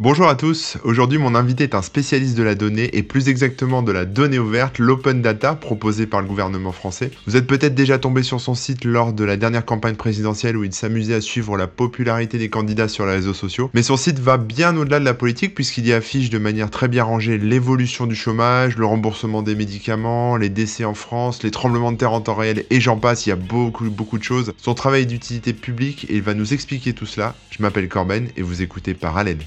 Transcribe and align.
Bonjour 0.00 0.26
à 0.26 0.34
tous, 0.34 0.76
aujourd'hui 0.82 1.18
mon 1.18 1.36
invité 1.36 1.62
est 1.62 1.76
un 1.76 1.80
spécialiste 1.80 2.36
de 2.36 2.42
la 2.42 2.56
donnée 2.56 2.90
et 2.96 3.04
plus 3.04 3.28
exactement 3.28 3.80
de 3.80 3.92
la 3.92 4.04
donnée 4.04 4.40
ouverte, 4.40 4.80
l'open 4.80 5.22
data 5.22 5.54
proposée 5.54 6.08
par 6.08 6.20
le 6.20 6.26
gouvernement 6.26 6.72
français. 6.72 7.12
Vous 7.28 7.36
êtes 7.36 7.46
peut-être 7.46 7.76
déjà 7.76 8.00
tombé 8.00 8.24
sur 8.24 8.40
son 8.40 8.56
site 8.56 8.84
lors 8.84 9.12
de 9.12 9.22
la 9.22 9.36
dernière 9.36 9.64
campagne 9.64 9.94
présidentielle 9.94 10.56
où 10.56 10.64
il 10.64 10.74
s'amusait 10.74 11.14
à 11.14 11.20
suivre 11.20 11.56
la 11.56 11.68
popularité 11.68 12.38
des 12.38 12.48
candidats 12.48 12.88
sur 12.88 13.06
les 13.06 13.12
réseaux 13.12 13.34
sociaux. 13.34 13.70
Mais 13.72 13.84
son 13.84 13.96
site 13.96 14.18
va 14.18 14.36
bien 14.36 14.76
au-delà 14.76 14.98
de 14.98 15.04
la 15.04 15.14
politique 15.14 15.54
puisqu'il 15.54 15.86
y 15.86 15.92
affiche 15.92 16.28
de 16.28 16.38
manière 16.38 16.72
très 16.72 16.88
bien 16.88 17.04
rangée 17.04 17.38
l'évolution 17.38 18.08
du 18.08 18.16
chômage, 18.16 18.76
le 18.76 18.86
remboursement 18.86 19.42
des 19.42 19.54
médicaments, 19.54 20.36
les 20.36 20.48
décès 20.48 20.84
en 20.84 20.94
France, 20.94 21.44
les 21.44 21.52
tremblements 21.52 21.92
de 21.92 21.98
terre 21.98 22.12
en 22.12 22.20
temps 22.20 22.34
réel 22.34 22.64
et 22.68 22.80
j'en 22.80 22.96
passe, 22.96 23.26
il 23.26 23.28
y 23.28 23.32
a 23.32 23.36
beaucoup 23.36 23.88
beaucoup 23.90 24.18
de 24.18 24.24
choses. 24.24 24.54
Son 24.56 24.74
travail 24.74 25.02
est 25.02 25.06
d'utilité 25.06 25.52
publique 25.52 26.04
et 26.10 26.16
il 26.16 26.22
va 26.22 26.34
nous 26.34 26.52
expliquer 26.52 26.94
tout 26.94 27.06
cela. 27.06 27.36
Je 27.50 27.62
m'appelle 27.62 27.88
Corben 27.88 28.26
et 28.36 28.42
vous 28.42 28.60
écoutez 28.60 28.94
Parallèle. 28.94 29.38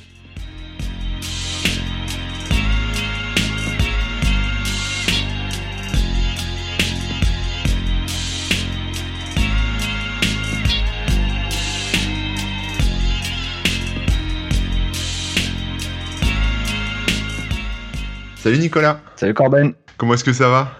Salut 18.47 18.59
Nicolas. 18.59 19.01
Salut 19.17 19.33
Corben. 19.33 19.73
Comment 19.97 20.13
est-ce 20.13 20.23
que 20.23 20.31
ça 20.31 20.47
va? 20.47 20.71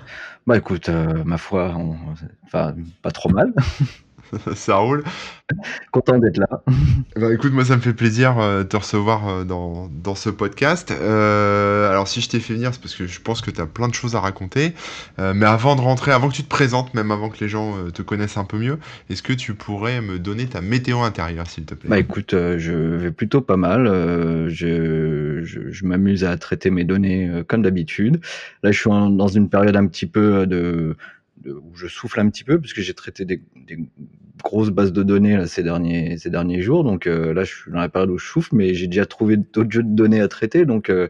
Bah 0.46 0.56
écoute, 0.56 0.88
euh, 0.88 1.22
ma 1.26 1.38
foi, 1.38 1.76
enfin 2.46 2.74
pas 3.02 3.12
trop 3.12 3.28
mal. 3.28 3.54
ça 4.56 4.78
roule. 4.78 5.04
Content 5.92 6.18
d'être 6.18 6.38
là. 6.38 6.48
Bah, 7.16 7.34
écoute, 7.34 7.52
moi 7.52 7.66
ça 7.66 7.76
me 7.76 7.82
fait 7.82 7.94
plaisir 7.94 8.38
euh, 8.38 8.64
de 8.64 8.68
te 8.68 8.78
recevoir 8.78 9.28
euh, 9.28 9.44
dans, 9.44 9.88
dans, 9.88 10.14
ce 10.14 10.30
podcast. 10.30 10.92
Euh, 10.92 11.90
alors 11.90 12.08
si 12.08 12.22
je 12.22 12.30
t'ai 12.30 12.40
fait 12.40 12.54
venir, 12.54 12.74
c'est 12.74 12.82
parce 12.82 12.96
que 12.96 13.08
je 13.08 13.20
pense 13.22 13.42
que 13.42 13.50
tu 13.50 13.60
as 13.60 13.66
plein 13.66 13.88
de 13.88 13.94
choses 13.94 14.16
à 14.16 14.20
raconter. 14.20 14.74
mais 15.18 15.46
avant 15.46 15.76
de 15.76 15.82
rentrer, 15.82 16.12
avant 16.12 16.30
que 16.30 16.36
tu 16.36 16.44
te 16.44 16.50
présentes, 16.50 16.94
même 16.94 17.12
avant 17.12 17.30
que 17.30 17.40
les 17.40 17.50
gens 17.50 17.90
te 17.92 18.02
connaissent 18.02 18.38
un 18.38 18.46
peu 18.46 18.58
mieux, 18.58 18.78
est-ce 19.10 19.24
que 19.24 19.34
tu 19.34 19.54
pourrais 19.54 20.02
me 20.02 20.20
donner 20.20 20.46
ta 20.48 20.62
météo 20.62 21.00
intérieure, 21.02 21.48
s'il 21.48 21.66
te 21.66 21.74
plaît? 21.74 21.90
Bah 21.90 22.00
écoute, 22.00 22.32
je 22.32 22.74
vais 22.74 23.12
plutôt 23.12 23.42
pas 23.42 23.58
mal. 23.58 23.86
je, 24.50 25.42
je, 25.44 25.72
je 25.72 25.86
m'amuse 25.86 26.24
à 26.24 26.38
traiter 26.38 26.70
mes 26.70 26.84
données 26.84 27.44
comme 27.48 27.64
d'habitude. 27.64 28.22
Là, 28.64 28.72
je 28.72 28.80
suis 28.80 28.90
dans 28.90 29.28
une 29.28 29.50
période 29.50 29.76
un 29.76 29.88
petit 29.88 30.06
peu 30.06 30.46
de 30.46 30.96
où 31.46 31.76
je 31.76 31.88
souffle 31.88 32.20
un 32.20 32.30
petit 32.30 32.44
peu 32.44 32.60
puisque 32.60 32.82
j'ai 32.82 32.94
traité 32.94 33.26
des, 33.26 33.42
des, 33.56 33.78
grosses 34.44 34.70
bases 34.70 34.94
de 34.94 35.04
données 35.04 35.38
là, 35.38 35.48
ces 35.48 35.64
derniers 35.64 36.18
ces 36.18 36.30
derniers 36.30 36.62
jours. 36.62 36.84
Donc 36.84 37.08
euh, 37.08 37.34
là, 37.34 37.44
je 37.44 37.54
suis 37.54 37.72
dans 37.72 37.80
la 37.80 37.90
période 37.90 38.10
où 38.10 38.18
je 38.18 38.26
souffle, 38.26 38.56
mais 38.56 38.74
j'ai 38.74 38.88
déjà 38.88 39.06
trouvé 39.06 39.38
d'autres 39.38 39.72
jeux 39.72 39.84
de 39.84 39.96
données 39.96 40.22
à 40.22 40.28
traiter. 40.28 40.66
Donc 40.66 40.90
euh, 40.90 41.08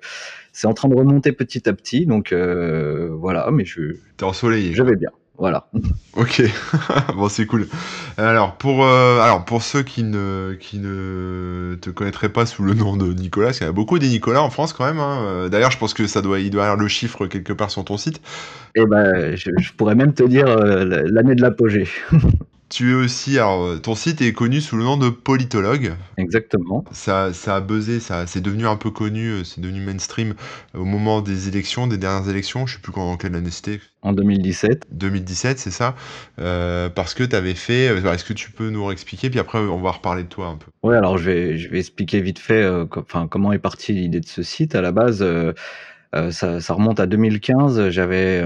c'est 0.53 0.67
en 0.67 0.73
train 0.73 0.89
de 0.89 0.95
remonter 0.95 1.31
petit 1.31 1.67
à 1.69 1.73
petit. 1.73 2.05
Donc 2.05 2.31
euh, 2.31 3.09
voilà, 3.11 3.49
mais 3.51 3.65
je. 3.65 3.95
T'es 4.17 4.25
ensoleillé. 4.25 4.73
Je 4.73 4.83
vais 4.83 4.95
bien. 4.95 5.09
Voilà. 5.37 5.69
Ok, 6.15 6.41
bon 7.15 7.29
c'est 7.29 7.45
cool. 7.45 7.67
Alors 8.17 8.55
pour 8.57 8.83
euh, 8.83 9.19
alors 9.19 9.45
pour 9.45 9.61
ceux 9.61 9.83
qui 9.83 10.01
ne 10.01 10.57
qui 10.59 10.79
ne 10.79 11.77
te 11.79 11.91
connaîtraient 11.91 12.29
pas 12.29 12.47
sous 12.47 12.63
le 12.63 12.73
nom 12.73 12.97
de 12.97 13.13
Nicolas, 13.13 13.49
parce 13.49 13.59
qu'il 13.59 13.67
y 13.67 13.69
a 13.69 13.73
beaucoup 13.73 13.99
des 13.99 14.07
Nicolas 14.07 14.41
en 14.41 14.49
France 14.49 14.73
quand 14.73 14.83
même. 14.83 14.97
Hein. 14.97 15.47
D'ailleurs, 15.51 15.69
je 15.69 15.77
pense 15.77 15.93
que 15.93 16.07
ça 16.07 16.23
doit 16.23 16.39
il 16.39 16.49
doit 16.49 16.63
y 16.63 16.65
avoir 16.65 16.81
le 16.81 16.87
chiffre 16.87 17.27
quelque 17.27 17.53
part 17.53 17.69
sur 17.69 17.85
ton 17.85 17.97
site. 17.97 18.19
Eh 18.79 18.85
ben, 18.85 19.35
je, 19.35 19.51
je 19.59 19.73
pourrais 19.73 19.95
même 19.95 20.13
te 20.13 20.23
dire 20.23 20.47
euh, 20.47 21.03
l'année 21.05 21.35
de 21.35 21.41
l'apogée. 21.41 21.87
Tu 22.69 22.91
es 22.91 22.93
aussi, 22.93 23.37
alors 23.37 23.81
ton 23.81 23.95
site 23.95 24.21
est 24.21 24.33
connu 24.33 24.59
sous 24.59 24.75
le 24.75 24.83
nom 24.83 24.97
de 24.97 25.09
politologue. 25.09 25.93
Exactement. 26.17 26.83
Ça, 26.91 27.31
ça 27.33 27.55
a 27.55 27.61
buzzé, 27.61 27.99
ça, 27.99 28.27
c'est 28.27 28.41
devenu 28.41 28.67
un 28.67 28.75
peu 28.75 28.91
connu, 28.91 29.29
euh, 29.29 29.43
c'est 29.43 29.61
devenu 29.61 29.79
mainstream 29.79 30.33
au 30.73 30.83
moment 30.83 31.21
des 31.21 31.47
élections, 31.47 31.87
des 31.87 31.97
dernières 31.97 32.29
élections. 32.29 32.67
Je 32.67 32.75
sais 32.75 32.81
plus 32.81 32.91
quand, 32.91 33.15
quelle 33.17 33.35
année 33.35 33.51
c'était. 33.51 33.79
En 34.01 34.13
2017. 34.13 34.87
2017, 34.91 35.59
c'est 35.59 35.71
ça. 35.71 35.95
Euh, 36.39 36.89
parce 36.89 37.13
que 37.13 37.23
tu 37.23 37.35
avais 37.35 37.55
fait. 37.55 37.89
Euh, 37.89 38.13
est-ce 38.13 38.23
que 38.23 38.33
tu 38.33 38.51
peux 38.51 38.69
nous 38.69 38.85
réexpliquer 38.85 39.29
Puis 39.29 39.39
après, 39.39 39.59
on 39.59 39.81
va 39.81 39.91
reparler 39.91 40.23
de 40.23 40.29
toi 40.29 40.47
un 40.47 40.57
peu. 40.57 40.71
Oui, 40.83 40.95
alors 40.95 41.17
je 41.17 41.25
vais, 41.25 41.57
je 41.57 41.69
vais 41.69 41.79
expliquer 41.79 42.21
vite 42.21 42.39
fait, 42.39 42.63
euh, 42.63 42.85
comment 42.85 43.53
est 43.53 43.59
partie 43.59 43.93
l'idée 43.93 44.19
de 44.19 44.27
ce 44.27 44.43
site. 44.43 44.75
À 44.75 44.81
la 44.81 44.91
base, 44.91 45.21
euh, 45.21 45.53
ça, 46.31 46.59
ça, 46.59 46.73
remonte 46.73 46.99
à 46.99 47.05
2015. 47.05 47.89
J'avais 47.89 48.45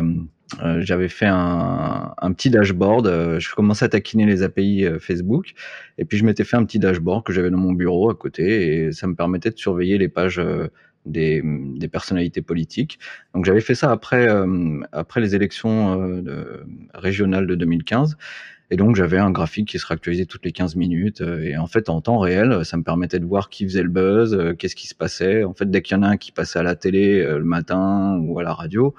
euh, 0.62 0.82
j'avais 0.82 1.08
fait 1.08 1.28
un, 1.28 2.14
un, 2.18 2.34
petit 2.34 2.50
dashboard. 2.50 3.08
Euh, 3.08 3.40
je 3.40 3.54
commençais 3.54 3.86
à 3.86 3.90
taquiner 3.90 4.26
les 4.26 4.44
API 4.44 4.86
euh, 4.86 5.00
Facebook, 5.00 5.54
et 5.98 6.06
puis 6.06 6.18
je 6.18 6.26
m'étais 6.26 6.44
fait 6.44 6.58
un 6.58 6.66
petit 6.66 6.80
dashboard 6.80 7.24
que 7.24 7.34
j'avais 7.34 7.50
dans 7.50 7.58
mon 7.58 7.74
bureau 7.74 8.10
à 8.10 8.16
côté, 8.16 8.86
et 8.86 8.92
ça 8.92 9.08
me 9.08 9.16
permettait 9.16 9.52
de 9.52 9.58
surveiller 9.58 9.98
les 9.98 10.10
pages 10.10 10.42
des, 11.06 11.42
des, 11.44 11.88
personnalités 11.88 12.42
politiques. 12.42 13.00
Donc 13.34 13.46
j'avais 13.46 13.62
fait 13.62 13.76
ça 13.76 13.92
après 13.92 14.28
après 14.92 15.22
les 15.22 15.36
élections 15.36 16.22
de, 16.22 16.64
régionales 16.94 17.48
de 17.48 17.56
2015. 17.56 18.18
Et 18.74 18.78
donc 18.78 18.96
j'avais 18.96 19.18
un 19.18 19.32
graphique 19.32 19.68
qui 19.68 19.80
se 19.80 19.86
réactualisait 19.86 20.26
toutes 20.26 20.46
les 20.46 20.54
15 20.54 20.78
minutes. 20.78 21.22
Et 21.22 21.58
en 21.58 21.68
fait, 21.68 21.90
en 21.90 22.00
temps 22.00 22.20
réel, 22.20 22.64
ça 22.64 22.78
me 22.78 22.84
permettait 22.84 23.20
de 23.20 23.26
voir 23.26 23.50
qui 23.50 23.66
faisait 23.66 23.84
le 23.84 23.90
buzz, 23.90 24.56
qu'est-ce 24.58 24.78
qui 24.78 24.88
se 24.88 24.96
passait. 24.96 25.44
En 25.44 25.54
fait, 25.54 25.70
dès 25.70 25.82
qu'il 25.82 25.98
y 25.98 26.00
en 26.00 26.04
a 26.04 26.08
un 26.08 26.18
qui 26.18 26.32
passait 26.32 26.60
à 26.60 26.64
la 26.64 26.76
télé 26.76 27.22
le 27.24 27.44
matin 27.44 28.18
ou 28.22 28.40
à 28.40 28.44
la 28.44 28.54
radio, 28.54 28.96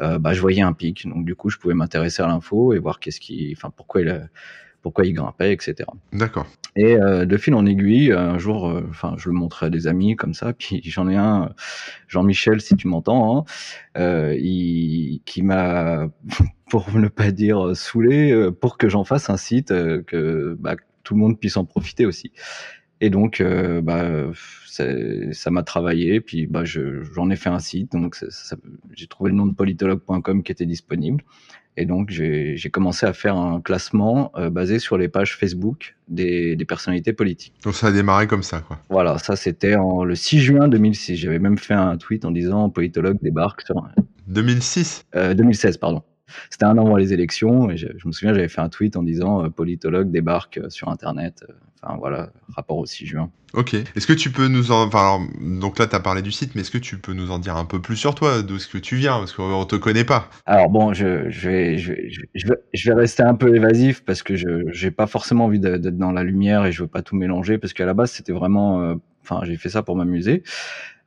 euh, 0.00 0.18
bah, 0.18 0.32
je 0.32 0.40
voyais 0.40 0.62
un 0.62 0.72
pic. 0.72 1.06
Donc 1.08 1.24
du 1.24 1.34
coup, 1.34 1.50
je 1.50 1.58
pouvais 1.58 1.74
m'intéresser 1.74 2.22
à 2.22 2.26
l'info 2.26 2.72
et 2.72 2.78
voir 2.78 3.00
qu'est-ce 3.00 3.20
qui, 3.20 3.52
enfin 3.56 3.70
pourquoi 3.74 4.02
il, 4.02 4.28
pourquoi 4.86 5.04
il 5.04 5.14
grimpait, 5.14 5.52
etc. 5.52 5.88
D'accord. 6.12 6.46
Et 6.76 6.94
euh, 6.94 7.24
de 7.24 7.36
fil 7.36 7.54
en 7.54 7.66
aiguille, 7.66 8.12
un 8.12 8.38
jour, 8.38 8.68
euh, 8.68 8.86
enfin, 8.88 9.14
je 9.16 9.28
le 9.28 9.34
montrais 9.34 9.66
à 9.66 9.70
des 9.70 9.88
amis 9.88 10.14
comme 10.14 10.32
ça. 10.32 10.52
Puis 10.52 10.80
j'en 10.84 11.08
ai 11.08 11.16
un, 11.16 11.50
Jean-Michel, 12.06 12.60
si 12.60 12.76
tu 12.76 12.86
m'entends, 12.86 13.36
hein, 13.36 13.44
euh, 13.98 14.36
il, 14.38 15.22
qui 15.24 15.42
m'a, 15.42 16.06
pour 16.70 16.96
ne 16.96 17.08
pas 17.08 17.32
dire 17.32 17.74
saoulé, 17.74 18.50
pour 18.60 18.78
que 18.78 18.88
j'en 18.88 19.02
fasse 19.02 19.28
un 19.28 19.36
site 19.36 19.70
que 19.70 20.56
bah, 20.60 20.76
tout 21.02 21.14
le 21.14 21.20
monde 21.20 21.40
puisse 21.40 21.56
en 21.56 21.64
profiter 21.64 22.06
aussi. 22.06 22.30
Et 23.00 23.10
donc, 23.10 23.40
euh, 23.40 23.80
bah, 23.82 24.08
ça 24.64 25.50
m'a 25.50 25.62
travaillé, 25.62 26.20
puis 26.20 26.46
bah, 26.46 26.64
j'en 26.64 27.30
ai 27.30 27.36
fait 27.36 27.50
un 27.50 27.58
site. 27.58 27.92
Donc, 27.92 28.16
j'ai 28.94 29.06
trouvé 29.06 29.30
le 29.30 29.36
nom 29.36 29.46
de 29.46 29.54
politologue.com 29.54 30.42
qui 30.42 30.52
était 30.52 30.66
disponible. 30.66 31.22
Et 31.78 31.84
donc, 31.84 32.08
j'ai 32.08 32.70
commencé 32.72 33.04
à 33.04 33.12
faire 33.12 33.36
un 33.36 33.60
classement 33.60 34.32
euh, 34.36 34.48
basé 34.48 34.78
sur 34.78 34.96
les 34.96 35.08
pages 35.08 35.36
Facebook 35.36 35.94
des, 36.08 36.56
des, 36.56 36.64
personnalités 36.64 37.12
politiques. 37.12 37.54
Donc, 37.64 37.74
ça 37.74 37.88
a 37.88 37.92
démarré 37.92 38.26
comme 38.26 38.42
ça, 38.42 38.60
quoi. 38.60 38.80
Voilà, 38.88 39.18
ça 39.18 39.36
c'était 39.36 39.76
le 39.76 40.14
6 40.14 40.40
juin 40.40 40.68
2006. 40.68 41.16
J'avais 41.16 41.38
même 41.38 41.58
fait 41.58 41.74
un 41.74 41.98
tweet 41.98 42.24
en 42.24 42.30
disant 42.30 42.70
politologue 42.70 43.18
débarque 43.20 43.62
sur. 43.62 43.86
2006 44.28 45.04
euh, 45.14 45.34
2016, 45.34 45.76
pardon. 45.76 46.02
C'était 46.50 46.64
un 46.64 46.76
an 46.78 46.86
avant 46.86 46.96
les 46.96 47.12
élections 47.12 47.70
et 47.70 47.76
je, 47.76 47.86
je 47.96 48.08
me 48.08 48.12
souviens, 48.12 48.34
j'avais 48.34 48.48
fait 48.48 48.60
un 48.60 48.68
tweet 48.68 48.96
en 48.96 49.02
disant 49.02 49.44
euh, 49.44 49.48
politologue 49.48 50.10
débarque 50.10 50.58
euh, 50.58 50.70
sur 50.70 50.88
Internet. 50.88 51.44
Euh, 51.82 51.86
enfin 51.86 51.96
voilà, 51.98 52.30
rapport 52.48 52.78
au 52.78 52.86
6 52.86 53.06
juin. 53.06 53.30
Ok. 53.54 53.74
Est-ce 53.74 54.06
que 54.06 54.12
tu 54.12 54.30
peux 54.30 54.48
nous 54.48 54.72
en. 54.72 54.86
Enfin, 54.86 54.98
alors, 54.98 55.20
donc 55.40 55.78
là, 55.78 55.86
tu 55.86 55.94
as 55.94 56.00
parlé 56.00 56.22
du 56.22 56.32
site, 56.32 56.54
mais 56.54 56.60
est-ce 56.62 56.70
que 56.70 56.78
tu 56.78 56.98
peux 56.98 57.12
nous 57.12 57.30
en 57.30 57.38
dire 57.38 57.56
un 57.56 57.64
peu 57.64 57.80
plus 57.80 57.96
sur 57.96 58.14
toi, 58.14 58.42
d'où 58.42 58.58
ce 58.58 58.68
que 58.68 58.78
tu 58.78 58.96
viens? 58.96 59.18
Parce 59.18 59.32
qu'on 59.32 59.64
te 59.64 59.76
connaît 59.76 60.04
pas. 60.04 60.28
Alors 60.46 60.68
bon, 60.68 60.92
je, 60.92 61.30
je, 61.30 61.48
vais, 61.48 61.78
je, 61.78 61.92
vais, 61.92 62.10
je, 62.34 62.46
vais, 62.46 62.56
je 62.74 62.90
vais 62.90 62.96
rester 62.96 63.22
un 63.22 63.34
peu 63.34 63.54
évasif 63.54 64.04
parce 64.04 64.22
que 64.22 64.36
je 64.36 64.84
n'ai 64.84 64.90
pas 64.90 65.06
forcément 65.06 65.46
envie 65.46 65.60
d'être 65.60 65.96
dans 65.96 66.12
la 66.12 66.22
lumière 66.22 66.66
et 66.66 66.72
je 66.72 66.82
veux 66.82 66.88
pas 66.88 67.02
tout 67.02 67.16
mélanger 67.16 67.58
parce 67.58 67.72
qu'à 67.72 67.86
la 67.86 67.94
base, 67.94 68.10
c'était 68.12 68.32
vraiment. 68.32 68.96
Enfin, 69.22 69.40
j'ai 69.44 69.56
fait 69.56 69.70
ça 69.70 69.82
pour 69.82 69.96
m'amuser. 69.96 70.44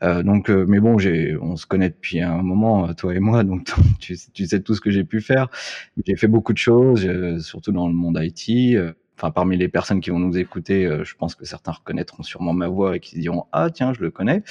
Euh, 0.03 0.24
donc, 0.24 0.50
euh, 0.50 0.66
mais 0.68 0.80
bon, 0.80 0.97
j'ai, 0.97 1.38
on 1.41 1.56
se 1.56 1.66
connaît 1.66 1.90
depuis 1.90 2.22
un 2.22 2.41
moment, 2.41 2.94
toi 2.94 3.13
et 3.13 3.19
moi, 3.19 3.44
donc 3.44 3.69
tu, 4.00 4.18
tu 4.34 4.46
sais 4.46 4.62
tout 4.62 4.74
ce 4.74 4.81
que 4.81 4.91
j'ai 4.91 5.03
pu 5.03 5.22
faire. 5.22 5.50
J'ai 6.06 6.16
fait 6.16 6.28
beaucoup 6.28 6.53
de 6.53 6.57
choses, 6.57 7.06
euh, 7.06 7.40
surtout 7.40 7.72
dans 7.72 7.88
le 7.88 7.94
monde 7.94 8.19
IT. 8.22 8.78
Enfin, 9.19 9.31
parmi 9.31 9.57
les 9.57 9.68
personnes 9.68 10.00
qui 10.00 10.09
vont 10.12 10.19
nous 10.19 10.38
écouter, 10.38 10.90
je 11.03 11.16
pense 11.16 11.35
que 11.35 11.46
certains 11.46 11.74
reconnaîtront 11.74 12.24
sûrement 12.24 12.53
ma 12.53 12.68
voix 12.68 12.96
et 12.96 13.00
qui 13.00 13.19
diront 13.19 13.46
ah 13.52 13.69
tiens, 13.69 13.94
je 13.94 14.02
le 14.02 14.12
connais. 14.12 14.44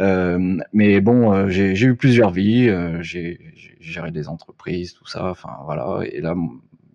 Euh, 0.00 0.58
mais 0.72 1.00
bon, 1.00 1.48
j'ai, 1.48 1.74
j'ai 1.74 1.88
eu 1.88 1.96
plusieurs 1.96 2.30
vies, 2.30 2.70
j'ai, 3.00 3.38
géré 3.80 4.10
des 4.10 4.28
entreprises, 4.28 4.94
tout 4.94 5.06
ça. 5.06 5.30
Enfin 5.30 5.58
voilà, 5.64 6.00
et 6.06 6.20
là, 6.20 6.34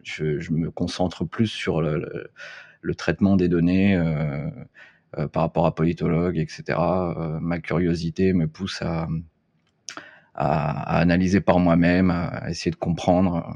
je, 0.03 0.51
me 0.51 0.71
concentre 0.71 1.25
plus 1.25 1.47
sur 1.47 1.81
le, 1.81 2.29
traitement 2.97 3.35
des 3.35 3.47
données. 3.49 3.95
Euh, 3.95 4.49
euh, 5.17 5.27
par 5.29 5.43
rapport 5.43 5.65
à 5.65 5.73
politologue, 5.73 6.37
etc. 6.37 6.77
Euh, 6.77 7.39
ma 7.39 7.59
curiosité 7.59 8.33
me 8.33 8.45
pousse 8.45 8.81
à, 8.81 9.07
à, 10.35 10.97
à 10.97 10.99
analyser 10.99 11.39
par 11.39 11.59
moi-même, 11.59 12.11
à 12.11 12.49
essayer 12.49 12.71
de 12.71 12.75
comprendre. 12.75 13.55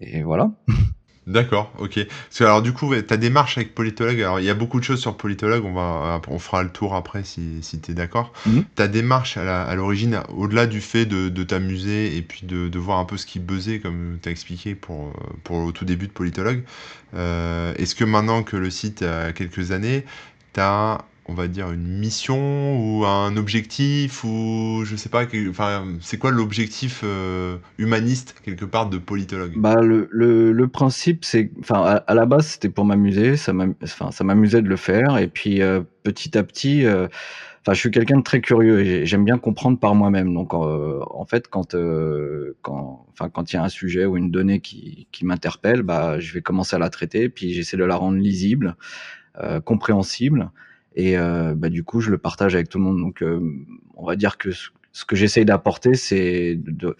Et 0.00 0.22
voilà. 0.22 0.50
D'accord, 1.28 1.70
ok. 1.78 2.06
Parce 2.06 2.38
que, 2.38 2.44
alors 2.44 2.62
du 2.62 2.72
coup, 2.72 2.94
ta 3.02 3.18
démarche 3.18 3.58
avec 3.58 3.74
politologue, 3.74 4.18
alors 4.22 4.40
il 4.40 4.46
y 4.46 4.50
a 4.50 4.54
beaucoup 4.54 4.80
de 4.80 4.84
choses 4.84 5.00
sur 5.00 5.14
politologue, 5.14 5.62
on 5.62 5.74
va, 5.74 6.22
on 6.26 6.38
fera 6.38 6.62
le 6.62 6.70
tour 6.70 6.94
après 6.94 7.22
si, 7.22 7.62
si 7.62 7.78
tu 7.80 7.90
es 7.90 7.94
d'accord. 7.94 8.32
Mhm. 8.46 8.64
Ta 8.74 8.88
démarche 8.88 9.36
à 9.36 9.74
l'origine, 9.74 10.22
au-delà 10.34 10.66
du 10.66 10.80
fait 10.80 11.04
de, 11.04 11.28
de 11.28 11.42
t'amuser 11.42 12.16
et 12.16 12.22
puis 12.22 12.46
de, 12.46 12.68
de, 12.68 12.78
voir 12.78 12.98
un 12.98 13.04
peu 13.04 13.18
ce 13.18 13.26
qui 13.26 13.40
buzzait, 13.40 13.78
comme 13.78 14.18
tu 14.22 14.28
as 14.30 14.32
expliqué 14.32 14.74
pour, 14.74 15.12
pour 15.44 15.58
au 15.58 15.70
tout 15.70 15.84
début 15.84 16.06
de 16.06 16.12
politologue, 16.12 16.62
euh, 17.14 17.74
est-ce 17.76 17.94
que 17.94 18.04
maintenant 18.04 18.42
que 18.42 18.56
le 18.56 18.70
site 18.70 19.02
a 19.02 19.32
quelques 19.32 19.70
années, 19.70 20.06
on 21.28 21.34
va 21.34 21.46
dire, 21.46 21.70
une 21.70 21.98
mission 21.98 22.78
ou 22.80 23.04
un 23.04 23.36
objectif 23.36 24.24
ou 24.24 24.82
je 24.84 24.96
sais 24.96 25.10
pas, 25.10 25.24
enfin, 25.50 25.86
c'est 26.00 26.16
quoi 26.16 26.30
l'objectif 26.30 27.02
euh, 27.04 27.58
humaniste 27.76 28.34
quelque 28.42 28.64
part 28.64 28.88
de 28.88 28.96
politologue? 28.96 29.52
Bah 29.56 29.82
le, 29.82 30.66
principe 30.68 31.24
c'est, 31.26 31.50
enfin 31.60 32.02
à, 32.06 32.14
la 32.14 32.24
base 32.24 32.46
c'était 32.46 32.70
pour 32.70 32.86
m'amuser, 32.86 33.36
ça 33.36 33.52
m'amusait 33.52 34.62
de 34.62 34.68
le 34.68 34.76
faire 34.76 35.18
et 35.18 35.28
puis 35.28 35.60
euh, 35.60 35.82
petit 36.02 36.36
à 36.38 36.42
petit, 36.42 36.86
euh, 36.86 37.08
je 37.68 37.74
suis 37.74 37.90
quelqu'un 37.90 38.16
de 38.16 38.22
très 38.22 38.40
curieux 38.40 38.80
et 38.80 39.04
j'aime 39.04 39.26
bien 39.26 39.36
comprendre 39.36 39.78
par 39.78 39.94
moi-même. 39.94 40.32
Donc 40.32 40.54
en 40.54 41.26
fait 41.26 41.48
quand 41.48 41.76
quand 42.62 43.04
quand 43.18 43.52
il 43.52 43.56
y 43.56 43.58
a 43.58 43.62
un 43.62 43.68
sujet 43.68 44.06
ou 44.06 44.16
une 44.16 44.30
donnée 44.30 44.60
qui, 44.60 45.08
qui 45.12 45.26
m'interpelle, 45.26 45.82
bah 45.82 46.18
je 46.20 46.32
vais 46.32 46.40
commencer 46.40 46.76
à 46.76 46.78
la 46.78 46.88
traiter 46.88 47.28
puis 47.28 47.52
j'essaie 47.52 47.76
de 47.76 47.84
la 47.84 47.96
rendre 47.96 48.16
lisible, 48.16 48.76
compréhensible 49.66 50.50
et 50.98 51.16
euh, 51.16 51.54
bah, 51.54 51.68
du 51.68 51.84
coup, 51.84 52.00
je 52.00 52.10
le 52.10 52.18
partage 52.18 52.56
avec 52.56 52.68
tout 52.68 52.78
le 52.78 52.84
monde. 52.84 52.98
Donc, 52.98 53.22
euh, 53.22 53.40
on 53.96 54.04
va 54.04 54.16
dire 54.16 54.36
que 54.36 54.50
ce, 54.50 55.04
que 55.06 55.14
j'essaye 55.14 55.44
d'apporter, 55.44 55.94
c'est 55.94 56.56
de, 56.56 56.96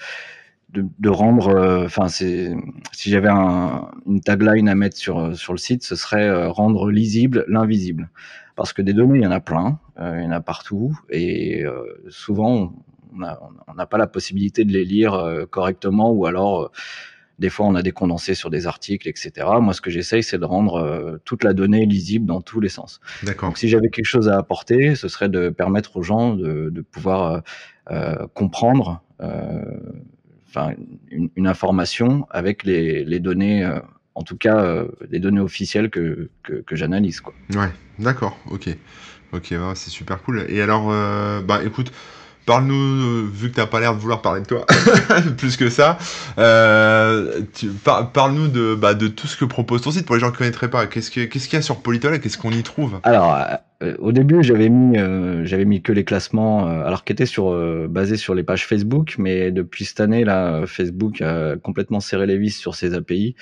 de, 0.71 1.09
rendre. 1.09 1.49
Euh, 1.49 1.85
enfin, 1.85 2.07
c'est 2.07 2.55
si 2.93 3.11
j'avais 3.11 3.29
un, 3.29 3.91
une 4.07 4.21
tagline 4.21 4.69
à 4.69 4.77
mettre 4.77 4.97
sur 4.97 5.37
sur 5.37 5.53
le 5.53 5.59
site, 5.59 5.83
ce 5.83 5.97
serait 5.97 6.47
rendre 6.47 6.93
lisible 6.93 7.45
l'invisible. 7.49 8.09
Parce 8.55 8.73
que 8.73 8.83
des 8.83 8.93
données, 8.93 9.19
il 9.19 9.25
y 9.25 9.27
en 9.27 9.33
a 9.33 9.41
plein, 9.41 9.81
il 10.01 10.23
y 10.23 10.27
en 10.27 10.33
a 10.33 10.41
partout, 10.41 10.97
et 11.11 11.65
souvent, 12.09 12.75
on 13.15 13.75
n'a 13.75 13.87
pas 13.87 13.99
la 13.99 14.09
possibilité 14.09 14.65
de 14.65 14.73
les 14.73 14.85
lire 14.85 15.47
correctement, 15.51 16.11
ou 16.11 16.27
alors 16.27 16.73
des 17.39 17.51
fois, 17.51 17.67
on 17.67 17.75
a 17.75 17.83
des 17.83 17.93
condensés 17.93 18.35
sur 18.35 18.51
des 18.51 18.67
articles, 18.67 19.09
etc. 19.09 19.47
Moi, 19.61 19.73
ce 19.73 19.81
que 19.81 19.91
j'essaye, 19.91 20.23
c'est 20.23 20.39
de 20.39 20.45
rendre 20.45 20.75
euh, 20.75 21.19
toute 21.25 21.45
la 21.45 21.53
donnée 21.53 21.87
lisible 21.87 22.27
dans 22.27 22.41
tous 22.41 22.61
les 22.61 22.69
sens. 22.69 23.01
D'accord. 23.23 23.51
Donc, 23.51 23.59
si 23.59 23.69
j'avais 23.69 23.89
quelque 23.89 24.07
chose 24.07 24.29
à 24.29 24.37
apporter, 24.37 24.97
ce 24.97 25.09
serait 25.09 25.29
de 25.29 25.49
permettre 25.49 25.97
aux 25.97 26.03
gens 26.03 26.35
de, 26.35 26.71
de 26.71 26.81
pouvoir 26.81 27.33
euh, 27.33 27.41
euh 27.91 28.27
comprendre 28.35 29.03
enfin, 30.49 30.75
une, 31.11 31.31
une, 31.37 31.47
information 31.47 32.27
avec 32.31 32.65
les, 32.65 33.05
les 33.05 33.19
données, 33.19 33.69
en 34.15 34.23
tout 34.23 34.37
cas, 34.37 34.85
les 35.11 35.19
données 35.19 35.41
officielles 35.41 35.91
que, 35.91 36.31
que, 36.43 36.55
que 36.55 36.77
j'analyse. 36.77 37.21
Quoi. 37.21 37.35
Ouais, 37.55 37.71
d'accord, 37.99 38.39
ok. 38.51 38.69
Ok, 39.33 39.55
c'est 39.75 39.91
super 39.91 40.23
cool. 40.23 40.47
Et 40.49 40.63
alors, 40.63 40.89
bah 41.45 41.61
écoute, 41.65 41.93
Parle-nous, 42.49 42.75
euh, 42.75 43.31
vu 43.31 43.51
que 43.51 43.57
tu 43.57 43.61
n'as 43.61 43.67
pas 43.67 43.79
l'air 43.79 43.95
de 43.95 44.01
vouloir 44.01 44.23
parler 44.23 44.41
de 44.41 44.47
toi, 44.47 44.65
plus 45.37 45.59
que 45.59 45.69
ça, 45.69 45.99
euh, 46.39 47.43
parle-nous 48.15 48.49
de, 48.49 48.75
bah, 48.75 48.95
de 48.95 49.07
tout 49.07 49.27
ce 49.27 49.37
que 49.37 49.45
propose 49.45 49.83
ton 49.83 49.91
site 49.91 50.07
pour 50.07 50.15
les 50.15 50.21
gens 50.23 50.29
qui 50.29 50.33
ne 50.33 50.39
connaîtraient 50.39 50.71
pas. 50.71 50.87
Qu'est-ce 50.87 51.11
qu'il 51.11 51.29
y 51.29 51.57
a 51.57 51.61
sur 51.61 51.83
Politol 51.83 52.19
qu'est-ce 52.21 52.39
qu'on 52.39 52.53
y 52.53 52.63
trouve? 52.63 53.01
Alors, 53.03 53.39
euh, 53.83 53.97
au 53.99 54.13
début, 54.13 54.43
j'avais 54.43 54.71
mis, 54.71 55.83
que 55.83 55.93
les 55.93 56.05
classements, 56.05 56.67
alors 56.67 57.05
qui 57.05 57.13
étaient 57.13 57.27
basés 57.91 58.17
sur 58.17 58.35
les 58.35 58.45
pages 58.45 58.65
Facebook, 58.65 59.17
mais 59.19 59.51
depuis 59.51 59.85
cette 59.85 60.01
année, 60.01 60.25
Facebook 60.67 61.21
a 61.21 61.57
complètement 61.63 62.01
serré 62.01 62.25
les 62.25 62.39
vis 62.39 62.57
sur 62.57 62.75
ses 62.75 62.95
API. 62.95 63.37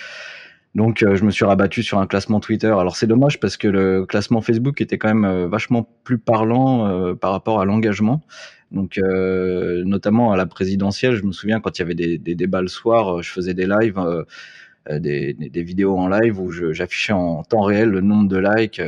Donc, 0.74 1.04
je 1.08 1.24
me 1.24 1.30
suis 1.30 1.44
rabattu 1.44 1.84
sur 1.84 2.00
un 2.00 2.08
classement 2.08 2.40
Twitter. 2.40 2.74
Alors, 2.76 2.96
c'est 2.96 3.06
dommage 3.06 3.38
parce 3.38 3.56
que 3.56 3.68
le 3.68 4.04
classement 4.04 4.40
Facebook 4.40 4.80
était 4.80 4.98
quand 4.98 5.14
même 5.14 5.46
vachement 5.46 5.88
plus 6.02 6.18
parlant 6.18 7.14
par 7.14 7.30
rapport 7.30 7.60
à 7.60 7.64
l'engagement. 7.64 8.24
Donc, 8.72 8.98
euh, 8.98 9.84
notamment 9.84 10.32
à 10.32 10.36
la 10.36 10.46
présidentielle, 10.46 11.14
je 11.14 11.24
me 11.24 11.32
souviens 11.32 11.60
quand 11.60 11.78
il 11.78 11.82
y 11.82 11.84
avait 11.84 11.94
des, 11.94 12.34
débats 12.34 12.62
le 12.62 12.68
soir, 12.68 13.18
euh, 13.18 13.22
je 13.22 13.30
faisais 13.30 13.54
des 13.54 13.66
lives, 13.66 13.98
euh, 13.98 14.98
des, 14.98 15.62
vidéos 15.62 15.96
en 15.96 16.08
live 16.08 16.40
où 16.40 16.50
j'affichais 16.50 17.12
en 17.12 17.42
temps 17.44 17.62
réel 17.62 17.90
le 17.90 18.00
nombre 18.00 18.28
de 18.28 18.38
likes. 18.38 18.80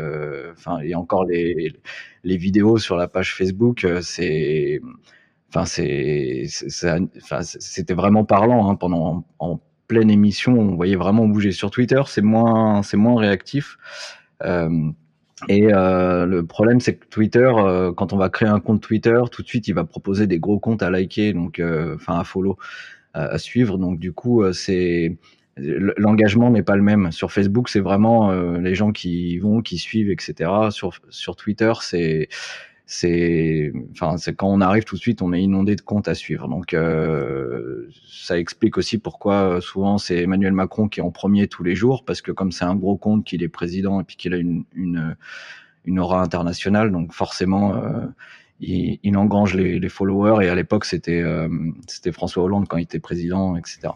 Enfin, 0.52 0.80
et 0.80 0.94
encore 0.94 1.24
les, 1.24 1.74
vidéos 2.24 2.78
sur 2.78 2.96
la 2.96 3.08
page 3.08 3.34
Facebook, 3.34 3.86
c'est, 4.02 4.80
enfin, 5.48 5.64
c'est, 5.64 6.44
c'était 7.42 7.94
vraiment 7.94 8.24
parlant 8.24 8.68
hein, 8.70 8.74
pendant 8.74 9.24
en, 9.38 9.60
pleine 9.86 10.10
émission. 10.10 10.52
On 10.52 10.74
voyait 10.76 10.96
vraiment 10.96 11.26
bouger. 11.26 11.50
Sur 11.50 11.70
Twitter, 11.70 12.02
c'est 12.08 12.20
moins, 12.20 12.82
c'est 12.82 12.98
moins 12.98 13.18
réactif. 13.18 13.78
Et 15.46 15.72
euh, 15.72 16.26
le 16.26 16.44
problème, 16.44 16.80
c'est 16.80 16.96
que 16.96 17.06
Twitter, 17.06 17.50
euh, 17.56 17.92
quand 17.92 18.12
on 18.12 18.16
va 18.16 18.28
créer 18.28 18.48
un 18.48 18.60
compte 18.60 18.82
Twitter, 18.82 19.20
tout 19.30 19.42
de 19.42 19.46
suite, 19.46 19.68
il 19.68 19.74
va 19.74 19.84
proposer 19.84 20.26
des 20.26 20.38
gros 20.38 20.58
comptes 20.58 20.82
à 20.82 20.90
liker, 20.90 21.32
donc 21.32 21.60
euh, 21.60 21.94
enfin 21.94 22.18
à 22.18 22.24
follow, 22.24 22.58
à 23.14 23.38
suivre. 23.38 23.78
Donc 23.78 23.98
du 23.98 24.12
coup, 24.12 24.44
c'est 24.52 25.16
l'engagement 25.56 26.50
n'est 26.50 26.62
pas 26.62 26.76
le 26.76 26.82
même. 26.82 27.10
Sur 27.12 27.32
Facebook, 27.32 27.68
c'est 27.68 27.80
vraiment 27.80 28.32
les 28.32 28.74
gens 28.74 28.92
qui 28.92 29.38
vont, 29.38 29.60
qui 29.60 29.78
suivent, 29.78 30.10
etc. 30.10 30.50
Sur 30.70 30.92
sur 31.10 31.34
Twitter, 31.36 31.72
c'est 31.80 32.28
c'est 32.90 33.70
enfin 33.92 34.16
c'est 34.16 34.34
quand 34.34 34.48
on 34.48 34.62
arrive 34.62 34.84
tout 34.84 34.96
de 34.96 35.00
suite 35.00 35.20
on 35.20 35.34
est 35.34 35.42
inondé 35.42 35.76
de 35.76 35.82
comptes 35.82 36.08
à 36.08 36.14
suivre. 36.14 36.48
Donc 36.48 36.72
euh, 36.72 37.86
ça 38.10 38.38
explique 38.38 38.78
aussi 38.78 38.96
pourquoi 38.96 39.34
euh, 39.34 39.60
souvent 39.60 39.98
c'est 39.98 40.22
Emmanuel 40.22 40.54
Macron 40.54 40.88
qui 40.88 41.00
est 41.00 41.02
en 41.02 41.10
premier 41.10 41.48
tous 41.48 41.62
les 41.62 41.74
jours 41.74 42.02
parce 42.06 42.22
que 42.22 42.32
comme 42.32 42.50
c'est 42.50 42.64
un 42.64 42.74
gros 42.74 42.96
compte 42.96 43.24
qu'il 43.24 43.42
est 43.42 43.48
président 43.48 44.00
et 44.00 44.04
puis 44.04 44.16
qu'il 44.16 44.32
a 44.32 44.38
une, 44.38 44.64
une, 44.74 45.16
une 45.84 45.98
aura 45.98 46.22
internationale 46.22 46.90
donc 46.90 47.12
forcément 47.12 47.76
euh, 47.76 48.06
il, 48.60 48.98
il, 49.02 49.16
engrange 49.18 49.54
les, 49.54 49.78
les, 49.78 49.88
followers. 49.90 50.46
Et 50.46 50.48
à 50.48 50.54
l'époque 50.54 50.86
c'était 50.86 51.20
euh, 51.20 51.46
c'était 51.86 52.10
François 52.10 52.42
Hollande 52.42 52.68
quand 52.68 52.78
il 52.78 52.84
était 52.84 53.00
président 53.00 53.54
etc 53.56 53.90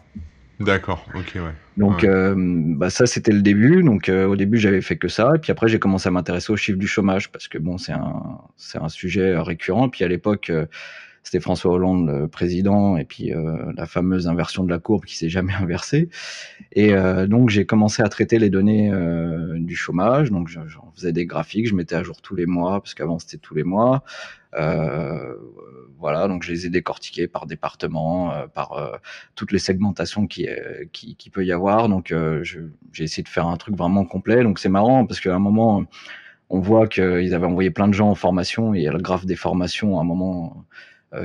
D'accord, 0.59 1.05
ok, 1.15 1.31
ouais. 1.35 1.53
Donc, 1.77 2.03
euh, 2.03 2.35
bah 2.37 2.89
ça, 2.89 3.05
c'était 3.05 3.31
le 3.31 3.41
début. 3.41 3.83
Donc, 3.83 4.07
euh, 4.07 4.27
au 4.27 4.35
début, 4.35 4.57
j'avais 4.59 4.81
fait 4.81 4.97
que 4.97 5.07
ça. 5.07 5.31
Et 5.35 5.39
puis 5.39 5.51
après, 5.51 5.67
j'ai 5.67 5.79
commencé 5.79 6.07
à 6.07 6.11
m'intéresser 6.11 6.53
aux 6.53 6.57
chiffres 6.57 6.77
du 6.77 6.87
chômage 6.87 7.31
parce 7.31 7.47
que 7.47 7.57
bon, 7.57 7.77
c'est 7.77 7.93
un, 7.93 8.37
c'est 8.55 8.77
un 8.77 8.89
sujet 8.89 9.35
récurrent. 9.37 9.89
Puis 9.89 10.03
à 10.03 10.07
l'époque, 10.07 10.51
euh, 10.51 10.65
c'était 11.23 11.39
François 11.39 11.71
Hollande 11.71 12.07
le 12.07 12.27
président 12.27 12.97
et 12.97 13.05
puis 13.05 13.31
la 13.75 13.85
fameuse 13.85 14.27
inversion 14.27 14.63
de 14.63 14.69
la 14.69 14.79
courbe 14.79 15.05
qui 15.05 15.15
s'est 15.15 15.29
jamais 15.29 15.53
inversée. 15.59 16.09
Et 16.73 16.93
donc, 17.27 17.49
j'ai 17.49 17.65
commencé 17.65 18.03
à 18.03 18.09
traiter 18.09 18.39
les 18.39 18.49
données 18.49 18.91
du 19.55 19.75
chômage. 19.75 20.31
Donc, 20.31 20.49
j'en 20.49 20.91
faisais 20.95 21.13
des 21.13 21.25
graphiques, 21.25 21.67
je 21.67 21.75
mettais 21.75 21.95
à 21.95 22.03
jour 22.03 22.21
tous 22.21 22.35
les 22.35 22.45
mois 22.45 22.81
parce 22.81 22.93
qu'avant 22.93 23.19
c'était 23.19 23.37
tous 23.37 23.55
les 23.55 23.63
mois. 23.63 24.03
Euh, 24.55 25.35
voilà, 25.97 26.27
donc 26.27 26.43
je 26.43 26.51
les 26.51 26.65
ai 26.65 26.69
décortiqués 26.69 27.27
par 27.27 27.45
département, 27.45 28.33
euh, 28.33 28.47
par 28.47 28.73
euh, 28.73 28.97
toutes 29.35 29.51
les 29.51 29.59
segmentations 29.59 30.27
qui, 30.27 30.47
qui, 30.91 31.15
qui, 31.15 31.29
peut 31.29 31.45
y 31.45 31.51
avoir. 31.51 31.89
Donc 31.89 32.13
j'ai 32.43 33.03
essayé 33.03 33.23
de 33.23 33.29
faire 33.29 33.47
un 33.47 33.57
truc 33.57 33.75
vraiment 33.75 34.05
complet. 34.05 34.43
Donc 34.43 34.59
c'est 34.59 34.69
marrant 34.69 35.05
parce 35.05 35.19
qu'à 35.19 35.33
un 35.33 35.39
moment, 35.39 35.85
on 36.49 36.59
voit 36.59 36.87
qu'ils 36.87 37.33
avaient 37.33 37.45
envoyé 37.45 37.71
plein 37.71 37.87
de 37.87 37.93
gens 37.93 38.09
en 38.09 38.15
formation 38.15 38.73
et 38.73 38.85
le 38.85 38.99
graphe 38.99 39.25
des 39.25 39.35
formations 39.35 39.97
à 39.97 40.01
un 40.01 40.05
moment 40.05 40.53
euh, 40.55 40.59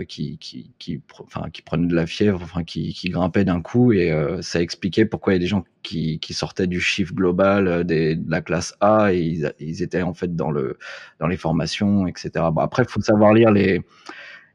qui, 0.06 0.38
qui, 0.38 0.70
qui, 0.78 1.00
enfin, 1.20 1.48
qui 1.50 1.62
prenaient 1.62 1.86
de 1.86 1.94
la 1.94 2.06
fièvre, 2.06 2.40
enfin, 2.42 2.64
qui, 2.64 2.92
qui 2.92 3.08
grimpaient 3.08 3.44
d'un 3.44 3.62
coup, 3.62 3.92
et 3.92 4.12
euh, 4.12 4.42
ça 4.42 4.60
expliquait 4.60 5.04
pourquoi 5.06 5.32
il 5.32 5.36
y 5.36 5.38
a 5.38 5.40
des 5.40 5.46
gens 5.46 5.64
qui, 5.82 6.18
qui 6.20 6.34
sortaient 6.34 6.66
du 6.66 6.80
chiffre 6.80 7.14
global 7.14 7.68
euh, 7.68 7.84
des, 7.84 8.14
de 8.16 8.30
la 8.30 8.40
classe 8.40 8.74
A 8.80 9.12
et 9.12 9.20
ils, 9.20 9.52
ils, 9.60 9.82
étaient 9.82 10.02
en 10.02 10.14
fait 10.14 10.36
dans, 10.36 10.50
le, 10.50 10.78
dans 11.20 11.26
les 11.26 11.36
formations, 11.36 12.06
etc. 12.06 12.30
Bon, 12.52 12.60
après, 12.60 12.82
il 12.82 12.90
faut 12.90 13.00
savoir 13.00 13.32
lire 13.32 13.50
les, 13.50 13.82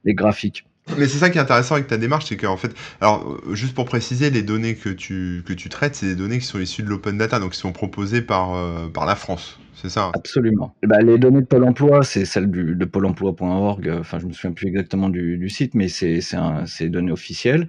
les 0.04 0.14
graphiques. 0.14 0.66
Mais 0.98 1.08
c'est 1.08 1.18
ça 1.18 1.30
qui 1.30 1.38
est 1.38 1.42
intéressant 1.42 1.76
avec 1.76 1.88
ta 1.88 1.98
démarche, 1.98 2.26
c'est 2.26 2.38
qu'en 2.38 2.58
fait, 2.58 2.72
alors 3.02 3.40
juste 3.52 3.74
pour 3.74 3.86
préciser, 3.86 4.30
les 4.30 4.44
données 4.44 4.76
que 4.76 4.90
tu, 4.90 5.44
que 5.46 5.54
tu 5.54 5.70
traites, 5.70 5.96
c'est 5.96 6.08
des 6.08 6.16
données 6.16 6.40
qui 6.40 6.46
sont 6.46 6.60
issues 6.60 6.84
de 6.84 6.90
l'open 6.90 7.18
data, 7.18 7.40
donc 7.40 7.54
qui 7.54 7.60
sont 7.60 7.72
proposées 7.72 8.22
par, 8.22 8.56
par 8.92 9.06
la 9.06 9.16
France 9.16 9.60
c'est 9.84 9.90
ça 9.90 10.12
Absolument. 10.16 10.74
Bah, 10.84 11.02
les 11.02 11.18
données 11.18 11.42
de 11.42 11.46
Pôle 11.46 11.66
emploi, 11.66 12.04
c'est 12.04 12.24
celles 12.24 12.50
du, 12.50 12.76
de 12.76 12.86
pôle 12.86 13.06
emploi.org. 13.06 13.90
Enfin, 14.00 14.18
je 14.18 14.26
me 14.26 14.32
souviens 14.32 14.54
plus 14.54 14.68
exactement 14.68 15.10
du, 15.10 15.38
du 15.38 15.50
site, 15.50 15.76
mais 15.76 15.90
c'est 15.90 16.20
c'est 16.66 16.90
données 16.90 17.12
officielles. 17.12 17.68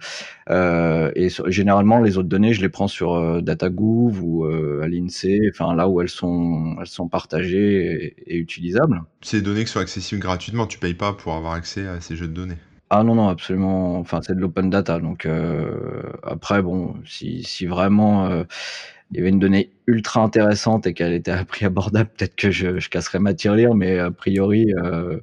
Euh, 0.48 1.10
et 1.16 1.28
généralement, 1.46 2.00
les 2.00 2.16
autres 2.16 2.28
données, 2.28 2.54
je 2.54 2.62
les 2.62 2.68
prends 2.68 2.86
sur 2.86 3.14
euh, 3.14 3.40
DataGouv 3.40 4.22
ou 4.22 4.44
euh, 4.44 4.82
à 4.82 4.88
l'INSEE, 4.88 5.50
enfin 5.50 5.74
là 5.74 5.88
où 5.88 6.00
elles 6.00 6.08
sont 6.08 6.76
elles 6.80 6.86
sont 6.86 7.08
partagées 7.08 8.14
et, 8.26 8.36
utilisables. 8.36 9.02
C'est 9.22 9.38
des 9.38 9.42
données 9.42 9.64
qui 9.64 9.72
sont 9.72 9.80
accessibles 9.80 10.20
gratuitement. 10.20 10.66
Tu 10.66 10.78
payes 10.78 10.94
pas 10.94 11.14
pour 11.14 11.34
avoir 11.34 11.54
accès 11.54 11.86
à 11.86 12.00
ces 12.00 12.14
jeux 12.14 12.28
de 12.28 12.34
données. 12.34 12.58
Ah 12.96 13.02
non, 13.02 13.16
non, 13.16 13.28
absolument. 13.28 13.98
Enfin, 13.98 14.20
c'est 14.22 14.36
de 14.36 14.40
l'open 14.40 14.70
data. 14.70 15.00
Donc 15.00 15.26
euh, 15.26 16.02
après, 16.22 16.62
bon, 16.62 16.94
si, 17.04 17.42
si 17.42 17.66
vraiment 17.66 18.26
euh, 18.26 18.44
il 19.10 19.16
y 19.18 19.20
avait 19.20 19.30
une 19.30 19.40
donnée 19.40 19.72
ultra 19.88 20.22
intéressante 20.22 20.86
et 20.86 20.94
qu'elle 20.94 21.12
était 21.12 21.30
à 21.32 21.44
prix 21.44 21.64
abordable, 21.66 22.10
peut-être 22.16 22.36
que 22.36 22.50
je, 22.52 22.78
je 22.78 22.88
casserais 22.90 23.18
ma 23.18 23.34
tirelire, 23.34 23.74
mais 23.74 23.98
a 23.98 24.12
priori, 24.12 24.72
euh, 24.84 25.18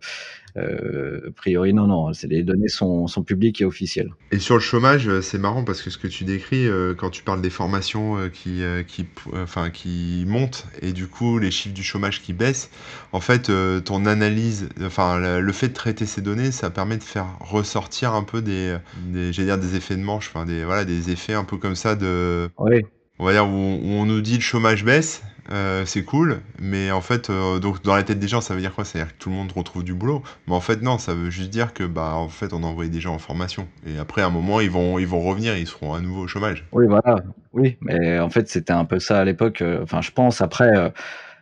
euh, 0.58 1.30
a 1.30 1.32
priori 1.32 1.74
non, 1.74 1.88
non, 1.88 2.12
les 2.24 2.44
données 2.44 2.68
sont, 2.68 3.08
sont 3.08 3.24
publiques 3.24 3.62
et 3.62 3.66
officielles. 3.66 4.12
Et 4.32 4.40
sur 4.40 4.56
le 4.56 4.62
chômage, 4.62 5.08
euh, 5.08 5.22
c'est 5.22 5.38
marrant 5.38 5.64
parce 5.64 5.82
que 5.82 5.90
ce 5.90 5.98
que 5.98 6.08
tu 6.08 6.24
décris, 6.24 6.68
euh, 6.68 6.94
quand 6.94 7.10
tu 7.10 7.24
parles 7.24 7.42
des 7.42 7.50
formations 7.50 8.18
euh, 8.18 8.30
qui, 8.30 8.62
qui, 8.88 9.06
enfin, 9.34 9.70
qui 9.70 10.24
montent 10.28 10.66
et 10.82 10.92
du 10.94 11.08
coup 11.08 11.40
les 11.40 11.52
chiffres 11.52 11.76
du 11.76 11.84
chômage 11.84 12.22
qui 12.22 12.34
baissent, 12.34 12.70
en 13.12 13.20
fait, 13.20 13.52
ton 13.84 14.06
analyse, 14.06 14.70
enfin, 14.82 15.40
le 15.40 15.52
fait 15.52 15.70
de 15.70 15.74
traiter 15.74 16.06
ces 16.06 16.22
données, 16.22 16.52
ça 16.52 16.70
permet 16.70 16.98
de 16.98 17.04
faire 17.04 17.28
ressortir 17.40 18.14
un 18.14 18.24
peu 18.24 18.42
des, 18.42 18.78
des 19.08 19.32
dire 19.32 19.58
des 19.58 19.76
effets 19.76 19.96
de 19.96 20.02
manche, 20.02 20.32
enfin, 20.34 20.46
des, 20.46 20.64
voilà, 20.64 20.86
des 20.86 21.12
effets 21.12 21.34
un 21.34 21.44
peu 21.44 21.58
comme 21.58 21.76
ça 21.76 21.96
de. 21.96 22.50
Oui 22.58 22.84
on 23.22 23.26
va 23.26 23.34
dire, 23.34 23.48
où, 23.48 23.52
on 23.54 24.06
nous 24.08 24.20
dit 24.22 24.36
le 24.36 24.42
chômage 24.42 24.84
baisse, 24.84 25.22
euh, 25.52 25.86
c'est 25.86 26.04
cool, 26.04 26.42
mais 26.60 26.92
en 26.92 27.02
fait, 27.02 27.30
euh, 27.30 27.60
donc 27.60 27.82
dans 27.84 27.96
la 27.96 28.04
tête 28.04 28.20
des 28.20 28.28
gens, 28.28 28.42
ça 28.42 28.54
veut 28.56 28.62
dire 28.62 28.74
quoi? 28.74 28.86
Ça 28.86 28.98
veut 29.00 29.06
dire 29.06 29.14
que 29.14 29.22
tout 29.22 29.30
le 29.30 29.36
monde 29.36 29.52
retrouve 29.52 29.84
du 29.84 29.94
boulot. 29.94 30.24
Mais 30.48 30.54
en 30.56 30.62
fait, 30.62 30.82
non, 30.82 30.98
ça 30.98 31.14
veut 31.14 31.30
juste 31.30 31.50
dire 31.50 31.74
que, 31.74 31.84
bah, 31.84 32.14
en 32.16 32.30
fait, 32.30 32.54
on 32.54 32.64
a 32.64 32.66
envoyé 32.68 32.90
des 32.90 33.02
gens 33.02 33.14
en 33.14 33.20
formation. 33.20 33.68
Et 33.86 33.98
après, 34.00 34.22
à 34.22 34.28
un 34.28 34.30
moment, 34.30 34.62
ils 34.62 34.72
vont, 34.72 34.98
ils 34.98 35.08
vont 35.08 35.22
revenir, 35.22 35.58
ils 35.58 35.68
seront 35.68 35.94
à 35.94 36.00
nouveau 36.00 36.22
au 36.22 36.28
chômage. 36.28 36.66
Oui, 36.72 36.86
voilà. 36.88 37.18
Oui, 37.54 37.78
mais 37.82 38.20
en 38.20 38.30
fait, 38.30 38.48
c'était 38.50 38.74
un 38.74 38.86
peu 38.86 39.00
ça 39.00 39.20
à 39.20 39.26
l'époque. 39.26 39.64
Enfin, 39.84 40.02
je 40.02 40.12
pense. 40.12 40.42
Après, 40.42 40.72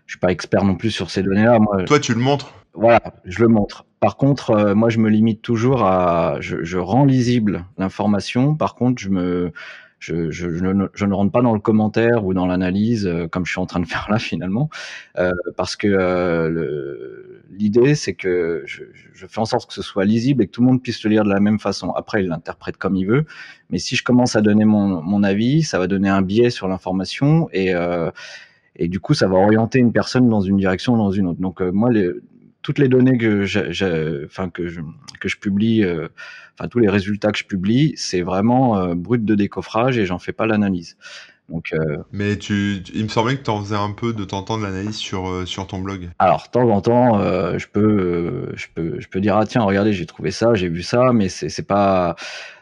je 0.05 0.13
suis 0.13 0.19
pas 0.19 0.31
expert 0.31 0.63
non 0.63 0.75
plus 0.75 0.91
sur 0.91 1.11
ces 1.11 1.21
données-là. 1.21 1.59
Moi, 1.59 1.83
Toi, 1.85 1.99
tu 1.99 2.13
le 2.13 2.19
montres? 2.19 2.53
voilà, 2.73 3.01
je 3.25 3.39
le 3.41 3.47
montre. 3.47 3.85
Par 3.99 4.17
contre, 4.17 4.73
moi, 4.73 4.89
je 4.89 4.99
me 4.99 5.09
limite 5.09 5.41
toujours 5.41 5.83
à, 5.83 6.37
je, 6.39 6.63
je 6.63 6.77
rends 6.77 7.05
lisible 7.05 7.65
l'information. 7.77 8.55
Par 8.55 8.75
contre, 8.75 9.01
je 9.01 9.09
me, 9.09 9.51
je, 10.00 10.32
je, 10.32 10.50
je, 10.50 10.65
ne, 10.65 10.88
je, 10.94 11.06
ne, 11.06 11.13
rentre 11.13 11.32
pas 11.32 11.41
dans 11.41 11.53
le 11.53 11.60
commentaire 11.60 12.25
ou 12.25 12.34
dans 12.34 12.48
l'analyse 12.48 13.06
euh, 13.06 13.27
comme 13.27 13.46
je 13.46 13.51
suis 13.51 13.60
en 13.60 13.65
train 13.65 13.79
de 13.79 13.86
faire 13.86 14.08
là 14.10 14.18
finalement, 14.18 14.70
euh, 15.18 15.32
parce 15.58 15.75
que 15.75 15.88
euh, 15.88 17.41
l'idée 17.51 17.96
c'est 17.96 18.13
que 18.13 18.63
je, 18.65 18.84
fais 19.13 19.39
en 19.39 19.46
sorte 19.46 19.68
que 19.68 19.74
ce 19.74 19.82
soit 19.82 20.06
lisible 20.06 20.44
et 20.44 20.48
que 20.48 20.51
tout 20.51 20.62
le 20.62 20.68
monde 20.68 20.82
puisse 20.82 21.03
le 21.03 21.10
lire 21.10 21.24
de 21.24 21.29
la 21.29 21.39
même 21.39 21.60
façon. 21.60 21.91
Après, 21.91 22.24
il 22.24 22.29
l'interprète 22.29 22.77
comme 22.77 22.96
il 22.96 23.06
veut, 23.06 23.25
mais 23.70 23.77
si 23.77 23.96
je 23.96 24.03
commence 24.03 24.36
à 24.36 24.41
donner 24.41 24.65
mon, 24.65 25.01
mon 25.01 25.24
avis, 25.24 25.63
ça 25.63 25.77
va 25.77 25.88
donner 25.88 26.10
un 26.10 26.22
biais 26.22 26.50
sur 26.50 26.68
l'information 26.68 27.50
et 27.51 27.75
euh, 27.75 28.10
et 28.82 28.88
du 28.88 29.01
coup, 29.01 29.13
ça 29.13 29.27
va 29.27 29.36
orienter 29.36 29.79
une 29.79 29.91
personne 29.91 30.29
dans 30.29 30.39
une 30.39 30.56
direction 30.56 30.94
ou 30.94 30.98
dans 30.98 31.12
une 31.12 31.27
autre. 31.27 31.41
Donc 31.41 31.60
moi, 31.60 31.91
les, 31.91 32.12
toutes 32.62 32.79
les 32.79 32.88
données 32.88 33.18
que 33.18 33.46
enfin 34.25 34.50
que 34.50 34.68
je, 34.68 34.82
que 35.20 35.29
je 35.29 35.38
publie, 35.38 35.84
euh, 35.84 36.08
enfin 36.59 36.67
tous 36.67 36.79
les 36.79 36.89
résultats 36.89 37.31
que 37.31 37.37
je 37.37 37.45
publie, 37.45 37.93
c'est 37.95 38.21
vraiment 38.21 38.77
euh, 38.77 38.95
brut 38.95 39.23
de 39.23 39.35
décoffrage 39.35 39.97
et 39.97 40.05
j'en 40.05 40.19
fais 40.19 40.33
pas 40.33 40.45
l'analyse. 40.45 40.97
Donc, 41.47 41.73
euh, 41.73 41.97
Mais 42.11 42.37
tu, 42.37 42.83
il 42.93 43.03
me 43.03 43.09
semblait 43.09 43.35
que 43.35 43.41
tu 43.41 43.49
en 43.49 43.63
faisais 43.63 43.75
un 43.75 43.91
peu 43.91 44.13
de 44.13 44.23
temps 44.23 44.39
en 44.39 44.43
temps 44.43 44.57
de 44.59 44.63
l'analyse 44.63 44.97
sur, 44.97 45.47
sur 45.47 45.65
ton 45.65 45.79
blog. 45.79 46.09
Alors, 46.19 46.43
de 46.45 46.51
temps 46.51 46.69
en 46.69 46.79
temps, 46.79 47.19
je, 47.57 47.65
peux, 47.65 48.51
je, 48.53 48.67
peux, 48.75 48.99
je 48.99 49.07
peux 49.07 49.19
dire, 49.19 49.35
ah 49.35 49.47
tiens, 49.47 49.63
regardez, 49.63 49.91
j'ai 49.91 50.05
trouvé 50.05 50.29
ça, 50.29 50.53
j'ai 50.53 50.69
vu 50.69 50.83
ça, 50.83 51.11
mais 51.11 51.27
c'est 51.27 51.65
pas, 51.65 52.15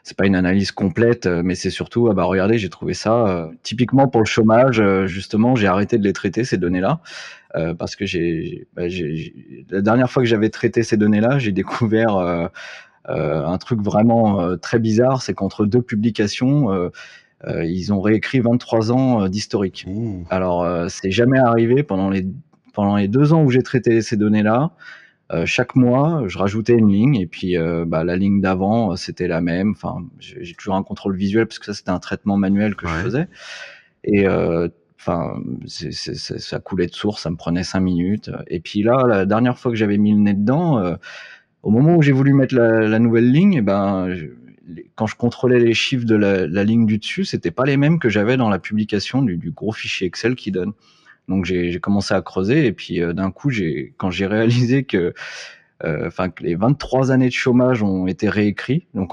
c'est 0.03 0.15
pas 0.15 0.25
une 0.25 0.37
analyse 0.37 0.71
complète, 0.71 1.27
mais 1.27 1.53
c'est 1.53 1.69
surtout, 1.69 2.07
ah 2.09 2.13
bah 2.13 2.23
regardez, 2.23 2.57
j'ai 2.57 2.69
trouvé 2.69 2.93
ça. 2.93 3.49
typiquement 3.61 4.07
pour 4.07 4.21
le 4.21 4.25
chômage, 4.25 4.81
justement, 5.05 5.57
j'ai 5.57 5.67
arrêté 5.67 5.97
de 5.97 6.05
les 6.05 6.13
traiter, 6.13 6.45
ces 6.45 6.57
données-là. 6.57 7.01
Euh, 7.55 7.73
parce 7.73 7.95
que 7.95 8.05
j'ai, 8.05 8.67
bah, 8.75 8.83
la 9.69 9.81
dernière 9.81 10.09
fois 10.11 10.21
que 10.21 10.29
j'avais 10.29 10.49
traité 10.49 10.83
ces 10.83 10.97
données-là, 10.97 11.39
j'ai 11.39 11.51
découvert 11.51 12.15
euh, 12.17 12.45
euh, 12.45 12.47
un 13.07 13.57
truc 13.57 13.81
vraiment 13.81 14.57
très 14.57 14.79
bizarre, 14.79 15.21
c'est 15.21 15.33
qu'entre 15.33 15.65
deux 15.65 15.81
publications, 15.81 16.91
ils 17.47 17.93
ont 17.93 18.01
réécrit 18.01 18.39
23 18.39 18.91
ans 18.91 19.29
d'historique. 19.29 19.85
Alors, 20.29 20.89
c'est 20.89 21.11
jamais 21.11 21.39
arrivé 21.39 21.83
pendant 21.83 22.09
les 22.09 22.27
pendant 22.73 22.95
les 22.95 23.07
deux 23.07 23.33
ans 23.33 23.43
où 23.43 23.49
j'ai 23.49 23.63
traité 23.63 24.01
ces 24.01 24.17
données-là. 24.17 24.71
chaque 25.45 25.75
mois, 25.75 26.23
je 26.27 26.37
rajoutais 26.37 26.73
une 26.73 26.91
ligne 26.91 27.15
et 27.15 27.27
puis 27.27 27.55
bah, 27.85 28.03
la 28.03 28.17
ligne 28.17 28.41
d'avant, 28.41 28.95
c'était 28.95 29.27
la 29.27 29.41
même. 29.41 29.71
Enfin, 29.71 30.05
j'ai 30.19 30.53
toujours 30.53 30.75
un 30.75 30.83
contrôle 30.83 31.15
visuel 31.15 31.47
parce 31.47 31.59
que 31.59 31.65
ça 31.65 31.73
c'était 31.73 31.91
un 31.91 31.99
traitement 31.99 32.37
manuel 32.37 32.75
que 32.75 32.87
je 32.87 32.93
faisais. 32.93 33.27
Et 34.03 34.27
euh, 34.27 34.67
Enfin, 34.99 35.39
ça 35.67 36.59
coulait 36.59 36.87
de 36.87 36.93
source, 36.93 37.21
ça 37.21 37.29
me 37.29 37.37
prenait 37.37 37.63
cinq 37.63 37.81
minutes. 37.81 38.31
Et 38.47 38.59
puis 38.59 38.81
là, 38.81 39.05
la 39.07 39.25
dernière 39.25 39.57
fois 39.57 39.71
que 39.71 39.77
j'avais 39.77 39.97
mis 39.97 40.11
le 40.11 40.17
nez 40.17 40.33
dedans, 40.33 40.79
euh, 40.79 40.95
au 41.67 41.69
moment 41.69 41.97
où 41.97 42.01
j'ai 42.01 42.13
voulu 42.13 42.31
mettre 42.31 42.55
la, 42.55 42.97
nouvelle 42.97 43.29
ligne, 43.29 43.55
eh 43.55 43.61
ben, 43.61 44.07
quand 44.95 45.05
je 45.05 45.17
contrôlais 45.17 45.59
les 45.59 45.73
chiffres 45.73 46.05
de 46.05 46.15
la, 46.15 46.63
ligne 46.63 46.85
du 46.85 46.97
dessus, 46.97 47.25
c'était 47.25 47.51
pas 47.51 47.65
les 47.65 47.75
mêmes 47.75 47.99
que 47.99 48.07
j'avais 48.07 48.37
dans 48.37 48.47
la 48.47 48.57
publication 48.57 49.21
du, 49.21 49.51
gros 49.51 49.73
fichier 49.73 50.07
Excel 50.07 50.35
qui 50.35 50.51
donne. 50.51 50.71
Donc 51.27 51.43
j'ai, 51.43 51.77
commencé 51.81 52.13
à 52.13 52.21
creuser 52.21 52.67
et 52.67 52.71
puis 52.71 53.01
euh, 53.01 53.11
d'un 53.11 53.31
coup, 53.31 53.51
quand 53.97 54.11
j'ai 54.11 54.27
réalisé 54.27 54.85
que, 54.85 55.13
euh, 55.83 56.09
que 56.09 56.41
les 56.41 56.55
23 56.55 57.11
années 57.11 57.27
de 57.27 57.33
chômage 57.33 57.83
ont 57.83 58.07
été 58.07 58.29
réécrits. 58.29 58.87
Donc 58.93 59.11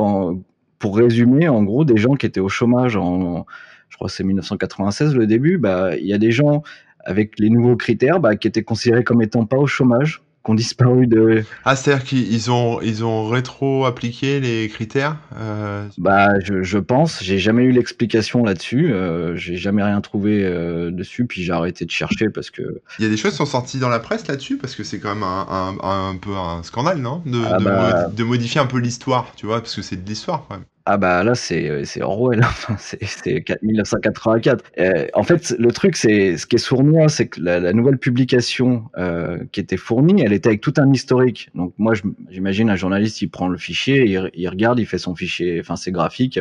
pour 0.78 0.96
résumer, 0.96 1.49
en 1.49 1.64
gros, 1.64 1.84
des 1.84 1.96
gens 1.96 2.14
qui 2.14 2.26
étaient 2.26 2.38
au 2.38 2.49
chômage 2.49 2.94
en 2.94 3.46
je 3.88 3.96
crois 3.96 4.08
c'est 4.08 4.23
1996 4.23 5.16
le 5.16 5.26
début, 5.26 5.58
bah, 5.58 5.96
il 5.96 6.06
y 6.06 6.12
a 6.12 6.18
des 6.18 6.30
gens 6.30 6.62
avec 7.04 7.40
les 7.40 7.50
nouveaux 7.50 7.76
critères 7.76 8.20
bah, 8.20 8.37
qui 8.37 8.46
étaient 8.46 8.62
considérés 8.62 9.02
comme 9.02 9.23
étant 9.23 9.44
pas 9.44 9.56
au 9.56 9.66
chômage, 9.66 10.24
qui 10.44 10.50
ont 10.50 10.54
disparu 10.54 11.06
de. 11.06 11.44
Ah, 11.64 11.74
c'est-à-dire 11.74 12.04
qu'ils 12.04 12.50
ont, 12.50 12.80
ils 12.82 13.04
ont 13.04 13.28
rétro-appliqué 13.28 14.40
les 14.40 14.68
critères 14.68 15.16
euh... 15.38 15.86
Bah, 15.96 16.38
je, 16.40 16.62
je 16.62 16.78
pense. 16.78 17.22
J'ai 17.22 17.38
jamais 17.38 17.64
eu 17.64 17.72
l'explication 17.72 18.44
là-dessus. 18.44 18.92
Euh, 18.92 19.36
j'ai 19.36 19.56
jamais 19.56 19.82
rien 19.82 20.00
trouvé 20.00 20.44
euh, 20.44 20.90
dessus. 20.90 21.26
Puis 21.26 21.42
j'ai 21.42 21.52
arrêté 21.52 21.84
de 21.86 21.90
chercher 21.90 22.28
parce 22.28 22.50
que. 22.50 22.82
Il 22.98 23.04
y 23.04 23.06
a 23.06 23.10
des 23.10 23.16
choses 23.16 23.32
qui 23.32 23.38
sont 23.38 23.46
sorties 23.46 23.78
dans 23.78 23.88
la 23.88 24.00
presse 24.00 24.26
là-dessus 24.26 24.58
parce 24.58 24.74
que 24.74 24.84
c'est 24.84 24.98
quand 24.98 25.14
même 25.14 25.22
un, 25.24 25.46
un, 25.50 26.10
un, 26.10 26.16
peu 26.16 26.36
un 26.36 26.62
scandale, 26.62 26.98
non? 26.98 27.22
De, 27.24 27.40
ah 27.46 27.58
bah... 27.58 28.08
de, 28.08 28.24
modifier 28.24 28.60
un 28.60 28.66
peu 28.66 28.78
l'histoire, 28.78 29.32
tu 29.36 29.46
vois, 29.46 29.60
parce 29.60 29.74
que 29.74 29.82
c'est 29.82 30.02
de 30.02 30.08
l'histoire 30.08 30.44
quand 30.48 30.56
même. 30.56 30.64
Ah 30.86 30.98
bah 30.98 31.24
là 31.24 31.34
c'est 31.34 31.70
euh, 31.70 31.84
c'est 31.84 32.02
Orwell, 32.02 32.40
enfin, 32.40 32.76
c'est 32.78 33.02
c'est 33.06 33.42
1984. 33.62 34.62
Euh, 34.78 35.06
en 35.14 35.22
fait 35.22 35.54
le 35.58 35.72
truc 35.72 35.96
c'est 35.96 36.36
ce 36.36 36.46
qui 36.46 36.56
est 36.56 36.58
sournois, 36.58 37.08
c'est 37.08 37.28
que 37.28 37.40
la, 37.40 37.58
la, 37.58 37.72
nouvelle 37.72 37.96
publication 37.96 38.84
euh, 38.98 39.38
qui 39.50 39.60
était 39.60 39.78
fournie, 39.78 40.20
elle 40.20 40.34
était 40.34 40.50
avec 40.50 40.60
tout 40.60 40.74
un 40.76 40.92
historique. 40.92 41.48
Donc 41.54 41.72
moi 41.78 41.94
j'imagine 42.28 42.68
un 42.68 42.76
journaliste 42.76 43.22
il 43.22 43.28
prend 43.28 43.48
le 43.48 43.56
fichier, 43.56 44.04
il, 44.04 44.30
il, 44.34 44.46
regarde, 44.46 44.78
il 44.78 44.84
fait 44.84 44.98
son 44.98 45.14
fichier, 45.14 45.58
enfin 45.58 45.76
c'est 45.76 45.90
graphique. 45.90 46.38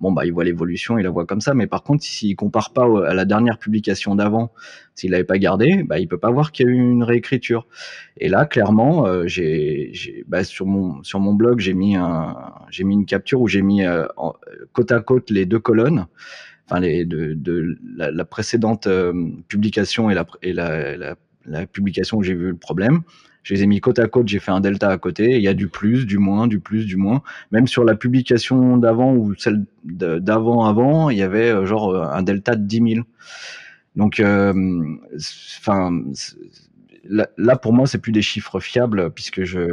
Bon 0.00 0.10
bah 0.10 0.26
il 0.26 0.32
voit 0.32 0.42
l'évolution, 0.42 0.98
il 0.98 1.04
la 1.04 1.10
voit 1.10 1.24
comme 1.24 1.40
ça. 1.40 1.54
Mais 1.54 1.68
par 1.68 1.84
contre 1.84 2.02
s'il 2.02 2.34
compare 2.34 2.72
pas 2.72 2.86
à 3.06 3.14
la 3.14 3.24
dernière 3.24 3.56
publication 3.56 4.16
d'avant, 4.16 4.50
s'il 4.96 5.10
l'avait 5.10 5.24
pas 5.24 5.38
gardé, 5.38 5.82
bah 5.84 5.98
il 5.98 6.08
peut 6.08 6.18
pas 6.18 6.30
voir 6.30 6.50
qu'il 6.50 6.66
y 6.66 6.68
a 6.68 6.72
eu 6.72 6.76
une 6.76 7.02
réécriture. 7.02 7.66
Et 8.16 8.28
là 8.28 8.46
clairement 8.46 9.06
euh, 9.06 9.26
j'ai 9.26 9.92
bah, 10.26 10.42
sur 10.42 10.66
mon 10.66 11.02
sur 11.04 11.20
mon 11.20 11.34
blog 11.34 11.60
j'ai 11.60 11.74
mis 11.74 11.96
un 11.96 12.34
j'ai 12.70 12.82
mis 12.82 12.94
une 12.94 13.04
capture 13.04 13.42
où 13.42 13.46
j'ai 13.46 13.62
mis 13.62 13.84
euh, 13.84 14.06
côte 14.72 14.90
à 14.92 15.00
côte 15.00 15.30
les 15.30 15.44
deux 15.44 15.58
colonnes, 15.58 16.06
enfin 16.64 16.80
les 16.80 17.04
de, 17.04 17.34
de 17.34 17.76
la, 17.94 18.24
précédente 18.24 18.86
euh, 18.86 19.12
publication 19.48 20.08
et 20.08 20.14
la 20.14 20.26
et 20.42 20.54
la, 20.54 20.96
la, 20.96 21.66
publication 21.66 22.16
où 22.16 22.22
j'ai 22.22 22.34
vu 22.34 22.48
le 22.48 22.56
problème. 22.56 23.02
Je 23.42 23.54
les 23.54 23.62
ai 23.62 23.66
mis 23.68 23.80
côte 23.80 24.00
à 24.00 24.08
côte, 24.08 24.26
j'ai 24.26 24.40
fait 24.40 24.50
un 24.50 24.58
delta 24.58 24.88
à 24.88 24.98
côté. 24.98 25.36
Il 25.36 25.42
y 25.42 25.46
a 25.46 25.54
du 25.54 25.68
plus, 25.68 26.04
du 26.04 26.18
moins, 26.18 26.48
du 26.48 26.58
plus, 26.58 26.84
du 26.84 26.96
moins. 26.96 27.22
Même 27.52 27.68
sur 27.68 27.84
la 27.84 27.94
publication 27.94 28.76
d'avant 28.76 29.14
ou 29.14 29.36
celle 29.36 29.64
d'avant 29.84 30.64
avant, 30.64 31.10
il 31.10 31.18
y 31.18 31.22
avait 31.22 31.64
genre 31.64 31.94
un 31.94 32.22
delta 32.24 32.56
de 32.56 32.66
10 32.66 32.94
000. 32.94 33.06
Donc, 33.96 34.22
enfin, 35.58 35.90
là, 37.08 37.56
pour 37.56 37.72
moi, 37.72 37.86
c'est 37.86 37.98
plus 37.98 38.12
des 38.12 38.22
chiffres 38.22 38.60
fiables 38.60 39.10
puisque 39.10 39.44
je 39.44 39.66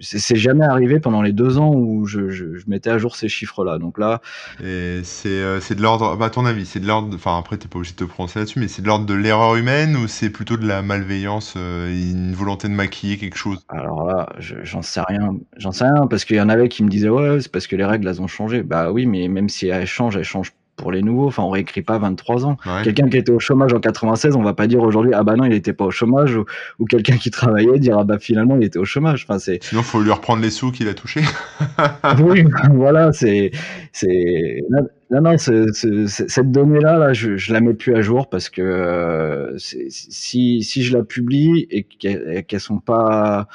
c'est 0.00 0.36
jamais 0.36 0.64
arrivé 0.64 1.00
pendant 1.00 1.22
les 1.22 1.32
deux 1.32 1.58
ans 1.58 1.72
où 1.74 2.06
je, 2.06 2.30
je, 2.30 2.56
je 2.56 2.64
mettais 2.66 2.90
à 2.90 2.98
jour 2.98 3.16
ces 3.16 3.28
chiffres-là. 3.28 3.78
Donc 3.78 3.98
là, 3.98 4.20
et 4.62 5.00
c'est 5.04 5.28
euh, 5.28 5.60
c'est 5.60 5.74
de 5.74 5.82
l'ordre, 5.82 6.16
bah, 6.16 6.26
à 6.26 6.30
ton 6.30 6.46
avis, 6.46 6.66
c'est 6.66 6.80
de 6.80 6.86
l'ordre, 6.86 7.14
enfin 7.14 7.38
après 7.38 7.56
t'es 7.56 7.68
pas 7.68 7.78
obligé 7.78 7.92
de 7.92 7.98
te 7.98 8.04
prononcer 8.04 8.38
là-dessus, 8.38 8.60
mais 8.60 8.68
c'est 8.68 8.82
de 8.82 8.86
l'ordre 8.86 9.06
de 9.06 9.14
l'erreur 9.14 9.56
humaine 9.56 9.96
ou 9.96 10.08
c'est 10.08 10.30
plutôt 10.30 10.56
de 10.56 10.66
la 10.66 10.82
malveillance, 10.82 11.54
euh, 11.56 11.90
une 11.90 12.34
volonté 12.34 12.68
de 12.68 12.74
maquiller 12.74 13.18
quelque 13.18 13.36
chose? 13.36 13.60
Alors 13.68 14.06
là, 14.06 14.28
j'en 14.38 14.82
sais 14.82 15.00
rien, 15.06 15.36
j'en 15.56 15.72
sais 15.72 15.84
rien 15.84 16.06
parce 16.06 16.24
qu'il 16.24 16.36
y 16.36 16.40
en 16.40 16.48
avait 16.48 16.68
qui 16.68 16.84
me 16.84 16.88
disaient 16.88 17.08
ouais, 17.08 17.40
c'est 17.40 17.50
parce 17.50 17.66
que 17.66 17.76
les 17.76 17.84
règles 17.84 18.08
elles 18.08 18.22
ont 18.22 18.26
changé. 18.28 18.62
Bah 18.62 18.92
oui, 18.92 19.06
mais 19.06 19.28
même 19.28 19.48
si 19.48 19.66
elles 19.68 19.86
changent, 19.86 20.16
elles 20.16 20.24
changent 20.24 20.52
pour 20.82 20.92
les 20.92 21.02
nouveaux. 21.02 21.28
Enfin, 21.28 21.44
on 21.44 21.50
réécrit 21.50 21.82
pas 21.82 21.98
23 21.98 22.44
ans. 22.44 22.56
Quelqu'un 22.82 23.08
qui 23.08 23.16
était 23.16 23.30
au 23.30 23.38
chômage 23.38 23.72
en 23.72 23.78
96, 23.78 24.34
on 24.34 24.42
va 24.42 24.52
pas 24.52 24.66
dire 24.66 24.82
aujourd'hui 24.82 25.12
ah 25.14 25.22
bah 25.22 25.36
non 25.36 25.44
il 25.44 25.52
était 25.52 25.72
pas 25.72 25.84
au 25.84 25.90
chômage 25.90 26.36
ou, 26.36 26.84
quelqu'un 26.84 27.16
qui 27.16 27.30
travaillait 27.30 27.78
dire 27.78 27.96
ah 27.98 28.04
bah 28.04 28.18
finalement 28.18 28.56
il 28.56 28.64
était 28.64 28.78
au 28.78 28.84
chômage. 28.84 29.24
Enfin 29.26 29.38
c'est. 29.38 29.62
Sinon 29.62 29.82
faut 29.82 30.00
lui 30.00 30.10
reprendre 30.10 30.42
les 30.42 30.50
sous 30.50 30.72
qu'il 30.72 30.88
a 30.88 30.94
touchés. 30.94 31.22
oui, 32.20 32.44
voilà 32.74 33.12
c'est 33.12 33.52
c'est 33.92 34.64
non 35.10 35.20
non 35.20 35.36
cette 35.38 36.50
donnée 36.50 36.80
là 36.80 36.98
là 36.98 37.12
je, 37.12 37.36
je 37.36 37.52
la 37.52 37.60
mets 37.60 37.74
plus 37.74 37.94
à 37.94 38.00
jour 38.00 38.28
parce 38.28 38.48
que 38.48 38.62
euh, 38.62 39.56
si 39.58 40.62
si 40.62 40.82
je 40.82 40.96
la 40.96 41.04
publie 41.04 41.68
et 41.70 41.84
qu'elles 41.84 42.60
sont 42.60 42.80
pas 42.80 43.46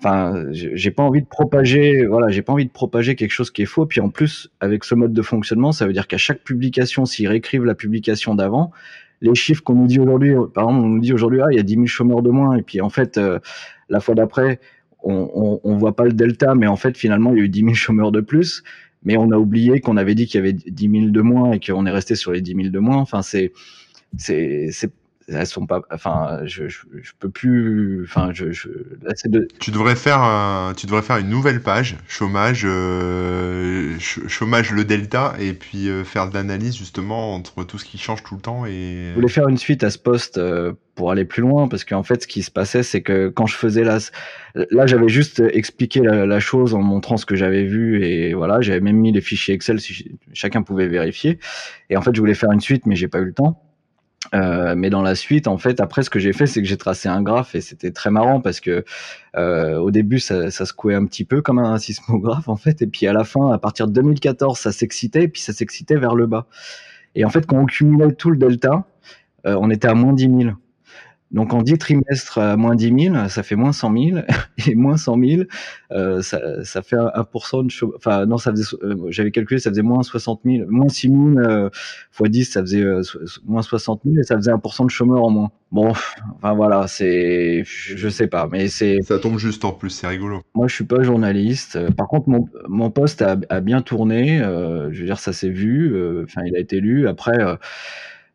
enfin 0.00 0.46
j'ai 0.50 0.90
pas 0.90 1.02
envie 1.02 1.22
de 1.22 1.26
propager 1.26 2.04
voilà 2.04 2.28
j'ai 2.28 2.42
pas 2.42 2.52
envie 2.52 2.66
de 2.66 2.70
propager 2.70 3.14
quelque 3.14 3.30
chose 3.30 3.50
qui 3.50 3.62
est 3.62 3.66
faux. 3.66 3.86
Puis 3.86 4.00
en 4.00 4.10
plus 4.10 4.50
avec 4.60 4.84
ce 4.84 4.94
mode 4.94 5.12
de 5.12 5.22
fonctionnement 5.22 5.72
ça 5.72 5.86
veut 5.86 5.92
dire 5.92 6.06
qu'à 6.06 6.18
chaque 6.18 6.42
publication 6.42 7.06
s'ils 7.06 7.28
réécrivent 7.28 7.64
la 7.64 7.74
publication 7.74 8.34
d'avant 8.34 8.72
les 9.20 9.34
chiffres 9.34 9.62
qu'on 9.62 9.74
nous 9.74 9.86
dit 9.86 10.00
aujourd'hui 10.00 10.34
par 10.52 10.64
exemple 10.64 10.84
on 10.84 10.88
nous 10.88 11.00
dit 11.00 11.12
aujourd'hui 11.12 11.40
ah 11.42 11.46
il 11.50 11.56
y 11.56 11.60
a 11.60 11.62
10 11.62 11.74
000 11.74 11.86
chômeurs 11.86 12.22
de 12.22 12.30
moins. 12.30 12.56
Et 12.56 12.62
puis 12.62 12.80
en 12.80 12.90
fait 12.90 13.18
euh, 13.18 13.38
la 13.88 14.00
fois 14.00 14.14
d'après 14.14 14.60
on, 15.02 15.30
on, 15.34 15.60
on, 15.64 15.76
voit 15.76 15.94
pas 15.94 16.04
le 16.04 16.12
delta 16.12 16.54
mais 16.54 16.66
en 16.66 16.76
fait 16.76 16.96
finalement 16.96 17.32
il 17.32 17.38
y 17.38 17.40
a 17.40 17.44
eu 17.44 17.48
10 17.48 17.60
000 17.60 17.74
chômeurs 17.74 18.12
de 18.12 18.20
plus. 18.20 18.62
Mais 19.06 19.18
on 19.18 19.30
a 19.32 19.36
oublié 19.36 19.80
qu'on 19.80 19.98
avait 19.98 20.14
dit 20.14 20.26
qu'il 20.26 20.36
y 20.36 20.42
avait 20.42 20.54
10 20.54 20.90
000 20.90 21.10
de 21.10 21.20
moins 21.20 21.52
et 21.52 21.60
qu'on 21.60 21.84
est 21.84 21.90
resté 21.90 22.14
sur 22.14 22.32
les 22.32 22.40
10 22.40 22.54
000 22.54 22.68
de 22.68 22.78
moins. 22.78 22.96
Enfin 22.96 23.22
c'est 23.22 23.52
c'est 24.16 24.70
elles 25.28 25.46
sont 25.46 25.66
pas, 25.66 25.80
enfin, 25.90 26.40
je, 26.44 26.68
je, 26.68 26.82
peux 27.18 27.30
plus, 27.30 28.04
enfin, 28.04 28.30
je, 28.32 28.52
je 28.52 28.68
de... 29.26 29.48
Tu 29.60 29.70
devrais 29.70 29.96
faire, 29.96 30.72
tu 30.76 30.86
devrais 30.86 31.02
faire 31.02 31.18
une 31.18 31.28
nouvelle 31.28 31.62
page 31.62 31.96
chômage, 32.08 32.62
euh, 32.64 33.96
chômage 33.98 34.70
le 34.70 34.84
delta, 34.84 35.34
et 35.40 35.52
puis 35.52 35.88
euh, 35.88 36.04
faire 36.04 36.28
de 36.28 36.34
l'analyse 36.34 36.76
justement 36.76 37.34
entre 37.34 37.64
tout 37.64 37.78
ce 37.78 37.84
qui 37.84 37.98
change 37.98 38.22
tout 38.22 38.34
le 38.34 38.40
temps 38.40 38.66
et. 38.66 39.10
Je 39.10 39.14
voulais 39.14 39.28
faire 39.28 39.48
une 39.48 39.56
suite 39.56 39.82
à 39.84 39.90
ce 39.90 39.98
poste 39.98 40.38
euh, 40.38 40.72
pour 40.94 41.10
aller 41.10 41.24
plus 41.24 41.42
loin, 41.42 41.68
parce 41.68 41.84
qu'en 41.84 42.02
fait, 42.02 42.22
ce 42.22 42.26
qui 42.26 42.42
se 42.42 42.50
passait, 42.50 42.82
c'est 42.82 43.02
que 43.02 43.28
quand 43.28 43.46
je 43.46 43.56
faisais 43.56 43.84
là, 43.84 43.98
là, 44.70 44.86
j'avais 44.86 45.08
juste 45.08 45.40
expliqué 45.40 46.00
la, 46.00 46.26
la, 46.26 46.40
chose 46.40 46.74
en 46.74 46.82
montrant 46.82 47.16
ce 47.16 47.26
que 47.26 47.36
j'avais 47.36 47.64
vu, 47.64 48.04
et 48.04 48.34
voilà, 48.34 48.60
j'avais 48.60 48.80
même 48.80 48.96
mis 48.96 49.12
les 49.12 49.20
fichiers 49.20 49.54
Excel 49.54 49.80
si 49.80 50.12
chacun 50.32 50.62
pouvait 50.62 50.88
vérifier. 50.88 51.38
Et 51.90 51.96
en 51.96 52.02
fait, 52.02 52.14
je 52.14 52.20
voulais 52.20 52.34
faire 52.34 52.52
une 52.52 52.60
suite, 52.60 52.86
mais 52.86 52.96
j'ai 52.96 53.08
pas 53.08 53.18
eu 53.18 53.26
le 53.26 53.34
temps. 53.34 53.60
Euh, 54.34 54.74
mais 54.76 54.90
dans 54.90 55.02
la 55.02 55.14
suite, 55.14 55.48
en 55.48 55.58
fait, 55.58 55.80
après, 55.80 56.02
ce 56.02 56.10
que 56.10 56.18
j'ai 56.18 56.32
fait, 56.32 56.46
c'est 56.46 56.62
que 56.62 56.68
j'ai 56.68 56.76
tracé 56.76 57.08
un 57.08 57.22
graphe 57.22 57.54
et 57.54 57.60
c'était 57.60 57.90
très 57.90 58.10
marrant 58.10 58.40
parce 58.40 58.60
que 58.60 58.84
euh, 59.36 59.76
au 59.78 59.90
début, 59.90 60.18
ça, 60.18 60.50
ça 60.50 60.64
secouait 60.64 60.94
un 60.94 61.04
petit 61.04 61.24
peu 61.24 61.42
comme 61.42 61.58
un 61.58 61.78
sismographe, 61.78 62.48
en 62.48 62.56
fait, 62.56 62.80
et 62.82 62.86
puis 62.86 63.06
à 63.06 63.12
la 63.12 63.24
fin, 63.24 63.50
à 63.52 63.58
partir 63.58 63.86
de 63.86 63.92
2014, 63.92 64.58
ça 64.58 64.72
s'excitait 64.72 65.24
et 65.24 65.28
puis 65.28 65.42
ça 65.42 65.52
s'excitait 65.52 65.96
vers 65.96 66.14
le 66.14 66.26
bas. 66.26 66.46
Et 67.14 67.24
en 67.24 67.30
fait, 67.30 67.46
quand 67.46 67.58
on 67.58 67.66
cumulait 67.66 68.12
tout 68.12 68.30
le 68.30 68.36
delta, 68.36 68.84
euh, 69.46 69.56
on 69.60 69.70
était 69.70 69.88
à 69.88 69.94
moins 69.94 70.12
10 70.12 70.22
000. 70.24 70.54
Donc 71.30 71.52
en 71.52 71.62
10 71.62 71.78
trimestres 71.78 72.38
à 72.38 72.56
moins 72.56 72.76
10 72.76 73.06
000, 73.12 73.28
ça 73.28 73.42
fait 73.42 73.56
moins 73.56 73.72
100 73.72 73.92
000. 73.92 74.18
Et 74.68 74.74
moins 74.76 74.96
100 74.96 75.18
000, 75.18 75.42
euh, 75.90 76.22
ça, 76.22 76.62
ça, 76.64 76.82
fait 76.82 76.96
1% 76.96 77.64
de 77.64 77.70
chômage. 77.70 77.96
Enfin 77.96 78.24
non, 78.24 78.38
ça 78.38 78.52
faisait, 78.52 78.76
euh, 78.82 78.94
j'avais 79.08 79.32
calculé, 79.32 79.58
ça 79.58 79.70
faisait 79.70 79.82
moins 79.82 80.02
60 80.02 80.42
000. 80.44 80.66
Moins 80.68 80.88
6 80.88 81.08
000 81.08 81.18
euh, 81.38 81.70
fois 82.12 82.28
10, 82.28 82.44
ça 82.44 82.60
faisait 82.60 82.82
euh, 82.82 83.02
moins 83.44 83.62
60 83.62 84.02
000 84.04 84.20
et 84.20 84.22
ça 84.22 84.36
faisait 84.36 84.52
1% 84.52 84.84
de 84.84 84.90
chômeurs 84.90 85.24
en 85.24 85.30
moins. 85.30 85.50
Bon, 85.72 85.88
enfin 86.36 86.54
voilà, 86.54 86.86
c'est, 86.86 87.64
je 87.64 88.08
sais 88.08 88.28
pas, 88.28 88.48
mais 88.50 88.68
c'est. 88.68 89.02
Ça 89.02 89.18
tombe 89.18 89.38
juste 89.38 89.64
en 89.64 89.72
plus, 89.72 89.90
c'est 89.90 90.06
rigolo. 90.06 90.42
Moi, 90.54 90.68
je 90.68 90.74
suis 90.74 90.84
pas 90.84 91.02
journaliste. 91.02 91.90
Par 91.96 92.06
contre, 92.06 92.28
mon, 92.28 92.48
mon 92.68 92.92
poste 92.92 93.22
a, 93.22 93.36
a 93.48 93.60
bien 93.60 93.82
tourné. 93.82 94.40
Euh, 94.40 94.92
je 94.92 95.00
veux 95.00 95.06
dire, 95.06 95.18
ça 95.18 95.32
s'est 95.32 95.50
vu. 95.50 96.22
Enfin, 96.22 96.42
il 96.46 96.54
a 96.54 96.60
été 96.60 96.78
lu. 96.80 97.08
Après. 97.08 97.34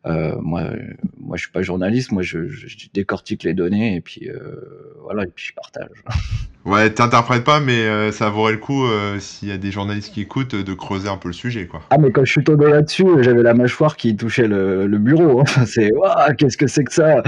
Euh, 0.06 0.36
moi, 0.40 0.70
moi, 1.18 1.36
je 1.36 1.42
suis 1.42 1.52
pas 1.52 1.62
journaliste. 1.62 2.12
Moi, 2.12 2.22
je, 2.22 2.48
je 2.48 2.88
décortique 2.92 3.42
les 3.42 3.54
données 3.54 3.96
et 3.96 4.00
puis 4.00 4.28
euh, 4.28 4.94
voilà, 5.02 5.24
et 5.24 5.30
puis 5.34 5.46
je 5.46 5.54
partage. 5.54 6.04
Ouais, 6.66 6.90
t'interprètes 6.90 7.44
pas, 7.44 7.58
mais 7.58 7.86
euh, 7.86 8.12
ça 8.12 8.28
vaudrait 8.28 8.52
le 8.52 8.58
coup, 8.58 8.84
euh, 8.84 9.18
s'il 9.18 9.48
y 9.48 9.52
a 9.52 9.56
des 9.56 9.70
journalistes 9.70 10.12
qui 10.12 10.20
écoutent, 10.20 10.54
de 10.54 10.74
creuser 10.74 11.08
un 11.08 11.16
peu 11.16 11.28
le 11.28 11.34
sujet, 11.34 11.66
quoi. 11.66 11.80
Ah, 11.88 11.96
mais 11.96 12.12
quand 12.12 12.22
je 12.24 12.32
suis 12.32 12.44
tombé 12.44 12.68
là-dessus, 12.68 13.06
j'avais 13.20 13.42
la 13.42 13.54
mâchoire 13.54 13.96
qui 13.96 14.14
touchait 14.14 14.46
le, 14.46 14.86
le 14.86 14.98
bureau. 14.98 15.40
Enfin, 15.40 15.64
c'est, 15.64 15.90
waouh, 15.92 16.34
qu'est-ce 16.36 16.58
que 16.58 16.66
c'est 16.66 16.84
que 16.84 16.92
ça? 16.92 17.22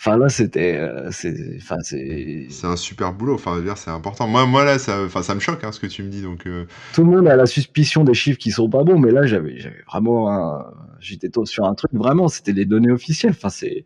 Enfin 0.00 0.16
là, 0.16 0.30
c'était, 0.30 0.76
euh, 0.76 1.10
c'est, 1.10 1.34
enfin 1.58 1.76
c'est. 1.82 2.46
C'est 2.48 2.66
un 2.66 2.76
super 2.76 3.12
boulot. 3.12 3.34
Enfin, 3.34 3.60
dire, 3.60 3.76
c'est 3.76 3.90
important. 3.90 4.26
Moi, 4.26 4.46
moi 4.46 4.64
là, 4.64 4.78
ça, 4.78 5.04
enfin, 5.04 5.22
ça 5.22 5.34
me 5.34 5.40
choque, 5.40 5.62
hein, 5.64 5.72
ce 5.72 5.78
que 5.78 5.86
tu 5.86 6.02
me 6.02 6.08
dis. 6.08 6.22
Donc. 6.22 6.48
Tout 6.94 7.04
le 7.04 7.10
monde 7.10 7.28
a 7.28 7.36
la 7.36 7.46
suspicion 7.46 8.04
des 8.04 8.14
chiffres 8.14 8.38
qui 8.38 8.50
sont 8.50 8.70
pas 8.70 8.84
bons, 8.84 8.98
mais 8.98 9.10
là, 9.10 9.26
j'avais, 9.26 9.58
j'avais 9.58 9.82
vraiment, 9.86 10.32
un... 10.32 10.64
j'étais 10.98 11.28
sur 11.44 11.66
un 11.66 11.74
truc. 11.74 11.92
Vraiment, 11.92 12.28
c'était 12.28 12.54
des 12.54 12.64
données 12.64 12.90
officielles. 12.90 13.32
Enfin, 13.36 13.50
c'est 13.50 13.84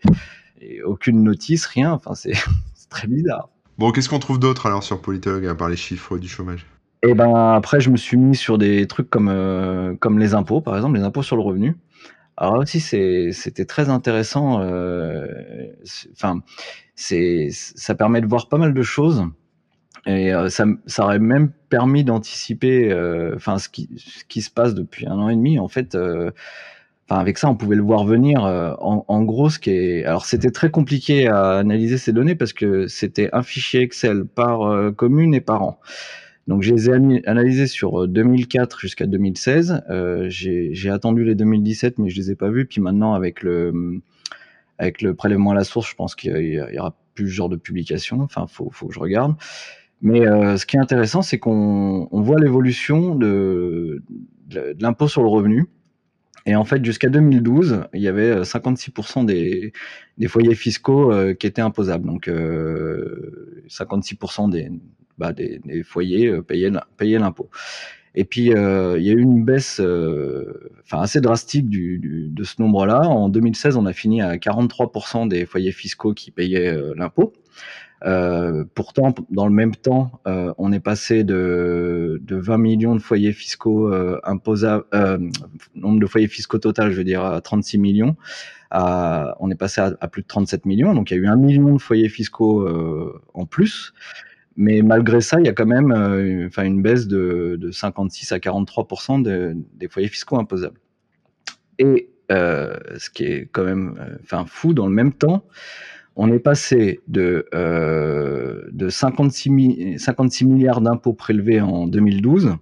et 0.60 0.82
aucune 0.82 1.22
notice, 1.22 1.66
rien. 1.66 1.92
Enfin, 1.92 2.14
c'est, 2.14 2.32
c'est 2.74 2.88
très 2.88 3.08
bizarre. 3.08 3.48
Bon, 3.78 3.90
qu'est-ce 3.90 4.08
qu'on 4.08 4.18
trouve 4.18 4.38
d'autre 4.38 4.66
alors 4.66 4.82
sur 4.82 5.02
Politologue 5.02 5.46
à 5.46 5.54
part 5.54 5.68
les 5.68 5.76
chiffres 5.76 6.18
du 6.18 6.28
chômage? 6.28 6.66
Et 7.02 7.10
eh 7.10 7.14
ben 7.14 7.34
après, 7.54 7.78
je 7.78 7.90
me 7.90 7.96
suis 7.96 8.16
mis 8.16 8.34
sur 8.34 8.56
des 8.56 8.86
trucs 8.86 9.10
comme 9.10 9.28
euh, 9.28 9.94
comme 9.96 10.18
les 10.18 10.34
impôts, 10.34 10.62
par 10.62 10.76
exemple, 10.76 10.96
les 10.96 11.04
impôts 11.04 11.22
sur 11.22 11.36
le 11.36 11.42
revenu. 11.42 11.76
Alors 12.38 12.56
là 12.56 12.62
aussi, 12.62 12.80
c'était 12.80 13.64
très 13.66 13.90
intéressant. 13.90 14.60
Euh, 14.60 15.26
enfin, 16.12 16.40
c'est 16.94 17.50
ça 17.52 17.94
permet 17.94 18.22
de 18.22 18.26
voir 18.26 18.48
pas 18.48 18.56
mal 18.56 18.72
de 18.72 18.82
choses. 18.82 19.24
Et 20.06 20.32
euh, 20.32 20.48
ça, 20.48 20.64
ça 20.86 21.04
aurait 21.04 21.18
même 21.18 21.50
permis 21.68 22.02
d'anticiper, 22.02 22.92
enfin, 23.34 23.58
ce 23.58 23.68
qui, 23.68 23.90
ce 23.98 24.24
qui 24.24 24.40
se 24.40 24.50
passe 24.50 24.74
depuis 24.74 25.06
un 25.06 25.18
an 25.18 25.28
et 25.28 25.36
demi. 25.36 25.58
En 25.58 25.68
fait, 25.68 25.96
Enfin, 27.08 27.20
avec 27.20 27.38
ça, 27.38 27.48
on 27.48 27.54
pouvait 27.54 27.76
le 27.76 27.82
voir 27.82 28.04
venir. 28.04 28.44
Euh, 28.44 28.74
en, 28.80 29.04
en, 29.06 29.22
gros, 29.22 29.48
ce 29.48 29.58
qui 29.58 29.70
est, 29.70 30.04
alors 30.04 30.26
c'était 30.26 30.50
très 30.50 30.70
compliqué 30.70 31.28
à 31.28 31.58
analyser 31.58 31.98
ces 31.98 32.12
données 32.12 32.34
parce 32.34 32.52
que 32.52 32.88
c'était 32.88 33.28
un 33.32 33.42
fichier 33.42 33.80
Excel 33.82 34.24
par 34.24 34.62
euh, 34.62 34.90
commune 34.90 35.34
et 35.34 35.40
par 35.40 35.62
an. 35.62 35.78
Donc, 36.46 36.62
je 36.62 36.72
les 36.72 36.88
ai 36.88 36.92
analysés 37.26 37.66
sur 37.66 38.06
2004 38.06 38.76
euh, 38.76 38.80
jusqu'à 38.80 39.06
2016. 39.06 39.82
Euh, 39.90 40.26
J'ai 40.28 40.90
attendu 40.90 41.24
les 41.24 41.34
2017, 41.34 41.98
mais 41.98 42.08
je 42.08 42.16
les 42.16 42.30
ai 42.30 42.34
pas 42.36 42.50
vus. 42.50 42.66
Puis 42.66 42.80
maintenant, 42.80 43.14
avec 43.14 43.42
le 43.42 44.00
avec 44.78 45.00
le 45.00 45.14
prélèvement 45.14 45.52
à 45.52 45.54
la 45.54 45.64
source, 45.64 45.88
je 45.88 45.94
pense 45.94 46.14
qu'il 46.14 46.36
y, 46.36 46.78
aura 46.78 46.94
plus 47.14 47.28
ce 47.28 47.34
genre 47.34 47.48
de 47.48 47.56
publication. 47.56 48.20
Enfin, 48.20 48.46
faut, 48.46 48.68
faut 48.70 48.88
que 48.88 48.94
je 48.94 49.00
regarde. 49.00 49.34
Mais 50.02 50.26
euh, 50.26 50.58
ce 50.58 50.66
qui 50.66 50.76
est 50.76 50.80
intéressant, 50.80 51.22
c'est 51.22 51.38
qu'on 51.38 52.08
on 52.12 52.20
voit 52.20 52.38
l'évolution 52.38 53.14
de, 53.14 54.02
de, 54.48 54.74
de 54.74 54.82
l'impôt 54.82 55.08
sur 55.08 55.22
le 55.22 55.28
revenu. 55.28 55.66
Et 56.46 56.54
en 56.54 56.64
fait, 56.64 56.84
jusqu'à 56.84 57.08
2012, 57.08 57.82
il 57.92 58.00
y 58.00 58.08
avait 58.08 58.42
56% 58.42 59.22
euh, 59.22 59.24
des, 59.24 59.72
des, 60.16 60.28
foyers 60.28 60.54
fiscaux 60.54 61.12
euh, 61.12 61.34
qui 61.34 61.46
étaient 61.46 61.60
imposables. 61.60 62.06
Donc, 62.06 62.28
euh, 62.28 63.64
56% 63.68 64.50
des, 64.50 64.70
bah, 65.18 65.32
des, 65.32 65.60
des, 65.64 65.82
foyers 65.82 66.28
euh, 66.28 66.42
payaient, 66.42 66.70
payaient 66.96 67.18
l'impôt. 67.18 67.50
Et 68.14 68.24
puis, 68.24 68.54
euh, 68.54 68.96
il 68.96 69.04
y 69.04 69.10
a 69.10 69.12
eu 69.12 69.20
une 69.20 69.44
baisse 69.44 69.80
enfin 70.84 71.02
assez 71.02 71.20
drastique 71.20 71.68
du, 71.68 71.98
du, 71.98 72.28
de 72.28 72.44
ce 72.44 72.62
nombre-là. 72.62 73.00
En 73.00 73.28
2016, 73.28 73.76
on 73.76 73.84
a 73.84 73.92
fini 73.92 74.22
à 74.22 74.36
43% 74.36 75.28
des 75.28 75.46
foyers 75.46 75.72
fiscaux 75.72 76.14
qui 76.14 76.30
payaient 76.30 76.74
l'impôt. 76.94 77.34
Euh, 78.04 78.64
pourtant, 78.74 79.14
dans 79.30 79.46
le 79.46 79.52
même 79.52 79.74
temps, 79.74 80.20
euh, 80.26 80.52
on 80.58 80.72
est 80.72 80.80
passé 80.80 81.24
de, 81.24 82.20
de 82.22 82.36
20 82.36 82.58
millions 82.58 82.94
de 82.94 83.00
foyers 83.00 83.32
fiscaux 83.32 83.92
euh, 83.92 84.20
imposables, 84.24 84.84
nombre 85.74 86.00
de 86.00 86.06
foyers 86.06 86.28
fiscaux 86.28 86.58
total, 86.58 86.90
je 86.90 86.96
veux 86.96 87.04
dire, 87.04 87.24
à 87.24 87.40
36 87.40 87.78
millions. 87.78 88.16
On 88.72 89.50
est 89.50 89.58
passé 89.58 89.80
à, 89.80 90.08
plus 90.08 90.22
de 90.22 90.26
37 90.26 90.66
millions. 90.66 90.94
Donc, 90.94 91.10
il 91.10 91.14
y 91.14 91.16
a 91.18 91.22
eu 91.22 91.26
un 91.26 91.36
million 91.36 91.74
de 91.74 91.80
foyers 91.80 92.08
fiscaux 92.08 92.68
en 93.34 93.46
plus. 93.46 93.94
Mais 94.58 94.80
malgré 94.80 95.20
ça, 95.20 95.38
il 95.38 95.46
y 95.46 95.50
a 95.50 95.52
quand 95.52 95.66
même 95.66 95.92
une 95.92 96.82
baisse 96.82 97.06
de, 97.06 97.56
de 97.58 97.70
56 97.70 98.32
à 98.32 98.40
43 98.40 98.86
de, 99.20 99.56
des 99.74 99.88
foyers 99.88 100.08
fiscaux 100.08 100.38
imposables. 100.38 100.78
Et 101.78 102.10
ce 102.28 103.10
qui 103.10 103.24
est 103.24 103.48
quand 103.50 103.64
même 103.64 104.18
fou, 104.46 104.74
dans 104.74 104.86
le 104.86 104.94
même 104.94 105.12
temps, 105.12 105.44
on 106.16 106.32
est 106.32 106.38
passé 106.38 107.00
de, 107.08 107.46
euh, 107.54 108.62
de 108.72 108.88
56, 108.88 109.98
56 109.98 110.46
milliards 110.46 110.80
d'impôts 110.80 111.12
prélevés 111.12 111.60
en 111.60 111.86
2012 111.86 112.56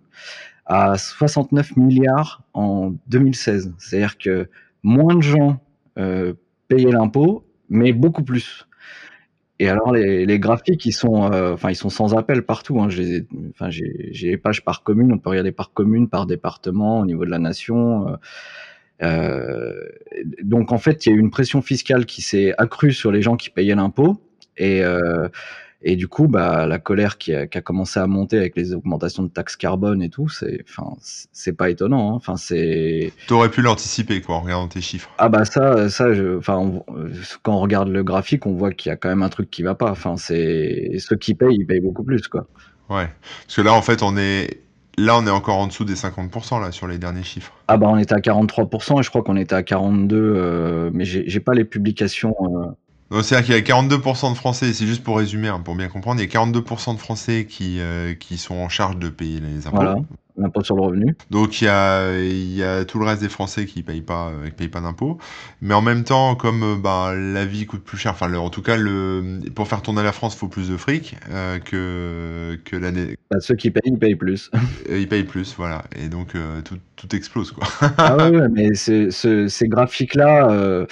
à 0.66 0.98
69 0.98 1.76
milliards 1.76 2.42
en 2.52 2.94
2016. 3.06 3.72
C'est-à-dire 3.78 4.18
que 4.18 4.48
moins 4.82 5.14
de 5.14 5.22
gens 5.22 5.60
euh, 5.98 6.34
payaient 6.66 6.90
l'impôt, 6.90 7.46
mais 7.68 7.92
beaucoup 7.92 8.24
plus. 8.24 8.66
Et 9.60 9.68
alors 9.68 9.92
les, 9.92 10.38
graphiques, 10.40 10.84
ils 10.84 10.92
sont, 10.92 11.32
euh, 11.32 11.54
ils 11.68 11.76
sont 11.76 11.90
sans 11.90 12.16
appel 12.16 12.42
partout. 12.42 12.80
Hein. 12.80 12.88
J'ai, 12.88 13.28
j'ai 13.68 14.30
les 14.30 14.36
pages 14.36 14.64
par 14.64 14.82
commune. 14.82 15.12
On 15.12 15.18
peut 15.18 15.30
regarder 15.30 15.52
par 15.52 15.72
commune, 15.72 16.08
par 16.08 16.26
département, 16.26 16.98
au 16.98 17.06
niveau 17.06 17.24
de 17.24 17.30
la 17.30 17.38
nation. 17.38 18.18
Euh, 19.02 19.72
donc 20.42 20.72
en 20.72 20.78
fait, 20.78 21.04
il 21.04 21.10
y 21.10 21.12
a 21.12 21.16
eu 21.16 21.20
une 21.20 21.30
pression 21.30 21.62
fiscale 21.62 22.06
qui 22.06 22.22
s'est 22.22 22.54
accrue 22.58 22.92
sur 22.92 23.10
les 23.10 23.22
gens 23.22 23.36
qui 23.36 23.50
payaient 23.50 23.74
l'impôt 23.74 24.20
et 24.56 24.84
euh, 24.84 25.28
et 25.86 25.96
du 25.96 26.08
coup, 26.08 26.28
bah, 26.28 26.66
la 26.66 26.78
colère 26.78 27.18
qui 27.18 27.34
a, 27.34 27.46
qui 27.46 27.58
a, 27.58 27.60
commencé 27.60 28.00
à 28.00 28.06
monter 28.06 28.38
avec 28.38 28.56
les 28.56 28.72
augmentations 28.72 29.22
de 29.22 29.28
taxes 29.28 29.54
carbone 29.54 30.02
et 30.02 30.08
tout, 30.08 30.30
c'est, 30.30 30.64
enfin, 30.66 30.96
c'est 31.30 31.52
pas 31.52 31.68
étonnant. 31.68 32.10
Hein. 32.10 32.14
Enfin, 32.14 32.38
c'est. 32.38 33.12
T'aurais 33.26 33.50
pu 33.50 33.60
l'anticiper, 33.60 34.22
quoi, 34.22 34.36
en 34.36 34.40
regardant 34.40 34.66
tes 34.66 34.80
chiffres. 34.80 35.10
Ah 35.18 35.28
bah 35.28 35.44
ça, 35.44 35.90
ça, 35.90 36.06
enfin, 36.38 36.80
quand 37.42 37.56
on 37.56 37.60
regarde 37.60 37.88
le 37.88 38.02
graphique, 38.02 38.46
on 38.46 38.54
voit 38.54 38.72
qu'il 38.72 38.88
y 38.88 38.92
a 38.92 38.96
quand 38.96 39.10
même 39.10 39.22
un 39.22 39.28
truc 39.28 39.50
qui 39.50 39.62
va 39.62 39.74
pas. 39.74 39.90
Enfin, 39.90 40.16
c'est 40.16 40.92
ceux 40.98 41.16
qui 41.16 41.34
payent, 41.34 41.54
ils 41.54 41.66
payent 41.66 41.80
beaucoup 41.80 42.02
plus, 42.02 42.28
quoi. 42.28 42.46
Ouais, 42.88 43.08
parce 43.44 43.56
que 43.56 43.60
là, 43.60 43.74
en 43.74 43.82
fait, 43.82 44.02
on 44.02 44.16
est 44.16 44.63
Là, 44.96 45.18
on 45.18 45.26
est 45.26 45.30
encore 45.30 45.58
en 45.58 45.66
dessous 45.66 45.84
des 45.84 45.94
50% 45.94 46.60
là 46.60 46.72
sur 46.72 46.86
les 46.86 46.98
derniers 46.98 47.22
chiffres. 47.22 47.52
Ah 47.68 47.76
bah 47.76 47.86
on 47.88 47.96
était 47.96 48.14
à 48.14 48.18
43% 48.18 49.00
et 49.00 49.02
je 49.02 49.10
crois 49.10 49.22
qu'on 49.22 49.36
était 49.36 49.54
à 49.54 49.62
42%, 49.62 50.12
euh, 50.12 50.90
mais 50.92 51.04
j'ai 51.04 51.40
pas 51.40 51.54
les 51.54 51.64
publications. 51.64 52.36
Euh... 53.10 53.20
C'est-à-dire 53.22 53.46
qu'il 53.46 53.54
y 53.54 53.58
a 53.58 53.80
42% 53.80 54.30
de 54.30 54.36
Français, 54.36 54.72
c'est 54.72 54.86
juste 54.86 55.04
pour 55.04 55.18
résumer, 55.18 55.48
hein, 55.48 55.60
pour 55.64 55.74
bien 55.74 55.88
comprendre, 55.88 56.20
il 56.20 56.24
y 56.24 56.36
a 56.36 56.40
42% 56.40 56.94
de 56.94 56.98
Français 56.98 57.46
qui, 57.48 57.80
euh, 57.80 58.14
qui 58.14 58.38
sont 58.38 58.56
en 58.56 58.68
charge 58.68 58.96
de 58.96 59.08
payer 59.08 59.40
les 59.40 59.66
impôts. 59.66 59.76
Voilà 59.76 59.96
l'impôt 60.36 60.62
sur 60.62 60.76
le 60.76 60.82
revenu. 60.82 61.16
Donc 61.30 61.60
il 61.60 61.66
y 61.66 61.68
a, 61.68 62.18
il 62.18 62.54
y 62.54 62.62
a 62.62 62.84
tout 62.84 62.98
le 62.98 63.04
reste 63.04 63.22
des 63.22 63.28
Français 63.28 63.66
qui 63.66 63.82
payent 63.82 64.02
pas, 64.02 64.32
qui 64.44 64.50
payent 64.52 64.68
pas 64.68 64.80
d'impôts. 64.80 65.18
Mais 65.60 65.74
en 65.74 65.82
même 65.82 66.04
temps, 66.04 66.34
comme 66.34 66.80
bah, 66.80 67.14
la 67.14 67.44
vie 67.44 67.66
coûte 67.66 67.84
plus 67.84 67.98
cher, 67.98 68.12
enfin 68.12 68.32
en 68.34 68.50
tout 68.50 68.62
cas, 68.62 68.76
le, 68.76 69.40
pour 69.54 69.68
faire 69.68 69.82
tourner 69.82 70.02
la 70.02 70.12
France, 70.12 70.34
il 70.34 70.38
faut 70.38 70.48
plus 70.48 70.70
de 70.70 70.76
fric 70.76 71.16
euh, 71.30 71.58
que, 71.58 72.58
que 72.64 72.76
l'année. 72.76 73.16
Bah, 73.30 73.40
ceux 73.40 73.54
qui 73.54 73.70
payent, 73.70 73.82
ils 73.86 73.98
payent 73.98 74.16
plus. 74.16 74.50
ils 74.90 75.08
payent 75.08 75.24
plus, 75.24 75.54
voilà. 75.56 75.84
Et 75.96 76.08
donc 76.08 76.34
euh, 76.34 76.60
tout, 76.62 76.78
tout 76.96 77.14
explose 77.14 77.52
quoi. 77.52 77.66
ah 77.98 78.16
ouais, 78.16 78.36
ouais 78.36 78.48
mais 78.48 78.74
ces 78.74 79.68
graphiques-là. 79.68 80.50
Euh 80.50 80.86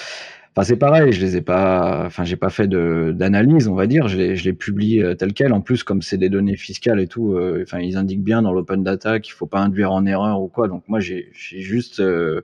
Enfin, 0.55 0.65
c'est 0.65 0.77
pareil, 0.77 1.13
je 1.13 1.21
les 1.23 1.37
ai 1.39 1.41
pas, 1.41 2.05
enfin, 2.05 2.25
j'ai 2.25 2.37
pas 2.37 2.51
fait 2.51 2.69
d'analyse, 2.69 3.69
on 3.69 3.75
va 3.75 3.87
dire, 3.87 4.07
je 4.09 4.19
les, 4.19 4.37
je 4.37 4.45
les 4.45 4.53
publie 4.53 5.01
euh, 5.01 5.15
tel 5.15 5.33
quel. 5.33 5.51
En 5.55 5.63
plus, 5.63 5.83
comme 5.83 6.03
c'est 6.03 6.19
des 6.19 6.29
données 6.29 6.57
fiscales 6.57 7.01
et 7.01 7.07
tout, 7.07 7.33
euh, 7.33 7.63
enfin, 7.63 7.79
ils 7.81 7.97
indiquent 7.97 8.23
bien 8.23 8.43
dans 8.43 8.53
l'open 8.53 8.85
data 8.85 9.19
qu'il 9.19 9.33
faut 9.33 9.47
pas 9.47 9.61
induire 9.61 9.93
en 9.93 10.05
erreur 10.05 10.43
ou 10.43 10.49
quoi. 10.49 10.69
Donc 10.69 10.85
moi, 10.89 11.01
j'ai 11.01 11.31
juste 11.33 12.01
euh, 12.01 12.43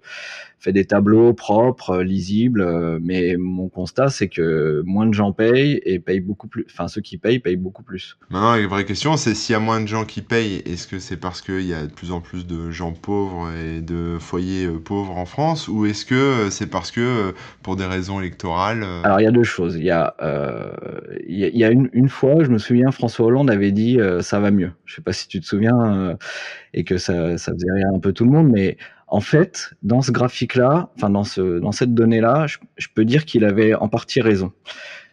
fait 0.58 0.72
des 0.72 0.84
tableaux 0.84 1.32
propres, 1.32 1.98
lisibles, 1.98 2.98
mais 3.00 3.36
mon 3.38 3.68
constat, 3.68 4.08
c'est 4.08 4.28
que 4.28 4.82
moins 4.84 5.06
de 5.06 5.14
gens 5.14 5.32
payent 5.32 5.80
et 5.84 5.98
payent 5.98 6.20
beaucoup 6.20 6.48
plus. 6.48 6.66
Enfin, 6.70 6.88
ceux 6.88 7.00
qui 7.00 7.16
payent 7.18 7.38
payent 7.38 7.56
beaucoup 7.56 7.82
plus. 7.82 8.18
Maintenant, 8.30 8.56
la 8.56 8.66
vraie 8.66 8.84
question, 8.84 9.16
c'est 9.16 9.34
s'il 9.34 9.52
y 9.52 9.56
a 9.56 9.60
moins 9.60 9.80
de 9.80 9.86
gens 9.86 10.04
qui 10.04 10.20
payent, 10.20 10.62
est-ce 10.66 10.86
que 10.86 10.98
c'est 10.98 11.16
parce 11.16 11.40
qu'il 11.40 11.66
y 11.66 11.74
a 11.74 11.86
de 11.86 11.92
plus 11.92 12.12
en 12.12 12.20
plus 12.20 12.46
de 12.46 12.70
gens 12.70 12.92
pauvres 12.92 13.50
et 13.52 13.80
de 13.80 14.16
foyers 14.18 14.68
pauvres 14.84 15.16
en 15.16 15.26
France, 15.26 15.68
ou 15.68 15.86
est-ce 15.86 16.04
que 16.04 16.48
c'est 16.50 16.68
parce 16.68 16.90
que 16.90 17.32
pour 17.62 17.76
des 17.76 17.86
raisons 17.86 18.20
électorale 18.20 18.82
euh. 18.82 19.02
Alors 19.04 19.20
il 19.20 19.24
y 19.24 19.26
a 19.26 19.30
deux 19.30 19.44
choses. 19.44 19.76
Il 19.76 19.84
y 19.84 19.90
a, 19.90 20.14
euh, 20.22 20.70
il 21.26 21.56
y 21.56 21.64
a 21.64 21.70
une, 21.70 21.88
une, 21.92 22.08
fois, 22.08 22.42
je 22.42 22.50
me 22.50 22.58
souviens, 22.58 22.90
François 22.90 23.26
Hollande 23.26 23.50
avait 23.50 23.72
dit 23.72 24.00
euh, 24.00 24.20
ça 24.20 24.40
va 24.40 24.50
mieux. 24.50 24.72
Je 24.84 24.96
sais 24.96 25.02
pas 25.02 25.12
si 25.12 25.28
tu 25.28 25.40
te 25.40 25.46
souviens 25.46 26.16
et 26.74 26.84
que 26.84 26.98
ça, 26.98 27.38
ça 27.38 27.52
faisait 27.52 27.72
rire 27.72 27.88
un 27.94 27.98
peu 27.98 28.12
tout 28.12 28.24
le 28.24 28.30
monde, 28.30 28.50
mais 28.50 28.76
en 29.08 29.20
fait, 29.20 29.74
dans 29.82 30.02
ce 30.02 30.12
graphique-là, 30.12 30.90
enfin 30.96 31.10
dans 31.10 31.24
ce, 31.24 31.58
dans 31.58 31.72
cette 31.72 31.94
donnée-là, 31.94 32.46
je, 32.46 32.88
peux 32.94 33.04
dire 33.04 33.24
qu'il 33.24 33.44
avait 33.44 33.74
en 33.74 33.88
partie 33.88 34.20
raison. 34.20 34.52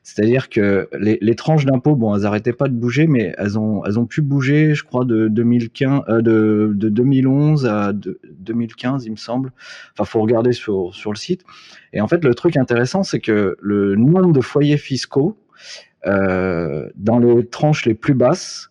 C'est-à-dire 0.03 0.49
que 0.49 0.87
les, 0.99 1.35
tranches 1.35 1.65
d'impôts, 1.65 1.95
bon, 1.95 2.15
elles 2.15 2.23
n'arrêtaient 2.23 2.53
pas 2.53 2.67
de 2.67 2.75
bouger, 2.75 3.07
mais 3.07 3.33
elles 3.39 3.57
ont, 3.57 4.05
pu 4.07 4.21
bouger, 4.21 4.75
je 4.75 4.83
crois, 4.83 5.03
de 5.03 5.27
2015, 5.29 6.01
euh, 6.09 6.73
2011 6.75 7.65
à 7.65 7.91
2015, 7.91 9.05
il 9.05 9.11
me 9.11 9.15
semble. 9.15 9.51
Enfin, 9.93 10.05
faut 10.05 10.21
regarder 10.21 10.51
sur, 10.51 10.93
sur 10.93 11.11
le 11.11 11.17
site. 11.17 11.43
Et 11.91 12.01
en 12.01 12.07
fait, 12.07 12.23
le 12.23 12.35
truc 12.35 12.55
intéressant, 12.55 13.01
c'est 13.01 13.19
que 13.19 13.57
le 13.59 13.95
nombre 13.95 14.31
de 14.31 14.41
foyers 14.41 14.77
fiscaux 14.77 15.39
euh, 16.05 16.87
dans 16.95 17.17
les 17.17 17.47
tranches 17.47 17.85
les 17.85 17.95
plus 17.95 18.13
basses 18.13 18.69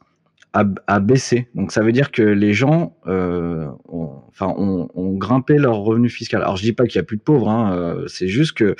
a, 0.55 1.01
baissé. 1.01 1.49
Donc 1.55 1.73
ça 1.73 1.83
veut 1.83 1.93
dire 1.93 2.13
que 2.13 2.23
les 2.23 2.53
gens 2.53 2.97
euh, 3.07 3.67
ont, 3.89 4.23
enfin, 4.29 4.55
ont, 4.57 4.89
ont, 4.95 5.13
grimpé 5.13 5.59
leur 5.59 5.79
revenu 5.79 6.09
fiscal. 6.09 6.43
Alors 6.43 6.57
je 6.57 6.63
dis 6.63 6.73
pas 6.73 6.87
qu'il 6.87 6.97
y 6.97 7.01
a 7.01 7.03
plus 7.03 7.17
de 7.17 7.23
pauvres, 7.23 7.49
hein, 7.49 7.77
euh, 7.77 8.07
c'est 8.07 8.29
juste 8.29 8.53
que 8.53 8.77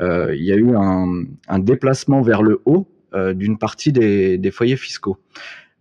euh, 0.00 0.34
il 0.34 0.44
y 0.44 0.52
a 0.52 0.56
eu 0.56 0.74
un, 0.76 1.24
un, 1.48 1.58
déplacement 1.60 2.22
vers 2.22 2.42
le 2.42 2.60
haut 2.64 2.88
euh, 3.14 3.34
d'une 3.34 3.56
partie 3.56 3.92
des, 3.92 4.36
des, 4.36 4.50
foyers 4.50 4.76
fiscaux. 4.76 5.18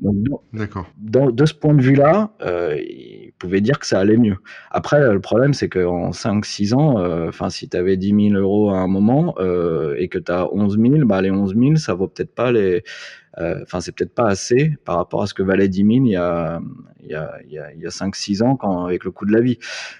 Donc, 0.02 1.36
de 1.36 1.46
ce 1.46 1.54
point 1.54 1.76
de 1.76 1.82
vue-là, 1.82 2.32
euh, 2.42 2.76
il 2.80 3.34
pouvait 3.38 3.62
dire 3.62 3.78
que 3.78 3.86
ça 3.86 4.00
allait 4.00 4.18
mieux. 4.18 4.38
Après, 4.72 5.00
le 5.14 5.22
problème, 5.22 5.54
c'est 5.54 5.70
qu'en 5.70 6.10
5-6 6.10 6.74
ans, 6.74 7.00
euh, 7.00 7.30
enfin, 7.30 7.52
si 7.52 7.70
tu 7.70 7.78
avais 7.78 7.98
10 7.98 8.30
000 8.30 8.42
euros 8.42 8.72
à 8.72 8.78
un 8.78 8.88
moment 8.88 9.36
euh, 9.38 9.96
et 10.00 10.08
que 10.08 10.18
tu 10.18 10.32
as 10.32 10.52
11 10.52 10.80
000, 10.80 11.06
bah, 11.06 11.22
les 11.22 11.30
11 11.30 11.56
000, 11.56 11.76
ça 11.76 11.94
vaut 11.94 12.08
peut-être 12.08 12.34
pas 12.34 12.52
les, 12.52 12.84
euh, 13.38 13.60
enfin, 13.64 13.80
c'est 13.80 13.96
peut-être 13.96 14.14
pas 14.14 14.28
assez 14.28 14.74
par 14.84 14.98
rapport 14.98 15.24
à 15.24 15.28
ce 15.28 15.34
que 15.34 15.44
valait 15.44 15.70
10 15.70 15.78
000 15.78 15.90
il 16.06 16.08
y 16.12 16.16
a, 16.16 16.60
il 17.02 17.10
y 17.10 17.16
a, 17.16 17.34
il 17.46 17.52
y 17.52 17.60
a, 17.60 17.74
il 17.74 17.80
y 17.80 17.86
a 17.86 17.90
5-6 17.90 18.44
ans 18.44 18.56
quand, 18.58 18.86
avec 18.86 19.06
le 19.06 19.12
coût 19.12 19.26
de 19.26 19.32
la 19.32 19.40
vie. 19.40 19.58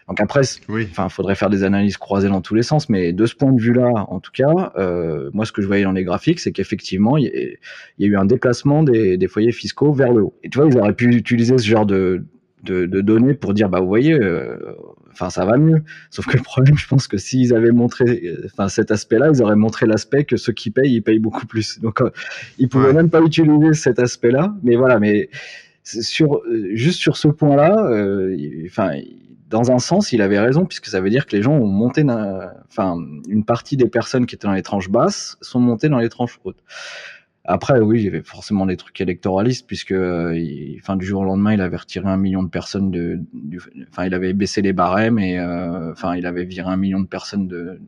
Donc 0.08 0.20
après, 0.20 0.42
oui. 0.68 0.88
enfin, 0.92 1.08
faudrait 1.10 1.36
faire 1.36 1.50
des 1.50 1.64
analyses 1.64 1.98
croisées 1.98 2.28
dans 2.28 2.42
tous 2.42 2.56
les 2.56 2.64
sens, 2.64 2.90
mais 2.90 3.14
de 3.14 3.26
ce 3.26 3.36
point 3.36 3.52
de 3.54 3.62
vue-là, 3.62 4.06
en 4.10 4.20
tout 4.20 4.32
cas, 4.32 4.74
euh, 4.78 5.30
moi, 5.34 5.46
ce 5.46 5.52
que 5.52 5.62
je 5.62 5.68
voyais 5.68 5.84
dans 5.84 5.94
les 5.94 6.04
graphiques, 6.04 6.40
c'est 6.40 6.52
qu'effectivement, 6.52 7.18
il, 7.18 7.58
y, 8.00 8.06
a 8.06 8.08
eu 8.08 8.18
un 8.18 8.26
déplacement 8.26 8.84
des, 8.84 9.18
des 9.18 9.28
foyers 9.28 9.54
fiscaux 9.54 9.94
vers 9.94 10.12
le 10.12 10.24
haut. 10.24 10.38
Et 10.44 10.50
tu 10.50 10.60
vois, 10.60 10.68
ils 10.68 10.78
auraient 10.78 10.94
pu 10.94 11.16
utiliser 11.16 11.58
ce 11.58 11.68
genre 11.68 11.86
de, 11.86 12.26
de, 12.64 12.86
de, 12.86 13.02
données 13.02 13.34
pour 13.34 13.54
dire 13.54 13.70
bah 13.70 13.80
vous 13.80 13.88
voyez 13.88 14.14
euh, 14.14 14.58
enfin 15.12 15.30
ça 15.30 15.46
va 15.46 15.58
mieux. 15.58 15.84
Sauf 16.10 16.28
que 16.28 16.38
le 16.38 16.44
problème 16.44 16.78
je 16.78 16.88
pense 16.88 17.08
que 17.08 17.18
s'ils 17.18 17.54
avaient 17.54 17.72
montré 17.72 18.36
enfin 18.46 18.70
cet 18.70 18.92
aspect 18.92 19.20
là 19.20 19.30
ils 19.34 19.42
auraient 19.42 19.56
montré 19.56 19.86
l'aspect 19.86 20.24
que 20.24 20.38
ceux 20.38 20.54
qui 20.54 20.72
payent 20.72 20.94
ils 20.94 21.02
payent 21.02 21.20
beaucoup 21.20 21.46
plus. 21.46 21.80
Donc 21.80 22.02
euh, 22.02 22.10
ils 22.58 22.70
pouvaient 22.70 22.94
même 22.94 23.10
pas 23.10 23.22
utiliser 23.22 23.74
cet 23.74 24.00
aspect 24.00 24.32
là 24.32 24.54
mais 24.64 24.76
voilà 24.76 25.00
mais 25.00 25.30
sur 25.84 26.42
juste 26.74 27.00
sur 27.00 27.18
ce 27.18 27.28
point 27.28 27.56
là 27.56 27.86
euh, 27.88 28.36
enfin 28.66 28.94
dans 29.52 29.70
un 29.70 29.80
sens, 29.80 30.14
il 30.14 30.22
avait 30.22 30.40
raison 30.40 30.66
puisque 30.66 30.88
ça 30.88 31.02
veut 31.02 31.10
dire 31.10 31.28
que 31.28 31.36
les 31.36 31.44
gens 31.44 31.54
ont 31.54 31.68
monté, 31.68 32.04
enfin, 32.70 32.98
une 33.28 33.44
partie 33.44 33.76
des 33.76 33.90
personnes 33.90 34.26
qui 34.26 34.36
étaient 34.36 34.48
dans 34.48 34.54
les 34.54 34.64
tranches 34.64 34.90
basses 34.90 35.38
sont 35.42 35.60
montées 35.60 35.90
dans 35.90 36.00
les 36.00 36.10
tranches 36.10 36.40
hautes. 36.46 36.64
Après, 37.44 37.80
oui, 37.80 38.00
il 38.00 38.06
y 38.06 38.08
avait 38.08 38.22
forcément 38.22 38.68
des 38.68 38.78
trucs 38.78 39.02
électoralistes, 39.02 39.66
puisque 39.66 39.94
euh, 39.94 40.40
fin 40.84 40.96
du 40.96 41.06
jour 41.06 41.22
au 41.22 41.26
lendemain, 41.26 41.54
il 41.54 41.62
avait 41.62 41.78
retiré 41.78 42.08
un 42.08 42.18
million 42.18 42.44
de 42.44 42.50
personnes 42.50 42.92
de, 42.92 43.20
enfin, 43.90 44.06
il 44.06 44.14
avait 44.14 44.34
baissé 44.34 44.62
les 44.62 44.74
barèmes 44.74 45.18
et, 45.18 45.40
euh, 45.40 45.92
enfin, 45.92 46.16
il 46.16 46.26
avait 46.28 46.46
viré 46.46 46.70
un 46.70 46.78
million 46.78 47.00
de 47.00 47.08
personnes 47.08 47.48
de, 47.48 47.82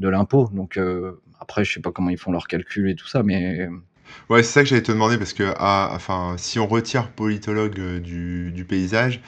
de 0.00 0.08
l'impôt. 0.08 0.48
Donc 0.54 0.78
euh, 0.78 1.20
après, 1.38 1.64
je 1.64 1.74
sais 1.74 1.80
pas 1.80 1.92
comment 1.92 2.08
ils 2.08 2.16
font 2.16 2.32
leurs 2.32 2.46
calculs 2.46 2.88
et 2.88 2.94
tout 2.94 3.08
ça, 3.08 3.22
mais 3.22 3.68
Ouais, 4.30 4.42
c'est 4.42 4.52
ça 4.52 4.62
que 4.62 4.68
j'allais 4.68 4.82
te 4.82 4.92
demander 4.92 5.18
parce 5.18 5.34
que, 5.34 5.52
ah, 5.58 5.90
enfin, 5.92 6.34
si 6.38 6.58
on 6.58 6.66
retire 6.66 7.10
politologue 7.10 8.00
du, 8.00 8.64
paysage, 8.66 9.20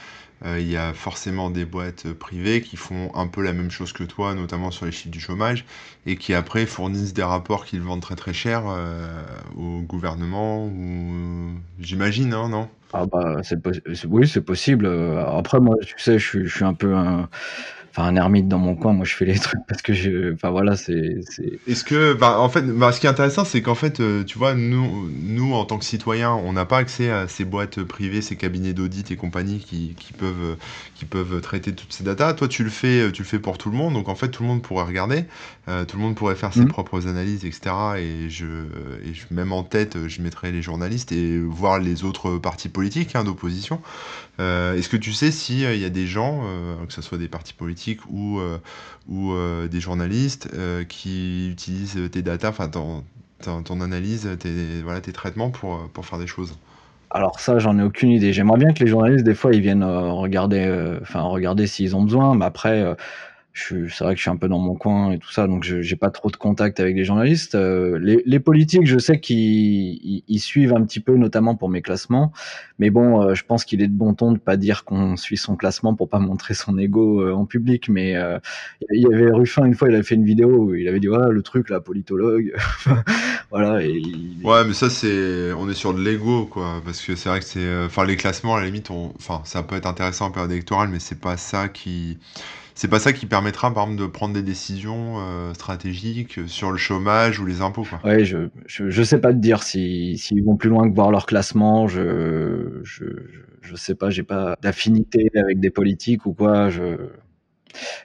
il 0.43 0.67
y 0.69 0.77
a 0.77 0.93
forcément 0.93 1.49
des 1.49 1.65
boîtes 1.65 2.05
euh, 2.07 2.13
privées 2.13 2.61
qui 2.61 2.77
font 2.77 3.11
un 3.15 3.27
peu 3.27 3.41
la 3.43 3.53
même 3.53 3.71
chose 3.71 3.93
que 3.93 4.03
toi, 4.03 4.33
notamment 4.35 4.71
sur 4.71 4.85
les 4.85 4.91
chiffres 4.91 5.09
du 5.11 5.19
chômage, 5.19 5.65
et 6.05 6.17
qui 6.17 6.33
après 6.33 6.65
fournissent 6.65 7.13
des 7.13 7.23
rapports 7.23 7.65
qu'ils 7.65 7.81
vendent 7.81 8.01
très 8.01 8.15
très 8.15 8.33
cher 8.33 8.63
euh, 8.67 9.23
au 9.55 9.81
gouvernement, 9.81 10.65
ou 10.67 11.51
j'imagine, 11.79 12.33
hein, 12.33 12.49
non? 12.49 12.69
Ah 12.93 13.05
bah, 13.05 13.37
c'est 13.43 13.57
oui, 14.07 14.27
c'est 14.27 14.41
possible. 14.41 14.85
Après, 15.25 15.59
moi, 15.61 15.77
tu 15.85 15.95
sais, 15.97 16.19
je 16.19 16.43
je 16.43 16.53
suis 16.53 16.65
un 16.65 16.73
peu 16.73 16.93
un 16.93 17.29
enfin 17.91 18.07
un 18.07 18.15
ermite 18.15 18.47
dans 18.47 18.57
mon 18.57 18.75
coin. 18.75 18.93
Moi, 18.93 19.05
je 19.05 19.15
fais 19.15 19.25
les 19.25 19.39
trucs 19.39 19.61
parce 19.67 19.81
que 19.81 19.93
je, 19.93 20.33
enfin 20.33 20.49
voilà, 20.49 20.75
c'est. 20.75 21.19
Est-ce 21.67 21.83
que, 21.83 22.13
bah, 22.13 22.39
en 22.39 22.49
fait, 22.49 22.61
bah, 22.63 22.91
ce 22.91 22.99
qui 22.99 23.05
est 23.05 23.09
intéressant, 23.09 23.45
c'est 23.45 23.61
qu'en 23.61 23.75
fait, 23.75 23.99
euh, 23.99 24.23
tu 24.23 24.37
vois, 24.37 24.53
nous, 24.53 25.09
nous 25.23 25.53
en 25.53 25.65
tant 25.65 25.77
que 25.77 25.85
citoyens, 25.85 26.33
on 26.33 26.53
n'a 26.53 26.65
pas 26.65 26.77
accès 26.77 27.11
à 27.11 27.27
ces 27.27 27.45
boîtes 27.45 27.83
privées, 27.83 28.21
ces 28.21 28.35
cabinets 28.35 28.73
d'audit 28.73 29.11
et 29.11 29.15
compagnie 29.15 29.59
qui, 29.59 29.95
qui 29.97 30.13
peuvent, 30.13 30.57
qui 30.95 31.05
peuvent 31.05 31.41
traiter 31.41 31.73
toutes 31.73 31.93
ces 31.93 32.03
datas. 32.03 32.33
Toi, 32.33 32.47
tu 32.47 32.63
le 32.63 32.69
fais, 32.69 33.11
tu 33.11 33.23
le 33.23 33.27
fais 33.27 33.39
pour 33.39 33.57
tout 33.57 33.69
le 33.69 33.77
monde, 33.77 33.93
donc 33.93 34.09
en 34.09 34.15
fait, 34.15 34.29
tout 34.29 34.43
le 34.43 34.49
monde 34.49 34.61
pourrait 34.61 34.85
regarder, 34.85 35.25
euh, 35.67 35.85
tout 35.85 35.97
le 35.97 36.03
monde 36.03 36.15
pourrait 36.15 36.35
faire 36.35 36.53
ses 36.53 36.61
mmh. 36.61 36.69
propres 36.69 37.07
analyses, 37.07 37.45
etc. 37.45 37.75
Et 37.97 38.29
je, 38.29 38.45
et 39.05 39.13
je, 39.13 39.25
même 39.31 39.51
en 39.51 39.63
tête, 39.63 40.07
je 40.07 40.21
mettrais 40.21 40.51
les 40.51 40.61
journalistes 40.61 41.11
et 41.11 41.39
voir 41.39 41.79
les 41.79 42.03
autres 42.03 42.37
partis 42.37 42.69
politiques 42.69 43.15
hein, 43.15 43.23
d'opposition. 43.23 43.81
Euh, 44.39 44.75
Est-ce 44.75 44.89
que 44.89 44.97
tu 44.97 45.13
sais 45.13 45.31
s'il 45.31 45.59
y 45.59 45.85
a 45.85 45.89
des 45.89 46.07
gens, 46.07 46.41
euh, 46.45 46.85
que 46.85 46.93
ce 46.93 47.01
soit 47.01 47.17
des 47.17 47.27
partis 47.27 47.53
politiques 47.53 47.99
ou, 48.09 48.39
euh, 48.39 48.57
ou 49.07 49.33
euh, 49.33 49.67
des 49.67 49.79
journalistes 49.79 50.49
euh, 50.53 50.83
qui 50.83 51.49
utilisent 51.49 51.99
tes 52.11 52.21
data, 52.21 52.49
enfin 52.49 52.69
ton, 52.69 53.03
ton, 53.41 53.81
analyse, 53.81 54.29
tes, 54.39 54.81
voilà, 54.83 55.01
tes 55.01 55.11
traitements 55.11 55.49
pour, 55.49 55.89
pour 55.89 56.05
faire 56.05 56.19
des 56.19 56.27
choses? 56.27 56.57
Alors 57.09 57.39
ça, 57.39 57.59
j'en 57.59 57.77
ai 57.77 57.83
aucune 57.83 58.11
idée. 58.11 58.31
J'aimerais 58.31 58.57
bien 58.57 58.73
que 58.73 58.79
les 58.79 58.87
journalistes, 58.87 59.25
des 59.25 59.35
fois, 59.35 59.53
ils 59.53 59.61
viennent 59.61 59.83
regarder, 59.83 60.97
enfin 61.01 61.21
regarder 61.23 61.67
s'ils 61.67 61.93
ont 61.95 62.03
besoin. 62.03 62.35
Mais 62.35 62.45
après, 62.45 62.95
c'est 63.53 64.03
vrai 64.03 64.13
que 64.13 64.17
je 64.17 64.21
suis 64.21 64.29
un 64.29 64.37
peu 64.37 64.47
dans 64.47 64.59
mon 64.59 64.75
coin 64.75 65.11
et 65.11 65.19
tout 65.19 65.31
ça, 65.31 65.45
donc 65.47 65.63
je 65.63 65.81
j'ai 65.81 65.97
pas 65.97 66.09
trop 66.09 66.29
de 66.29 66.37
contact 66.37 66.79
avec 66.79 66.95
les 66.95 67.03
journalistes. 67.03 67.55
Euh, 67.55 67.99
les, 67.99 68.23
les, 68.25 68.39
politiques, 68.39 68.87
je 68.87 68.97
sais 68.97 69.19
qu'ils 69.19 70.23
ils, 70.27 70.39
suivent 70.39 70.73
un 70.73 70.83
petit 70.83 71.01
peu, 71.01 71.15
notamment 71.15 71.55
pour 71.55 71.69
mes 71.69 71.81
classements. 71.81 72.31
Mais 72.79 72.89
bon, 72.89 73.21
euh, 73.21 73.33
je 73.35 73.43
pense 73.43 73.65
qu'il 73.65 73.81
est 73.81 73.87
de 73.87 73.93
bon 73.93 74.13
ton 74.13 74.31
de 74.31 74.37
pas 74.37 74.55
dire 74.55 74.85
qu'on 74.85 75.17
suit 75.17 75.37
son 75.37 75.55
classement 75.55 75.95
pour 75.95 76.07
pas 76.07 76.19
montrer 76.19 76.53
son 76.53 76.77
ego 76.77 77.21
euh, 77.21 77.33
en 77.33 77.45
public. 77.45 77.89
Mais 77.89 78.15
il 78.91 79.01
y 79.01 79.13
avait 79.13 79.31
Ruffin 79.31 79.65
une 79.65 79.75
fois, 79.75 79.89
il 79.89 79.95
avait 79.95 80.03
fait 80.03 80.15
une 80.15 80.25
vidéo 80.25 80.49
où 80.49 80.75
il 80.75 80.87
avait 80.87 80.99
dit 80.99 81.07
voilà 81.07 81.29
le 81.29 81.41
truc 81.41 81.69
là, 81.69 81.81
politologue, 81.81 82.53
voilà. 83.51 83.85
Ouais, 84.43 84.65
mais 84.65 84.73
ça 84.73 84.89
c'est, 84.89 85.51
on 85.53 85.69
est 85.69 85.73
sur 85.73 85.93
de 85.93 86.01
l'ego 86.01 86.45
quoi, 86.45 86.81
parce 86.85 87.01
que 87.01 87.15
c'est 87.15 87.29
vrai 87.29 87.39
que 87.39 87.45
c'est, 87.45 87.83
enfin 87.85 88.05
les 88.05 88.15
classements 88.15 88.55
à 88.55 88.59
la 88.59 88.67
limite, 88.67 88.91
enfin 88.91 89.41
ça 89.43 89.63
peut 89.63 89.75
être 89.75 89.87
intéressant 89.87 90.27
en 90.27 90.31
période 90.31 90.51
électorale, 90.51 90.89
mais 90.89 90.99
c'est 90.99 91.19
pas 91.19 91.37
ça 91.37 91.67
qui 91.67 92.17
c'est 92.81 92.87
pas 92.87 92.97
ça 92.97 93.13
qui 93.13 93.27
permettra, 93.27 93.71
par 93.71 93.83
exemple, 93.83 94.01
de 94.01 94.07
prendre 94.07 94.33
des 94.33 94.41
décisions 94.41 95.17
euh, 95.19 95.53
stratégiques 95.53 96.39
sur 96.47 96.71
le 96.71 96.77
chômage 96.77 97.39
ou 97.39 97.45
les 97.45 97.61
impôts. 97.61 97.85
Quoi. 97.87 97.99
Ouais, 98.03 98.25
je, 98.25 98.49
je, 98.65 98.89
je 98.89 99.03
sais 99.03 99.21
pas 99.21 99.33
te 99.33 99.37
dire 99.37 99.61
s'ils 99.61 100.17
si, 100.17 100.41
vont 100.41 100.55
plus 100.55 100.71
loin 100.71 100.89
que 100.89 100.95
voir 100.95 101.11
leur 101.11 101.27
classement. 101.27 101.87
Je, 101.87 102.79
je, 102.81 103.05
je 103.61 103.75
sais 103.75 103.93
pas, 103.93 104.09
j'ai 104.09 104.23
pas 104.23 104.57
d'affinité 104.63 105.29
avec 105.35 105.59
des 105.59 105.69
politiques 105.69 106.25
ou 106.25 106.33
quoi. 106.33 106.71
Je, 106.71 106.95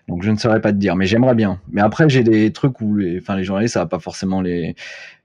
donc 0.09 0.23
je 0.23 0.31
ne 0.31 0.37
saurais 0.37 0.61
pas 0.61 0.73
te 0.73 0.77
dire, 0.77 0.95
mais 0.95 1.07
j'aimerais 1.07 1.35
bien. 1.35 1.59
Mais 1.71 1.81
après, 1.81 2.07
j'ai 2.11 2.23
des 2.23 2.53
trucs 2.53 2.79
où, 2.83 2.97
les, 2.97 3.19
enfin, 3.19 3.35
les 3.35 3.45
journalistes, 3.45 3.73
ça 3.73 3.81
va 3.81 3.87
pas 3.87 3.99
forcément 3.99 4.43
les, 4.43 4.77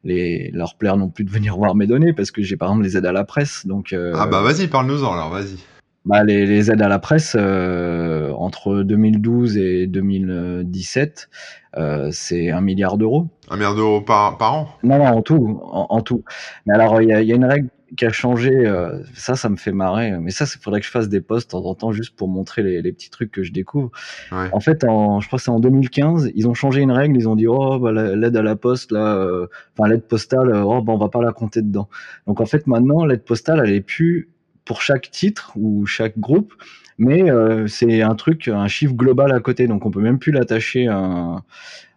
les 0.05 0.49
leur 0.53 0.77
plaire 0.77 0.95
non 0.95 1.09
plus 1.09 1.25
de 1.25 1.29
venir 1.29 1.57
voir 1.57 1.75
mes 1.75 1.87
données 1.87 2.13
parce 2.13 2.31
que 2.31 2.41
j'ai 2.41 2.55
par 2.55 2.69
exemple 2.69 2.85
les 2.85 2.95
aides 2.95 3.05
à 3.05 3.11
la 3.11 3.25
presse. 3.25 3.67
Donc 3.67 3.91
euh, 3.91 4.13
ah 4.15 4.27
bah 4.27 4.43
vas-y, 4.43 4.67
parle-nous-en 4.67 5.11
alors, 5.11 5.29
vas-y 5.29 5.57
bah, 6.05 6.23
les, 6.23 6.45
les, 6.45 6.71
aides 6.71 6.81
à 6.81 6.87
la 6.87 6.99
presse 6.99 7.35
euh, 7.39 8.31
entre 8.31 8.81
2012 8.81 9.57
et 9.57 9.87
2017, 9.87 11.29
euh, 11.77 12.09
c'est 12.11 12.49
un 12.49 12.61
milliard 12.61 12.97
d'euros. 12.97 13.27
Un 13.49 13.55
milliard 13.55 13.75
d'euros 13.75 14.01
par, 14.01 14.37
par 14.37 14.53
an? 14.53 14.69
Non, 14.83 14.97
non, 14.97 15.05
en 15.05 15.21
tout, 15.21 15.59
en, 15.63 16.01
tout. 16.01 16.23
Mais 16.65 16.73
alors, 16.73 17.01
il 17.01 17.09
y 17.09 17.13
a, 17.13 17.21
y 17.21 17.31
a, 17.31 17.35
une 17.35 17.45
règle 17.45 17.69
qui 17.95 18.05
a 18.05 18.11
changé, 18.11 18.51
euh, 18.51 19.03
ça, 19.13 19.35
ça 19.35 19.47
me 19.49 19.57
fait 19.57 19.71
marrer. 19.71 20.17
Mais 20.19 20.31
ça, 20.31 20.45
il 20.45 20.59
faudrait 20.59 20.79
que 20.79 20.87
je 20.87 20.91
fasse 20.91 21.07
des 21.07 21.21
posts 21.21 21.49
de 21.49 21.51
temps 21.51 21.65
en 21.65 21.75
temps 21.75 21.91
juste 21.91 22.15
pour 22.15 22.29
montrer 22.29 22.63
les, 22.63 22.81
les 22.81 22.91
petits 22.91 23.11
trucs 23.11 23.31
que 23.31 23.43
je 23.43 23.51
découvre. 23.51 23.91
Ouais. 24.31 24.49
En 24.53 24.59
fait, 24.59 24.83
en, 24.85 25.19
je 25.19 25.27
crois 25.27 25.37
que 25.37 25.43
c'est 25.43 25.51
en 25.51 25.59
2015, 25.59 26.31
ils 26.33 26.47
ont 26.47 26.55
changé 26.55 26.81
une 26.81 26.91
règle. 26.91 27.15
Ils 27.15 27.29
ont 27.29 27.35
dit, 27.35 27.47
oh, 27.47 27.77
bah, 27.77 27.91
la- 27.91 28.15
l'aide 28.15 28.35
à 28.35 28.41
la 28.41 28.55
poste, 28.55 28.91
là, 28.91 29.17
euh, 29.17 29.45
enfin, 29.77 29.87
l'aide 29.87 30.07
postale, 30.07 30.49
euh, 30.49 30.63
oh, 30.63 30.81
bah, 30.81 30.93
on 30.93 30.97
va 30.97 31.09
pas 31.09 31.21
la 31.21 31.31
compter 31.31 31.61
dedans. 31.61 31.89
Donc, 32.25 32.41
en 32.41 32.47
fait, 32.47 32.65
maintenant, 32.65 33.05
l'aide 33.05 33.23
postale, 33.23 33.61
elle 33.63 33.73
est 33.73 33.81
plus 33.81 34.30
pour 34.65 34.81
chaque 34.81 35.11
titre 35.11 35.51
ou 35.55 35.85
chaque 35.85 36.17
groupe, 36.17 36.53
mais 36.97 37.29
euh, 37.29 37.67
c'est 37.67 38.01
un 38.01 38.15
truc, 38.15 38.47
un 38.47 38.67
chiffre 38.67 38.93
global 38.93 39.31
à 39.31 39.39
côté. 39.39 39.67
Donc, 39.67 39.85
on 39.85 39.91
peut 39.91 40.01
même 40.01 40.19
plus 40.19 40.31
l'attacher 40.31 40.87
à 40.87 40.97
un, 40.97 41.35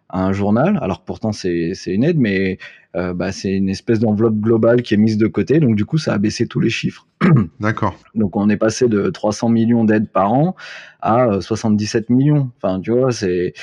à 0.09 0.25
un 0.25 0.33
journal. 0.33 0.79
Alors, 0.81 1.01
pourtant, 1.01 1.31
c'est 1.31 1.73
une 1.87 2.03
aide, 2.03 2.17
mais 2.17 2.57
euh, 2.95 3.13
bah, 3.13 3.31
c'est 3.31 3.51
une 3.51 3.69
espèce 3.69 3.99
d'enveloppe 3.99 4.35
globale 4.35 4.81
qui 4.81 4.93
est 4.93 4.97
mise 4.97 5.17
de 5.17 5.27
côté. 5.27 5.59
Donc, 5.59 5.75
du 5.75 5.85
coup, 5.85 5.97
ça 5.97 6.13
a 6.13 6.17
baissé 6.17 6.47
tous 6.47 6.59
les 6.59 6.69
chiffres. 6.69 7.05
D'accord. 7.59 7.95
Donc 8.13 8.35
on 8.35 8.49
est 8.49 8.57
passé 8.57 8.87
de 8.87 9.09
300 9.09 9.49
millions 9.49 9.83
d'aides 9.83 10.09
par 10.09 10.31
an 10.31 10.55
à 11.01 11.25
euh, 11.27 11.41
77 11.41 12.09
millions. 12.09 12.51
Enfin, 12.57 12.79
tu 12.79 12.91
vois, 12.91 13.11
c'est 13.11 13.53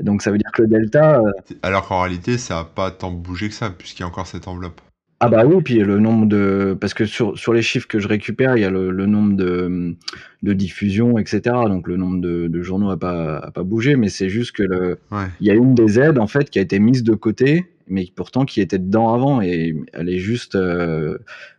donc 0.00 0.22
ça 0.22 0.30
veut 0.30 0.38
dire 0.38 0.50
que 0.52 0.62
le 0.62 0.68
delta 0.68 1.20
euh, 1.20 1.32
Alors 1.62 1.86
qu'en 1.86 2.00
réalité, 2.00 2.38
ça 2.38 2.60
a 2.60 2.64
pas 2.64 2.90
tant 2.90 3.10
bougé 3.10 3.48
que 3.48 3.54
ça, 3.54 3.70
puisqu'il 3.70 4.02
y 4.02 4.04
a 4.04 4.08
encore 4.08 4.26
cette 4.26 4.48
enveloppe. 4.48 4.80
Ah 5.22 5.28
bah 5.28 5.44
oui, 5.44 5.62
puis 5.62 5.74
le 5.80 5.98
nombre 6.00 6.26
de 6.26 6.76
parce 6.80 6.94
que 6.94 7.04
sur 7.04 7.38
sur 7.38 7.52
les 7.52 7.60
chiffres 7.62 7.86
que 7.86 7.98
je 7.98 8.08
récupère, 8.08 8.56
il 8.56 8.60
y 8.62 8.64
a 8.64 8.70
le, 8.70 8.90
le 8.90 9.06
nombre 9.06 9.36
de 9.36 9.94
de 10.42 10.52
diffusions, 10.54 11.18
etc. 11.18 11.66
Donc 11.68 11.86
le 11.88 11.96
nombre 11.96 12.20
de, 12.22 12.46
de 12.48 12.62
journaux 12.62 12.90
a 12.90 12.98
pas 12.98 13.36
a 13.38 13.50
pas 13.50 13.62
bougé, 13.62 13.96
mais 13.96 14.08
c'est 14.08 14.30
juste 14.30 14.52
que 14.52 14.62
le 14.62 14.98
Ouais. 15.10 15.26
il 15.40 15.46
y 15.46 15.50
a 15.50 15.54
une 15.54 15.74
des 15.74 16.00
aides 16.00 16.18
en 16.18 16.26
fait 16.26 16.48
qui 16.50 16.58
a 16.58 16.62
été 16.62 16.78
mise 16.78 17.02
de 17.04 17.14
côté, 17.14 17.66
mais 17.86 18.06
pourtant 18.16 18.44
qui 18.46 18.60
était 18.62 18.78
dedans 18.78 19.12
avant 19.12 19.42
et 19.42 19.76
elle 19.92 20.08
est 20.08 20.18
juste 20.20 20.54
euh, 20.54 21.18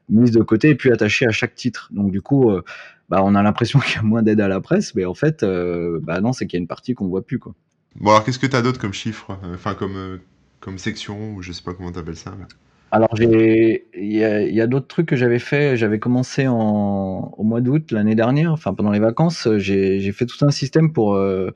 mise 0.10 0.32
de 0.32 0.42
côté 0.42 0.70
et 0.70 0.76
puis 0.76 0.92
attachée 0.92 1.28
à 1.28 1.32
chaque 1.32 1.54
titre. 1.56 1.90
Donc 1.92 2.12
du 2.12 2.22
coup, 2.22 2.50
euh, 2.52 2.64
bah, 3.10 3.22
on 3.24 3.36
a 3.36 3.44
l'impression 3.44 3.80
qu'il 3.86 3.96
y 3.96 4.00
a 4.00 4.02
moins 4.04 4.24
d'aide 4.24 4.42
à 4.42 4.48
la 4.48 4.60
presse, 4.62 4.96
mais 4.96 5.06
en 5.06 5.14
fait, 5.14 5.44
euh, 5.44 6.00
bah 6.02 6.20
non, 6.22 6.34
c'est 6.34 6.48
qu'il 6.48 6.58
y 6.58 6.62
a 6.62 6.64
une 6.64 6.68
partie 6.68 6.96
qu'on 6.96 7.08
voit 7.08 7.24
plus 7.26 7.38
quoi. 7.40 7.54
Bon, 7.96 8.12
alors 8.12 8.24
qu'est-ce 8.24 8.40
que 8.40 8.48
tu 8.48 8.56
as 8.56 8.62
d'autre 8.62 8.80
comme 8.80 8.94
chiffre? 8.94 9.38
Enfin, 9.54 9.76
comme, 9.76 10.20
comme 10.60 10.78
section, 10.78 11.36
ou 11.36 11.42
je 11.42 11.52
sais 11.52 11.64
pas 11.64 11.74
comment 11.74 11.92
t'appelles 11.92 12.16
ça. 12.18 12.36
mais- 12.38 12.46
Alors 12.92 13.10
il 13.20 13.82
y 13.96 14.24
a, 14.24 14.42
y 14.42 14.60
a 14.62 14.68
d'autres 14.68 14.88
trucs 14.88 15.06
que 15.08 15.16
j'avais 15.16 15.40
fait. 15.40 15.78
J'avais 15.78 16.00
commencé 16.00 16.48
en, 16.48 17.34
au 17.38 17.44
mois 17.44 17.62
d'août 17.62 17.92
l'année 17.92 18.16
dernière, 18.16 18.52
enfin 18.52 18.74
pendant 18.74 18.92
les 18.92 19.00
vacances, 19.00 19.48
j'ai 19.58 20.00
j'ai 20.02 20.12
fait 20.12 20.26
tout 20.26 20.44
un 20.46 20.52
système 20.52 20.92
pour 20.92 21.16
euh, 21.16 21.52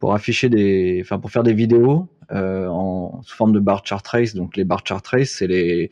pour 0.00 0.14
afficher 0.14 0.48
des, 0.48 1.00
enfin 1.02 1.18
pour 1.20 1.30
faire 1.30 1.44
des 1.44 1.54
vidéos 1.54 2.08
euh, 2.32 2.66
en 2.68 3.22
sous 3.22 3.36
forme 3.36 3.52
de 3.52 3.60
bar 3.60 3.82
chart 3.86 4.02
trace. 4.04 4.34
Donc 4.34 4.56
les 4.56 4.64
bar 4.64 4.82
chart 4.86 5.02
trace, 5.02 5.30
c'est 5.30 5.46
les 5.46 5.90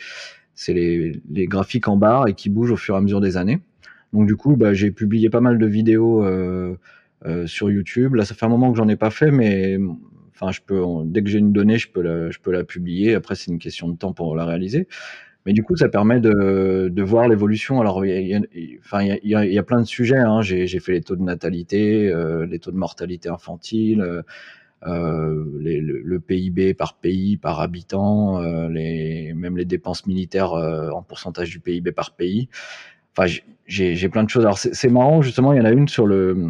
c'est 0.55 0.75
les, 0.75 1.21
les 1.31 1.47
graphiques 1.47 1.89
en 1.89 1.97
barre 1.97 2.29
et 2.29 2.35
qui 2.35 2.51
bougent 2.51 2.73
au 2.73 2.77
fur 2.77 2.95
et 2.97 2.99
à 2.99 3.01
mesure 3.01 3.21
des 3.21 3.37
années. 3.37 3.61
Donc 4.13 4.27
du 4.27 4.37
coup, 4.37 4.57
bah, 4.57 4.75
j'ai 4.75 4.91
publié 4.93 5.31
pas 5.31 5.41
mal 5.41 5.59
de 5.59 5.67
vidéos 5.67 6.25
euh, 6.25 6.77
euh, 7.27 7.47
sur 7.47 7.71
YouTube. 7.71 8.15
Là, 8.15 8.25
ça 8.25 8.35
fait 8.35 8.47
un 8.47 8.49
moment 8.51 8.71
que 8.73 8.79
j'en 8.79 8.89
ai 8.89 8.97
pas 8.97 9.11
fait, 9.11 9.31
mais 9.33 9.79
enfin, 10.35 10.51
je 10.53 10.61
peux, 10.61 10.83
dès 11.05 11.23
que 11.23 11.29
j'ai 11.31 11.39
une 11.39 11.53
donnée, 11.53 11.79
je 11.79 11.91
peux 11.91 12.03
la, 12.03 12.65
publier. 12.65 13.15
Après, 13.15 13.35
c'est 13.35 13.51
une 13.51 13.59
question 13.59 13.89
de 13.89 13.97
temps 13.97 14.13
pour 14.13 14.37
la 14.37 14.45
réaliser. 14.45 14.89
Mais 15.47 15.53
du 15.53 15.63
coup, 15.63 15.77
ça 15.77 15.89
permet 15.89 16.21
de, 16.21 17.03
voir 17.03 17.29
l'évolution. 17.29 17.81
Alors, 17.81 18.05
il 18.05 18.27
y 18.27 18.35
a, 18.35 18.41
enfin, 18.79 19.03
y 19.03 19.59
a, 19.59 19.63
plein 19.63 19.81
de 19.81 19.87
sujets. 19.87 20.19
Hein. 20.19 20.41
J'ai 20.43 20.67
fait 20.81 20.93
les 20.93 21.03
taux 21.03 21.17
de 21.17 21.23
natalité, 21.23 22.09
euh, 22.09 22.47
les 22.47 22.59
taux 22.59 22.71
de 22.71 22.77
mortalité 22.77 23.29
infantile, 23.29 24.01
euh, 24.01 24.23
euh, 24.87 25.45
le, 25.61 26.19
PIB 26.19 26.75
par 26.75 26.95
pays, 26.95 27.37
par 27.37 27.61
habitant, 27.61 28.41
même 28.41 29.57
les 29.57 29.65
dépenses 29.65 30.07
militaires 30.07 30.53
en 30.53 31.03
pourcentage 31.03 31.51
du 31.51 31.61
PIB 31.61 31.93
par 31.93 32.13
pays. 32.13 32.49
Enfin, 33.17 33.33
j'ai- 33.67 34.09
plein 34.09 34.25
de 34.25 34.31
choses. 34.31 34.45
Alors, 34.45 34.59
c'est 34.59 34.91
marrant, 34.91 35.21
justement, 35.23 35.53
il 35.53 35.59
y 35.59 35.61
en 35.61 35.67
a 35.67 35.73
une 35.73 35.89
sur 35.89 36.07
le, 36.07 36.49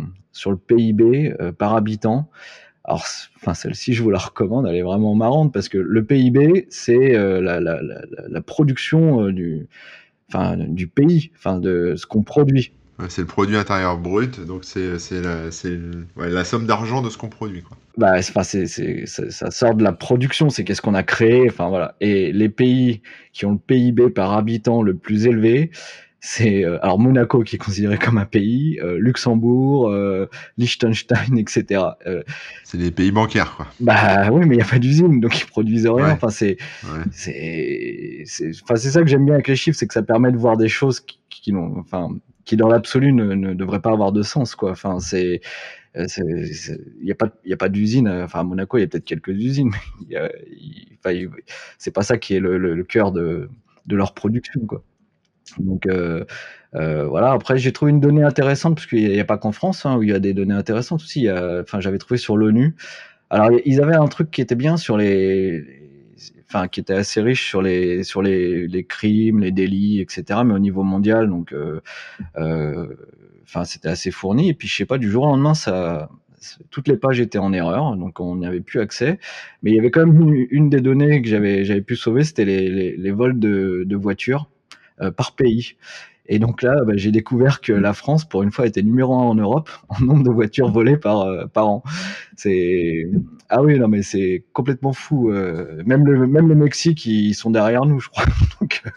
PIB 0.67 1.35
par 1.59 1.75
habitant. 1.75 2.29
Alors, 2.85 3.05
enfin, 3.37 3.55
celle-ci, 3.55 3.95
je 3.95 4.03
vous 4.03 4.11
la 4.11 4.19
recommande, 4.19 4.67
elle 4.69 4.77
est 4.77 4.83
vraiment 4.83 5.15
marrante 5.15 5.53
parce 5.53 5.69
que 5.69 5.79
le 5.79 6.05
PIB, 6.05 6.67
c'est 6.71 7.15
euh, 7.17 7.41
la, 7.41 7.61
la, 7.61 7.81
la, 7.83 8.03
la- 8.11 8.29
la 8.29 8.41
production 8.43 9.23
euh, 9.25 9.33
du, 9.33 9.67
enfin, 10.29 10.57
du 10.59 10.87
pays, 10.87 11.31
enfin, 11.37 11.59
de 11.59 11.95
ce 11.97 12.07
qu'on 12.07 12.23
produit. 12.23 12.73
Ouais, 12.99 13.07
c'est 13.09 13.23
le 13.23 13.27
produit 13.27 13.57
intérieur 13.57 13.99
brut, 13.99 14.39
donc 14.47 14.65
c'est 14.65 15.01
c'est 15.01 15.21
la, 15.21 15.51
c'est 15.51 15.71
le- 15.71 16.07
ouais, 16.17 16.31
la 16.31 16.45
somme 16.45 16.67
d'argent 16.67 17.03
de 17.03 17.11
ce 17.11 17.19
qu'on 17.19 17.29
produit. 17.29 17.63
Quoi. 17.63 17.77
Bah, 17.97 18.21
c'est- 18.23 18.31
enfin, 18.31 18.45
c'est, 18.45 18.67
c'est, 18.67 19.07
ça, 19.07 19.31
ça 19.31 19.51
sort 19.51 19.75
de 19.75 19.83
la 19.83 19.93
production, 19.93 20.51
c'est 20.51 20.63
qu'est-ce 20.63 20.83
qu'on 20.83 20.95
a 20.95 21.03
créé, 21.03 21.49
enfin 21.49 21.69
voilà. 21.69 21.97
Et 22.01 22.33
les 22.33 22.49
pays 22.49 23.01
qui 23.33 23.47
ont 23.47 23.53
le 23.53 23.59
PIB 23.59 24.11
par 24.11 24.33
habitant 24.35 24.83
le 24.83 24.95
plus 24.95 25.27
élevé, 25.27 25.71
c'est 26.27 26.65
euh, 26.65 26.83
alors 26.83 26.99
Monaco 26.99 27.43
qui 27.43 27.57
est 27.57 27.59
considéré 27.59 27.99
comme 27.99 28.17
un 28.17 28.25
pays, 28.25 28.81
euh, 28.83 28.97
Luxembourg, 28.99 29.91
euh, 29.91 30.27
Liechtenstein, 30.57 31.37
etc. 31.37 31.83
C'est 32.65 32.79
les 32.79 32.91
pays 32.91 33.13
bancaires, 33.13 33.55
quoi. 33.55 33.67
bah 33.79 34.31
oui, 34.33 34.47
mais 34.47 34.57
il 34.57 34.59
y 34.59 34.63
a 34.63 34.65
pas 34.65 34.79
d'usine, 34.79 35.21
donc 35.21 35.39
ils 35.39 35.45
produisent 35.45 35.87
rien. 35.87 36.07
Ouais. 36.07 36.11
Enfin, 36.13 36.31
c'est, 36.31 36.57
Ouais. 36.83 37.03
c'est, 37.13 38.25
enfin, 38.63 38.77
ça 38.77 39.03
que 39.03 39.07
j'aime 39.07 39.27
bien 39.27 39.35
avec 39.35 39.49
les 39.49 39.55
chiffres, 39.57 39.77
c'est 39.79 39.87
que 39.87 39.93
ça 39.93 40.03
permet 40.03 40.33
de 40.33 40.39
voir 40.39 40.57
des 40.57 40.69
choses 40.71 41.01
qui, 41.01 41.21
qui 41.29 41.53
n'ont, 41.53 41.77
enfin, 41.79 42.09
qui 42.47 42.57
dans 42.57 42.69
l'absolu 42.69 43.13
ne, 43.13 43.35
ne 43.35 43.53
devraient 43.53 43.83
pas 43.83 43.93
avoir 43.93 44.11
de 44.11 44.23
sens, 44.23 44.55
quoi. 44.55 44.71
Enfin, 44.71 45.01
c'est, 45.01 45.43
il 45.95 47.07
y 47.07 47.13
a 47.13 47.15
pas, 47.17 47.29
il 47.45 47.51
y 47.51 47.53
a 47.55 47.59
pas 47.59 47.69
d'usine. 47.69 48.09
Enfin, 48.09 48.41
à 48.41 48.45
Monaco, 48.45 48.79
il 48.79 48.81
y 48.81 48.85
a 48.85 48.87
peut-être 48.87 49.05
quelques 49.05 49.29
usines, 49.29 49.73
mais 50.09 51.29
c'est 51.77 51.93
pas 51.93 52.03
ça 52.03 52.17
qui 52.17 52.35
est 52.35 52.41
le, 52.41 52.57
le, 52.57 52.75
le 52.75 52.85
cœur 52.85 53.13
de, 53.13 53.51
de 53.87 53.95
leur 53.97 54.15
production, 54.15 54.61
quoi. 54.67 54.83
Donc 55.59 55.87
euh, 55.87 56.25
euh, 56.75 57.07
voilà. 57.07 57.33
Après, 57.33 57.59
j'ai 57.59 57.73
trouvé 57.73 57.91
une 57.91 58.01
donnée 58.01 58.23
intéressante 58.23 58.75
parce 58.77 58.87
qu'il 58.87 59.09
n'y 59.09 59.21
a, 59.21 59.25
pas 59.25 59.39
qu'en 59.39 59.53
France 59.53 59.87
hein, 59.87 59.97
où 59.97 60.03
il 60.03 60.11
y 60.11 60.13
a 60.13 60.19
des 60.19 60.35
données 60.35 60.55
intéressantes 60.55 61.03
aussi. 61.03 61.29
Enfin, 61.31 61.81
j'avais 61.81 61.99
trouvé 61.99 62.19
sur 62.19 62.37
l'ONU. 62.37 62.75
Alors, 63.31 63.51
ils 63.65 63.81
avaient 63.81 63.97
un 63.97 64.07
truc 64.07 64.31
qui 64.31 64.41
était 64.41 64.55
bien 64.55 64.77
sur 64.77 64.97
les, 64.97 65.65
enfin, 66.49 66.69
qui 66.69 66.81
était 66.81 66.95
assez 66.95 67.21
riche 67.21 67.49
sur 67.49 67.63
les 67.63 68.05
sur 68.05 68.23
les, 68.23 68.87
crimes, 68.89 69.41
les 69.41 69.53
délits, 69.53 70.01
etc. 70.01 70.41
Mais 70.45 70.55
au 70.55 70.59
niveau 70.59 70.83
mondial, 70.83 71.29
donc, 71.29 71.53
euh, 71.53 71.81
enfin, 73.45 73.65
c'était 73.65 73.89
assez 73.89 74.11
fourni. 74.11 74.51
Et 74.51 74.55
puis, 74.55 74.69
je 74.69 74.77
sais 74.77 74.87
pas, 74.87 74.99
du 74.99 75.11
jour 75.11 75.25
au 75.25 75.27
lendemain, 75.29 75.55
toutes 76.71 76.89
les 76.89 76.97
pages 76.97 77.21
étaient 77.21 77.39
en 77.39 77.53
erreur, 77.53 77.97
donc 77.97 78.21
on 78.21 78.37
n'y 78.37 78.47
avait 78.47 78.61
plus 78.61 78.81
accès. 78.81 79.19
Mais 79.63 79.71
il 79.71 79.77
y 79.77 79.79
avait 79.79 79.91
quand 79.91 80.07
même 80.07 80.47
une, 80.51 80.71
des 80.71 80.81
données 80.81 81.23
que 81.23 81.29
j'avais 81.29 81.65
j'avais 81.65 81.83
pu 81.83 81.97
sauver, 81.97 82.25
c'était 82.25 82.45
les, 82.45 83.11
vols 83.11 83.39
de, 83.39 83.97
voitures 83.97 84.49
par 85.17 85.35
pays. 85.35 85.77
Et 86.27 86.39
donc 86.39 86.63
là, 86.63 86.77
bah, 86.87 86.95
j'ai 86.97 87.11
découvert 87.11 87.61
que 87.61 87.73
la 87.73 87.93
France, 87.93 88.25
pour 88.25 88.43
une 88.43 88.51
fois, 88.51 88.67
était 88.67 88.83
numéro 88.83 89.15
un 89.15 89.25
en 89.25 89.35
Europe 89.35 89.69
en 89.89 90.01
nombre 90.01 90.23
de 90.25 90.31
voitures 90.31 90.71
volées 90.71 90.97
par, 90.97 91.23
euh, 91.23 91.47
par 91.47 91.69
an. 91.69 91.83
C'est 92.37 93.07
ah 93.51 93.63
oui, 93.63 93.79
non 93.79 93.89
mais 93.89 94.03
c'est 94.03 94.45
complètement 94.53 94.93
fou. 94.93 95.31
euh, 95.31 95.83
même 95.85 96.05
le 96.07 96.27
même 96.27 96.49
le 96.49 96.55
Mexique, 96.55 97.05
ils 97.07 97.35
sont 97.35 97.51
derrière 97.51 97.85
nous, 97.85 98.01
je 98.01 98.09
crois. 98.09 98.25
Euh, 98.87 98.91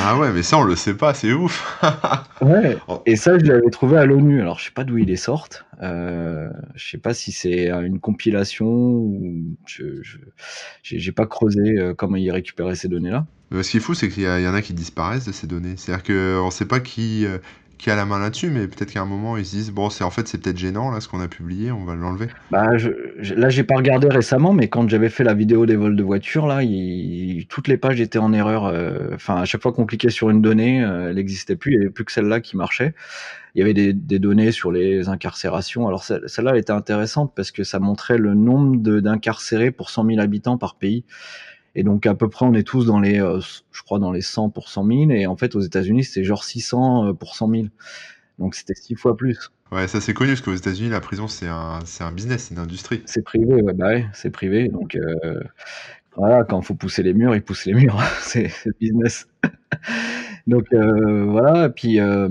Ah 0.00 0.18
ouais, 0.18 0.32
mais 0.32 0.42
ça, 0.42 0.58
on 0.58 0.62
le 0.62 0.76
sait 0.76 0.94
pas, 0.94 1.14
c'est 1.14 1.32
ouf. 1.32 1.80
ouais. 2.40 2.76
Et 3.04 3.16
ça, 3.16 3.38
je 3.38 3.44
l'avais 3.44 3.70
trouvé 3.70 3.96
à 3.96 4.04
l'ONU. 4.04 4.40
Alors, 4.40 4.58
je 4.58 4.66
sais 4.66 4.70
pas 4.70 4.84
d'où 4.84 4.98
ils 4.98 5.06
les 5.06 5.16
sortent. 5.16 5.64
Euh, 5.82 6.48
je 6.74 6.90
sais 6.90 6.98
pas 6.98 7.14
si 7.14 7.32
c'est 7.32 7.70
une 7.70 8.00
compilation 8.00 8.66
ou 8.66 9.56
je 9.66 10.02
j'ai 10.82 11.12
pas 11.12 11.26
creusé 11.26 11.78
euh, 11.78 11.94
comment 11.94 12.16
ils 12.16 12.30
récupéraient 12.30 12.76
ces 12.76 12.88
données-là. 12.88 13.26
Ce 13.52 13.70
qui 13.70 13.76
est 13.76 13.80
fou, 13.80 13.94
c'est 13.94 14.08
qu'il 14.08 14.22
y, 14.22 14.26
il 14.26 14.42
y 14.42 14.48
en 14.48 14.54
a 14.54 14.62
qui 14.62 14.72
disparaissent 14.72 15.26
de 15.26 15.32
ces 15.32 15.46
données. 15.46 15.74
C'est-à-dire 15.76 16.04
qu'on 16.04 16.46
ne 16.46 16.50
sait 16.50 16.66
pas 16.66 16.80
qui, 16.80 17.26
euh, 17.26 17.38
qui 17.78 17.90
a 17.90 17.96
la 17.96 18.06
main 18.06 18.18
là-dessus, 18.18 18.50
mais 18.50 18.66
peut-être 18.68 18.92
qu'à 18.92 19.02
un 19.02 19.06
moment, 19.06 19.36
ils 19.36 19.46
se 19.46 19.50
disent 19.56 19.70
bon, 19.72 19.90
c'est 19.90 20.04
en 20.04 20.10
fait, 20.10 20.28
c'est 20.28 20.38
peut-être 20.42 20.58
gênant 20.58 20.90
là 20.90 21.00
ce 21.00 21.08
qu'on 21.08 21.20
a 21.20 21.28
publié, 21.28 21.72
on 21.72 21.84
va 21.84 21.94
l'enlever. 21.94 22.28
Bah, 22.50 22.76
je, 22.78 22.90
je- 23.18 23.34
là, 23.34 23.48
j'ai 23.48 23.64
pas 23.64 23.74
regardé 23.76 24.08
récemment, 24.08 24.52
mais 24.52 24.68
quand 24.68 24.88
j'avais 24.88 25.08
fait 25.08 25.24
la 25.24 25.34
vidéo 25.34 25.66
des 25.66 25.74
vols 25.74 25.96
de 25.96 26.02
voitures, 26.04 26.46
là, 26.46 26.62
il- 26.62 27.46
toutes 27.48 27.66
les 27.66 27.76
pages 27.76 28.00
étaient 28.00 28.20
en 28.20 28.32
erreur. 28.32 28.66
euh, 28.66 29.10
Enfin, 29.14 29.36
à 29.36 29.44
chaque 29.44 29.62
fois 29.62 29.72
qu'on 29.72 29.84
cliquait 29.84 30.10
sur 30.10 30.30
une 30.30 30.40
donnée, 30.42 30.84
euh, 30.84 31.08
elle 31.10 31.16
n'existait 31.16 31.56
plus. 31.56 31.72
Il 31.72 31.74
y 31.74 31.78
avait 31.78 31.90
plus 31.90 32.04
que 32.04 32.12
celle-là 32.12 32.40
qui 32.40 32.56
marchait. 32.56 32.94
Il 33.54 33.60
y 33.60 33.62
avait 33.62 33.74
des, 33.74 33.92
des 33.94 34.18
données 34.20 34.52
sur 34.52 34.72
les 34.72 35.08
incarcérations. 35.08 35.88
Alors, 35.88 36.04
celle- 36.04 36.22
celle-là, 36.28 36.52
elle 36.52 36.58
était 36.60 36.72
intéressante 36.72 37.32
parce 37.36 37.50
que 37.52 37.64
ça 37.64 37.80
montrait 37.80 38.18
le 38.18 38.34
nombre 38.34 38.76
d'incarcérés 39.00 39.70
pour 39.72 39.90
100 39.90 40.04
000 40.04 40.20
habitants 40.20 40.58
par 40.58 40.76
pays. 40.76 41.04
Et 41.76 41.84
donc, 41.84 42.06
à 42.06 42.14
peu 42.16 42.28
près, 42.28 42.44
on 42.46 42.54
est 42.54 42.64
tous 42.66 42.86
dans 42.86 42.98
les, 42.98 43.20
euh, 43.20 43.40
je 43.72 43.82
crois, 43.82 44.00
dans 44.00 44.10
les 44.12 44.22
100 44.22 44.50
pour 44.50 44.68
100 44.68 44.84
000. 44.84 45.12
Et 45.12 45.26
en 45.26 45.36
fait, 45.36 45.54
aux 45.54 45.60
États-Unis, 45.60 46.04
c'était 46.04 46.24
genre 46.24 46.42
600 46.44 47.06
euh, 47.08 47.12
pour 47.12 47.36
100 47.36 47.48
000. 47.48 47.70
Donc, 48.38 48.54
c'était 48.56 48.74
six 48.74 48.96
fois 48.96 49.16
plus. 49.16 49.50
Ouais, 49.72 49.88
ça 49.88 50.00
c'est 50.00 50.14
connu 50.14 50.30
parce 50.30 50.42
qu'aux 50.42 50.54
États-Unis, 50.54 50.90
la 50.90 51.00
prison 51.00 51.26
c'est 51.26 51.48
un, 51.48 51.80
c'est 51.84 52.04
un 52.04 52.12
business, 52.12 52.44
c'est 52.44 52.54
une 52.54 52.60
industrie. 52.60 53.02
C'est 53.04 53.22
privé, 53.22 53.54
ouais, 53.62 53.72
bah 53.72 53.88
ouais, 53.88 54.06
c'est 54.12 54.30
privé. 54.30 54.68
Donc 54.68 54.94
euh, 54.94 55.40
voilà, 56.16 56.44
quand 56.44 56.60
il 56.60 56.64
faut 56.66 56.74
pousser 56.74 57.02
les 57.02 57.14
murs, 57.14 57.34
ils 57.34 57.42
poussent 57.42 57.66
les 57.66 57.74
murs. 57.74 58.00
c'est 58.20 58.48
c'est 58.48 58.70
le 58.70 58.74
business. 58.80 59.28
donc 60.46 60.66
euh, 60.72 61.24
voilà, 61.24 61.66
et 61.66 61.70
puis 61.70 62.00
euh, 62.00 62.28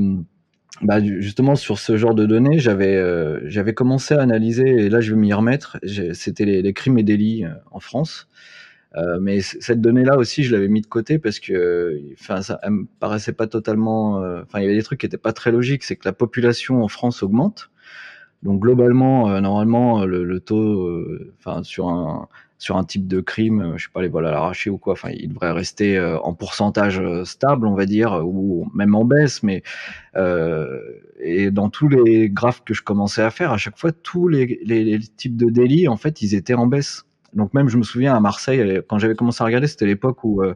bah, 0.81 1.03
ju- 1.03 1.21
justement 1.21 1.55
sur 1.55 1.79
ce 1.79 1.97
genre 1.97 2.15
de 2.15 2.25
données, 2.25 2.59
j'avais 2.59 3.01
j'avais 3.49 3.73
commencé 3.73 4.15
à 4.15 4.21
analyser, 4.21 4.67
et 4.85 4.89
là 4.89 5.01
je 5.01 5.13
vais 5.13 5.19
m'y 5.19 5.33
remettre. 5.33 5.77
C'était 6.13 6.45
les, 6.45 6.61
les 6.61 6.73
crimes 6.73 6.97
et 6.97 7.03
délits 7.03 7.45
en 7.71 7.79
France. 7.79 8.27
Euh, 8.97 9.19
mais 9.21 9.41
cette 9.41 9.81
donnée-là 9.81 10.17
aussi, 10.17 10.43
je 10.43 10.53
l'avais 10.55 10.67
mis 10.69 10.81
de 10.81 10.87
côté 10.87 11.19
parce 11.19 11.39
que, 11.39 11.99
enfin, 12.13 12.41
ça 12.41 12.59
elle 12.63 12.71
me 12.71 12.85
paraissait 12.99 13.33
pas 13.33 13.47
totalement. 13.47 14.23
euh, 14.23 14.41
Enfin, 14.43 14.59
il 14.59 14.63
y 14.63 14.65
avait 14.65 14.75
des 14.75 14.83
trucs 14.83 14.99
qui 15.01 15.05
étaient 15.05 15.17
pas 15.17 15.33
très 15.33 15.51
logiques. 15.51 15.83
C'est 15.83 15.95
que 15.97 16.07
la 16.07 16.13
population 16.13 16.83
en 16.83 16.87
France 16.87 17.23
augmente. 17.23 17.69
Donc 18.43 18.61
globalement, 18.61 19.29
euh, 19.31 19.41
normalement, 19.41 20.05
le, 20.05 20.23
le 20.23 20.39
taux, 20.39 20.87
euh, 20.87 21.33
enfin, 21.39 21.63
sur 21.63 21.89
un 21.89 22.27
sur 22.57 22.77
un 22.77 22.85
type 22.85 23.07
de 23.07 23.19
crime, 23.21 23.73
je 23.77 23.83
sais 23.83 23.89
pas 23.93 24.01
les 24.01 24.07
vols 24.07 24.25
à 24.27 24.31
l'arraché 24.31 24.69
ou 24.69 24.77
quoi, 24.77 24.93
enfin, 24.93 25.09
il 25.11 25.29
devrait 25.29 25.51
rester 25.51 25.97
euh, 25.97 26.17
en 26.19 26.33
pourcentage 26.33 27.01
stable, 27.25 27.67
on 27.67 27.75
va 27.75 27.85
dire, 27.85 28.21
ou 28.25 28.69
même 28.73 28.95
en 28.95 29.03
baisse. 29.05 29.43
Mais 29.43 29.61
et 31.19 31.51
dans 31.51 31.69
tous 31.69 31.87
les 31.89 32.29
graphes 32.29 32.63
que 32.65 32.73
je 32.73 32.83
commençais 32.83 33.21
à 33.21 33.29
faire, 33.31 33.51
à 33.51 33.57
chaque 33.57 33.77
fois, 33.77 33.91
tous 33.91 34.27
les, 34.27 34.59
les, 34.65 34.83
les 34.83 34.99
types 34.99 35.35
de 35.37 35.49
délits, 35.49 35.87
en 35.87 35.97
fait, 35.97 36.21
ils 36.21 36.35
étaient 36.35 36.53
en 36.53 36.67
baisse. 36.67 37.04
Donc 37.35 37.53
même, 37.53 37.69
je 37.69 37.77
me 37.77 37.83
souviens 37.83 38.15
à 38.15 38.19
Marseille, 38.19 38.81
quand 38.87 38.97
j'avais 38.99 39.15
commencé 39.15 39.41
à 39.43 39.45
regarder, 39.45 39.67
c'était 39.67 39.85
l'époque 39.85 40.23
où 40.23 40.41
euh, 40.43 40.55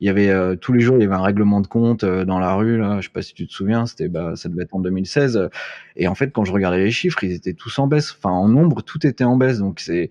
il 0.00 0.06
y 0.06 0.10
avait 0.10 0.30
euh, 0.30 0.56
tous 0.56 0.72
les 0.72 0.80
jours, 0.80 0.96
il 0.96 1.02
y 1.02 1.04
avait 1.04 1.14
un 1.14 1.22
règlement 1.22 1.60
de 1.60 1.66
compte 1.66 2.04
euh, 2.04 2.24
dans 2.24 2.38
la 2.38 2.54
rue. 2.54 2.78
Là, 2.78 2.98
je 3.00 3.06
sais 3.08 3.12
pas 3.12 3.22
si 3.22 3.34
tu 3.34 3.46
te 3.46 3.52
souviens, 3.52 3.86
c'était 3.86 4.08
bah, 4.08 4.34
ça 4.36 4.48
devait 4.48 4.62
être 4.64 4.74
en 4.74 4.80
2016. 4.80 5.36
euh, 5.36 5.48
Et 5.96 6.08
en 6.08 6.14
fait, 6.14 6.32
quand 6.32 6.44
je 6.44 6.52
regardais 6.52 6.78
les 6.84 6.90
chiffres, 6.90 7.22
ils 7.24 7.32
étaient 7.32 7.52
tous 7.54 7.78
en 7.78 7.86
baisse. 7.86 8.12
Enfin, 8.18 8.30
en 8.30 8.48
nombre, 8.48 8.82
tout 8.82 9.06
était 9.06 9.24
en 9.24 9.36
baisse. 9.36 9.58
Donc 9.58 9.80
c'est 9.80 10.10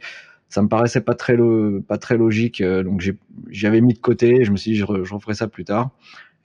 ça 0.50 0.62
me 0.64 0.68
paraissait 0.68 1.02
pas 1.02 1.16
très 1.16 1.36
lo- 1.36 1.82
pas 1.82 1.98
très 1.98 2.18
logique. 2.18 2.62
euh, 2.62 2.84
Donc 2.84 3.02
j'avais 3.50 3.82
mis 3.82 3.94
de 3.94 4.00
côté. 4.00 4.44
Je 4.46 4.52
me 4.52 4.58
suis 4.58 4.72
dit, 4.72 4.78
je, 4.78 4.86
je 5.04 5.14
referai 5.14 5.34
ça 5.36 5.48
plus 5.48 5.66
tard. 5.66 5.92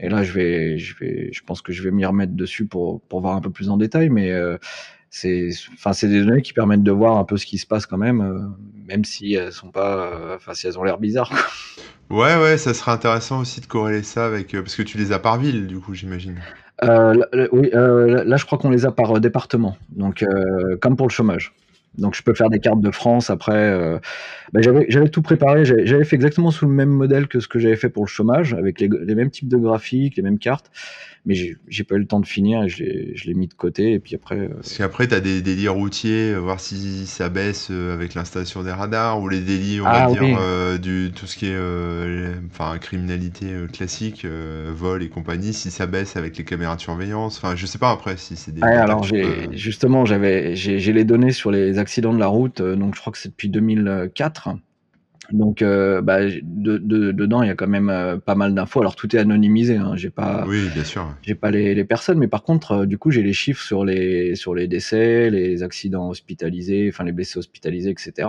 Et 0.01 0.09
là, 0.09 0.23
je 0.25 0.33
vais, 0.33 0.79
je 0.79 0.97
vais, 0.99 1.31
je 1.33 1.43
pense 1.45 1.63
que 1.63 1.73
je 1.73 1.83
vais 1.83 1.91
m'y 1.93 2.05
remettre 2.05 2.33
dessus 2.35 2.67
pour 2.67 3.01
pour 3.03 3.21
voir 3.21 3.37
un 3.37 3.41
peu 3.41 3.51
plus 3.51 3.71
en 3.71 3.77
détail. 3.77 4.11
Mais 4.11 4.33
euh, 4.33 4.59
c'est, 5.17 5.51
enfin, 5.75 5.93
c'est 5.93 6.09
des 6.09 6.25
données 6.25 6.43
qui 6.43 6.53
permettent 6.53 6.83
de 6.83 6.91
voir 6.91 7.19
un 7.19 7.25
peu 7.25 7.37
ce 7.37 7.47
qui 7.47 7.59
se 7.59 7.67
passe 7.67 7.87
quand 7.87 7.97
même, 7.97 8.21
euh, 8.21 8.41
même 8.89 9.05
si 9.05 9.35
elles 9.35 9.53
sont 9.53 9.71
pas, 9.71 10.09
euh, 10.13 10.35
enfin, 10.35 10.55
si 10.55 10.67
elles 10.67 10.77
ont 10.77 10.83
l'air 10.83 10.99
bizarres. 10.99 11.31
quoi. 11.31 11.39
Ouais, 12.11 12.37
ouais, 12.43 12.59
ça 12.59 12.75
serait 12.75 12.91
intéressant 12.91 13.41
aussi 13.41 13.61
de 13.61 13.67
corréler 13.67 14.03
ça 14.03 14.27
avec... 14.27 14.53
euh, 14.55 14.63
parce 14.63 14.75
que 14.75 14.83
tu 14.83 14.99
les 14.99 15.13
as 15.13 15.21
par 15.21 15.39
ville, 15.39 15.69
du 15.69 15.79
coup, 15.79 15.95
j'imagine. 15.95 16.35
Là, 16.83 17.15
là- 17.33 17.49
oui, 17.53 17.71
là, 17.73 18.37
je 18.37 18.45
crois 18.45 18.59
qu'on 18.59 18.71
les 18.71 18.87
a 18.87 18.91
par 18.91 19.21
département, 19.21 19.79
donc 19.91 20.25
comme 20.81 20.97
pour 20.97 21.07
le 21.07 21.13
chômage. 21.13 21.53
Donc 21.97 22.17
je 22.17 22.23
peux 22.25 22.35
faire 22.35 22.51
des 22.51 22.59
cartes 22.59 22.81
de 22.81 22.91
France 22.91 23.31
après. 23.31 24.01
bah, 24.53 24.61
j'avais 24.61 25.09
tout 25.09 25.23
préparé, 25.23 25.65
j'avais 25.65 25.87
j'avais 25.87 26.05
fait 26.05 26.17
exactement 26.17 26.51
sous 26.51 26.67
le 26.67 26.73
même 26.73 26.91
modèle 26.91 27.29
que 27.29 27.39
ce 27.39 27.47
que 27.47 27.61
j'avais 27.61 27.77
fait 27.77 27.89
pour 27.89 28.05
le 28.05 28.09
chômage, 28.09 28.53
avec 28.53 28.81
les, 28.81 28.89
les 28.89 29.15
mêmes 29.15 29.31
types 29.31 29.49
de 29.49 29.57
graphiques, 29.57 30.17
les 30.17 30.23
mêmes 30.25 30.41
cartes, 30.41 30.73
mais 31.25 31.35
j'ai 31.35 31.85
pas 31.85 31.97
eu 31.97 31.99
le 32.01 32.07
temps 32.07 32.21
de 32.21 32.27
finir 32.27 32.63
et 32.65 32.69
je 32.69 33.25
l'ai 33.27 33.35
mis 33.35 33.49
de 33.49 33.55
côté 33.55 33.93
et 33.93 34.01
puis 34.01 34.15
après. 34.15 34.39
euh, 34.39 34.63
Parce 34.63 34.79
qu'après, 34.79 35.07
tu 35.09 35.15
as 35.15 35.21
des 35.21 35.43
délits 35.43 35.69
routiers, 35.69 36.33
euh, 36.33 36.39
voir 36.39 36.59
si 36.59 37.07
ça 37.07 37.29
baisse 37.29 37.69
euh, 37.71 37.93
avec 37.93 38.15
l'installation 38.15 38.63
des 38.63 38.71
radars, 38.73 39.21
ou 39.21 39.29
les 39.29 39.41
délits, 39.41 39.81
on 39.83 39.91
Ah 39.91 39.91
va 39.91 40.01
dire, 40.01 40.23
oui. 40.23 40.37
euh, 40.39 40.79
du, 40.79 41.13
tout 41.15 41.27
ce 41.27 41.37
qui 41.37 41.47
est 41.47 41.55
euh, 41.55 42.35
enfin, 42.51 42.79
criminalité 42.79 43.53
classique, 43.73 44.25
vol 44.25 45.03
et 45.03 45.11
compagnie, 45.11 45.53
si 45.53 45.71
ça 45.71 45.87
baisse 45.87 46.17
avec 46.17 46.39
les 46.39 46.45
caméras 46.45 46.77
de 46.77 46.81
surveillance. 46.81 47.37
Enfin, 47.37 47.57
je 47.57 47.67
sais 47.67 47.79
pas 47.79 47.91
après 47.91 48.17
si 48.17 48.37
c'est 48.37 48.53
des. 48.53 48.63
Ouais, 48.63 48.71
alors 48.77 49.05
peux- 49.05 49.53
justement 49.53 50.05
j'ai 50.07 50.93
les 50.93 51.05
données 51.05 51.33
sur 51.33 51.51
les 51.51 51.79
accidents 51.79 52.15
de 52.15 52.19
la 52.19 52.27
route, 52.29 52.63
donc 52.63 52.95
je 52.95 53.01
crois 53.01 53.13
que 53.13 53.19
c'est 53.19 53.29
depuis 53.29 53.49
2004. 53.51 54.49
Donc 55.33 55.63
euh, 55.63 56.01
bah, 56.03 56.21
de, 56.25 56.79
de- 56.79 57.13
dedans 57.13 57.43
il 57.43 57.49
y 57.49 57.51
a 57.51 57.55
quand 57.55 57.67
même 57.67 57.89
euh, 57.91 58.19
pas 58.19 58.35
mal 58.35 58.55
d'infos. 58.55 58.81
Alors 58.81 58.95
tout 58.97 59.15
est 59.17 59.19
anonymisé, 59.19 59.77
hein, 59.77 59.93
j'ai 59.97 60.11
pas 60.11 60.45
Oui, 60.47 60.69
bien 60.75 60.85
sûr. 60.85 61.07
j'ai 61.23 61.35
pas 61.35 61.51
les, 61.51 61.75
les 61.75 61.85
personnes, 61.85 62.19
mais 62.19 62.29
par 62.29 62.43
contre 62.43 62.73
euh, 62.73 62.87
du 62.87 62.99
coup 62.99 63.11
j'ai 63.11 63.23
les 63.23 63.33
chiffres 63.33 63.63
sur 63.63 63.85
les 63.85 64.35
sur 64.35 64.55
les 64.55 64.69
décès, 64.69 65.31
les 65.31 65.63
accidents 65.63 66.09
hospitalisés, 66.11 66.89
enfin 66.93 67.05
les 67.05 67.13
blessés 67.13 67.39
hospitalisés, 67.39 67.91
etc. 67.91 68.29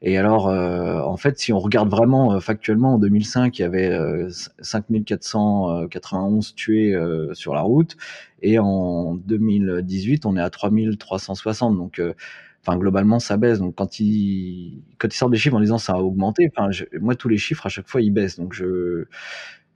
Et 0.00 0.16
alors, 0.16 0.48
euh, 0.48 1.00
en 1.00 1.16
fait, 1.16 1.40
si 1.40 1.52
on 1.52 1.58
regarde 1.58 1.90
vraiment 1.90 2.32
euh, 2.34 2.38
factuellement, 2.38 2.94
en 2.94 2.98
2005, 3.00 3.58
il 3.58 3.62
y 3.62 3.64
avait 3.64 3.90
euh, 3.90 4.28
5491 4.60 6.54
tués 6.54 6.94
euh, 6.94 7.34
sur 7.34 7.52
la 7.54 7.62
route, 7.62 7.96
et 8.40 8.60
en 8.60 9.14
2018, 9.16 10.24
on 10.26 10.36
est 10.36 10.40
à 10.40 10.50
3360. 10.50 11.76
Donc, 11.76 11.98
euh, 11.98 12.14
enfin, 12.68 12.78
globalement, 12.78 13.18
ça 13.20 13.36
baisse. 13.36 13.58
Donc, 13.60 13.74
quand 13.76 14.00
ils 14.00 14.82
quand 14.98 15.08
ils 15.12 15.16
sortent 15.16 15.32
des 15.32 15.38
chiffres 15.38 15.56
en 15.56 15.60
disant 15.60 15.78
ça 15.78 15.94
a 15.94 15.98
augmenté, 15.98 16.50
enfin, 16.56 16.70
je- 16.70 16.84
moi, 17.00 17.14
tous 17.16 17.28
les 17.28 17.38
chiffres 17.38 17.66
à 17.66 17.68
chaque 17.70 17.88
fois 17.88 18.00
ils 18.02 18.10
baissent. 18.12 18.38
Donc, 18.38 18.52
je, 18.54 19.06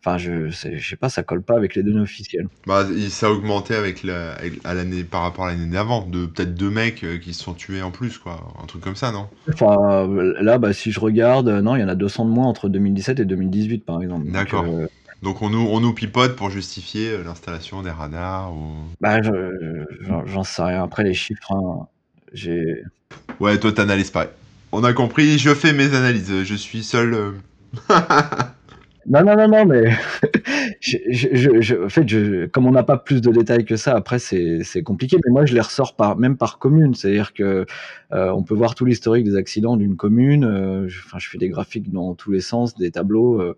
enfin, 0.01 0.19
je, 0.19 0.51
sais- 0.51 0.79
je 0.79 0.91
sais 0.91 0.97
pas, 0.97 1.09
ça 1.11 1.23
colle 1.23 1.43
pas 1.43 1.57
avec 1.57 1.75
les 1.75 1.83
données 1.83 2.01
officielles. 2.01 2.49
Bah, 2.67 2.87
ça 3.11 3.27
a 3.27 3.31
augmenté 3.31 3.75
avec 3.75 4.03
la, 4.05 4.37
à 4.65 4.75
l'année, 4.75 5.05
par 5.05 5.23
rapport 5.23 5.47
à 5.47 5.51
l'année 5.53 5.71
d'avant, 5.71 6.07
de 6.07 6.27
peut-être 6.27 6.55
deux 6.55 6.71
mecs 6.71 7.03
euh, 7.05 7.19
qui 7.19 7.35
se 7.35 7.43
sont 7.43 7.55
tués 7.55 7.83
en 7.83 7.91
plus, 7.91 8.19
quoi. 8.19 8.55
Un 8.63 8.67
truc 8.67 8.83
comme 8.83 8.97
ça, 8.97 9.11
non? 9.11 9.29
Enfin, 9.53 10.07
là, 10.41 10.59
bah, 10.59 10.73
si 10.73 10.93
je 10.93 11.01
regarde, 11.01 11.49
euh, 11.49 11.61
non, 11.63 11.75
il 11.77 11.81
y 11.81 11.85
en 11.85 11.89
a 11.89 11.95
200 11.97 12.25
de 12.25 12.31
moins 12.31 12.47
entre 12.47 12.69
2017 12.69 13.19
et 13.21 13.25
2018, 13.25 13.85
par 13.85 14.01
exemple. 14.03 14.27
Donc, 14.27 14.33
D'accord. 14.33 14.65
euh, 14.65 14.87
Donc 15.23 15.43
on 15.43 15.51
nous, 15.51 15.67
on 15.69 15.81
nous 15.81 15.95
pipote 15.95 16.37
pour 16.37 16.51
justifier 16.51 17.23
l'installation 17.23 17.83
des 17.83 17.91
radars 17.91 18.53
ou... 18.55 18.75
Bah, 19.01 19.21
je- 19.23 19.85
j'en 20.01 20.25
j'en 20.27 20.45
sais 20.45 20.63
rien. 20.63 20.83
Après, 20.85 21.03
les 21.05 21.15
chiffres, 21.15 21.53
hein, 21.53 21.89
j'ai. 22.33 22.83
Ouais, 23.41 23.59
toi 23.59 23.73
t'analyses 23.73 24.11
pas. 24.11 24.27
On 24.73 24.85
a 24.85 24.93
compris, 24.93 25.39
je 25.39 25.55
fais 25.55 25.73
mes 25.73 25.95
analyses. 25.95 26.45
Je 26.45 26.55
suis 26.55 26.83
seul. 26.83 27.15
euh, 27.15 27.33
Non, 29.05 29.25
non, 29.25 29.35
non, 29.37 29.49
non, 29.49 29.65
mais 29.67 29.91
je, 30.81 30.97
je, 31.11 31.29
je- 31.33 31.61
je- 31.61 31.85
en 31.87 31.89
fait, 31.89 32.09
je, 32.09 32.47
comme 32.47 32.67
on 32.67 32.71
n'a 32.71 32.85
pas 32.85 32.97
plus 32.97 33.21
de 33.21 33.33
détails 33.33 33.65
que 33.65 33.75
ça, 33.75 33.97
après, 33.97 34.21
c'est 34.21 34.63
c'est 34.63 34.85
compliqué. 34.85 35.17
Mais 35.27 35.33
moi, 35.33 35.45
je 35.45 35.55
les 35.55 35.61
ressors 35.61 35.97
par, 35.97 36.17
même 36.17 36.37
par 36.37 36.59
commune. 36.61 36.95
C'est-à-dire 36.95 37.33
que 37.35 37.67
euh, 38.13 38.31
on 38.31 38.45
peut 38.45 38.55
voir 38.55 38.77
tout 38.77 38.85
l'historique 38.85 39.25
des 39.25 39.35
accidents 39.37 39.77
d'une 39.77 39.97
commune. 39.97 40.45
euh, 40.45 40.89
je, 40.89 41.01
enfin, 41.05 41.19
je 41.19 41.29
fais 41.29 41.39
des 41.39 41.49
graphiques 41.49 41.91
dans 41.93 42.15
tous 42.15 42.31
les 42.31 42.41
sens, 42.41 42.77
des 42.77 42.93
tableaux. 42.93 43.41
euh, 43.41 43.57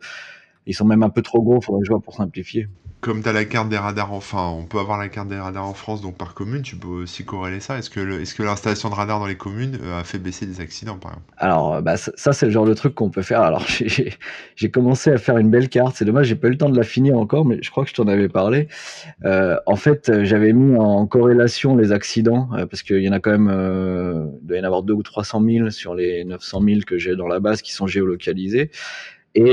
ils 0.66 0.74
sont 0.74 0.86
même 0.86 1.02
un 1.02 1.10
peu 1.10 1.22
trop 1.22 1.42
gros, 1.42 1.60
faudrait 1.60 1.82
que 1.82 1.86
je 1.86 1.92
vois 1.92 2.00
pour 2.00 2.14
simplifier. 2.14 2.68
Comme 3.04 3.20
t'as 3.20 3.34
la 3.34 3.44
carte 3.44 3.68
des 3.68 3.76
radars, 3.76 4.14
enfin, 4.14 4.48
on 4.48 4.64
peut 4.64 4.78
avoir 4.78 4.96
la 4.96 5.10
carte 5.10 5.28
des 5.28 5.36
radars 5.36 5.66
en 5.66 5.74
France, 5.74 6.00
donc 6.00 6.16
par 6.16 6.32
commune, 6.32 6.62
tu 6.62 6.74
peux 6.74 6.88
aussi 6.88 7.22
corréler 7.22 7.60
ça. 7.60 7.76
Est-ce 7.76 7.90
que, 7.90 8.00
l'installation 8.42 8.88
de 8.88 8.94
radars 8.94 9.20
dans 9.20 9.26
les 9.26 9.36
communes 9.36 9.76
euh, 9.82 10.00
a 10.00 10.04
fait 10.04 10.16
baisser 10.16 10.46
des 10.46 10.62
accidents, 10.62 10.96
par 10.96 11.10
exemple? 11.10 11.26
Alors, 11.36 11.74
euh, 11.74 11.80
bah, 11.82 11.98
ça, 11.98 12.32
c'est 12.32 12.46
le 12.46 12.52
genre 12.52 12.64
de 12.64 12.72
truc 12.72 12.94
qu'on 12.94 13.10
peut 13.10 13.20
faire. 13.20 13.42
Alors, 13.42 13.66
j'ai- 13.68 14.70
commencé 14.70 15.10
à 15.10 15.18
faire 15.18 15.36
une 15.36 15.50
belle 15.50 15.68
carte. 15.68 15.96
C'est 15.96 16.06
dommage, 16.06 16.28
j'ai 16.28 16.34
pas 16.34 16.48
eu 16.48 16.52
le 16.52 16.56
temps 16.56 16.70
de 16.70 16.78
la 16.78 16.82
finir 16.82 17.18
encore, 17.18 17.44
mais 17.44 17.58
je 17.60 17.70
crois 17.70 17.84
que 17.84 17.90
je 17.90 17.94
t'en 17.94 18.08
avais 18.08 18.30
parlé. 18.30 18.68
Euh, 19.26 19.58
en 19.66 19.76
fait, 19.76 20.24
j'avais 20.24 20.54
mis 20.54 20.78
en 20.78 21.06
corrélation 21.06 21.76
les 21.76 21.92
accidents, 21.92 22.48
parce 22.70 22.82
qu'il 22.82 23.02
y 23.02 23.08
en 23.10 23.12
a 23.12 23.20
quand 23.20 23.32
même, 23.32 23.50
il 24.40 24.46
doit 24.46 24.56
y 24.56 24.60
en 24.62 24.64
avoir 24.64 24.82
deux 24.82 24.94
ou 24.94 25.02
300 25.02 25.44
000 25.44 25.68
sur 25.68 25.94
les 25.94 26.24
900 26.24 26.62
000 26.66 26.80
que 26.86 26.96
j'ai 26.96 27.16
dans 27.16 27.28
la 27.28 27.38
base 27.38 27.60
qui 27.60 27.74
sont 27.74 27.86
géolocalisés. 27.86 28.70
Et, 29.34 29.52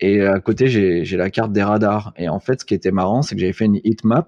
et 0.00 0.22
à 0.22 0.38
côté, 0.40 0.68
j'ai 0.68 1.16
la 1.16 1.30
carte 1.30 1.52
des 1.52 1.62
radars. 1.62 2.12
Et 2.16 2.28
en 2.28 2.40
fait, 2.40 2.60
ce 2.60 2.64
qui 2.64 2.74
était 2.74 2.90
marrant, 2.92 3.22
c'est 3.22 3.34
que 3.34 3.40
j'avais 3.40 3.52
fait 3.52 3.64
une 3.66 3.80
heat 3.84 4.04
map. 4.04 4.26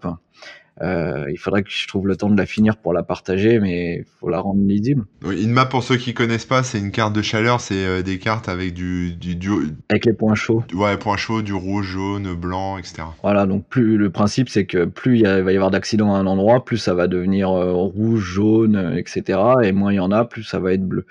Euh, 0.82 1.26
il 1.30 1.36
faudrait 1.36 1.62
que 1.62 1.68
je 1.70 1.86
trouve 1.88 2.06
le 2.06 2.16
temps 2.16 2.30
de 2.30 2.38
la 2.38 2.46
finir 2.46 2.78
pour 2.78 2.94
la 2.94 3.02
partager, 3.02 3.60
mais 3.60 3.96
il 3.98 4.04
faut 4.18 4.30
la 4.30 4.40
rendre 4.40 4.62
lisible. 4.66 5.04
Oui, 5.22 5.42
Une 5.44 5.50
map, 5.50 5.66
pour 5.66 5.82
ceux 5.82 5.98
qui 5.98 6.14
connaissent 6.14 6.46
pas, 6.46 6.62
c'est 6.62 6.78
une 6.78 6.90
carte 6.90 7.12
de 7.14 7.20
chaleur, 7.20 7.60
c'est 7.60 7.84
euh, 7.84 8.00
des 8.02 8.18
cartes 8.18 8.48
avec 8.48 8.72
du, 8.72 9.12
du, 9.12 9.36
du, 9.36 9.50
Avec 9.90 10.06
les 10.06 10.14
points 10.14 10.34
chauds. 10.34 10.64
ouais, 10.72 10.96
point 10.96 11.18
chaud, 11.18 11.42
du 11.42 11.52
rouge, 11.52 11.84
jaune, 11.88 12.32
blanc, 12.34 12.78
etc. 12.78 13.02
Voilà, 13.22 13.44
donc 13.44 13.66
plus 13.68 13.98
le 13.98 14.08
principe 14.08 14.48
c'est 14.48 14.64
que 14.64 14.86
plus 14.86 15.16
il, 15.16 15.20
y 15.22 15.26
a- 15.26 15.36
il 15.40 15.44
va 15.44 15.52
y 15.52 15.56
avoir 15.56 15.70
d'accidents 15.70 16.14
à 16.14 16.18
un 16.18 16.26
endroit, 16.26 16.64
plus 16.64 16.78
ça 16.78 16.94
va 16.94 17.08
devenir 17.08 17.50
euh, 17.50 17.72
rouge, 17.72 18.22
jaune, 18.22 18.94
etc. 18.96 19.38
Et 19.62 19.72
moins 19.72 19.92
il 19.92 19.96
y 19.96 20.00
en 20.00 20.12
a, 20.12 20.24
plus 20.24 20.44
ça 20.44 20.60
va 20.60 20.72
être 20.72 20.86
bleu. 20.88 21.04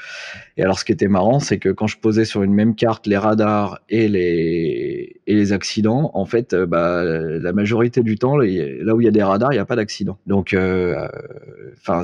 Et 0.60 0.64
alors 0.64 0.78
ce 0.78 0.84
qui 0.86 0.92
était 0.92 1.08
marrant, 1.08 1.40
c'est 1.40 1.58
que 1.58 1.70
quand 1.70 1.88
je 1.88 1.98
posais 1.98 2.26
sur 2.26 2.44
une 2.44 2.54
même 2.54 2.76
carte 2.76 3.08
les 3.08 3.18
radars 3.18 3.80
et 3.90 4.10
les 4.10 5.22
et 5.26 5.36
les 5.36 5.54
accidents, 5.54 6.12
en 6.14 6.26
fait, 6.26 6.54
euh, 6.54 6.66
bah, 6.66 7.04
la 7.06 7.54
majorité 7.54 8.04
du 8.04 8.18
temps, 8.18 8.38
les- 8.38 8.84
là 8.84 8.94
où 8.96 9.00
il 9.02 9.06
y 9.06 9.08
a 9.08 9.12
des 9.12 9.24
radars, 9.24 9.54
il 9.54 9.56
n'y 9.56 9.60
a 9.62 9.66
pas 9.66 9.78
d'accident. 9.78 10.20
Donc, 10.28 10.54
euh, 10.54 11.08
enfin, 11.80 12.04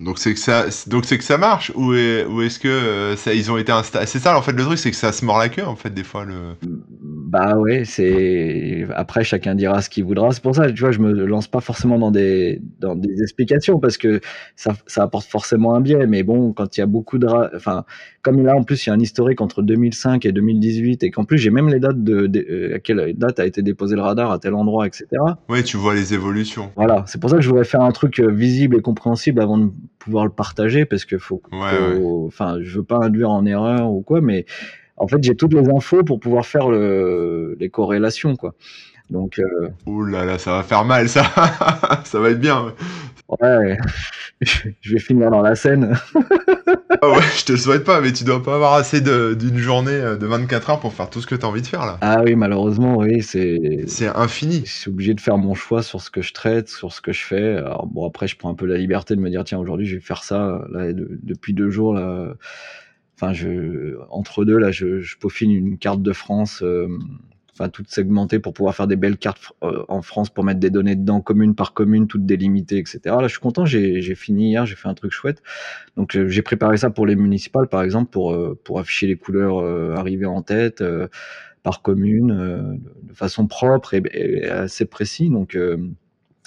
Donc 0.00 0.18
c'est 0.18 0.34
que 0.34 0.40
ça, 0.40 0.66
donc 0.86 1.04
c'est 1.06 1.18
que 1.18 1.24
ça 1.24 1.38
marche 1.38 1.72
ou, 1.76 1.94
est, 1.94 2.24
ou 2.26 2.42
est-ce 2.42 2.58
que 2.58 2.68
euh, 2.68 3.16
ça, 3.16 3.32
ils 3.32 3.50
ont 3.50 3.56
été 3.58 3.72
installés 3.72 4.06
C'est 4.06 4.18
ça 4.18 4.36
en 4.36 4.42
fait 4.42 4.52
le 4.52 4.62
truc, 4.64 4.78
c'est 4.78 4.90
que 4.90 4.96
ça 4.96 5.12
se 5.12 5.24
mord 5.24 5.38
la 5.38 5.48
queue 5.48 5.64
en 5.64 5.76
fait 5.76 5.90
des 5.90 6.04
fois 6.04 6.24
le. 6.24 6.56
Bah 6.62 7.56
ouais, 7.58 7.84
c'est 7.84 8.86
après 8.94 9.24
chacun 9.24 9.54
dira 9.54 9.82
ce 9.82 9.90
qu'il 9.90 10.04
voudra. 10.04 10.30
C'est 10.32 10.42
pour 10.42 10.54
ça, 10.54 10.70
tu 10.72 10.80
vois, 10.80 10.92
je 10.92 11.00
me 11.00 11.26
lance 11.26 11.48
pas 11.48 11.60
forcément 11.60 11.98
dans 11.98 12.10
des 12.10 12.60
dans 12.80 12.94
des 12.94 13.22
explications 13.22 13.78
parce 13.80 13.98
que 13.98 14.20
ça 14.56 14.74
ça 14.86 15.02
apporte 15.02 15.26
forcément 15.26 15.74
un 15.74 15.80
biais. 15.80 16.06
Mais 16.06 16.22
bon, 16.22 16.52
quand 16.52 16.76
il 16.76 16.80
y 16.80 16.82
a 16.82 16.86
beaucoup 16.86 17.18
de, 17.18 17.26
ra- 17.26 17.50
enfin, 17.54 17.84
comme 18.22 18.44
là 18.44 18.54
en 18.56 18.62
plus 18.62 18.86
il 18.86 18.88
y 18.88 18.92
a 18.92 18.94
un 18.94 19.00
historique 19.00 19.40
entre 19.40 19.62
2005 19.62 20.24
et 20.26 20.32
2018 20.32 21.02
et 21.02 21.10
qu'en 21.10 21.24
plus 21.24 21.36
j'ai 21.38 21.50
même 21.50 21.68
les 21.68 21.78
dates 21.80 22.02
de, 22.02 22.26
de- 22.26 22.46
euh, 22.50 22.76
à 22.76 22.78
quelle 22.78 23.14
date 23.16 23.38
a 23.40 23.46
été 23.46 23.62
déposé 23.62 23.96
le 23.96 24.02
radar 24.02 24.30
à 24.30 24.38
tel 24.38 24.54
endroit, 24.54 24.86
etc. 24.86 25.06
Ouais, 25.48 25.62
tu 25.62 25.76
vois 25.76 25.94
les 25.94 26.14
évolutions. 26.14 26.72
Voilà, 26.76 27.04
c'est 27.06 27.20
pour 27.20 27.30
ça 27.30 27.36
que 27.36 27.42
je 27.42 27.48
voudrais 27.48 27.64
faire 27.64 27.82
un 27.82 27.92
truc 27.92 28.18
euh, 28.20 28.30
visible 28.30 28.76
et 28.76 28.80
compréhensible 28.80 29.40
avant 29.40 29.58
de 29.58 29.70
pouvoir 29.98 30.24
le 30.24 30.30
partager 30.30 30.84
parce 30.84 31.04
que 31.04 31.18
faut, 31.18 31.42
Ouais, 31.52 31.58
faut- 31.98 32.24
enfin, 32.26 32.58
je 32.62 32.78
veux 32.78 32.84
pas 32.84 32.98
induire 33.02 33.30
en 33.30 33.44
erreur 33.46 33.90
ou 33.90 34.00
quoi, 34.02 34.20
mais 34.20 34.46
en 34.96 35.08
fait, 35.08 35.22
j'ai 35.22 35.34
toutes 35.34 35.54
les 35.54 35.68
infos 35.68 36.04
pour 36.04 36.20
pouvoir 36.20 36.46
faire 36.46 36.68
le, 36.70 37.56
les 37.58 37.68
corrélations, 37.68 38.36
quoi. 38.36 38.54
Donc, 39.10 39.38
euh, 39.38 39.68
Ouh 39.86 40.04
là 40.04 40.24
là, 40.24 40.38
ça 40.38 40.52
va 40.52 40.62
faire 40.62 40.84
mal 40.84 41.08
ça. 41.10 41.24
ça 42.04 42.18
va 42.20 42.30
être 42.30 42.40
bien. 42.40 42.72
Ouais, 43.28 43.78
je 44.40 44.92
vais 44.92 44.98
finir 44.98 45.30
dans 45.30 45.42
la 45.42 45.54
scène. 45.54 45.96
Ah 47.02 47.10
ouais, 47.10 47.22
je 47.36 47.44
te 47.44 47.52
le 47.52 47.58
souhaite 47.58 47.84
pas, 47.84 48.00
mais 48.00 48.12
tu 48.12 48.24
dois 48.24 48.42
pas 48.42 48.54
avoir 48.54 48.74
assez 48.74 49.00
d'une 49.02 49.58
journée 49.58 49.92
euh, 49.92 50.16
de 50.16 50.26
24 50.26 50.70
heures 50.70 50.80
pour 50.80 50.94
faire 50.94 51.10
tout 51.10 51.20
ce 51.20 51.26
que 51.26 51.34
tu 51.34 51.44
as 51.44 51.48
envie 51.48 51.60
de 51.60 51.66
faire 51.66 51.84
là. 51.84 51.98
Ah 52.00 52.22
oui, 52.22 52.34
malheureusement, 52.34 52.96
oui, 52.98 53.22
c'est. 53.22 53.84
C'est 53.86 54.06
infini. 54.06 54.62
Je 54.64 54.70
suis 54.70 54.90
obligé 54.90 55.12
de 55.12 55.20
faire 55.20 55.36
mon 55.36 55.54
choix 55.54 55.82
sur 55.82 56.00
ce 56.00 56.10
que 56.10 56.22
je 56.22 56.32
traite, 56.32 56.68
sur 56.68 56.92
ce 56.92 57.02
que 57.02 57.12
je 57.12 57.22
fais. 57.22 57.56
Alors 57.56 57.86
bon, 57.86 58.06
après, 58.06 58.26
je 58.26 58.36
prends 58.36 58.50
un 58.50 58.54
peu 58.54 58.64
la 58.64 58.78
liberté 58.78 59.16
de 59.16 59.20
me 59.20 59.28
dire, 59.28 59.44
tiens, 59.44 59.58
aujourd'hui, 59.58 59.86
je 59.86 59.96
vais 59.96 60.00
faire 60.00 60.22
ça. 60.22 60.64
Là, 60.70 60.92
depuis 60.94 61.52
deux 61.52 61.68
jours, 61.68 61.94
là. 61.94 62.34
Enfin, 63.16 63.32
je, 63.32 63.96
entre 64.10 64.44
deux, 64.44 64.56
là, 64.56 64.70
je, 64.70 65.00
je 65.00 65.18
peaufine 65.18 65.50
une 65.50 65.78
carte 65.78 66.00
de 66.02 66.12
France. 66.12 66.62
Euh, 66.62 66.88
enfin 67.54 67.68
toutes 67.68 67.88
segmentées 67.88 68.40
pour 68.40 68.52
pouvoir 68.52 68.74
faire 68.74 68.86
des 68.86 68.96
belles 68.96 69.16
cartes 69.16 69.52
euh, 69.62 69.84
en 69.88 70.02
France 70.02 70.28
pour 70.28 70.44
mettre 70.44 70.60
des 70.60 70.70
données 70.70 70.96
dedans 70.96 71.20
commune 71.20 71.54
par 71.54 71.72
commune, 71.72 72.08
toutes 72.08 72.26
délimitées, 72.26 72.78
etc. 72.78 73.00
Là, 73.04 73.22
je 73.22 73.28
suis 73.28 73.40
content, 73.40 73.64
j'ai 73.64 74.14
fini 74.14 74.50
hier, 74.50 74.66
j'ai 74.66 74.74
fait 74.74 74.88
un 74.88 74.94
truc 74.94 75.12
chouette. 75.12 75.42
Donc 75.96 76.16
euh, 76.16 76.28
j'ai 76.28 76.42
préparé 76.42 76.76
ça 76.76 76.90
pour 76.90 77.06
les 77.06 77.16
municipales, 77.16 77.68
par 77.68 77.82
exemple, 77.82 78.10
pour 78.10 78.32
euh, 78.32 78.58
pour 78.64 78.80
afficher 78.80 79.06
les 79.06 79.16
couleurs 79.16 79.64
arrivées 79.96 80.26
en 80.26 80.42
tête 80.42 80.82
par 81.62 81.82
commune 81.82 82.80
de 83.02 83.14
façon 83.14 83.46
propre 83.46 83.94
et, 83.94 84.48
assez 84.48 84.84
précis. 84.84 85.30
Donc 85.30 85.56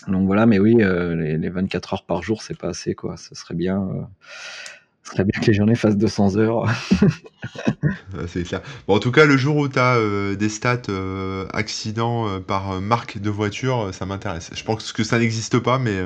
donc 0.08 0.26
voilà, 0.26 0.46
mais 0.46 0.60
oui, 0.60 0.76
les, 0.76 1.38
les, 1.38 1.50
24 1.50 1.94
heures 1.94 2.06
par 2.06 2.22
jour, 2.22 2.42
c'est 2.42 2.58
pas 2.58 2.70
assez 2.70 2.96
quoi. 2.96 3.18
Ce 3.18 3.34
serait 3.34 3.56
bien 3.56 4.08
serait 5.08 5.24
bien 5.24 5.42
que 5.42 5.48
les 5.48 5.54
journées 5.54 5.76
fassent 5.76 5.98
200 5.98 6.38
heures. 6.38 6.66
c'est 8.28 8.44
clair. 8.44 8.62
Bon, 8.88 8.96
en 8.96 9.00
tout 9.00 9.12
cas, 9.12 9.26
le 9.26 9.38
jour 9.38 9.58
où 9.58 9.68
tu 9.68 9.80
as 9.80 9.96
euh, 9.96 10.36
des 10.36 10.50
stats 10.50 10.82
euh, 10.90 11.46
accidents 11.54 12.28
euh, 12.28 12.40
par 12.40 12.82
marque 12.82 13.20
de 13.20 13.30
voiture, 13.30 13.90
ça 13.94 14.06
m'intéresse. 14.06 14.52
Je 14.54 14.64
pense 14.64 14.92
que 14.92 15.04
ça 15.04 15.20
n'existe 15.20 15.60
pas, 15.60 15.80
mais. 15.80 16.02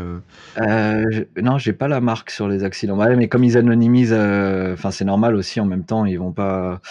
non, 1.41 1.58
j'ai 1.58 1.74
pas 1.74 1.88
la 1.88 2.02
marque 2.02 2.32
sur 2.32 2.47
les 2.47 2.64
accidents. 2.64 2.95
mais 2.95 3.28
comme 3.28 3.43
ils 3.43 3.58
anonymisent, 3.58 4.14
enfin, 4.14 4.91
c'est 4.91 5.06
normal 5.06 5.36
aussi. 5.36 5.60
En 5.60 5.66
même 5.66 5.84
temps, 5.84 6.06
ils 6.06 6.18
vont 6.18 6.32
pas. 6.32 6.82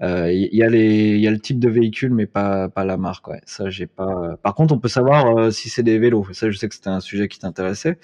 Il 0.00 0.48
y, 0.52 0.62
a 0.62 0.68
les, 0.68 1.14
il 1.14 1.20
y 1.20 1.26
a 1.26 1.30
le 1.30 1.40
type 1.40 1.58
de 1.58 1.68
véhicule, 1.68 2.14
mais 2.14 2.26
pas, 2.26 2.70
la 2.76 2.96
marque. 2.96 3.26
Ça, 3.46 3.68
j'ai 3.68 3.86
pas. 3.86 4.36
Par 4.42 4.54
contre, 4.54 4.72
on 4.72 4.78
peut 4.78 4.88
savoir 4.88 5.52
si 5.52 5.68
c'est 5.68 5.82
des 5.82 5.98
vélos. 5.98 6.26
Ça, 6.32 6.50
je 6.50 6.56
sais 6.56 6.68
que 6.68 6.74
c'était 6.74 6.90
un 6.90 7.00
sujet 7.00 7.26
qui 7.26 7.38
t'intéressait. 7.40 7.98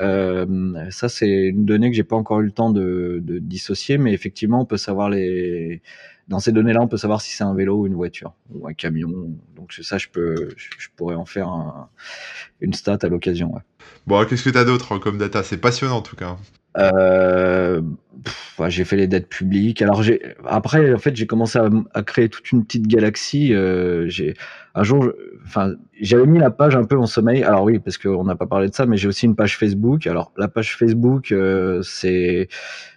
Euh, 0.00 0.90
ça, 0.90 1.08
c'est 1.08 1.28
une 1.28 1.64
donnée 1.64 1.90
que 1.90 1.96
j'ai 1.96 2.04
pas 2.04 2.16
encore 2.16 2.40
eu 2.40 2.44
le 2.44 2.50
temps 2.52 2.70
de, 2.70 3.22
dissocier, 3.40 3.98
mais 3.98 4.12
effectivement, 4.12 4.60
on 4.60 4.66
peut 4.66 4.76
savoir 4.76 5.10
les. 5.10 5.82
Dans 6.28 6.40
ces 6.40 6.50
données-là, 6.50 6.82
on 6.82 6.88
peut 6.88 6.96
savoir 6.96 7.20
si 7.20 7.30
c'est 7.30 7.44
un 7.44 7.54
vélo 7.54 7.82
ou 7.82 7.86
une 7.86 7.94
voiture 7.94 8.34
ou 8.52 8.66
un 8.66 8.74
camion. 8.74 9.10
Donc 9.54 9.72
ça, 9.72 9.96
je 9.96 10.08
peux, 10.08 10.48
je 10.56 10.88
pourrais 10.96 11.14
en 11.14 11.24
faire 11.24 11.48
un, 11.48 11.88
une 12.60 12.74
stat 12.74 12.98
à 13.02 13.06
l'occasion. 13.06 13.54
Bon, 14.08 14.24
qu'est-ce 14.24 14.42
que 14.42 14.50
tu 14.50 14.58
as 14.58 14.64
d'autre 14.64 14.98
comme 14.98 15.18
data? 15.18 15.44
C'est 15.44 15.58
passionnant 15.58 15.98
en 15.98 16.02
tout 16.02 16.16
cas. 16.16 16.36
Euh, 16.76 17.80
j'ai 18.68 18.84
fait 18.84 18.96
les 18.96 19.06
dettes 19.06 19.28
publiques. 19.28 19.82
Alors 19.82 20.02
j'ai 20.02 20.20
après 20.46 20.92
en 20.92 20.98
fait 20.98 21.14
j'ai 21.16 21.26
commencé 21.26 21.58
à, 21.58 22.02
créer 22.02 22.28
toute 22.28 22.50
une 22.52 22.64
petite 22.64 22.86
galaxie. 22.86 23.54
Euh, 23.54 24.08
j'ai 24.08 24.34
un 24.74 24.82
jour, 24.82 25.10
enfin 25.44 25.74
j'avais 26.00 26.26
mis 26.26 26.38
la 26.38 26.50
page 26.50 26.76
un 26.76 26.84
peu 26.84 26.98
en 26.98 27.06
sommeil. 27.06 27.42
Alors 27.42 27.64
oui 27.64 27.78
parce 27.78 27.98
qu'on 27.98 28.24
n'a 28.24 28.36
pas 28.36 28.46
parlé 28.46 28.68
de 28.68 28.74
ça, 28.74 28.86
mais 28.86 28.96
j'ai 28.96 29.08
aussi 29.08 29.26
une 29.26 29.36
page 29.36 29.56
Facebook. 29.58 30.06
Alors 30.06 30.32
la 30.36 30.48
page 30.48 30.76
Facebook 30.76 31.32
euh, 31.32 31.82
c'est 31.82 32.48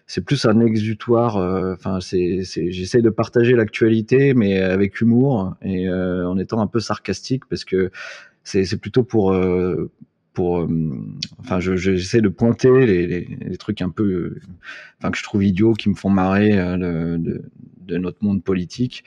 c'est 0.07 0.21
plus 0.25 0.45
un 0.45 0.59
exutoire. 0.61 1.37
Euh, 1.37 1.73
enfin 1.73 1.99
c'est 2.01 2.41
j'essaie 2.43 3.01
de 3.01 3.09
partager 3.09 3.53
l'actualité 3.55 4.33
mais 4.33 4.59
avec 4.59 5.01
humour 5.01 5.55
et 5.61 5.87
euh, 5.87 6.27
en 6.27 6.37
étant 6.37 6.61
un 6.61 6.67
peu 6.67 6.79
sarcastique 6.79 7.43
parce 7.49 7.65
que 7.65 7.91
c'est 8.43 8.81
plutôt 8.81 9.03
pour 9.03 9.31
pour, 10.33 10.61
euh, 10.61 10.67
enfin, 11.39 11.59
j'essaie 11.59 12.21
de 12.21 12.29
pointer 12.29 12.85
les, 12.85 13.57
trucs 13.57 13.81
un 13.81 13.89
peu, 13.89 14.03
euh, 14.03 14.41
enfin, 14.97 15.11
que 15.11 15.17
je 15.17 15.23
trouve 15.23 15.43
idiots, 15.43 15.73
qui 15.73 15.89
me 15.89 15.95
font 15.95 16.09
marrer 16.09 16.57
euh, 16.57 17.17
de, 17.17 17.97
notre 17.97 18.23
monde 18.23 18.43
politique, 18.43 19.03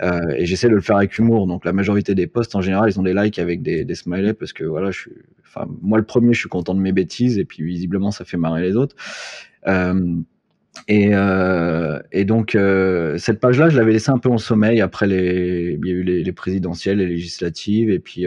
et 0.00 0.46
j'essaie 0.46 0.68
de 0.68 0.74
le 0.74 0.80
faire 0.80 0.96
avec 0.96 1.18
humour. 1.18 1.46
Donc, 1.46 1.66
la 1.66 1.74
majorité 1.74 2.14
des 2.14 2.26
posts, 2.26 2.54
en 2.54 2.62
général, 2.62 2.88
ils 2.90 2.98
ont 2.98 3.02
des 3.02 3.12
likes 3.12 3.38
avec 3.38 3.60
des, 3.60 3.94
smileys 3.94 4.32
parce 4.32 4.54
que 4.54 4.64
voilà, 4.64 4.90
je 4.90 5.00
suis, 5.00 5.12
enfin, 5.44 5.68
moi 5.82 5.98
le 5.98 6.04
premier, 6.04 6.32
je 6.32 6.40
suis 6.40 6.48
content 6.48 6.74
de 6.74 6.80
mes 6.80 6.92
bêtises, 6.92 7.38
et 7.38 7.44
puis 7.44 7.62
visiblement, 7.62 8.10
ça 8.10 8.24
fait 8.24 8.38
marrer 8.38 8.62
les 8.62 8.74
autres. 8.74 8.96
Et, 10.88 11.10
donc 12.24 12.56
cette 13.18 13.38
page-là, 13.38 13.68
je 13.68 13.76
l'avais 13.76 13.92
laissée 13.92 14.10
un 14.10 14.18
peu 14.18 14.30
en 14.30 14.38
sommeil 14.38 14.80
après 14.80 15.06
les, 15.06 15.78
il 15.78 15.86
y 15.86 15.90
a 15.90 15.94
eu 15.94 16.02
les 16.02 16.32
présidentielles, 16.32 16.96
les 16.96 17.06
législatives, 17.06 17.90
et 17.90 17.98
puis 17.98 18.26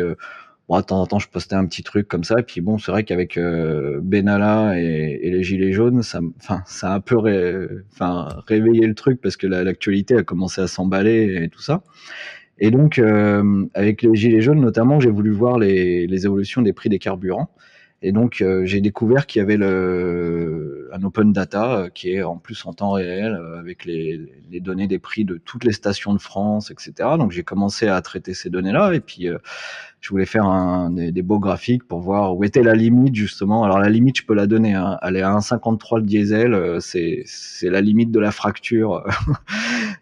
Bon, 0.68 0.80
de 0.80 0.82
temps 0.84 1.00
en 1.02 1.06
temps, 1.06 1.20
je 1.20 1.30
postais 1.30 1.56
un 1.56 1.66
petit 1.66 1.84
truc 1.84 2.08
comme 2.08 2.24
ça. 2.24 2.40
Et 2.40 2.44
puis 2.44 2.62
bon, 2.62 2.78
c'est 2.78 2.92
vrai 2.92 3.04
qu'avec 3.04 3.38
euh, 3.38 4.00
Benalla 4.02 4.80
et, 4.80 5.30
les 5.30 5.44
Gilets 5.44 5.74
jaunes, 5.74 6.02
ça, 6.02 6.22
enfin, 6.38 6.64
ça 6.66 6.92
a 6.92 6.96
un 6.96 7.00
peu 7.02 7.18
enfin, 7.94 8.30
réveillé 8.48 8.88
le 8.88 8.96
truc 8.96 9.22
parce 9.22 9.38
que 9.38 9.48
l'actualité 9.48 10.16
a 10.16 10.24
commencé 10.24 10.62
à 10.62 10.68
s'emballer 10.68 11.44
et 11.44 11.50
tout 11.50 11.62
ça. 11.62 11.84
Et 12.58 12.72
donc, 12.72 13.00
euh, 13.00 13.66
avec 13.74 14.02
les 14.02 14.16
Gilets 14.16 14.42
jaunes 14.42 14.62
notamment, 14.62 15.00
j'ai 15.00 15.12
voulu 15.12 15.32
voir 15.32 15.60
les, 15.60 16.08
les, 16.08 16.26
évolutions 16.26 16.62
des 16.62 16.74
prix 16.74 16.90
des 16.90 17.00
carburants. 17.00 17.50
Et 18.02 18.12
donc, 18.12 18.42
euh, 18.42 18.66
j'ai 18.66 18.82
découvert 18.82 19.26
qu'il 19.28 19.40
y 19.40 19.44
avait 19.44 19.58
le, 19.58 20.85
un 20.96 21.04
open 21.04 21.34
data 21.34 21.78
euh, 21.78 21.90
qui 21.90 22.12
est 22.12 22.24
en 22.24 22.38
plus 22.38 22.66
en 22.66 22.74
temps 22.74 22.92
réel 22.92 23.40
avec 23.60 23.86
les, 23.86 24.20
données 24.62 24.88
des 24.88 25.00
prix 25.00 25.26
de 25.26 25.38
toutes 25.38 25.64
les 25.64 25.74
stations 25.74 26.14
de 26.14 26.20
France, 26.20 26.72
etc. 26.72 26.94
Donc, 27.18 27.32
j'ai 27.32 27.44
commencé 27.44 27.88
à 27.88 28.02
traiter 28.02 28.34
ces 28.34 28.50
données-là. 28.50 28.94
Et 28.94 29.02
puis, 29.02 29.30
je 30.06 30.12
voulais 30.12 30.28
faire 30.28 30.90
des, 30.92 31.22
beaux 31.24 31.40
graphiques 31.40 31.84
pour 31.88 32.00
voir 32.00 32.38
où 32.38 32.44
était 32.44 32.62
la 32.62 32.76
limite 32.76 33.16
justement. 33.16 33.64
Alors 33.64 33.80
la 33.80 33.90
limite, 33.90 34.20
je 34.20 34.24
peux 34.24 34.36
la 34.36 34.46
donner. 34.46 34.76
Hein. 34.76 35.00
Elle 35.02 35.16
est 35.16 35.24
à 35.24 35.32
1,53 35.32 35.98
le 35.98 36.04
diesel. 36.04 36.54
Euh, 36.54 36.80
c'est 36.80 37.26
la 37.64 37.82
limite 37.82 38.12
de 38.12 38.20
la 38.20 38.32
fracture. 38.32 39.04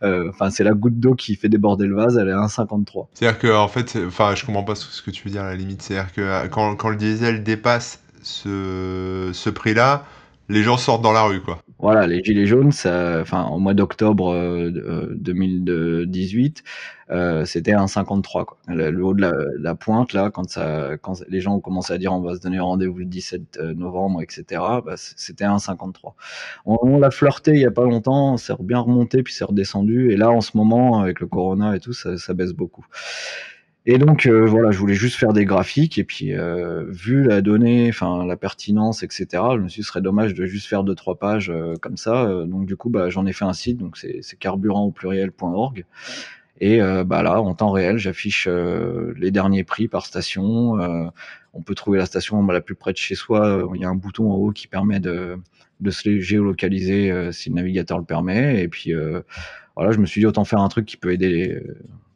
Euh, 0.02 0.30
enfin, 0.30 0.50
c'est 0.50 0.66
la 0.66 0.74
goutte 0.74 1.00
d'eau 1.00 1.14
qui 1.14 1.36
fait 1.36 1.48
déborder 1.48 1.86
le 1.86 1.96
vase. 1.96 2.18
Elle 2.18 2.28
est 2.28 2.34
à 2.34 2.46
1,53. 2.46 3.08
C'est-à-dire 3.14 3.40
que 3.40 3.56
en 3.56 3.70
fait, 3.70 3.98
enfin, 4.06 4.36
je 4.36 4.46
comprends 4.46 4.64
pas 4.64 4.76
ce 4.76 5.02
que 5.02 5.12
tu 5.12 5.24
veux 5.24 5.32
dire 5.32 5.44
la 5.44 5.56
limite. 5.56 5.82
C'est-à-dire 5.82 6.12
que 6.12 6.20
euh, 6.20 6.48
quand, 6.50 6.76
quand 6.76 6.90
le 6.90 6.98
diesel 6.98 7.42
dépasse 7.44 8.04
ce, 8.22 9.30
ce 9.32 9.50
prix-là, 9.50 10.04
les 10.54 10.64
gens 10.64 10.78
sortent 10.78 11.02
dans 11.02 11.12
la 11.12 11.24
rue, 11.24 11.42
quoi. 11.42 11.60
Voilà, 11.80 12.08
les 12.08 12.24
gilets 12.24 12.46
jaunes, 12.46 12.70
enfin, 12.70 13.48
au 13.52 13.60
mois 13.60 13.74
d'octobre 13.74 14.34
2018, 15.16 16.64
euh, 17.10 17.14
euh, 17.14 17.46
c'était 17.46 17.74
un 17.74 17.88
53, 17.88 18.46
quoi. 18.46 18.58
Le, 18.68 19.04
haut 19.04 19.14
de 19.14 19.30
la, 19.60 19.76
pointe, 19.76 20.14
là, 20.14 20.32
quand 20.32 20.46
les 21.28 21.42
gens 21.42 21.56
ont 21.56 21.60
commencé 21.60 21.92
à 21.92 21.98
dire 21.98 22.14
on 22.14 22.22
va 22.22 22.36
se 22.36 22.40
donner 22.40 22.60
rendez-vous 22.60 23.00
le 23.00 23.06
17 23.06 23.58
euh, 23.58 23.74
novembre, 23.74 24.22
etc., 24.22 24.62
bah, 24.86 24.94
c'était 24.96 25.44
un 25.44 25.60
53. 25.60 26.16
On, 26.66 27.00
l'a 27.00 27.12
flirté 27.12 27.52
il 27.52 27.60
y 27.60 27.66
a 27.66 27.72
pas 27.72 27.84
longtemps, 27.84 28.38
c'est 28.38 28.54
bien 28.62 28.80
remonté, 28.80 29.22
puis 29.22 29.34
c'est 29.34 29.44
redescendu, 29.44 30.12
et 30.12 30.16
là, 30.16 30.32
en 30.32 30.40
ce 30.40 30.56
moment, 30.56 31.02
avec 31.02 31.20
le 31.20 31.28
corona 31.28 31.76
et 31.76 31.82
tout, 31.82 31.94
ça 31.94 32.34
baisse 32.34 32.54
beaucoup. 32.54 32.86
Et 33.86 33.98
donc 33.98 34.28
euh, 34.28 34.46
voilà, 34.46 34.72
je 34.72 34.78
voulais 34.78 34.94
juste 34.94 35.18
faire 35.18 35.34
des 35.34 35.44
graphiques 35.44 35.98
et 35.98 36.06
puis 36.06 36.34
euh, 36.34 36.86
vu 36.88 37.24
la 37.24 37.42
donnée, 37.42 37.90
enfin 37.90 38.26
la 38.26 38.38
pertinence, 38.38 39.04
etc. 39.04 39.26
Je 39.56 39.60
me 39.60 39.68
suis 39.68 39.82
dit 39.82 39.84
ce 39.84 39.90
serait 39.90 40.02
dommage 40.02 40.34
de 40.34 40.46
juste 40.46 40.68
faire 40.68 40.86
deux 40.86 40.96
trois 40.96 41.20
pages 41.20 41.50
euh, 41.50 41.76
comme 41.82 41.98
ça. 41.98 42.26
donc 42.46 42.66
du 42.66 42.78
coup, 42.78 42.90
bah, 42.90 43.10
j'en 43.10 43.26
ai 43.26 43.34
fait 43.34 43.44
un 43.44 43.54
site, 43.54 43.78
donc 43.78 43.98
c'est 43.98 44.22
carburant 44.40 44.86
au 44.86 44.92
pluriel.org. 44.92 45.86
Et 46.62 46.80
bah 46.80 47.24
là, 47.24 47.42
en 47.42 47.56
temps 47.56 47.72
réel, 47.72 47.98
j'affiche 47.98 48.48
les 48.48 49.32
derniers 49.32 49.66
prix 49.66 49.90
par 49.90 50.06
station. 50.06 50.78
on 51.54 51.62
peut 51.62 51.76
trouver 51.76 51.98
la 51.98 52.06
station 52.06 52.42
bah, 52.44 52.54
la 52.54 52.62
plus 52.62 52.76
près 52.76 52.94
de 52.94 52.98
chez 52.98 53.16
soi. 53.16 53.68
Il 53.76 53.82
y 53.82 53.86
a 53.86 53.90
un 53.90 53.96
bouton 53.96 54.32
en 54.32 54.36
haut 54.36 54.52
qui 54.52 54.68
permet 54.68 55.02
de, 55.02 55.38
de 55.82 55.92
se 55.92 56.20
géolocaliser 56.20 57.32
si 57.34 57.50
le 57.50 57.56
navigateur 57.56 57.98
le 57.98 58.06
permet. 58.06 58.64
Et 58.64 58.70
puis 58.70 58.94
voilà, 59.76 59.92
je 59.92 59.98
me 59.98 60.06
suis 60.06 60.22
dit 60.22 60.26
autant 60.26 60.46
faire 60.46 60.62
un 60.62 60.70
truc 60.70 60.86
qui 60.86 60.96
peut 60.96 61.12
aider 61.12 61.60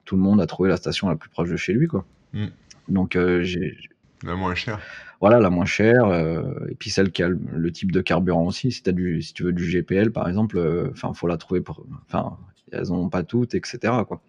tout 0.08 0.16
le 0.16 0.22
monde 0.22 0.41
a 0.41 0.47
trouvé 0.47 0.70
la 0.70 0.78
station 0.78 1.10
la 1.10 1.16
plus 1.16 1.30
proche 1.30 1.49
de 1.49 1.58
chez 1.58 1.74
lui, 1.74 1.88
quoi. 1.88 2.05
Mm. 2.34 2.47
Donc 2.88 3.16
euh, 3.16 3.43
j'ai 3.43 3.78
la 4.24 4.36
moins 4.36 4.55
chère. 4.55 4.80
Voilà, 5.20 5.39
la 5.39 5.49
moins 5.49 5.66
chère, 5.66 6.05
euh, 6.05 6.68
et 6.70 6.76
puis 6.76 6.89
celle 6.89 7.12
qui 7.12 7.22
a 7.24 7.28
le, 7.28 7.72
type 7.72 7.91
de 7.91 8.01
carburant 8.01 8.45
aussi. 8.45 8.72
Si, 8.72 8.82
as 8.88 8.91
du, 8.91 9.22
si 9.22 9.34
tu 9.34 9.43
veux 9.43 9.51
du 9.51 9.66
GPL, 9.66 10.12
par 10.12 10.28
exemple, 10.28 10.58
euh, 10.58 10.89
enfin, 10.91 11.14
faut 11.14 11.28
la 11.28 11.38
trouver. 11.38 11.64
Enfin, 12.08 12.38
elles 12.72 12.88
n'ont 12.88 13.10
pas 13.10 13.24
toutes, 13.24 13.53
etc. 13.53 13.93
Quoi. 14.08 14.22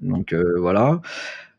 Donc 0.00 0.34
voilà. 0.58 1.00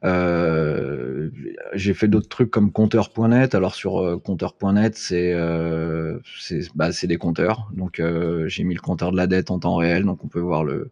Euh, 0.03 1.29
j'ai 1.73 1.93
fait 1.93 2.07
d'autres 2.07 2.29
trucs 2.29 2.49
comme 2.49 2.71
compteur.net. 2.71 3.55
Alors 3.55 3.75
sur 3.75 3.99
euh, 3.99 4.17
compteur.net, 4.17 4.97
c'est 4.97 5.33
euh, 5.33 6.19
bah, 6.75 6.91
c'est 6.91 7.07
des 7.07 7.17
compteurs. 7.17 7.69
Donc 7.73 7.99
euh, 7.99 8.47
j'ai 8.47 8.63
mis 8.63 8.73
le 8.73 8.81
compteur 8.81 9.11
de 9.11 9.17
la 9.17 9.27
dette 9.27 9.51
en 9.51 9.59
temps 9.59 9.75
réel, 9.75 10.05
donc 10.05 10.23
on 10.23 10.27
peut 10.27 10.39
voir 10.39 10.63
le 10.63 10.89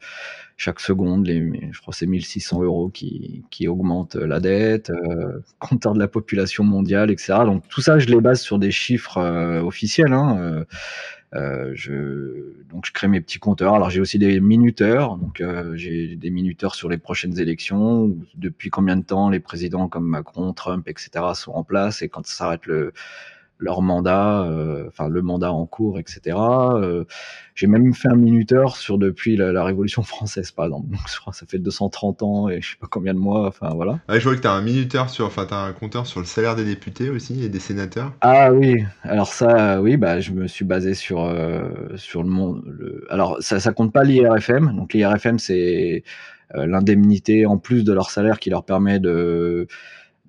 chaque 0.57 0.81
seconde, 0.81 1.25
les, 1.25 1.69
je 1.71 1.79
crois 1.79 1.93
c'est 1.93 2.05
1600 2.05 2.63
euros 2.63 2.89
qui, 2.89 3.45
qui 3.49 3.69
augmentent 3.69 4.15
la 4.15 4.41
dette, 4.41 4.91
compteur 5.57 5.93
de 5.93 5.99
la 5.99 6.09
population 6.09 6.65
mondiale, 6.65 7.11
etc. 7.11 7.45
Donc 7.45 7.63
tout 7.69 7.79
ça, 7.79 7.97
je 7.97 8.07
les 8.07 8.19
base 8.19 8.41
sur 8.41 8.59
des 8.59 8.71
chiffres 8.71 9.21
officiels. 9.63 10.11
Hein, 10.11 10.65
euh, 11.35 11.71
je, 11.75 12.53
donc 12.69 12.85
je 12.85 12.91
crée 12.91 13.07
mes 13.07 13.21
petits 13.21 13.39
compteurs. 13.39 13.75
Alors 13.75 13.89
j'ai 13.89 14.01
aussi 14.01 14.17
des 14.17 14.39
minuteurs, 14.39 15.17
donc 15.17 15.41
euh, 15.41 15.75
j'ai 15.75 16.15
des 16.15 16.29
minuteurs 16.31 16.75
sur 16.75 16.89
les 16.89 16.97
prochaines 16.97 17.39
élections, 17.39 18.15
depuis 18.35 18.69
combien 18.69 18.97
de 18.97 19.03
temps 19.03 19.29
les 19.29 19.39
présidents 19.39 19.87
comme 19.87 20.07
Macron, 20.07 20.53
Trump, 20.53 20.87
etc. 20.87 21.09
sont 21.35 21.51
en 21.51 21.63
place? 21.63 22.01
Et 22.01 22.09
quand 22.09 22.25
s'arrête 22.25 22.65
le 22.65 22.93
leur 23.59 23.81
mandat, 23.81 24.43
euh, 24.43 24.87
enfin 24.87 25.09
le 25.09 25.21
mandat 25.21 25.51
en 25.51 25.65
cours, 25.65 25.99
etc. 25.99 26.37
Euh, 26.37 27.03
j'ai 27.55 27.67
même 27.67 27.93
fait 27.93 28.07
un 28.07 28.15
minuteur 28.15 28.77
sur 28.77 28.97
depuis 28.97 29.35
la, 29.35 29.63
Révolution 29.63 30.01
française, 30.01 30.51
par 30.51 30.65
exemple. 30.65 30.89
Donc 30.91 31.01
je 31.07 31.19
crois 31.19 31.31
que 31.31 31.37
ça 31.37 31.45
fait 31.45 31.59
230 31.59 32.23
ans 32.23 32.49
et 32.49 32.61
je 32.61 32.71
sais 32.71 32.77
pas 32.79 32.87
combien 32.89 33.13
de 33.13 33.19
mois, 33.19 33.47
enfin 33.47 33.71
voilà. 33.75 33.99
Ah, 34.07 34.17
je 34.17 34.23
vois 34.23 34.35
que 34.35 34.41
tu 34.41 34.47
as 34.47 34.53
un 34.53 34.61
minuteur 34.61 35.09
sur, 35.09 35.25
enfin 35.25 35.45
as 35.51 35.65
un 35.65 35.73
compteur 35.73 36.07
sur 36.07 36.21
le 36.21 36.25
salaire 36.25 36.55
des 36.55 36.63
députés 36.63 37.09
aussi 37.09 37.43
et 37.43 37.49
des 37.49 37.59
sénateurs. 37.59 38.13
Ah 38.21 38.53
oui, 38.53 38.83
alors 39.03 39.27
ça, 39.27 39.81
oui, 39.81 39.97
bah 39.97 40.21
je 40.21 40.31
me 40.31 40.47
suis 40.47 40.65
basé 40.65 40.93
sur 40.93 41.25
euh, 41.25 41.69
sur 41.97 42.23
le 42.23 42.29
monde. 42.29 42.63
Le... 42.65 43.05
Alors 43.09 43.37
ça, 43.41 43.59
ça 43.59 43.73
compte 43.73 43.91
pas 43.91 44.03
l'IRFM. 44.03 44.75
Donc 44.75 44.93
l'IRFM 44.93 45.37
c'est 45.37 46.03
l'indemnité 46.55 47.45
en 47.45 47.59
plus 47.59 47.83
de 47.83 47.93
leur 47.93 48.09
salaire 48.09 48.39
qui 48.39 48.49
leur 48.49 48.63
permet 48.63 48.99
de 48.99 49.67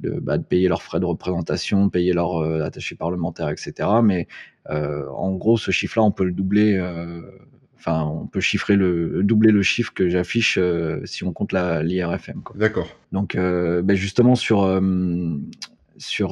bah, 0.02 0.38
de, 0.38 0.42
payer 0.42 0.68
leurs 0.68 0.82
frais 0.82 1.00
de 1.00 1.04
représentation, 1.04 1.88
payer 1.88 2.12
leurs 2.12 2.42
euh, 2.42 2.62
attachés 2.64 2.94
parlementaires, 2.94 3.48
etc. 3.48 3.88
Mais 4.02 4.28
euh, 4.70 5.08
en 5.10 5.32
gros, 5.32 5.56
ce 5.56 5.70
chiffre-là, 5.70 6.02
on 6.04 6.10
peut 6.10 6.24
le 6.24 6.32
doubler. 6.32 6.76
Euh, 6.76 7.20
enfin, 7.78 8.02
on 8.04 8.26
peut 8.26 8.40
chiffrer 8.40 8.76
le 8.76 9.22
doubler 9.22 9.52
le 9.52 9.62
chiffre 9.62 9.92
que 9.92 10.08
j'affiche 10.08 10.58
si 11.04 11.24
on 11.24 11.32
compte 11.32 11.52
la 11.52 11.82
l'IRFM. 11.82 12.42
D'accord. 12.54 12.88
Donc, 13.12 13.36
ben 13.36 13.94
justement 13.94 14.34
sur 14.34 14.80
sur 15.96 16.30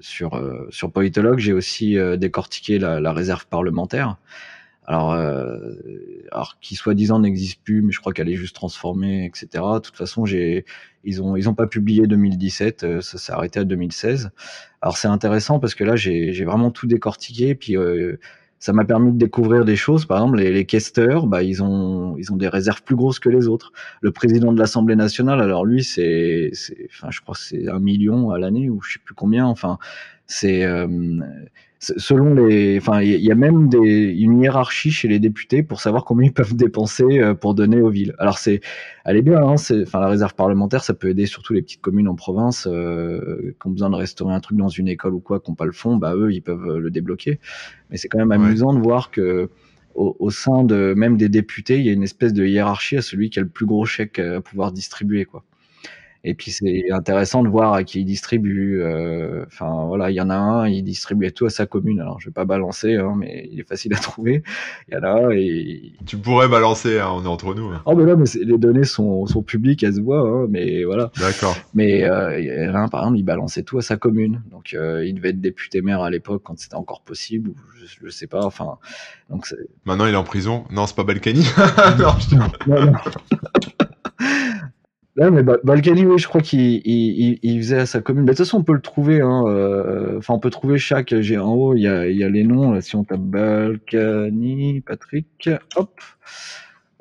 sur 0.00 0.66
sur 0.70 0.92
politologue, 0.92 1.38
j'ai 1.38 1.52
aussi 1.52 1.96
décortiqué 2.18 2.80
la, 2.80 2.98
la, 3.00 3.12
réserve 3.12 3.46
parlementaire. 3.46 4.16
Alors, 4.84 5.12
euh, 5.12 5.58
alors 6.32 6.58
qui 6.60 6.74
soi-disant 6.74 7.20
n'existe 7.20 7.62
plus, 7.62 7.82
mais 7.82 7.92
je 7.92 8.00
crois 8.00 8.12
qu'elle 8.12 8.28
est 8.28 8.36
juste 8.36 8.56
transformée, 8.56 9.24
etc. 9.24 9.46
De 9.52 9.78
toute 9.78 9.96
façon, 9.96 10.26
j'ai, 10.26 10.64
ils 11.04 11.22
ont, 11.22 11.36
ils 11.36 11.48
ont 11.48 11.54
pas 11.54 11.68
publié 11.68 12.06
2017, 12.06 12.84
euh, 12.84 13.00
ça 13.00 13.18
s'est 13.18 13.32
arrêté 13.32 13.60
à 13.60 13.64
2016. 13.64 14.30
Alors 14.80 14.96
c'est 14.96 15.08
intéressant 15.08 15.60
parce 15.60 15.74
que 15.76 15.84
là, 15.84 15.94
j'ai, 15.94 16.32
j'ai 16.32 16.44
vraiment 16.44 16.72
tout 16.72 16.88
décortiqué, 16.88 17.54
puis 17.54 17.76
euh, 17.76 18.18
ça 18.58 18.72
m'a 18.72 18.84
permis 18.84 19.12
de 19.12 19.18
découvrir 19.18 19.64
des 19.64 19.76
choses. 19.76 20.04
Par 20.04 20.18
exemple, 20.18 20.38
les, 20.38 20.52
les 20.52 20.64
questeurs, 20.66 21.26
bah, 21.26 21.44
ils 21.44 21.62
ont, 21.62 22.16
ils 22.18 22.32
ont 22.32 22.36
des 22.36 22.48
réserves 22.48 22.82
plus 22.82 22.96
grosses 22.96 23.20
que 23.20 23.28
les 23.28 23.46
autres. 23.46 23.72
Le 24.00 24.10
président 24.10 24.52
de 24.52 24.58
l'Assemblée 24.58 24.96
nationale, 24.96 25.40
alors 25.40 25.64
lui, 25.64 25.84
c'est, 25.84 26.50
c'est, 26.54 26.88
enfin, 26.90 27.08
je 27.10 27.20
crois 27.20 27.34
que 27.34 27.40
c'est 27.40 27.68
un 27.68 27.80
million 27.80 28.30
à 28.30 28.38
l'année 28.38 28.68
ou 28.68 28.80
je 28.82 28.94
sais 28.94 29.00
plus 29.04 29.14
combien. 29.14 29.46
Enfin, 29.46 29.78
c'est 30.26 30.64
euh, 30.64 30.86
selon 31.82 32.34
les, 32.34 32.78
enfin, 32.78 33.02
il 33.02 33.20
y 33.20 33.30
a 33.32 33.34
même 33.34 33.68
des, 33.68 33.78
une 33.78 34.40
hiérarchie 34.40 34.92
chez 34.92 35.08
les 35.08 35.18
députés 35.18 35.64
pour 35.64 35.80
savoir 35.80 36.04
combien 36.04 36.28
ils 36.28 36.32
peuvent 36.32 36.54
dépenser 36.54 37.18
euh, 37.18 37.34
pour 37.34 37.54
donner 37.54 37.80
aux 37.80 37.90
villes. 37.90 38.14
Alors 38.18 38.38
c'est, 38.38 38.60
elle 39.04 39.16
est 39.16 39.22
bien, 39.22 39.42
hein, 39.42 39.56
c'est, 39.56 39.82
enfin, 39.82 39.98
la 39.98 40.08
réserve 40.08 40.34
parlementaire, 40.34 40.84
ça 40.84 40.94
peut 40.94 41.08
aider 41.08 41.26
surtout 41.26 41.54
les 41.54 41.62
petites 41.62 41.80
communes 41.80 42.06
en 42.06 42.14
province 42.14 42.68
euh, 42.70 43.54
qui 43.60 43.66
ont 43.66 43.70
besoin 43.70 43.90
de 43.90 43.96
restaurer 43.96 44.32
un 44.32 44.40
truc 44.40 44.56
dans 44.56 44.68
une 44.68 44.86
école 44.86 45.14
ou 45.14 45.20
quoi, 45.20 45.40
qui 45.40 45.50
n'ont 45.50 45.56
pas 45.56 45.66
le 45.66 45.72
fond, 45.72 45.96
bah 45.96 46.14
eux, 46.14 46.32
ils 46.32 46.42
peuvent 46.42 46.68
euh, 46.68 46.78
le 46.78 46.90
débloquer. 46.90 47.40
Mais 47.90 47.96
c'est 47.96 48.08
quand 48.08 48.18
même 48.18 48.32
amusant 48.32 48.72
de 48.72 48.80
voir 48.80 49.10
que 49.10 49.50
au, 49.94 50.16
au, 50.20 50.30
sein 50.30 50.64
de 50.64 50.94
même 50.96 51.16
des 51.16 51.28
députés, 51.28 51.78
il 51.78 51.84
y 51.84 51.90
a 51.90 51.92
une 51.92 52.04
espèce 52.04 52.32
de 52.32 52.46
hiérarchie 52.46 52.96
à 52.96 53.02
celui 53.02 53.28
qui 53.28 53.40
a 53.40 53.42
le 53.42 53.48
plus 53.48 53.66
gros 53.66 53.84
chèque 53.84 54.20
à 54.20 54.40
pouvoir 54.40 54.72
distribuer, 54.72 55.24
quoi. 55.24 55.44
Et 56.24 56.34
puis 56.34 56.52
c'est 56.52 56.90
intéressant 56.92 57.42
de 57.42 57.48
voir 57.48 57.72
à 57.72 57.82
qui 57.82 58.00
il 58.00 58.04
distribue. 58.04 58.80
Euh, 58.80 59.44
enfin 59.46 59.86
voilà, 59.86 60.10
il 60.10 60.14
y 60.14 60.20
en 60.20 60.30
a 60.30 60.36
un, 60.36 60.68
il 60.68 60.82
distribuait 60.84 61.32
tout 61.32 61.46
à 61.46 61.50
sa 61.50 61.66
commune. 61.66 62.00
Alors 62.00 62.20
je 62.20 62.26
vais 62.26 62.32
pas 62.32 62.44
balancer, 62.44 62.94
hein, 62.94 63.14
mais 63.16 63.48
il 63.50 63.58
est 63.58 63.68
facile 63.68 63.92
à 63.94 63.96
trouver. 64.00 64.42
Il 64.88 64.94
y 64.94 64.96
en 64.96 65.02
a 65.02 65.10
un 65.10 65.30
et 65.30 65.92
tu 66.06 66.16
pourrais 66.16 66.48
balancer, 66.48 67.00
hein, 67.00 67.08
on 67.12 67.24
est 67.24 67.28
entre 67.28 67.54
nous. 67.54 67.68
Hein. 67.68 67.82
Oh 67.86 67.96
mais 67.96 68.04
là, 68.04 68.14
mais 68.14 68.26
les 68.40 68.58
données 68.58 68.84
sont, 68.84 69.26
sont 69.26 69.42
publiques, 69.42 69.82
elles 69.82 69.94
se 69.94 70.00
voient, 70.00 70.20
hein, 70.20 70.46
mais 70.48 70.84
voilà. 70.84 71.10
D'accord. 71.18 71.56
Mais 71.74 72.04
euh, 72.04 72.38
il 72.38 72.46
y 72.46 72.68
en 72.68 72.74
a 72.74 72.78
un 72.78 72.88
par 72.88 73.00
exemple, 73.00 73.18
il 73.18 73.24
balançait 73.24 73.64
tout 73.64 73.78
à 73.78 73.82
sa 73.82 73.96
commune. 73.96 74.42
Donc 74.52 74.74
euh, 74.74 75.04
il 75.04 75.14
devait 75.14 75.30
être 75.30 75.40
député 75.40 75.82
maire 75.82 76.02
à 76.02 76.10
l'époque 76.10 76.42
quand 76.44 76.56
c'était 76.56 76.76
encore 76.76 77.00
possible. 77.00 77.50
Ou 77.50 77.54
je, 77.80 77.86
je 78.00 78.10
sais 78.10 78.28
pas. 78.28 78.44
Enfin 78.44 78.78
donc. 79.28 79.52
Maintenant 79.86 80.06
il 80.06 80.14
est 80.14 80.16
en 80.16 80.24
prison. 80.24 80.64
Non, 80.70 80.86
c'est 80.86 80.94
pas 80.94 81.04
Balkany. 81.04 81.44
non, 81.98 82.14
je... 82.30 82.36
non, 82.36 82.86
non. 82.86 82.92
Là, 85.14 85.30
mais 85.30 85.42
Balkany, 85.42 86.06
oui, 86.06 86.18
je 86.18 86.26
crois 86.26 86.40
qu'il 86.40 86.80
il, 86.86 87.38
il, 87.42 87.58
faisait 87.58 87.80
à 87.80 87.86
sa 87.86 88.00
commune. 88.00 88.24
Mais 88.24 88.32
de 88.32 88.36
toute 88.36 88.46
façon, 88.46 88.58
on 88.58 88.64
peut 88.64 88.72
le 88.72 88.80
trouver. 88.80 89.20
Hein, 89.20 89.44
euh, 89.46 90.16
enfin, 90.18 90.32
on 90.32 90.38
peut 90.38 90.48
trouver 90.48 90.78
chaque. 90.78 91.14
J'ai 91.20 91.36
en 91.36 91.52
haut, 91.52 91.74
il 91.74 91.82
y 91.82 91.88
a, 91.88 92.08
y 92.08 92.24
a 92.24 92.30
les 92.30 92.44
noms. 92.44 92.72
Là, 92.72 92.80
si 92.80 92.96
on 92.96 93.04
tape 93.04 93.20
Balkany, 93.20 94.80
Patrick, 94.80 95.50
hop. 95.76 96.00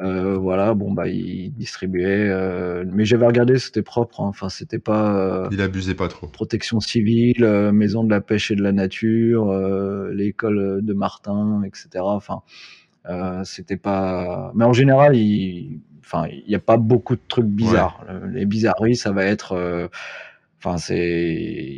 Euh, 0.01 0.35
voilà, 0.35 0.73
bon 0.73 0.91
bah 0.91 1.07
il 1.07 1.53
distribuait, 1.53 2.27
euh, 2.27 2.83
mais 2.91 3.05
j'avais 3.05 3.27
regardé, 3.27 3.59
c'était 3.59 3.83
propre. 3.83 4.19
Hein, 4.21 4.29
enfin, 4.29 4.49
c'était 4.49 4.79
pas. 4.79 5.47
il 5.51 5.61
abusait 5.61 5.93
pas 5.93 6.07
trop. 6.09 6.27
Protection 6.27 6.79
civile, 6.81 7.45
maison 7.71 8.03
de 8.03 8.09
la 8.09 8.19
pêche 8.19 8.51
et 8.51 8.55
de 8.55 8.63
la 8.63 8.73
nature, 8.73 9.53
l'école 10.11 10.81
de 10.83 10.93
Martin, 10.93 11.61
etc. 11.63 11.87
Enfin, 11.99 12.41
c'était 13.45 13.77
pas. 13.77 14.51
Mais 14.53 14.65
en 14.65 14.73
général, 14.73 15.15
il 15.15 15.79
enfin, 16.11 16.27
il 16.27 16.47
n'y 16.47 16.55
a 16.55 16.59
pas 16.59 16.77
beaucoup 16.77 17.15
de 17.15 17.21
trucs 17.27 17.45
bizarres. 17.45 18.05
Les 18.31 18.45
bizarreries, 18.45 18.95
ça 18.95 19.11
va 19.11 19.25
être, 19.25 19.53
euh, 19.53 19.87
enfin, 20.57 20.77
c'est, 20.77 21.25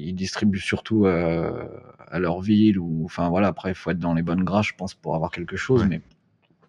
ils 0.01 0.13
distribuent 0.13 0.59
surtout 0.59 1.05
euh, 1.05 1.67
à 2.09 2.19
leur 2.19 2.41
ville 2.41 2.79
ou, 2.79 3.03
enfin, 3.05 3.29
voilà. 3.29 3.47
Après, 3.47 3.69
il 3.71 3.75
faut 3.75 3.91
être 3.91 3.99
dans 3.99 4.13
les 4.13 4.23
bonnes 4.23 4.43
grâces, 4.43 4.67
je 4.67 4.73
pense, 4.75 4.93
pour 4.93 5.15
avoir 5.15 5.31
quelque 5.31 5.55
chose, 5.55 5.85
mais. 5.87 6.01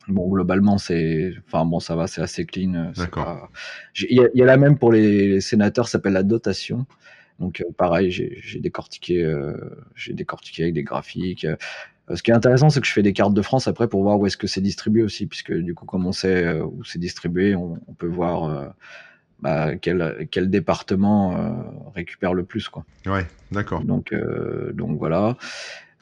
Bon, 0.06 0.28
globalement, 0.28 0.76
c'est, 0.76 1.32
enfin 1.46 1.64
bon, 1.64 1.80
ça 1.80 1.96
va, 1.96 2.06
c'est 2.06 2.20
assez 2.20 2.44
clean. 2.44 2.92
D'accord. 2.94 3.48
Il 3.98 4.28
y, 4.34 4.42
a 4.42 4.44
la 4.44 4.58
même 4.58 4.76
pour 4.76 4.92
les, 4.92 5.40
sénateurs, 5.40 5.86
ça 5.86 5.92
s'appelle 5.92 6.12
la 6.12 6.22
dotation. 6.22 6.84
Donc 7.40 7.62
euh, 7.62 7.72
pareil, 7.74 8.10
j'ai 8.10 8.60
décortiqué, 8.60 9.26
j'ai 9.94 10.12
décortiqué 10.12 10.64
avec 10.64 10.74
des 10.74 10.82
graphiques. 10.82 11.46
Euh, 12.10 12.16
ce 12.16 12.22
qui 12.22 12.30
est 12.30 12.34
intéressant, 12.34 12.70
c'est 12.70 12.80
que 12.80 12.86
je 12.86 12.92
fais 12.92 13.02
des 13.02 13.12
cartes 13.12 13.34
de 13.34 13.42
France 13.42 13.68
après 13.68 13.88
pour 13.88 14.02
voir 14.02 14.18
où 14.18 14.26
est-ce 14.26 14.36
que 14.36 14.46
c'est 14.46 14.60
distribué 14.60 15.02
aussi, 15.02 15.26
puisque 15.26 15.52
du 15.52 15.74
coup, 15.74 15.86
comme 15.86 16.06
on 16.06 16.12
sait 16.12 16.44
euh, 16.44 16.64
où 16.64 16.84
c'est 16.84 16.98
distribué, 16.98 17.54
on, 17.54 17.78
peut 17.96 18.06
voir 18.06 18.44
euh, 18.44 18.68
bah, 19.40 19.76
quel, 19.76 20.26
quel 20.30 20.50
département 20.50 21.90
récupère 21.94 22.34
le 22.34 22.44
plus, 22.44 22.68
quoi. 22.68 22.84
Ouais, 23.06 23.26
d'accord. 23.52 23.82
Donc, 23.82 24.14
donc 24.74 24.98
voilà. 24.98 25.36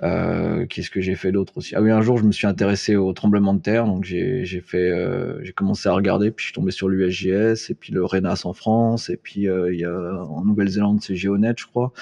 Euh, 0.03 0.67
Qu'est-ce 0.67 0.91
que 0.91 1.01
j'ai 1.01 1.15
fait 1.15 1.31
d'autre 1.31 1.53
aussi? 1.57 1.77
Ah 1.77 1.83
oui, 1.83 1.91
un 1.91 2.03
jour, 2.03 2.19
je 2.19 2.25
me 2.25 2.33
suis 2.33 2.47
intéressé 2.47 2.97
au 2.97 3.13
tremblement 3.13 3.55
de 3.55 3.61
terre, 3.61 3.87
donc 3.87 4.05
j'ai 4.05 4.45
fait, 4.61 4.91
euh, 4.91 5.43
j'ai 5.45 5.53
commencé 5.53 5.89
à 5.89 5.93
regarder, 5.93 6.33
puis 6.33 6.43
je 6.43 6.47
suis 6.47 6.55
tombé 6.55 6.73
sur 6.73 6.89
l'USGS, 6.89 7.71
et 7.71 7.75
puis 7.75 7.93
le 7.93 8.05
RENAS 8.05 8.43
en 8.45 8.53
France, 8.53 9.11
et 9.11 9.17
puis 9.17 9.43
il 9.43 9.79
y 9.79 9.85
a 9.85 10.25
en 10.25 10.45
Nouvelle-Zélande, 10.45 11.01
c'est 11.03 11.15
Geonet, 11.15 11.55
je 11.57 11.67
crois. 11.67 11.93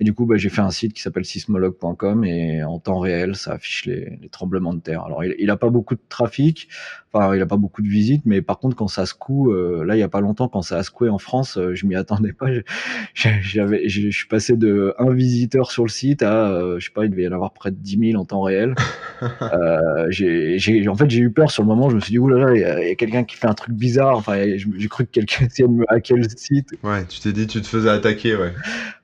Et 0.00 0.04
du 0.04 0.14
coup, 0.14 0.26
bah, 0.26 0.36
j'ai 0.36 0.48
fait 0.48 0.60
un 0.60 0.70
site 0.70 0.92
qui 0.92 1.02
s'appelle 1.02 1.24
sismologue.com 1.24 2.24
et 2.24 2.64
en 2.64 2.78
temps 2.78 2.98
réel, 2.98 3.36
ça 3.36 3.52
affiche 3.52 3.86
les, 3.86 4.18
les 4.20 4.28
tremblements 4.28 4.74
de 4.74 4.80
terre. 4.80 5.04
Alors, 5.04 5.24
il, 5.24 5.34
il 5.38 5.50
a 5.50 5.56
pas 5.56 5.70
beaucoup 5.70 5.94
de 5.94 6.00
trafic, 6.08 6.68
enfin, 7.12 7.34
il 7.34 7.42
a 7.42 7.46
pas 7.46 7.56
beaucoup 7.56 7.82
de 7.82 7.88
visites, 7.88 8.22
mais 8.24 8.42
par 8.42 8.58
contre, 8.58 8.76
quand 8.76 8.88
ça 8.88 9.06
secoue, 9.06 9.52
euh, 9.52 9.84
là, 9.84 9.96
il 9.96 9.98
y 9.98 10.02
a 10.02 10.08
pas 10.08 10.20
longtemps, 10.20 10.48
quand 10.48 10.62
ça 10.62 10.78
a 10.78 10.82
secoué 10.82 11.08
en 11.08 11.18
France, 11.18 11.58
euh, 11.58 11.74
je 11.74 11.86
m'y 11.86 11.94
attendais 11.94 12.32
pas. 12.32 12.46
J'avais, 13.14 13.88
je 13.88 14.10
suis 14.10 14.26
passé 14.26 14.56
de 14.56 14.94
un 14.98 15.12
visiteur 15.12 15.70
sur 15.70 15.84
le 15.84 15.90
site 15.90 16.22
à, 16.22 16.50
euh, 16.50 16.78
je 16.78 16.86
sais 16.86 16.92
pas, 16.92 17.04
il 17.04 17.10
devait 17.10 17.24
y 17.24 17.28
en 17.28 17.32
avoir 17.32 17.52
près 17.52 17.70
de 17.70 17.76
10 17.76 18.10
000 18.12 18.20
en 18.20 18.24
temps 18.24 18.42
réel. 18.42 18.74
euh, 19.42 20.06
j'ai, 20.10 20.88
en 20.88 20.94
fait, 20.94 21.10
j'ai 21.10 21.20
eu 21.20 21.30
peur 21.30 21.50
sur 21.50 21.62
le 21.62 21.68
moment. 21.68 21.90
Je 21.90 21.96
me 21.96 22.00
suis 22.00 22.12
dit, 22.12 22.18
oulala, 22.18 22.54
il 22.54 22.60
y 22.60 22.64
a, 22.64 22.94
quelqu'un 22.94 23.24
qui 23.24 23.36
fait 23.36 23.48
un 23.48 23.54
truc 23.54 23.74
bizarre. 23.74 24.16
Enfin, 24.16 24.44
j'ai 24.56 24.88
cru 24.88 25.04
que 25.04 25.10
quelqu'un 25.10 25.44
essayait 25.46 25.68
de 25.68 25.74
me 25.74 25.84
hacker 25.88 26.16
le 26.16 26.28
site. 26.34 26.70
Ouais, 26.82 27.04
tu 27.06 27.20
t'es 27.20 27.32
dit, 27.32 27.46
tu 27.46 27.60
te 27.60 27.66
faisais 27.66 27.90
attaquer, 27.90 28.36
ouais. 28.36 28.52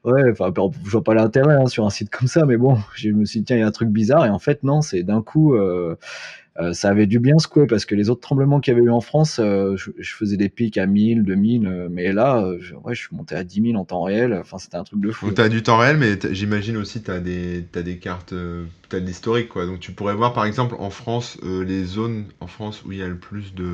Ouais, 0.05 0.23
enfin, 0.31 0.53
je 0.85 0.91
vois 0.91 1.05
pas 1.05 1.15
l'intérêt 1.15 1.55
hein, 1.55 1.67
sur 1.67 1.85
un 1.85 1.91
site 1.91 2.11
comme 2.11 2.29
ça, 2.29 2.47
mais 2.47 2.57
bon, 2.57 2.79
je 2.95 3.11
me 3.11 3.25
suis 3.25 3.41
dit, 3.41 3.47
tiens, 3.47 3.57
il 3.57 3.61
y 3.61 3.63
a 3.63 3.67
un 3.67 3.73
truc 3.73 3.89
bizarre, 3.91 4.27
et 4.27 4.31
en 4.31 4.39
fait, 4.39 4.63
non, 4.63 4.81
c'est 4.81 5.03
d'un 5.03 5.23
coup, 5.23 5.55
euh, 5.55 5.97
euh, 6.61 6.73
ça 6.73 6.89
avait 6.89 7.07
dû 7.07 7.21
bien 7.21 7.39
secouer 7.39 7.67
parce 7.69 7.85
que 7.85 7.95
les 7.95 8.11
autres 8.11 8.21
tremblements 8.21 8.59
qu'il 8.59 8.75
y 8.75 8.77
avait 8.77 8.85
eu 8.85 8.91
en 8.91 9.01
France, 9.01 9.39
euh, 9.39 9.77
je, 9.77 10.15
faisais 10.15 10.37
des 10.37 10.49
pics 10.49 10.77
à 10.77 10.87
1000, 10.87 11.23
2000, 11.23 11.67
euh, 11.67 11.89
mais 11.89 12.13
là, 12.13 12.53
je, 12.61 12.75
ouais, 12.75 12.95
je 12.95 13.01
suis 13.01 13.15
monté 13.15 13.37
à 13.37 13.45
10 13.45 13.63
000 13.63 13.77
en 13.77 13.85
temps 13.85 14.03
réel. 14.03 14.35
Enfin, 14.35 14.59
c'était 14.59 14.77
un 14.77 14.83
truc 14.83 15.01
de 15.01 15.13
fou. 15.13 15.31
Tu 15.31 15.41
as 15.41 15.49
du 15.49 15.63
temps 15.63 15.79
réel, 15.79 15.99
mais 15.99 16.19
j'imagine 16.33 16.77
aussi 16.77 17.01
tu 17.03 17.11
as 17.13 17.21
des, 17.21 17.65
as 17.77 17.83
des 17.83 17.99
cartes, 17.99 18.35
as 18.97 19.01
de 19.01 19.07
l'historique. 19.07 19.49
quoi. 19.49 19.67
Donc 19.67 19.81
tu 19.81 19.93
pourrais 19.93 20.15
voir 20.15 20.33
par 20.33 20.45
exemple 20.45 20.77
en 20.79 20.91
France, 20.91 21.39
les 21.43 21.85
zones 21.85 22.25
en 22.41 22.47
France 22.47 22.83
où 22.85 22.93
il 22.93 22.99
y 22.99 23.03
a 23.03 23.09
le 23.09 23.17
plus 23.17 23.55
de, 23.55 23.69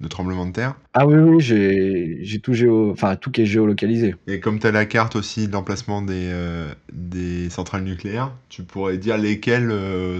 de 0.00 0.08
tremblements 0.08 0.46
de 0.46 0.52
terre. 0.52 0.74
Ah 0.94 1.06
oui, 1.06 1.16
oui, 1.16 1.40
j'ai 1.40 2.40
tout, 2.40 2.52
géo, 2.54 2.90
enfin, 2.90 3.16
tout 3.16 3.30
qui 3.30 3.42
est 3.42 3.46
géolocalisé. 3.46 4.14
Et 4.26 4.40
comme 4.40 4.58
tu 4.58 4.66
as 4.66 4.72
la 4.72 4.84
carte 4.86 5.16
aussi 5.16 5.48
d'emplacement 5.48 6.02
des, 6.02 6.32
des 6.92 7.50
centrales 7.50 7.84
nucléaires, 7.84 8.32
tu 8.48 8.62
pourrais 8.62 8.98
dire 8.98 9.18
lesquelles 9.18 9.72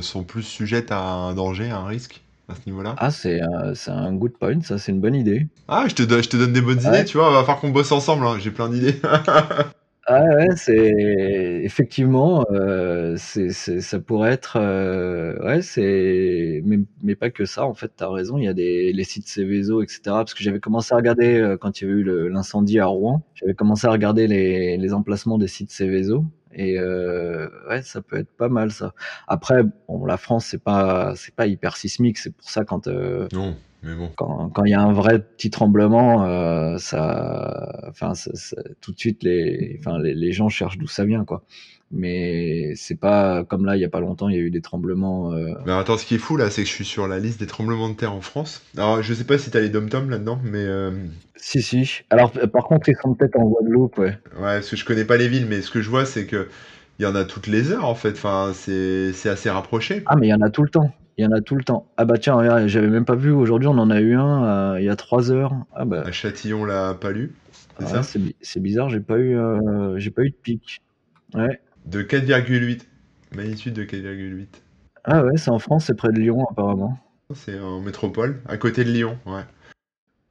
sont 0.03 0.23
plus 0.25 0.43
sujettes 0.43 0.93
à 0.93 1.03
un 1.03 1.35
danger, 1.35 1.71
à 1.71 1.79
un 1.79 1.87
risque 1.87 2.23
à 2.49 2.55
ce 2.55 2.61
niveau-là? 2.67 2.95
Ah, 2.99 3.11
c'est 3.11 3.41
un, 3.43 3.75
c'est 3.75 3.91
un 3.91 4.13
good 4.15 4.33
point, 4.39 4.61
ça, 4.63 4.79
c'est 4.79 4.93
une 4.93 5.01
bonne 5.01 5.15
idée. 5.15 5.47
Ah, 5.69 5.85
je 5.87 5.95
te, 5.95 6.03
donne, 6.03 6.23
je 6.23 6.29
te 6.29 6.37
donne 6.37 6.53
des 6.53 6.63
bonnes 6.63 6.81
idées, 6.81 7.05
tu 7.05 7.19
vois, 7.19 7.31
va 7.31 7.41
falloir 7.41 7.61
qu'on 7.61 7.69
bosse 7.71 7.93
ensemble, 7.93 8.27
hein, 8.27 8.39
j'ai 8.41 8.51
plein 8.51 8.69
d'idées. 8.71 8.97
ah 10.11 10.25
ouais, 10.25 10.49
c'est 10.57 10.75
effectivement, 11.63 12.43
euh, 12.51 13.15
c'est, 13.19 13.51
c'est, 13.51 13.83
ça 13.83 14.01
pourrait 14.01 14.33
être, 14.33 14.57
euh, 14.57 15.39
ouais, 15.45 15.61
c'est, 15.61 16.63
mais, 16.65 16.79
mais, 17.03 17.15
pas 17.15 17.29
que 17.29 17.45
ça. 17.45 17.67
En 17.67 17.75
fait, 17.75 17.93
t'as 17.95 18.09
raison. 18.11 18.39
Il 18.39 18.45
y 18.45 18.49
a 18.49 18.55
des 18.55 18.95
les 18.95 19.05
sites 19.05 19.29
Céveso, 19.29 19.83
etc. 19.83 20.01
Parce 20.05 20.33
que 20.33 20.43
j'avais 20.43 20.61
commencé 20.61 20.95
à 20.95 20.97
regarder 20.97 21.39
euh, 21.39 21.59
quand 21.59 21.81
il 21.81 21.85
y 21.85 21.91
avait 21.91 22.01
eu 22.01 22.29
l'incendie 22.31 22.79
à 22.79 22.87
Rouen. 22.87 23.23
J'avais 23.35 23.53
commencé 23.53 23.87
à 23.87 23.91
regarder 23.91 24.27
les, 24.27 24.79
les 24.79 24.95
emplacements 24.95 25.37
des 25.37 25.49
sites 25.49 25.71
Céveso 25.71 26.25
Et 26.53 26.79
euh, 26.79 27.49
ouais, 27.69 27.83
ça 27.83 28.01
peut 28.01 28.17
être 28.17 28.31
pas 28.35 28.49
mal 28.49 28.71
ça. 28.71 28.95
Après, 29.27 29.63
bon, 29.89 30.07
la 30.07 30.17
France, 30.17 30.47
c'est 30.47 30.63
pas, 30.63 31.15
c'est 31.17 31.35
pas 31.35 31.47
hyper 31.47 31.77
sismique. 31.77 32.17
C'est 32.17 32.35
pour 32.35 32.49
ça 32.49 32.65
quand 32.65 32.87
euh, 32.89 33.29
Non, 33.35 33.55
mais 33.83 33.95
bon. 33.95 34.11
quand 34.17 34.65
il 34.65 34.71
y 34.71 34.75
a 34.75 34.81
un 34.81 34.93
vrai 34.93 35.21
petit 35.21 35.51
tremblement, 35.51 36.25
euh, 36.25 36.77
ça, 36.79 37.83
enfin, 37.89 38.15
ça- 38.15 38.31
ça- 38.35 38.57
tout 38.81 38.93
de 38.93 38.99
suite 38.99 39.23
les, 39.23 39.77
enfin, 39.79 39.99
les, 39.99 40.15
les 40.15 40.33
gens 40.33 40.49
cherchent 40.49 40.79
d'où 40.79 40.89
ça 40.89 41.05
vient, 41.05 41.25
quoi. 41.25 41.45
Mais 41.91 42.75
c'est 42.75 42.99
pas 42.99 43.45
comme 43.45 43.65
là, 43.65 43.77
il 43.77 43.81
y 43.81 43.85
a 43.85 43.89
pas 43.89 44.01
longtemps, 44.01 44.29
il 44.29 44.35
y 44.37 44.39
a 44.39 44.43
eu 44.43 44.51
des 44.51 44.61
tremblements. 44.61 45.33
euh, 45.33 45.55
Mais 45.65 45.73
attends, 45.73 45.97
ce 45.97 46.05
qui 46.05 46.17
est 46.17 46.19
fou 46.19 46.37
là, 46.37 46.51
c'est 46.51 46.63
que 46.63 46.69
je 46.69 46.75
suis 46.75 46.85
sur 46.85 47.09
la 47.09 47.19
liste 47.19 47.41
des 47.41 47.47
tremblements 47.47 47.89
de 47.89 47.95
terre 47.95 48.13
en 48.13 48.21
France. 48.21 48.63
Alors, 48.77 49.03
je 49.03 49.15
sais 49.15 49.25
pas 49.25 49.39
si 49.39 49.51
t'as 49.51 49.61
les 49.61 49.71
dom-toms 49.71 50.11
là-dedans, 50.11 50.39
mais 50.45 50.65
euh, 50.65 50.91
Si, 51.37 51.63
si. 51.63 52.01
Alors, 52.11 52.33
par 52.53 52.65
contre, 52.65 52.89
ils 52.89 52.97
sont 52.97 53.15
peut-être 53.15 53.37
en 53.37 53.45
Guadeloupe, 53.49 53.97
ouais. 53.99 54.19
ouais, 54.37 54.41
parce 54.41 54.71
que 54.71 54.77
je 54.77 54.85
connais 54.85 55.05
pas 55.05 55.17
les 55.17 55.29
villes, 55.29 55.47
mais 55.47 55.63
ce 55.63 55.71
que 55.71 55.81
je 55.81 55.89
vois, 55.89 56.05
c'est 56.05 56.27
que 56.27 56.49
il 56.99 57.05
y 57.05 57.07
en 57.07 57.15
a 57.15 57.25
toutes 57.25 57.47
les 57.47 57.71
heures 57.71 57.85
en 57.85 57.95
fait. 57.95 58.11
Enfin, 58.13 58.53
c'est 58.55 59.13
assez 59.29 59.49
rapproché. 59.51 60.03
Ah, 60.07 60.17
mais 60.17 60.27
il 60.27 60.31
y 60.31 60.35
en 60.35 60.41
a 60.41 60.51
tout 60.51 60.63
le 60.63 60.69
temps. 60.69 60.91
Il 61.19 61.25
y 61.25 61.27
en 61.27 61.33
a 61.33 61.41
tout 61.41 61.57
le 61.57 61.65
temps. 61.65 61.91
Ah 61.97 62.05
bah 62.05 62.17
tiens, 62.17 62.35
regarde, 62.35 62.69
j'avais 62.69 62.87
même 62.87 63.05
pas 63.05 63.17
vu. 63.17 63.33
Aujourd'hui, 63.33 63.67
on 63.67 63.77
en 63.79 63.91
a 63.91 64.01
eu 64.01 64.15
un 64.15 64.45
euh, 64.45 64.81
il 64.81 64.85
y 64.85 64.89
a 64.89 64.95
trois 64.95 65.33
heures. 65.33 65.53
Ah 65.75 65.85
bah, 65.85 66.05
À 66.07 66.13
Châtillon, 66.13 66.65
la 66.65 66.95
Palu, 66.95 67.35
c'est 67.81 67.85
ouais, 67.85 68.03
ça 68.03 68.21
c'est 68.41 68.61
bizarre. 68.61 68.89
J'ai 68.89 69.01
pas 69.01 69.19
eu, 69.19 69.37
euh, 69.37 69.99
j'ai 69.99 70.13
pas 70.13 70.23
eu 70.23 70.31
de 70.31 70.37
pic. 70.37 70.81
Ouais. 71.35 71.61
De 71.87 72.03
4,8. 72.03 72.83
Magnitude 73.35 73.75
de 73.75 73.83
4,8. 73.83 74.47
Ah 75.03 75.25
ouais, 75.25 75.37
c'est 75.37 75.51
en 75.51 75.59
France, 75.59 75.87
c'est 75.87 75.97
près 75.97 76.13
de 76.13 76.21
Lyon 76.21 76.47
apparemment. 76.49 76.97
C'est 77.35 77.59
en 77.59 77.81
métropole, 77.81 78.41
à 78.49 78.57
côté 78.57 78.85
de 78.85 78.91
Lyon, 78.93 79.19
ouais. 79.27 79.43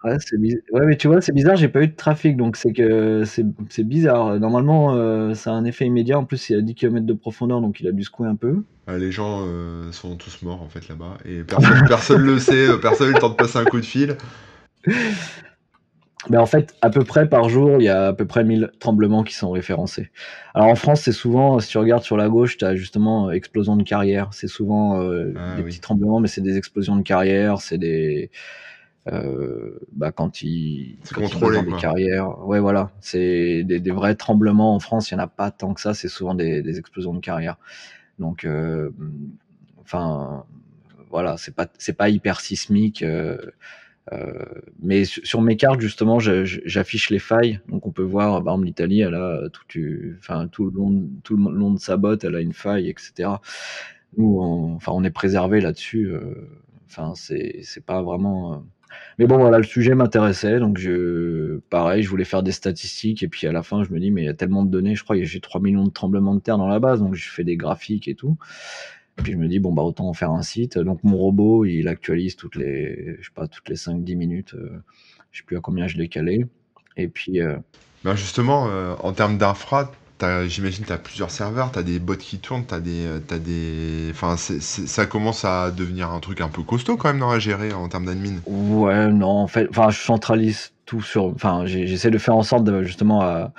Ouais, 0.08 0.18
c'est 0.20 0.40
bizarre. 0.40 0.62
Ouais, 0.72 0.86
mais 0.86 0.96
tu 0.98 1.08
vois, 1.08 1.22
c'est 1.22 1.34
bizarre. 1.34 1.56
J'ai 1.56 1.68
pas 1.68 1.82
eu 1.82 1.88
de 1.88 1.96
trafic, 1.96 2.38
donc 2.38 2.56
c'est 2.56 2.72
que 2.74 3.24
c'est 3.26 3.46
c'est 3.70 3.84
bizarre. 3.84 4.40
Normalement, 4.40 4.96
euh, 4.96 5.34
ça 5.34 5.52
a 5.52 5.54
un 5.54 5.66
effet 5.66 5.86
immédiat. 5.86 6.20
En 6.20 6.26
plus, 6.26 6.50
il 6.50 6.54
y 6.54 6.60
a 6.60 6.62
10 6.62 6.76
km 6.76 7.06
de 7.06 7.14
profondeur, 7.14 7.62
donc 7.62 7.80
il 7.80 7.88
a 7.88 7.92
dû 7.92 8.04
secouer 8.04 8.28
un 8.28 8.36
peu. 8.36 8.64
Ah, 8.88 8.98
les 8.98 9.12
gens 9.12 9.42
euh, 9.46 9.92
sont 9.92 10.16
tous 10.16 10.42
morts 10.44 10.62
en 10.62 10.70
fait 10.70 10.88
là-bas 10.88 11.18
et 11.26 11.44
personne 11.44 11.84
personne 11.88 12.22
le 12.22 12.40
sait, 12.40 12.70
euh, 12.70 12.78
personne 12.78 13.14
ne 13.14 13.20
tente 13.20 13.34
de 13.34 13.38
passer 13.38 13.58
un 13.58 13.66
coup 13.66 13.80
de 13.82 13.86
fil. 13.86 14.16
Mais 16.30 16.38
en 16.38 16.46
fait, 16.46 16.74
à 16.82 16.90
peu 16.90 17.04
près 17.04 17.30
par 17.30 17.48
jour, 17.48 17.78
il 17.80 17.84
y 17.84 17.90
a 17.90 18.08
à 18.08 18.14
peu 18.14 18.26
près 18.26 18.44
1000 18.44 18.72
tremblements 18.80 19.24
qui 19.24 19.34
sont 19.34 19.50
référencés. 19.52 20.10
Alors 20.54 20.68
en 20.70 20.76
France, 20.76 21.02
c'est 21.02 21.12
souvent, 21.14 21.60
si 21.60 21.70
tu 21.70 21.78
regardes 21.78 22.04
sur 22.04 22.18
la 22.18 22.28
gauche, 22.28 22.58
tu 22.58 22.66
as 22.66 22.76
justement 22.76 23.30
euh, 23.30 23.32
explosion 23.32 23.76
de 23.78 23.84
carrière. 23.84 24.30
C'est 24.32 24.48
souvent 24.48 25.00
euh, 25.02 25.34
Ah, 25.38 25.56
des 25.56 25.64
oui. 25.64 25.70
petits 25.70 25.80
tremblements, 25.80 26.20
mais 26.20 26.28
c'est 26.28 26.42
des 26.42 26.58
explosions 26.58 26.96
de 26.96 27.04
carrière, 27.04 27.62
c'est 27.62 27.78
des... 27.78 28.30
Euh, 29.10 29.80
bah, 29.94 30.12
quand 30.12 30.42
ils, 30.42 30.98
quand 31.14 31.22
contrôlé, 31.22 31.58
dans 31.58 31.64
des 31.64 31.72
carrières. 31.78 32.46
Ouais, 32.46 32.60
voilà. 32.60 32.92
C'est 33.00 33.64
des, 33.64 33.80
des 33.80 33.92
vrais 33.92 34.16
tremblements 34.16 34.76
en 34.76 34.80
France, 34.80 35.12
il 35.12 35.16
n'y 35.16 35.22
en 35.22 35.24
a 35.24 35.28
pas 35.28 35.50
tant 35.50 35.74
que 35.74 35.80
ça, 35.80 35.94
c'est 35.94 36.10
souvent 36.10 36.36
des, 36.36 36.62
des 36.62 36.78
explosions 36.78 37.14
de 37.14 37.20
carrière. 37.22 37.58
Donc, 38.20 38.44
euh, 38.44 38.90
enfin, 39.80 40.44
voilà, 41.10 41.38
c'est 41.38 41.56
pas, 41.56 41.68
c'est 41.78 41.94
pas 41.96 42.10
hyper 42.10 42.42
sismique. 42.42 43.02
euh, 43.02 43.38
euh, 44.12 44.44
mais 44.82 45.06
sur, 45.06 45.26
sur 45.26 45.42
mes 45.42 45.56
cartes, 45.56 45.80
justement, 45.80 46.20
j'affiche 46.20 47.10
les 47.10 47.20
failles. 47.20 47.60
Donc, 47.70 47.86
on 47.88 47.92
peut 47.92 48.04
voir, 48.04 48.44
par 48.44 48.56
exemple, 48.56 48.66
l'Italie, 48.66 49.02
elle 49.02 49.16
a 49.16 49.44
tout, 49.54 49.64
tu- 49.70 50.18
enfin, 50.20 50.48
tout, 50.50 50.66
le 50.66 50.72
long, 50.72 51.08
tout 51.24 51.38
le 51.38 51.52
long 51.54 51.72
de 51.74 51.80
sa 51.80 51.96
botte, 51.96 52.24
elle 52.26 52.36
a 52.36 52.42
une 52.42 52.54
faille, 52.54 52.90
etc. 52.90 53.30
Nous, 54.18 54.38
on, 54.42 54.76
enfin, 54.76 54.92
on 54.96 55.04
est 55.06 55.12
préservé 55.12 55.62
là-dessus. 55.62 56.12
Enfin, 56.88 57.14
c'est 57.16 57.60
c'est 57.64 57.86
pas 57.86 58.02
vraiment. 58.02 58.66
Mais 59.20 59.26
bon, 59.26 59.38
voilà, 59.38 59.58
le 59.58 59.64
sujet 59.64 59.96
m'intéressait. 59.96 60.60
Donc, 60.60 60.78
je, 60.78 61.60
pareil, 61.70 62.04
je 62.04 62.10
voulais 62.10 62.26
faire 62.26 62.44
des 62.44 62.52
statistiques. 62.52 63.24
Et 63.24 63.28
puis, 63.28 63.48
à 63.48 63.52
la 63.52 63.64
fin, 63.64 63.84
je 63.84 63.92
me 63.92 64.00
dis, 64.00 64.12
mais 64.12 64.24
il 64.24 64.26
y 64.26 64.30
a 64.30 64.34
tellement 64.34 64.64
de 64.64 64.70
données. 64.70 64.96
Je 64.96 65.04
crois 65.04 65.18
que 65.18 65.24
j'ai 65.24 65.40
3 65.40 65.62
millions 65.62 65.86
de 65.86 65.92
tremblements 65.92 66.36
de 66.36 66.40
terre 66.40 66.58
dans 66.58 66.68
la 66.68 66.80
base. 66.80 67.00
Donc, 67.00 67.16
je 67.16 67.30
fais 67.30 67.44
des 67.44 67.58
graphiques 67.58 68.08
et 68.08 68.16
tout. 68.16 68.38
Puis 69.24 69.34
je 69.34 69.38
me 69.38 69.48
dis 69.48 69.60
bon 69.60 69.74
bah 69.74 69.82
autant 69.82 70.08
en 70.08 70.14
faire 70.14 70.32
un 70.32 70.44
site. 70.44 70.78
Donc 70.78 71.04
mon 71.04 71.18
robot 71.18 71.66
il 71.66 71.88
actualise 71.88 72.36
toutes 72.36 72.56
les 72.56 73.18
je 73.20 73.26
sais 73.26 73.34
pas 73.34 73.48
toutes 73.48 73.68
les 73.70 73.76
5-10 73.76 74.16
minutes. 74.16 74.54
euh, 74.54 74.84
je 75.32 75.40
sais 75.40 75.44
plus 75.44 75.58
à 75.58 75.60
combien 75.60 75.88
je 75.88 75.98
l'ai 75.98 76.08
calé. 76.08 76.46
Et 76.98 77.08
puis 77.08 77.42
euh, 77.42 77.58
Ben 78.04 78.16
justement, 78.16 78.68
euh, 78.70 78.94
en 79.02 79.14
termes 79.14 79.38
d'infra, 79.38 79.92
j'imagine 80.48 80.84
que 80.84 80.88
tu 80.88 80.94
as 80.94 80.98
plusieurs 80.98 81.32
serveurs, 81.32 81.72
tu 81.72 81.80
as 81.80 81.84
des 81.84 82.00
bots 82.00 82.16
qui 82.18 82.40
tournent, 82.40 82.66
tu 82.66 82.74
as 82.74 82.80
des. 82.80 83.06
euh, 83.06 83.20
t'as 83.20 83.40
des... 83.40 84.10
Enfin, 84.12 84.36
ça 84.38 85.06
commence 85.06 85.46
à 85.46 85.72
devenir 85.72 86.12
un 86.12 86.20
truc 86.20 86.42
un 86.42 86.50
peu 86.50 86.64
costaud 86.64 86.98
quand 86.98 87.14
même 87.14 87.24
à 87.24 87.40
gérer 87.40 87.74
en 87.74 87.88
termes 87.90 88.06
d'admin. 88.06 88.42
ouais 88.46 89.12
non 89.12 89.28
en 89.28 89.48
fait 89.48 89.68
enfin 89.70 89.90
je 89.90 90.00
centralise 90.00 90.72
tout 90.86 91.02
sur 91.02 91.26
enfin 91.26 91.66
j'essaie 91.66 92.12
de 92.12 92.18
faire 92.18 92.36
en 92.36 92.44
sorte 92.44 92.82
justement 92.84 93.22
à 93.22 93.52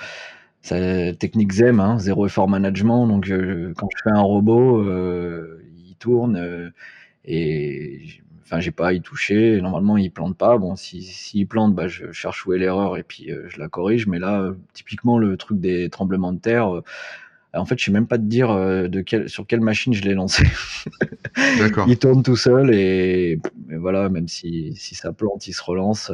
c'est 0.62 1.16
technique 1.18 1.52
ZEM, 1.52 1.80
hein, 1.80 1.98
zéro 1.98 2.26
effort 2.26 2.48
management. 2.48 3.06
Donc, 3.08 3.30
euh, 3.30 3.74
quand 3.76 3.88
je 3.96 4.02
fais 4.04 4.10
un 4.10 4.20
robot, 4.20 4.78
euh, 4.82 5.62
il 5.88 5.96
tourne 5.96 6.36
euh, 6.36 6.70
et 7.24 8.00
enfin, 8.48 8.60
j'ai 8.60 8.70
pas 8.70 8.88
à 8.88 8.92
y 8.92 9.00
toucher. 9.00 9.60
Normalement, 9.60 9.96
il 9.98 10.10
plante 10.10 10.36
pas. 10.36 10.56
Bon, 10.56 10.74
si 10.74 11.02
s'il 11.02 11.46
plante, 11.46 11.74
bah, 11.74 11.86
je 11.86 12.10
cherche 12.12 12.46
où 12.46 12.54
est 12.54 12.58
l'erreur 12.58 12.96
et 12.96 13.02
puis 13.02 13.30
euh, 13.30 13.44
je 13.48 13.58
la 13.60 13.68
corrige. 13.68 14.06
Mais 14.06 14.18
là, 14.18 14.40
euh, 14.40 14.54
typiquement, 14.72 15.18
le 15.18 15.36
truc 15.36 15.60
des 15.60 15.90
tremblements 15.90 16.32
de 16.32 16.38
terre, 16.38 16.76
euh, 16.76 16.82
en 17.52 17.66
fait, 17.66 17.78
je 17.78 17.84
sais 17.84 17.90
même 17.90 18.06
pas 18.06 18.16
te 18.16 18.22
dire 18.22 18.50
euh, 18.50 18.88
de 18.88 19.02
quelle, 19.02 19.28
sur 19.28 19.46
quelle 19.46 19.60
machine 19.60 19.92
je 19.92 20.02
l'ai 20.02 20.14
lancé. 20.14 20.44
D'accord. 21.58 21.86
il 21.88 21.98
tourne 21.98 22.22
tout 22.22 22.36
seul 22.36 22.72
et, 22.74 23.38
et 23.70 23.76
voilà, 23.76 24.08
même 24.08 24.28
si, 24.28 24.74
si 24.76 24.94
ça 24.94 25.12
plante, 25.12 25.46
il 25.46 25.52
se 25.52 25.62
relance. 25.62 26.10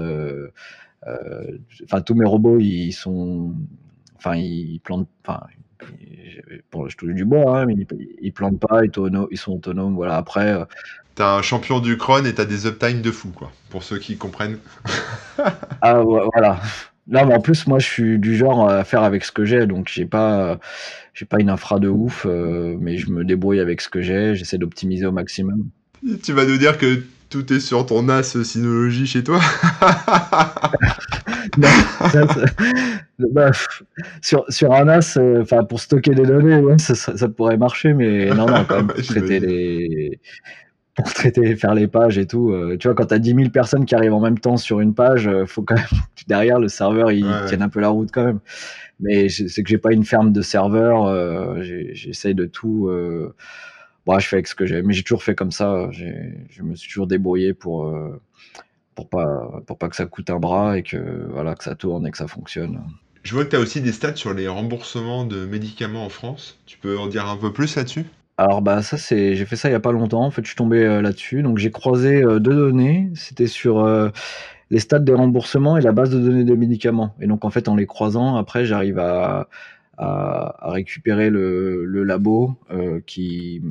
Enfin, 1.84 2.00
tous 2.00 2.14
mes 2.14 2.24
robots, 2.24 2.58
ils 2.58 2.92
sont, 2.92 3.54
enfin, 4.16 4.36
ils 4.36 4.80
plantent, 4.80 5.08
enfin, 5.24 5.40
bon, 6.72 6.88
je 6.88 6.96
touche 6.96 7.14
du 7.14 7.24
bois, 7.24 7.60
hein, 7.60 7.66
mais 7.66 7.74
ils, 7.74 7.86
ils 8.20 8.32
plantent 8.32 8.60
pas, 8.60 8.84
ils, 8.84 8.90
tono- 8.90 9.28
ils 9.30 9.38
sont 9.38 9.52
autonomes. 9.52 9.94
Voilà. 9.94 10.16
Après, 10.16 10.52
euh, 10.52 10.64
T'as 11.14 11.36
un 11.36 11.42
champion 11.42 11.78
du 11.78 11.96
cron 11.96 12.24
et 12.24 12.34
t'as 12.34 12.44
des 12.44 12.66
uptime 12.66 13.00
de 13.00 13.10
fou, 13.12 13.28
quoi. 13.30 13.52
Pour 13.70 13.84
ceux 13.84 13.98
qui 13.98 14.16
comprennent. 14.16 14.58
ah 15.80 16.00
voilà. 16.00 16.60
Non, 17.06 17.26
mais 17.26 17.34
en 17.34 17.40
plus, 17.40 17.66
moi, 17.66 17.78
je 17.78 17.86
suis 17.86 18.18
du 18.18 18.36
genre 18.36 18.68
à 18.68 18.82
faire 18.84 19.02
avec 19.02 19.24
ce 19.24 19.30
que 19.30 19.44
j'ai, 19.44 19.66
donc 19.66 19.88
j'ai 19.92 20.06
pas, 20.06 20.58
j'ai 21.12 21.26
pas 21.26 21.38
une 21.38 21.50
infra 21.50 21.78
de 21.78 21.88
ouf, 21.88 22.26
euh, 22.26 22.76
mais 22.80 22.96
je 22.96 23.10
me 23.10 23.24
débrouille 23.24 23.60
avec 23.60 23.80
ce 23.80 23.88
que 23.88 24.00
j'ai. 24.00 24.34
J'essaie 24.34 24.58
d'optimiser 24.58 25.06
au 25.06 25.12
maximum. 25.12 25.68
Tu 26.22 26.32
vas 26.32 26.44
nous 26.46 26.56
dire 26.56 26.78
que 26.78 27.02
tout 27.34 27.52
est 27.52 27.58
sur 27.58 27.84
ton 27.84 28.04
NAS 28.04 28.40
Synology 28.44 29.08
chez 29.08 29.24
toi 29.24 29.40
Non, 31.58 31.66
ça, 32.12 32.28
ça- 32.28 32.44
bah, 33.18 33.46
pff, 33.50 33.82
sur, 34.22 34.44
sur 34.48 34.72
un 34.72 34.84
NAS, 34.84 35.16
euh, 35.16 35.42
enfin 35.42 35.64
pour 35.64 35.80
stocker 35.80 36.14
des 36.14 36.22
données, 36.22 36.58
ouais, 36.58 36.78
ça, 36.78 37.28
pourrait 37.28 37.56
marcher, 37.56 37.92
mais 37.92 38.26
non, 38.30 38.46
non, 38.46 38.64
quand 38.68 38.76
même, 38.76 38.86
pour 38.94 39.02
traiter 39.02 39.40
les, 39.40 40.20
pour 40.94 41.12
traiter, 41.12 41.56
faire 41.56 41.74
les 41.74 41.88
pages 41.88 42.18
et 42.18 42.26
tout. 42.26 42.52
euh, 42.52 42.76
tu 42.78 42.86
vois, 42.86 42.94
quand 42.94 43.06
t'as 43.06 43.18
10 43.18 43.34
000 43.34 43.50
personnes 43.50 43.84
qui 43.84 43.96
arrivent 43.96 44.14
en 44.14 44.20
même 44.20 44.38
temps 44.38 44.56
sur 44.56 44.78
une 44.78 44.94
page, 44.94 45.26
euh, 45.26 45.44
faut 45.44 45.62
quand 45.62 45.74
même 45.74 45.84
derrière 46.28 46.60
le 46.60 46.68
serveur 46.68 47.10
il 47.10 47.24
Ouais, 47.24 47.46
tienne 47.46 47.62
un 47.62 47.68
peu 47.68 47.80
la 47.80 47.88
route 47.88 48.10
quand 48.12 48.24
même. 48.24 48.38
Mais 49.00 49.28
c'est 49.28 49.64
que 49.64 49.68
j'ai 49.68 49.78
pas 49.78 49.92
une 49.92 50.04
ferme 50.04 50.32
de 50.32 50.40
serveurs, 50.40 51.12
j'essaye 51.64 52.36
de 52.36 52.44
tout. 52.44 52.88
Bon, 54.06 54.18
je 54.18 54.26
fais 54.28 54.36
avec 54.36 54.46
ce 54.48 54.54
que 54.54 54.66
j'ai, 54.66 54.82
mais 54.82 54.92
j'ai 54.94 55.02
toujours 55.02 55.22
fait 55.22 55.34
comme 55.34 55.50
ça. 55.52 55.88
Je 55.92 56.62
me 56.62 56.74
suis 56.74 56.88
toujours 56.90 57.06
débrouillé 57.06 57.54
pour. 57.54 57.86
euh, 57.86 58.20
pour 58.94 59.08
pas 59.08 59.62
pour 59.66 59.78
pas 59.78 59.88
que 59.88 59.96
ça 59.96 60.06
coûte 60.06 60.30
un 60.30 60.38
bras 60.38 60.78
et 60.78 60.82
que 60.82 61.26
voilà 61.30 61.54
que 61.54 61.64
ça 61.64 61.74
tourne 61.74 62.06
et 62.06 62.10
que 62.10 62.18
ça 62.18 62.28
fonctionne. 62.28 62.80
Je 63.24 63.34
vois 63.34 63.44
que 63.44 63.50
t'as 63.50 63.58
aussi 63.58 63.80
des 63.80 63.92
stats 63.92 64.16
sur 64.16 64.34
les 64.34 64.46
remboursements 64.48 65.24
de 65.24 65.46
médicaments 65.46 66.04
en 66.04 66.08
France. 66.10 66.60
Tu 66.66 66.78
peux 66.78 66.96
en 66.98 67.08
dire 67.08 67.26
un 67.26 67.36
peu 67.36 67.52
plus 67.52 67.74
là-dessus? 67.76 68.06
Alors 68.36 68.62
bah 68.62 68.82
ça 68.82 68.96
c'est 68.98 69.36
j'ai 69.36 69.46
fait 69.46 69.54
ça 69.56 69.68
il 69.68 69.72
y 69.72 69.76
a 69.76 69.80
pas 69.80 69.92
longtemps 69.92 70.24
en 70.24 70.30
fait 70.32 70.42
je 70.42 70.48
suis 70.48 70.56
tombé 70.56 70.82
euh, 70.84 71.00
là-dessus 71.00 71.42
donc 71.42 71.58
j'ai 71.58 71.70
croisé 71.70 72.20
euh, 72.24 72.40
deux 72.40 72.54
données 72.54 73.10
c'était 73.14 73.46
sur 73.46 73.78
euh, 73.84 74.10
les 74.70 74.80
stats 74.80 74.98
des 75.00 75.14
remboursements 75.14 75.76
et 75.78 75.80
la 75.82 75.92
base 75.92 76.10
de 76.10 76.18
données 76.18 76.44
des 76.44 76.56
médicaments 76.56 77.14
et 77.20 77.26
donc 77.28 77.44
en 77.44 77.50
fait 77.50 77.68
en 77.68 77.76
les 77.76 77.86
croisant 77.86 78.36
après 78.36 78.64
j'arrive 78.66 78.98
à, 78.98 79.48
à, 79.98 80.70
récupérer 80.70 81.30
le, 81.30 81.84
labo 82.04 82.56
euh, 82.70 83.00
qui 83.06 83.62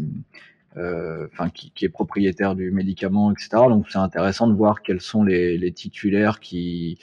euh, 0.78 1.28
qui, 1.54 1.72
qui 1.72 1.86
est 1.86 1.90
propriétaire 1.90 2.56
du 2.56 2.72
médicament 2.72 3.32
etc 3.32 3.50
donc 3.70 3.86
c'est 3.90 4.00
intéressant 4.00 4.48
de 4.48 4.54
voir 4.54 4.82
quels 4.82 5.02
sont 5.02 5.24
les, 5.24 5.72
titulaires 5.72 6.40
qui 6.40 6.98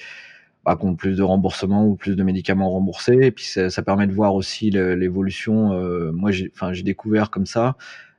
bah, 0.65 0.77
ont 0.81 0.95
plus 0.95 1.17
de 1.17 1.23
remboursements 1.23 1.87
ou 1.87 1.95
plus 1.95 2.17
de 2.17 2.23
médicaments 2.23 2.69
remboursés. 2.69 3.19
Et 3.23 3.31
puis 3.31 3.45
ça, 3.45 3.83
permet 3.83 4.07
de 4.07 4.13
voir 4.13 4.35
aussi 4.35 4.71
l'évolution. 4.71 5.73
Euh, 5.73 6.13
moi, 6.13 6.31
j'ai, 6.33 6.83
découvert 6.83 7.31
comme 7.31 7.47
ça 7.47 7.77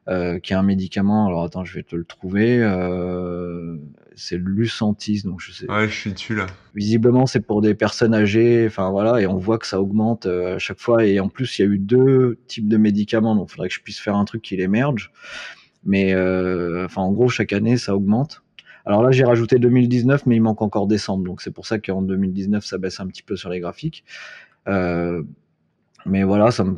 qu'il 0.08 0.50
y 0.50 0.54
a 0.54 0.60
un 0.60 0.64
médicament. 0.64 1.28
Alors 1.28 1.44
attends, 1.44 1.64
je 1.64 1.76
vais 1.76 1.84
te 1.84 1.96
le 1.96 2.04
trouver. 2.04 2.58
C'est 4.16 4.38
Lucentis. 4.38 5.24
Donc 5.24 5.40
je 5.42 5.52
sais. 5.52 5.70
Ouais, 5.70 5.88
je 5.88 5.94
suis 5.94 6.14
dessus 6.14 6.36
là. 6.36 6.48
Visiblement, 6.76 7.26
c'est 7.26 7.40
pour 7.40 7.62
des 7.62 7.74
personnes 7.74 8.14
âgées. 8.14 8.66
Enfin 8.68 8.90
voilà, 8.92 9.22
et 9.22 9.28
on 9.28 9.38
voit 9.38 9.58
que 9.58 9.68
ça 9.68 9.82
augmente 9.82 10.26
euh, 10.26 10.56
à 10.56 10.60
chaque 10.60 10.80
fois. 10.80 11.06
Et 11.06 11.20
en 11.20 11.30
plus, 11.30 11.60
il 11.60 11.62
y 11.62 11.66
a 11.66 11.68
eu 11.68 11.78
deux 11.78 12.40
types 12.48 12.68
de 12.68 12.78
médicaments. 12.78 13.36
Donc 13.36 13.50
il 13.50 13.52
faudrait 13.54 13.70
que 13.70 13.76
je 13.76 13.82
puisse 13.82 14.00
faire 14.00 14.16
un 14.16 14.26
truc 14.26 14.42
qui 14.42 14.58
les 14.58 14.68
merge. 14.68 15.12
Mais 15.84 16.14
euh, 16.14 16.86
enfin, 16.86 17.02
en 17.02 17.12
gros, 17.12 17.30
chaque 17.30 17.54
année, 17.54 17.78
ça 17.78 17.96
augmente. 17.96 18.44
Alors 18.86 19.04
là, 19.04 19.12
j'ai 19.12 19.24
rajouté 19.24 19.60
2019, 19.60 20.26
mais 20.26 20.38
il 20.38 20.42
manque 20.42 20.62
encore 20.62 20.88
décembre. 20.88 21.24
Donc 21.24 21.42
c'est 21.42 21.52
pour 21.52 21.66
ça 21.66 21.80
qu'en 21.80 22.02
2019, 22.02 22.66
ça 22.66 22.78
baisse 22.78 23.00
un 23.00 23.08
petit 23.08 23.24
peu 23.24 23.36
sur 23.36 23.50
les 23.50 23.60
graphiques. 23.60 24.04
Euh, 24.68 25.24
mais 26.06 26.24
voilà, 26.24 26.52
ça 26.52 26.64
me, 26.64 26.76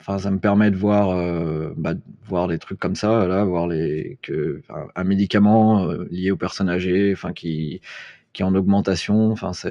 enfin, 0.00 0.18
ça 0.18 0.30
me 0.30 0.38
permet 0.38 0.70
de 0.70 0.76
voir, 0.76 1.10
euh, 1.10 1.72
bah, 1.76 1.94
voir 2.24 2.48
des 2.48 2.58
trucs 2.58 2.78
comme 2.78 2.94
ça, 2.94 3.26
là, 3.26 3.44
voir 3.44 3.66
les, 3.68 4.18
que, 4.22 4.62
un 4.94 5.04
médicament 5.04 5.84
euh, 5.88 6.06
lié 6.10 6.30
aux 6.30 6.36
personnes 6.36 6.68
âgées, 6.68 7.12
enfin, 7.12 7.32
qui, 7.32 7.80
qui 8.32 8.42
est 8.42 8.44
en 8.44 8.54
augmentation. 8.54 9.30
Enfin, 9.32 9.52
ça, 9.52 9.70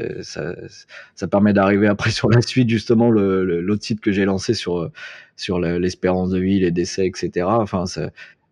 ça 1.15 1.27
permet 1.27 1.53
d'arriver 1.53 1.87
après 1.87 2.11
sur 2.11 2.29
la 2.29 2.41
suite, 2.41 2.69
justement, 2.69 3.09
l'autre 3.09 3.43
le, 3.45 3.77
site 3.81 4.01
que 4.01 4.11
j'ai 4.11 4.25
lancé 4.25 4.53
sur, 4.53 4.89
sur 5.35 5.59
l'espérance 5.59 6.29
de 6.31 6.39
vie, 6.39 6.59
les 6.59 6.71
décès, 6.71 7.07
etc. 7.07 7.47
Enfin, 7.47 7.85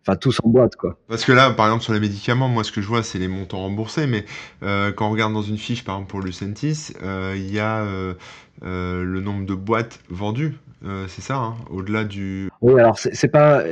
enfin 0.02 0.16
tous 0.16 0.40
en 0.42 0.48
boîte 0.48 0.76
quoi. 0.76 0.96
Parce 1.08 1.24
que 1.24 1.32
là, 1.32 1.50
par 1.50 1.66
exemple 1.66 1.84
sur 1.84 1.92
les 1.92 2.00
médicaments, 2.00 2.48
moi 2.48 2.64
ce 2.64 2.72
que 2.72 2.80
je 2.80 2.86
vois 2.86 3.02
c'est 3.02 3.18
les 3.18 3.28
montants 3.28 3.60
remboursés, 3.60 4.06
mais 4.06 4.24
euh, 4.62 4.92
quand 4.92 5.08
on 5.08 5.10
regarde 5.10 5.32
dans 5.32 5.42
une 5.42 5.58
fiche, 5.58 5.84
par 5.84 5.96
exemple 5.96 6.10
pour 6.10 6.20
Lucentis, 6.20 6.92
euh, 7.02 7.34
il 7.36 7.52
y 7.52 7.58
a 7.58 7.78
euh, 7.80 8.14
le 8.62 9.20
nombre 9.20 9.46
de 9.46 9.54
boîtes 9.54 10.00
vendues, 10.08 10.56
euh, 10.82 11.06
c'est 11.08 11.20
ça, 11.20 11.36
hein, 11.36 11.56
au-delà 11.68 12.04
du. 12.04 12.48
Oui, 12.62 12.80
alors 12.80 12.98
c'est 12.98 13.28
pas, 13.28 13.62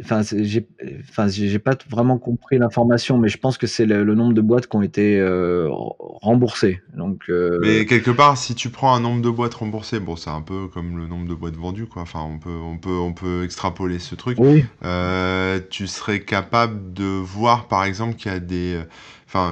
enfin 0.00 0.22
j'ai, 0.22 0.66
enfin 1.08 1.28
j'ai 1.28 1.58
pas 1.58 1.76
vraiment 1.88 2.18
compris 2.18 2.58
l'information, 2.58 3.16
mais 3.18 3.28
je 3.28 3.38
pense 3.38 3.58
que 3.58 3.66
c'est 3.66 3.86
le, 3.86 4.02
nombre 4.14 4.32
de 4.32 4.40
boîtes 4.40 4.66
qui 4.66 4.76
ont 4.76 4.82
été 4.82 5.20
euh, 5.20 5.68
remboursées. 5.70 6.82
Donc. 6.96 7.30
Mais 7.60 7.86
quelque 7.86 8.10
part, 8.10 8.36
si 8.36 8.54
tu 8.54 8.70
prends 8.70 8.94
un 8.94 9.00
nombre 9.00 9.22
de 9.22 9.30
boîtes 9.30 9.54
remboursées, 9.54 10.00
bon, 10.00 10.16
c'est 10.16 10.30
un 10.30 10.40
peu 10.40 10.66
comme 10.66 10.98
le 10.98 11.06
nombre 11.06 11.28
de 11.28 11.34
boîtes 11.34 11.56
vendues, 11.56 11.86
quoi. 11.86 12.02
Enfin, 12.02 12.20
on 12.22 12.38
peut, 12.38 12.50
on 12.50 12.76
peut, 12.76 12.98
on 12.98 13.12
peut 13.12 13.44
extrapoler 13.44 14.00
ce 14.00 14.14
truc. 14.16 14.38
Oui. 14.40 14.64
tu 15.70 15.86
serais 15.86 16.20
capable 16.20 16.92
de 16.92 17.04
voir, 17.04 17.68
par 17.68 17.84
exemple, 17.84 18.16
qu'il 18.16 18.32
y 18.32 18.34
a 18.34 18.40
des 18.40 18.80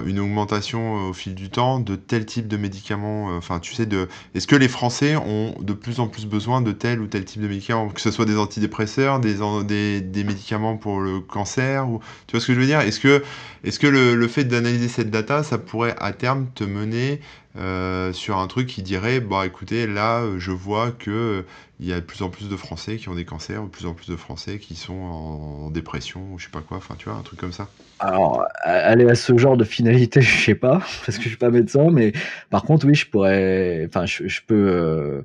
une 0.07 0.19
augmentation 0.19 0.97
euh, 0.97 1.11
au 1.11 1.13
fil 1.13 1.35
du 1.35 1.51
temps 1.51 1.81
de 1.81 1.97
tel 1.97 2.27
type 2.27 2.49
de 2.49 2.57
médicaments 2.57 3.31
euh, 3.31 3.39
Enfin, 3.39 3.61
tu 3.61 3.75
sais, 3.75 3.87
de 3.87 4.09
est-ce 4.35 4.47
que 4.47 4.57
les 4.57 4.69
Français 4.69 5.17
ont 5.17 5.55
de 5.61 5.73
plus 5.73 6.01
en 6.01 6.09
plus 6.09 6.27
besoin 6.27 6.61
de 6.61 6.73
tel 6.73 7.01
ou 7.01 7.07
tel 7.07 7.25
type 7.25 7.41
de 7.43 7.49
médicaments, 7.49 7.89
que 7.89 8.01
ce 8.01 8.11
soit 8.11 8.27
des 8.27 8.37
antidépresseurs, 8.37 9.21
des, 9.21 10.01
des, 10.01 10.25
médicaments 10.25 10.77
pour 10.77 11.01
le 11.01 11.21
cancer, 11.21 11.89
ou 11.89 12.01
tu 12.27 12.33
vois 12.33 12.41
ce 12.41 12.47
que 12.47 12.55
je 12.55 12.61
veux 12.61 12.67
dire? 12.67 12.81
Est-ce 12.81 13.01
que, 13.01 13.23
est-ce 13.65 13.79
que 13.79 13.87
le, 13.87 14.15
le 14.15 14.29
fait 14.29 14.45
d'analyser 14.45 14.89
cette 14.89 15.11
data, 15.11 15.43
ça 15.43 15.59
pourrait 15.59 15.97
à 15.99 16.13
terme 16.13 16.49
te 16.55 16.65
mener 16.65 17.21
euh, 17.57 18.13
sur 18.13 18.39
un 18.39 18.47
truc 18.47 18.67
qui 18.67 18.83
dirait, 18.83 19.21
bah 19.21 19.47
écoutez, 19.47 19.87
là, 19.87 20.25
je 20.39 20.53
vois 20.53 20.93
que 20.93 21.45
il 21.81 21.89
y 21.89 21.95
a 21.95 22.01
de 22.01 22.05
plus 22.05 22.23
en 22.23 22.29
plus 22.29 22.49
de 22.49 22.57
Français 22.57 22.97
qui 22.97 23.09
ont 23.09 23.15
des 23.15 23.25
cancers, 23.25 23.63
de 23.63 23.69
plus 23.69 23.87
en 23.87 23.95
plus 23.95 24.09
de 24.11 24.17
Français 24.17 24.59
qui 24.59 24.77
sont 24.77 24.93
en, 24.93 25.71
dépression, 25.71 26.21
ou 26.33 26.39
je 26.39 26.45
sais 26.45 26.51
pas 26.51 26.61
quoi, 26.61 26.77
enfin 26.77 26.95
tu 26.99 27.09
vois, 27.09 27.19
un 27.19 27.23
truc 27.23 27.41
comme 27.41 27.53
ça. 27.53 27.69
Alors, 28.01 28.45
aller 28.65 29.09
à 29.09 29.15
ce 29.15 29.37
genre 29.39 29.57
de 29.57 29.65
finalité, 29.65 30.21
je 30.21 30.45
sais 30.45 30.55
pas, 30.55 30.81
parce 31.07 31.17
que 31.17 31.25
je 31.25 31.29
suis 31.29 31.39
pas 31.39 31.51
médecin, 31.51 31.91
mais 31.91 32.13
par 32.51 32.65
contre, 32.65 32.87
oui, 32.87 32.95
je 32.95 33.07
pourrais, 33.07 33.87
enfin, 33.89 34.05
je, 34.05 34.41
peux, 34.47 34.55
euh, 34.55 35.23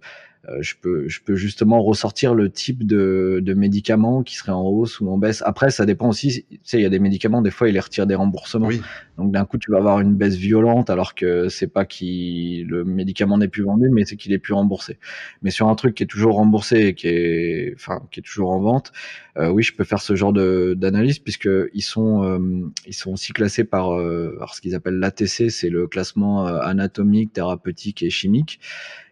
je 0.59 0.73
peux, 0.81 1.07
je 1.07 1.21
peux 1.21 1.35
justement 1.35 1.81
ressortir 1.81 2.33
le 2.33 2.49
type 2.49 2.85
de, 2.85 3.39
de 3.41 3.53
médicaments 3.53 4.23
qui 4.23 4.35
serait 4.35 4.51
en 4.51 4.63
hausse 4.63 4.99
ou 4.99 5.09
en 5.09 5.17
baisse. 5.17 5.41
Après, 5.45 5.69
ça 5.69 5.85
dépend 5.85 6.09
aussi. 6.09 6.45
Tu 6.49 6.59
sais, 6.63 6.79
il 6.79 6.83
y 6.83 6.85
a 6.85 6.89
des 6.89 6.99
médicaments, 6.99 7.41
des 7.41 7.51
fois, 7.51 7.69
ils 7.69 7.73
les 7.73 7.79
retirent 7.79 8.07
des 8.07 8.15
remboursements. 8.15 8.69
Donc, 9.17 9.31
d'un 9.31 9.45
coup, 9.45 9.57
tu 9.57 9.71
vas 9.71 9.77
avoir 9.77 9.99
une 10.01 10.15
baisse 10.15 10.35
violente, 10.35 10.89
alors 10.89 11.15
que 11.15 11.49
c'est 11.49 11.67
pas 11.67 11.85
qui 11.85 12.65
le 12.67 12.83
médicament 12.83 13.37
n'est 13.37 13.47
plus 13.47 13.63
vendu, 13.63 13.89
mais 13.89 14.05
c'est 14.05 14.15
qu'il 14.15 14.33
est 14.33 14.39
plus 14.39 14.53
remboursé. 14.53 14.97
Mais 15.41 15.51
sur 15.51 15.67
un 15.67 15.75
truc 15.75 15.95
qui 15.95 16.03
est 16.03 16.07
toujours 16.07 16.35
remboursé 16.35 16.77
et 16.87 16.93
qui 16.93 17.07
est, 17.07 17.73
enfin, 17.75 18.01
qui 18.11 18.19
est 18.19 18.23
toujours 18.23 18.51
en 18.51 18.59
vente, 18.59 18.91
euh, 19.37 19.49
oui, 19.49 19.63
je 19.63 19.73
peux 19.73 19.83
faire 19.83 20.01
ce 20.01 20.15
genre 20.15 20.33
d'analyse 20.33 21.19
puisque 21.19 21.49
ils 21.73 21.81
sont, 21.81 22.23
euh, 22.23 22.69
ils 22.87 22.93
sont 22.93 23.13
aussi 23.13 23.33
classés 23.33 23.63
par, 23.63 23.93
euh, 23.93 24.35
par 24.39 24.55
ce 24.55 24.61
qu'ils 24.61 24.75
appellent 24.75 24.99
l'ATC, 24.99 25.49
c'est 25.49 25.69
le 25.69 25.87
classement 25.87 26.45
anatomique, 26.45 27.33
thérapeutique 27.33 28.03
et 28.03 28.09
chimique 28.09 28.59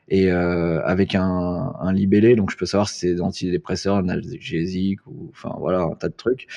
et 0.10 0.32
euh, 0.32 0.82
avec 0.86 1.16
un, 1.16 1.74
un, 1.80 1.94
libellé, 1.94 2.36
donc 2.36 2.52
je 2.52 2.58
peux 2.58 2.66
savoir 2.66 2.90
si 2.90 3.00
c'est 3.00 3.14
des 3.16 3.22
antidépresseurs, 3.22 3.98
analgésiques 3.98 5.06
ou 5.08 5.30
enfin 5.32 5.56
voilà 5.60 5.82
un 5.82 5.96
tas 5.96 6.10
de 6.10 6.16
trucs. 6.16 6.48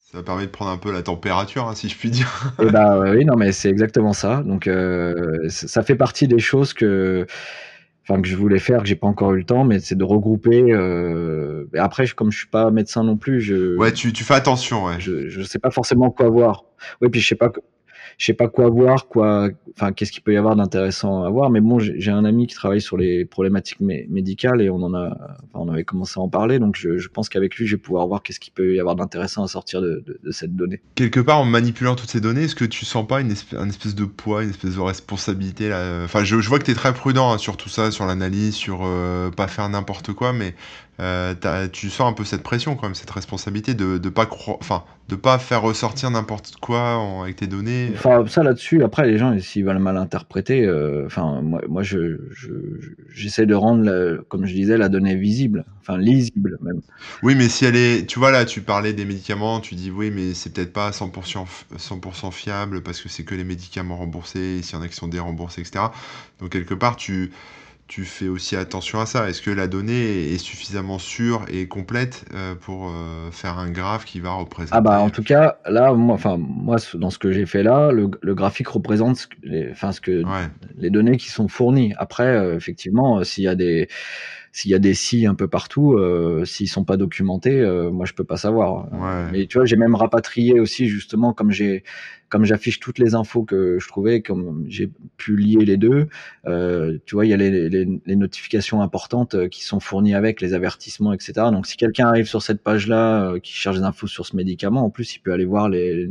Ça 0.00 0.22
permet 0.22 0.44
de 0.44 0.50
prendre 0.50 0.70
un 0.70 0.76
peu 0.76 0.92
la 0.92 1.02
température, 1.02 1.68
hein, 1.68 1.74
si 1.74 1.88
je 1.88 1.96
puis 1.96 2.10
dire. 2.10 2.54
et 2.60 2.66
bah 2.66 3.00
oui, 3.00 3.24
non 3.24 3.36
mais 3.36 3.52
c'est 3.52 3.70
exactement 3.70 4.12
ça. 4.12 4.42
Donc 4.42 4.66
euh, 4.66 5.48
ça 5.48 5.82
fait 5.82 5.96
partie 5.96 6.28
des 6.28 6.38
choses 6.38 6.74
que 6.74 7.26
enfin 8.02 8.20
que 8.20 8.28
je 8.28 8.36
voulais 8.36 8.58
faire 8.58 8.82
que 8.82 8.88
j'ai 8.88 8.96
pas 8.96 9.06
encore 9.06 9.32
eu 9.32 9.38
le 9.38 9.44
temps 9.44 9.64
mais 9.64 9.78
c'est 9.78 9.94
de 9.94 10.04
regrouper 10.04 10.72
euh... 10.72 11.66
et 11.72 11.78
après 11.78 12.06
comme 12.08 12.32
je 12.32 12.38
suis 12.38 12.48
pas 12.48 12.70
médecin 12.72 13.04
non 13.04 13.16
plus 13.16 13.40
je 13.40 13.76
ouais 13.76 13.92
tu, 13.92 14.12
tu 14.12 14.24
fais 14.24 14.34
attention 14.34 14.86
ouais 14.86 14.96
je 14.98 15.28
je 15.28 15.42
sais 15.42 15.60
pas 15.60 15.70
forcément 15.70 16.10
quoi 16.10 16.28
voir 16.28 16.64
oui 17.00 17.08
puis 17.10 17.20
je 17.20 17.28
sais 17.28 17.36
pas 17.36 17.52
je 18.18 18.26
sais 18.26 18.34
pas 18.34 18.48
quoi 18.48 18.68
voir, 18.68 19.08
quoi, 19.08 19.48
enfin, 19.74 19.92
qu'est-ce 19.92 20.12
qu'il 20.12 20.22
peut 20.22 20.32
y 20.32 20.36
avoir 20.36 20.56
d'intéressant 20.56 21.24
à 21.24 21.30
voir. 21.30 21.50
Mais 21.50 21.60
bon, 21.60 21.78
j'ai 21.78 22.10
un 22.10 22.24
ami 22.24 22.46
qui 22.46 22.54
travaille 22.54 22.80
sur 22.80 22.96
les 22.96 23.24
problématiques 23.24 23.80
médicales 23.80 24.60
et 24.60 24.70
on 24.70 24.82
en 24.82 24.94
a, 24.94 25.08
enfin, 25.08 25.64
on 25.64 25.68
avait 25.68 25.84
commencé 25.84 26.18
à 26.18 26.22
en 26.22 26.28
parler. 26.28 26.58
Donc, 26.58 26.76
je, 26.76 27.08
pense 27.08 27.28
qu'avec 27.28 27.56
lui, 27.56 27.66
je 27.66 27.76
vais 27.76 27.82
pouvoir 27.82 28.06
voir 28.06 28.22
qu'est-ce 28.22 28.40
qu'il 28.40 28.52
peut 28.52 28.74
y 28.74 28.80
avoir 28.80 28.96
d'intéressant 28.96 29.44
à 29.44 29.48
sortir 29.48 29.80
de, 29.80 30.04
cette 30.30 30.56
donnée. 30.56 30.80
Quelque 30.94 31.20
part, 31.20 31.40
en 31.40 31.44
manipulant 31.44 31.94
toutes 31.94 32.10
ces 32.10 32.20
données, 32.20 32.44
est-ce 32.44 32.54
que 32.54 32.64
tu 32.64 32.84
sens 32.84 33.06
pas 33.06 33.20
une 33.20 33.30
espèce, 33.30 33.58
un 33.58 33.68
espèce 33.68 33.94
de 33.94 34.04
poids, 34.04 34.42
une 34.42 34.50
espèce 34.50 34.76
de 34.76 34.80
responsabilité 34.80 35.68
là? 35.68 36.02
Enfin, 36.04 36.24
je, 36.24 36.40
je 36.40 36.48
vois 36.48 36.58
que 36.58 36.64
tu 36.64 36.70
es 36.70 36.74
très 36.74 36.92
prudent 36.92 37.32
hein, 37.32 37.38
sur 37.38 37.56
tout 37.56 37.68
ça, 37.68 37.90
sur 37.90 38.06
l'analyse, 38.06 38.54
sur 38.54 38.80
euh, 38.82 39.30
pas 39.30 39.48
faire 39.48 39.68
n'importe 39.68 40.12
quoi, 40.12 40.32
mais 40.32 40.54
euh, 41.00 41.34
tu 41.72 41.88
sens 41.88 42.10
un 42.10 42.12
peu 42.12 42.24
cette 42.24 42.42
pression 42.42 42.76
quand 42.76 42.82
même, 42.82 42.94
cette 42.94 43.10
responsabilité 43.10 43.72
de 43.72 43.96
de 43.96 44.08
pas 44.10 44.28
enfin 44.60 44.84
de 45.08 45.16
pas 45.16 45.38
faire 45.38 45.62
ressortir 45.62 46.10
n'importe 46.10 46.56
quoi 46.60 47.22
avec 47.22 47.36
tes 47.36 47.46
données. 47.46 47.90
Enfin 47.94 48.24
ça 48.26 48.42
là-dessus, 48.42 48.84
après 48.84 49.06
les 49.06 49.16
gens 49.16 49.36
s'ils 49.40 49.64
veulent 49.64 49.78
mal 49.78 49.96
interpréter, 49.96 50.66
euh, 50.66 51.06
enfin 51.06 51.40
moi, 51.40 51.62
moi 51.66 51.82
je 51.82 52.18
j'essaie 53.10 53.46
de 53.46 53.54
rendre 53.54 54.22
comme 54.28 54.44
je 54.44 54.52
disais 54.52 54.76
la 54.76 54.90
donnée 54.90 55.16
visible, 55.16 55.64
enfin 55.80 55.96
lisible 55.96 56.58
même. 56.60 56.82
Oui 57.22 57.34
mais 57.36 57.48
si 57.48 57.64
elle 57.64 57.76
est, 57.76 58.06
tu 58.06 58.18
vois 58.18 58.30
là 58.30 58.44
tu 58.44 58.60
parlais 58.60 58.92
des 58.92 59.06
médicaments, 59.06 59.60
tu 59.60 59.74
dis 59.74 59.90
oui 59.90 60.10
mais 60.14 60.34
c'est 60.34 60.52
peut-être 60.52 60.74
pas 60.74 60.90
100% 60.90 61.46
100% 61.78 62.32
fiable 62.32 62.82
parce 62.82 63.00
que 63.00 63.08
c'est 63.08 63.24
que 63.24 63.34
les 63.34 63.44
médicaments 63.44 63.96
remboursés, 63.96 64.60
s'il 64.62 64.76
y 64.76 64.78
en 64.78 64.82
a 64.82 64.88
qui 64.88 64.94
sont 64.94 65.08
déremboursés 65.08 65.62
etc. 65.62 65.86
Donc 66.38 66.50
quelque 66.50 66.74
part 66.74 66.96
tu 66.96 67.32
tu 67.92 68.06
fais 68.06 68.28
aussi 68.28 68.56
attention 68.56 69.00
à 69.00 69.06
ça. 69.06 69.28
Est-ce 69.28 69.42
que 69.42 69.50
la 69.50 69.66
donnée 69.66 70.32
est 70.32 70.38
suffisamment 70.38 70.98
sûre 70.98 71.44
et 71.52 71.68
complète 71.68 72.24
euh, 72.32 72.54
pour 72.54 72.88
euh, 72.88 73.30
faire 73.30 73.58
un 73.58 73.70
graphe 73.70 74.06
qui 74.06 74.18
va 74.18 74.32
représenter 74.32 74.72
Ah 74.74 74.80
bah 74.80 74.98
en 75.00 75.10
tout 75.10 75.22
cas 75.22 75.58
là, 75.66 75.92
moi, 75.92 76.14
enfin 76.14 76.38
moi 76.38 76.76
dans 76.94 77.10
ce 77.10 77.18
que 77.18 77.32
j'ai 77.32 77.44
fait 77.44 77.62
là, 77.62 77.92
le, 77.92 78.08
graphique 78.34 78.68
représente 78.68 79.28
les, 79.42 79.70
enfin 79.70 79.92
ce 79.92 80.00
que 80.00 80.22
les 80.78 80.88
données 80.88 81.18
qui 81.18 81.28
sont 81.28 81.48
fournies. 81.48 81.92
Après, 81.98 82.28
euh, 82.28 82.56
effectivement, 82.56 83.22
s'il 83.24 83.44
y 83.44 83.48
a 83.48 83.54
des 83.54 83.88
s'il 84.52 84.70
y 84.70 84.74
a 84.74 84.78
des 84.78 84.94
si 84.94 85.26
un 85.26 85.34
peu 85.34 85.48
partout, 85.48 85.94
euh, 85.94 86.44
s'ils 86.44 86.68
sont 86.68 86.84
pas 86.84 86.96
documentés, 86.96 87.60
euh, 87.60 87.90
moi 87.90 88.06
je 88.06 88.12
peux 88.12 88.24
pas 88.24 88.36
savoir. 88.36 88.86
Mais 89.32 89.46
tu 89.46 89.58
vois, 89.58 89.64
j'ai 89.64 89.76
même 89.76 89.94
rapatrié 89.94 90.60
aussi 90.60 90.86
justement 90.86 91.32
comme 91.32 91.50
j'ai 91.50 91.82
comme 92.32 92.46
j'affiche 92.46 92.80
toutes 92.80 92.98
les 92.98 93.14
infos 93.14 93.44
que 93.44 93.78
je 93.78 93.86
trouvais, 93.88 94.22
comme 94.22 94.64
j'ai 94.66 94.90
pu 95.18 95.36
lier 95.36 95.66
les 95.66 95.76
deux. 95.76 96.08
Euh, 96.46 96.96
tu 97.04 97.14
vois, 97.14 97.26
il 97.26 97.28
y 97.28 97.34
a 97.34 97.36
les, 97.36 97.68
les, 97.68 97.86
les, 98.06 98.16
notifications 98.16 98.80
importantes 98.80 99.34
euh, 99.34 99.48
qui 99.48 99.62
sont 99.62 99.80
fournies 99.80 100.14
avec 100.14 100.40
les 100.40 100.54
avertissements, 100.54 101.12
etc. 101.12 101.32
Donc 101.52 101.66
si 101.66 101.76
quelqu'un 101.76 102.08
arrive 102.08 102.24
sur 102.24 102.40
cette 102.40 102.62
page-là, 102.62 103.32
euh, 103.32 103.38
qui 103.38 103.52
cherche 103.52 103.76
des 103.76 103.82
infos 103.82 104.06
sur 104.06 104.24
ce 104.24 104.34
médicament, 104.34 104.82
en 104.82 104.88
plus 104.88 105.14
il 105.14 105.18
peut 105.18 105.34
aller 105.34 105.44
voir 105.44 105.68
les 105.68 106.08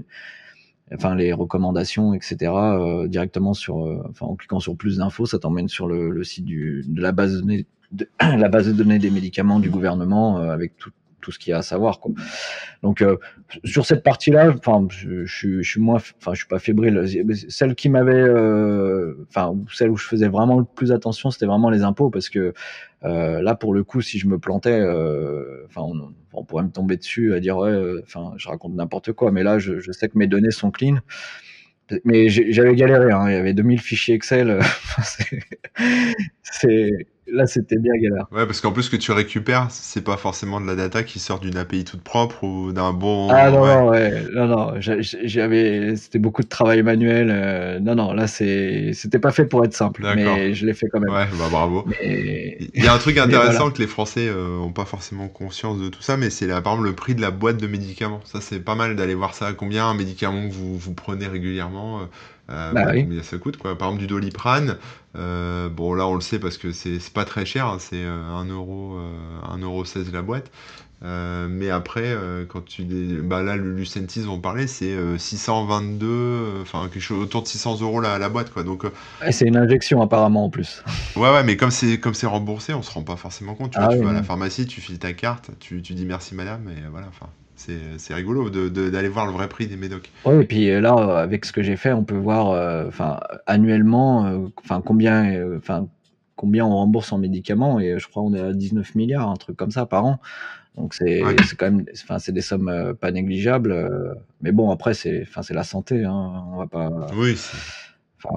enfin 0.93 1.15
les 1.15 1.33
recommandations, 1.33 2.13
etc. 2.13 2.51
Euh, 2.53 3.07
directement 3.07 3.53
sur, 3.53 3.77
enfin 4.09 4.25
en 4.25 4.35
cliquant 4.35 4.59
sur 4.59 4.75
plus 4.75 4.97
d'infos, 4.97 5.25
ça 5.25 5.39
t'emmène 5.39 5.67
sur 5.67 5.87
le, 5.87 6.09
le 6.09 6.23
site 6.23 6.45
du, 6.45 6.83
de 6.87 7.01
la 7.01 7.11
base 7.11 7.35
de 7.35 7.41
données 7.41 7.65
la 8.21 8.49
base 8.49 8.67
de 8.67 8.73
données 8.73 8.99
des 8.99 9.09
médicaments 9.09 9.59
du 9.59 9.69
gouvernement 9.69 10.39
euh, 10.39 10.51
avec 10.51 10.77
tout, 10.77 10.91
tout 11.21 11.31
ce 11.31 11.39
qu'il 11.39 11.51
y 11.51 11.53
a 11.53 11.59
à 11.59 11.61
savoir. 11.61 11.99
Quoi. 11.99 12.11
Donc 12.83 13.01
euh, 13.01 13.17
sur 13.63 13.85
cette 13.85 14.03
partie-là, 14.03 14.49
enfin, 14.49 14.87
je, 14.89 15.25
je, 15.25 15.61
je, 15.61 15.69
suis 15.69 15.79
moins, 15.79 15.95
enfin, 15.95 16.33
je 16.33 16.39
suis 16.39 16.47
pas 16.47 16.59
fébrile. 16.59 17.05
Celle 17.49 17.75
qui 17.75 17.89
m'avait, 17.89 18.13
euh, 18.13 19.25
enfin, 19.29 19.55
celle 19.71 19.89
où 19.89 19.97
je 19.97 20.05
faisais 20.05 20.27
vraiment 20.27 20.59
le 20.59 20.65
plus 20.65 20.91
attention, 20.91 21.31
c'était 21.31 21.45
vraiment 21.45 21.69
les 21.69 21.83
impôts, 21.83 22.09
parce 22.09 22.29
que 22.29 22.53
euh, 23.03 23.41
là, 23.41 23.55
pour 23.55 23.73
le 23.73 23.83
coup, 23.83 24.01
si 24.01 24.19
je 24.19 24.27
me 24.27 24.37
plantais, 24.39 24.81
enfin, 25.65 25.81
on, 26.33 26.43
pourrait 26.43 26.63
me 26.63 26.71
tomber 26.71 26.97
dessus 26.97 27.33
à 27.33 27.39
dire 27.39 27.57
ouais, 27.57 28.01
je 28.37 28.47
raconte 28.47 28.73
n'importe 28.73 29.13
quoi, 29.13 29.31
mais 29.31 29.43
là, 29.43 29.59
je, 29.59 29.79
je, 29.79 29.91
sais 29.91 30.09
que 30.09 30.17
mes 30.17 30.27
données 30.27 30.51
sont 30.51 30.71
clean. 30.71 30.97
Mais 32.05 32.29
j'avais 32.29 32.75
galéré, 32.75 33.11
hein. 33.11 33.25
il 33.27 33.33
y 33.33 33.35
avait 33.35 33.53
2000 33.53 33.79
fichiers 33.81 34.15
Excel. 34.15 34.59
c'est 36.41 37.07
là, 37.31 37.47
c'était 37.47 37.77
bien 37.77 37.93
galère. 37.97 38.27
Ouais, 38.31 38.45
parce 38.45 38.61
qu'en 38.61 38.71
plus, 38.71 38.83
ce 38.83 38.89
que 38.89 38.95
tu 38.95 39.11
récupères, 39.11 39.67
c'est 39.69 40.03
pas 40.03 40.17
forcément 40.17 40.59
de 40.61 40.67
la 40.67 40.75
data 40.75 41.03
qui 41.03 41.19
sort 41.19 41.39
d'une 41.39 41.57
API 41.57 41.83
toute 41.83 42.01
propre 42.01 42.43
ou 42.43 42.71
d'un 42.71 42.93
bon. 42.93 43.29
Ah 43.29 43.49
non, 43.49 43.65
non, 43.65 43.89
ouais. 43.89 44.23
non, 44.33 44.47
non, 44.47 44.73
j'avais, 44.79 45.95
c'était 45.95 46.19
beaucoup 46.19 46.43
de 46.43 46.47
travail 46.47 46.83
manuel. 46.83 47.29
Euh, 47.31 47.79
non, 47.79 47.95
non, 47.95 48.13
là, 48.13 48.27
c'est, 48.27 48.91
c'était 48.93 49.19
pas 49.19 49.31
fait 49.31 49.45
pour 49.45 49.63
être 49.65 49.73
simple, 49.73 50.05
mais 50.15 50.53
je 50.53 50.65
l'ai 50.65 50.73
fait 50.73 50.87
quand 50.87 50.99
même. 50.99 51.13
Ouais, 51.13 51.27
bah 51.37 51.47
bravo. 51.49 51.85
Il 52.03 52.83
y 52.83 52.87
a 52.87 52.93
un 52.93 52.97
truc 52.97 53.17
intéressant 53.17 53.71
que 53.71 53.79
les 53.79 53.87
Français 53.87 54.27
euh, 54.27 54.57
ont 54.57 54.73
pas 54.73 54.85
forcément 54.85 55.27
conscience 55.27 55.79
de 55.79 55.89
tout 55.89 56.01
ça, 56.01 56.17
mais 56.17 56.29
c'est 56.29 56.47
par 56.47 56.73
exemple 56.73 56.83
le 56.83 56.95
prix 56.95 57.15
de 57.15 57.21
la 57.21 57.31
boîte 57.31 57.57
de 57.57 57.67
médicaments. 57.67 58.21
Ça, 58.25 58.41
c'est 58.41 58.59
pas 58.59 58.75
mal 58.75 58.95
d'aller 58.95 59.15
voir 59.15 59.33
ça. 59.33 59.53
Combien 59.53 59.87
un 59.87 59.93
médicament 59.93 60.47
que 60.47 60.53
vous, 60.53 60.77
vous 60.77 60.93
prenez 60.93 61.27
régulièrement. 61.27 62.01
Euh, 62.01 62.05
Bah 62.73 62.93
combien 62.93 63.23
ça 63.23 63.37
coûte, 63.37 63.57
quoi. 63.57 63.77
Par 63.77 63.89
exemple, 63.89 64.01
du 64.01 64.07
Doliprane, 64.07 64.77
bon, 65.15 65.93
là, 65.93 66.07
on 66.07 66.15
le 66.15 66.21
sait 66.21 66.39
parce 66.39 66.57
que 66.57 66.71
c'est 66.71 66.99
pas 67.13 67.25
très 67.25 67.45
cher, 67.45 67.67
hein, 67.67 67.77
c'est 67.79 68.03
1 68.03 68.45
euro, 68.45 68.97
1,16€ 69.49 70.11
la 70.11 70.21
boîte. 70.21 70.51
Euh, 71.03 71.47
mais 71.49 71.71
après, 71.71 72.03
euh, 72.05 72.45
quand 72.47 72.63
tu 72.63 72.83
bah 73.23 73.41
là, 73.41 73.55
le 73.55 73.73
Lucentis, 73.73 74.25
on 74.29 74.39
parlait, 74.39 74.67
c'est 74.67 74.95
622, 75.17 76.05
euh, 76.05 76.61
enfin 76.61 76.87
quelque 76.93 77.01
chose 77.01 77.23
autour 77.23 77.41
de 77.41 77.47
600 77.47 77.81
euros 77.81 78.01
la, 78.01 78.19
la 78.19 78.29
boîte, 78.29 78.51
quoi. 78.51 78.63
Donc, 78.63 78.83
c'est 79.31 79.47
une 79.47 79.57
injection 79.57 80.01
apparemment 80.01 80.45
en 80.45 80.49
plus. 80.49 80.83
Ouais, 81.17 81.29
ouais, 81.29 81.43
mais 81.43 81.57
comme 81.57 81.71
c'est 81.71 81.99
comme 81.99 82.13
c'est 82.13 82.25
remboursé, 82.25 82.73
on 82.73 82.81
se 82.81 82.91
rend 82.91 83.03
pas 83.03 83.17
forcément 83.17 83.53
compte. 83.53 83.71
Tu, 83.71 83.77
ah 83.79 83.87
vois, 83.87 83.97
tu 83.97 84.03
vas 84.03 84.11
à 84.11 84.13
la 84.13 84.23
pharmacie, 84.23 84.65
tu 84.65 84.79
files 84.79 84.97
ta 84.97 85.11
carte, 85.13 85.51
tu, 85.59 85.81
tu 85.81 85.93
dis 85.93 86.05
merci 86.05 86.35
madame, 86.35 86.69
et 86.69 86.89
voilà. 86.89 87.07
Enfin, 87.09 87.27
c'est 87.97 88.13
rigolo 88.13 88.49
d'aller 88.49 89.07
voir 89.07 89.25
le 89.25 89.31
vrai 89.31 89.47
prix 89.47 89.67
des 89.67 89.77
médocs. 89.77 90.09
Oui, 90.25 90.41
et 90.41 90.45
puis 90.45 90.81
là, 90.81 91.19
avec 91.19 91.45
ce 91.45 91.51
que 91.51 91.61
j'ai 91.61 91.75
fait, 91.75 91.93
on 91.93 92.03
peut 92.03 92.17
voir, 92.17 92.87
enfin, 92.87 93.19
annuellement, 93.45 94.49
enfin 94.63 94.81
combien, 94.83 95.57
enfin 95.57 95.87
combien 96.35 96.65
on 96.65 96.75
rembourse 96.75 97.13
en 97.13 97.19
médicaments, 97.19 97.79
et 97.79 97.99
je 97.99 98.07
crois 98.07 98.23
on 98.23 98.33
est 98.33 98.39
à 98.39 98.51
19 98.51 98.95
milliards, 98.95 99.29
un 99.29 99.35
truc 99.35 99.55
comme 99.55 99.69
ça 99.69 99.85
par 99.85 100.05
an. 100.05 100.19
Donc 100.77 100.93
c'est 100.93 101.21
quand 101.57 101.69
même, 101.69 101.85
enfin 102.03 102.17
c'est 102.17 102.31
des 102.31 102.41
sommes 102.41 102.69
euh, 102.69 102.93
pas 102.93 103.11
négligeables. 103.11 103.71
Euh, 103.71 104.13
mais 104.41 104.51
bon 104.51 104.71
après 104.71 104.93
c'est, 104.93 105.21
enfin 105.21 105.41
c'est 105.43 105.53
la 105.53 105.63
santé, 105.63 106.05
hein, 106.05 106.45
on 106.53 106.57
va 106.57 106.67
pas. 106.67 106.89
Oui. 107.15 107.37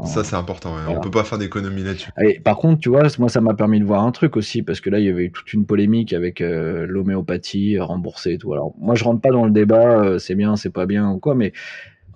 Ça 0.05 0.25
c'est 0.25 0.37
important. 0.37 0.75
On 0.89 1.01
peut 1.01 1.11
pas 1.11 1.25
faire 1.25 1.39
d'économie 1.39 1.83
là-dessus. 1.83 2.11
par 2.43 2.57
contre, 2.57 2.81
tu 2.81 2.89
vois, 2.89 3.03
moi 3.19 3.29
ça 3.29 3.41
m'a 3.41 3.55
permis 3.55 3.81
de 3.81 3.85
voir 3.85 4.05
un 4.05 4.13
truc 4.13 4.37
aussi 4.37 4.63
parce 4.63 4.81
que 4.81 4.91
là 4.91 4.99
il 4.99 5.07
y 5.07 5.09
avait 5.09 5.25
eu 5.25 5.33
toute 5.33 5.53
une 5.53 5.67
polémique 5.67 6.13
avec 6.13 6.41
euh, 6.41 6.87
l'homéopathie 6.87 7.79
remboursée 7.79 8.33
et 8.33 8.39
tout. 8.39 8.53
Alors 8.53 8.75
moi 8.79 8.95
je 8.95 9.05
rentre 9.05 9.21
pas 9.21 9.31
dans 9.31 9.45
le 9.45 9.51
débat, 9.51 10.19
c'est 10.19 10.35
bien, 10.35 10.57
c'est 10.57 10.71
pas 10.71 10.87
bien 10.87 11.11
ou 11.11 11.19
quoi, 11.19 11.35
mais 11.35 11.53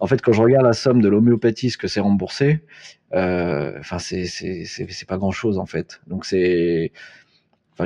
en 0.01 0.07
fait 0.07 0.23
quand 0.23 0.33
je 0.33 0.43
regarde 0.43 0.65
la 0.65 0.73
somme 0.73 1.01
de 1.01 1.09
l'homéopathie, 1.09 1.71
ce 1.71 1.79
que 1.79 1.89
c'est 1.89 2.01
remboursé, 2.01 2.61
enfin 3.13 3.99
c'est 3.99 4.27
c'est 4.27 5.09
pas 5.09 5.19
grand 5.19 5.33
chose 5.33 5.59
en 5.59 5.67
fait. 5.67 6.01
Donc 6.07 6.25
c'est 6.25 6.93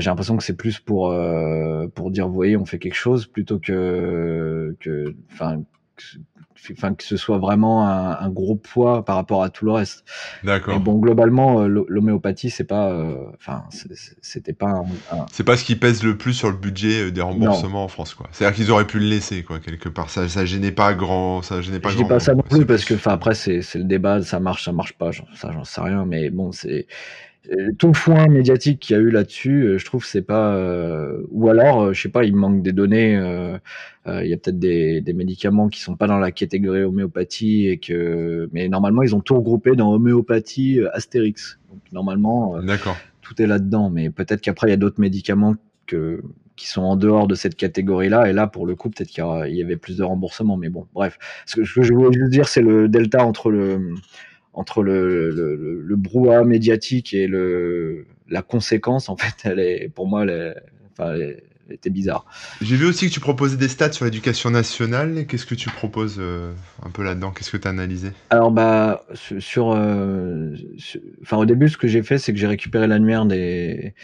j'ai 0.00 0.10
l'impression 0.10 0.36
que 0.36 0.42
c'est 0.42 0.56
plus 0.56 0.78
pour 0.78 1.10
euh, 1.10 1.86
pour 1.88 2.10
dire, 2.10 2.28
vous 2.28 2.34
voyez, 2.34 2.56
on 2.56 2.64
fait 2.64 2.78
quelque 2.78 2.94
chose 2.94 3.26
plutôt 3.26 3.58
que 3.58 4.76
que, 4.80 5.14
enfin, 5.32 5.62
enfin 6.72 6.94
que 6.94 7.04
ce 7.04 7.16
soit 7.16 7.38
vraiment 7.38 7.88
un, 7.88 8.28
gros 8.30 8.56
poids 8.56 9.04
par 9.04 9.16
rapport 9.16 9.42
à 9.42 9.50
tout 9.50 9.64
le 9.64 9.72
reste. 9.72 10.04
D'accord. 10.44 10.80
Bon, 10.80 10.98
globalement, 10.98 11.62
euh, 11.62 11.84
l'homéopathie, 11.88 12.50
c'est 12.50 12.64
pas, 12.64 12.90
euh, 12.90 13.16
enfin, 13.34 13.64
c'était 14.22 14.52
pas. 14.52 14.82
C'est 15.32 15.44
pas 15.44 15.56
ce 15.56 15.64
qui 15.64 15.76
pèse 15.76 16.02
le 16.02 16.16
plus 16.16 16.34
sur 16.34 16.50
le 16.50 16.56
budget 16.56 17.10
des 17.10 17.20
remboursements 17.20 17.84
en 17.84 17.88
France, 17.88 18.14
quoi. 18.14 18.28
C'est-à-dire 18.32 18.56
qu'ils 18.56 18.70
auraient 18.70 18.86
pu 18.86 18.98
le 18.98 19.06
laisser, 19.06 19.42
quoi, 19.42 19.58
quelque 19.58 19.88
part. 19.88 20.10
Ça, 20.10 20.28
ça 20.28 20.44
gênait 20.44 20.72
pas 20.72 20.94
grand, 20.94 21.42
ça 21.42 21.60
gênait 21.60 21.80
pas. 21.80 21.90
Je 21.90 21.96
dis 21.96 22.04
pas 22.04 22.20
ça 22.20 22.34
non 22.34 22.42
plus 22.42 22.66
parce 22.66 22.84
que, 22.84 22.94
enfin, 22.94 23.12
après, 23.12 23.34
c'est 23.34 23.62
le 23.74 23.84
débat, 23.84 24.22
ça 24.22 24.40
marche, 24.40 24.64
ça 24.64 24.72
marche 24.72 24.94
pas, 24.94 25.10
ça, 25.12 25.50
j'en 25.52 25.64
sais 25.64 25.80
rien, 25.80 26.04
mais 26.04 26.30
bon, 26.30 26.52
c'est 26.52 26.72
euh, 26.72 26.82
tout 27.78 27.88
le 27.88 27.94
foin 27.94 28.28
médiatique 28.28 28.78
qu'il 28.80 28.96
y 28.96 28.98
a 28.98 29.02
eu 29.02 29.10
là-dessus, 29.10 29.64
euh, 29.64 29.78
je 29.78 29.84
trouve 29.84 30.04
c'est 30.04 30.22
pas. 30.22 30.54
Euh, 30.54 31.22
ou 31.30 31.48
alors, 31.48 31.92
je 31.92 32.00
sais 32.00 32.08
pas, 32.08 32.24
il 32.24 32.36
manque 32.36 32.62
des 32.62 32.72
données. 32.72 33.14
Il 34.06 34.26
y 34.26 34.32
a 34.32 34.36
peut-être 34.36 34.58
des, 34.58 35.00
des, 35.00 35.12
médicaments 35.12 35.68
qui 35.68 35.80
sont 35.80 35.96
pas 35.96 36.06
dans 36.06 36.18
la 36.18 36.32
catégorie 36.32 36.82
homéopathie 36.82 37.68
et 37.68 37.78
que, 37.78 38.48
mais 38.52 38.68
normalement 38.68 39.02
ils 39.02 39.14
ont 39.14 39.20
tout 39.20 39.36
regroupé 39.36 39.76
dans 39.76 39.92
homéopathie 39.92 40.80
Astérix. 40.92 41.58
Donc 41.70 41.80
normalement, 41.92 42.56
tout 43.22 43.40
est 43.40 43.46
là-dedans. 43.46 43.90
Mais 43.90 44.10
peut-être 44.10 44.40
qu'après 44.40 44.68
il 44.68 44.70
y 44.70 44.74
a 44.74 44.76
d'autres 44.76 45.00
médicaments 45.00 45.54
que 45.86 46.22
qui 46.56 46.68
sont 46.68 46.82
en 46.82 46.96
dehors 46.96 47.26
de 47.26 47.34
cette 47.34 47.56
catégorie-là. 47.56 48.28
Et 48.28 48.32
là, 48.32 48.46
pour 48.46 48.66
le 48.66 48.74
coup, 48.76 48.90
peut-être 48.90 49.08
qu'il 49.08 49.24
y, 49.24 49.56
y, 49.56 49.62
avait 49.62 49.76
plus 49.76 49.96
de 49.96 50.04
remboursement. 50.04 50.56
Mais 50.56 50.68
bon, 50.68 50.86
bref. 50.94 51.18
Ce 51.46 51.56
que 51.56 51.82
je 51.82 51.92
voulais 51.92 52.12
juste 52.12 52.30
dire, 52.30 52.46
c'est 52.46 52.62
le 52.62 52.88
delta 52.88 53.24
entre 53.24 53.50
le 53.50 53.94
entre 54.54 54.82
le, 54.82 55.30
le, 55.30 55.82
le, 55.82 55.96
brouhaha 55.96 56.44
médiatique 56.44 57.14
et 57.14 57.26
le, 57.26 58.06
la 58.28 58.42
conséquence, 58.42 59.08
en 59.08 59.16
fait, 59.16 59.34
elle 59.44 59.60
est, 59.60 59.88
pour 59.88 60.06
moi, 60.06 60.24
elle, 60.24 60.62
enfin, 60.92 61.14
elle, 61.14 61.42
était 61.70 61.90
bizarre. 61.90 62.26
J'ai 62.60 62.76
vu 62.76 62.86
aussi 62.86 63.08
que 63.08 63.14
tu 63.14 63.20
proposais 63.20 63.56
des 63.56 63.68
stats 63.68 63.92
sur 63.92 64.04
l'éducation 64.04 64.50
nationale. 64.50 65.26
Qu'est-ce 65.26 65.46
que 65.46 65.54
tu 65.54 65.70
proposes 65.70 66.16
euh, 66.18 66.52
un 66.84 66.90
peu 66.90 67.02
là-dedans? 67.02 67.30
Qu'est-ce 67.30 67.50
que 67.50 67.56
tu 67.56 67.66
as 67.66 67.70
analysé? 67.70 68.08
Alors, 68.30 68.50
bah, 68.50 69.06
sur, 69.38 69.72
euh, 69.72 70.54
enfin, 71.22 71.38
au 71.38 71.46
début, 71.46 71.68
ce 71.68 71.78
que 71.78 71.88
j'ai 71.88 72.02
fait, 72.02 72.18
c'est 72.18 72.32
que 72.32 72.38
j'ai 72.38 72.46
récupéré 72.46 72.86
l'annuaire 72.86 73.24
des, 73.24 73.94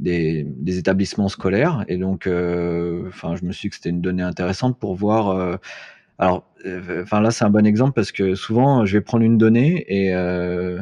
des, 0.00 0.44
des, 0.46 0.78
établissements 0.78 1.28
scolaires. 1.28 1.84
Et 1.88 1.96
donc, 1.96 2.26
euh, 2.26 3.04
enfin, 3.08 3.36
je 3.36 3.44
me 3.44 3.52
suis 3.52 3.68
dit 3.68 3.70
que 3.70 3.76
c'était 3.76 3.90
une 3.90 4.02
donnée 4.02 4.22
intéressante 4.22 4.78
pour 4.78 4.94
voir 4.94 5.58
alors, 6.18 6.48
euh, 6.66 7.02
enfin 7.02 7.20
là, 7.20 7.30
c'est 7.30 7.44
un 7.44 7.50
bon 7.50 7.66
exemple 7.66 7.92
parce 7.92 8.12
que 8.12 8.34
souvent, 8.34 8.86
je 8.86 8.96
vais 8.96 9.00
prendre 9.00 9.24
une 9.24 9.38
donnée 9.38 9.84
et 9.88 10.14
euh, 10.14 10.80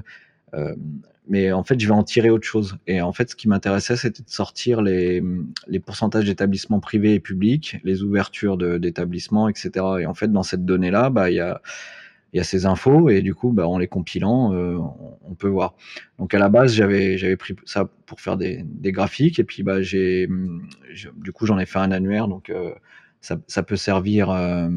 euh, 0.54 0.74
mais 1.28 1.52
en 1.52 1.62
fait, 1.62 1.80
je 1.80 1.86
vais 1.86 1.94
en 1.94 2.02
tirer 2.02 2.30
autre 2.30 2.46
chose. 2.46 2.76
Et 2.86 3.00
en 3.00 3.12
fait, 3.12 3.30
ce 3.30 3.36
qui 3.36 3.48
m'intéressait, 3.48 3.96
c'était 3.96 4.22
de 4.22 4.28
sortir 4.30 4.82
les, 4.82 5.22
les 5.68 5.80
pourcentages 5.80 6.24
d'établissements 6.26 6.80
privés 6.80 7.14
et 7.14 7.20
publics, 7.20 7.78
les 7.84 8.02
ouvertures 8.02 8.56
d'établissements, 8.58 9.48
etc. 9.48 9.70
Et 10.00 10.06
en 10.06 10.14
fait, 10.14 10.30
dans 10.32 10.42
cette 10.42 10.64
donnée-là, 10.64 11.10
bah, 11.10 11.30
il 11.30 11.36
y 11.36 11.40
a, 11.40 11.62
y 12.34 12.40
a 12.40 12.44
ces 12.44 12.66
infos 12.66 13.08
et 13.08 13.22
du 13.22 13.34
coup, 13.34 13.52
bah, 13.52 13.68
en 13.68 13.78
les 13.78 13.88
compilant, 13.88 14.52
euh, 14.52 14.78
on, 15.24 15.34
peut 15.34 15.48
voir. 15.48 15.74
Donc 16.18 16.34
à 16.34 16.38
la 16.38 16.48
base, 16.48 16.74
j'avais 16.74 17.16
j'avais 17.18 17.36
pris 17.36 17.56
ça 17.64 17.88
pour 18.06 18.20
faire 18.20 18.36
des, 18.36 18.64
des 18.64 18.92
graphiques 18.92 19.38
et 19.38 19.44
puis 19.44 19.62
bah, 19.62 19.82
j'ai 19.82 20.28
du 21.16 21.32
coup 21.32 21.46
j'en 21.46 21.58
ai 21.58 21.66
fait 21.66 21.78
un 21.78 21.92
annuaire. 21.92 22.28
Donc 22.28 22.50
euh, 22.50 22.72
ça, 23.22 23.38
ça, 23.46 23.62
peut 23.62 23.76
servir 23.76 24.30
euh, 24.30 24.68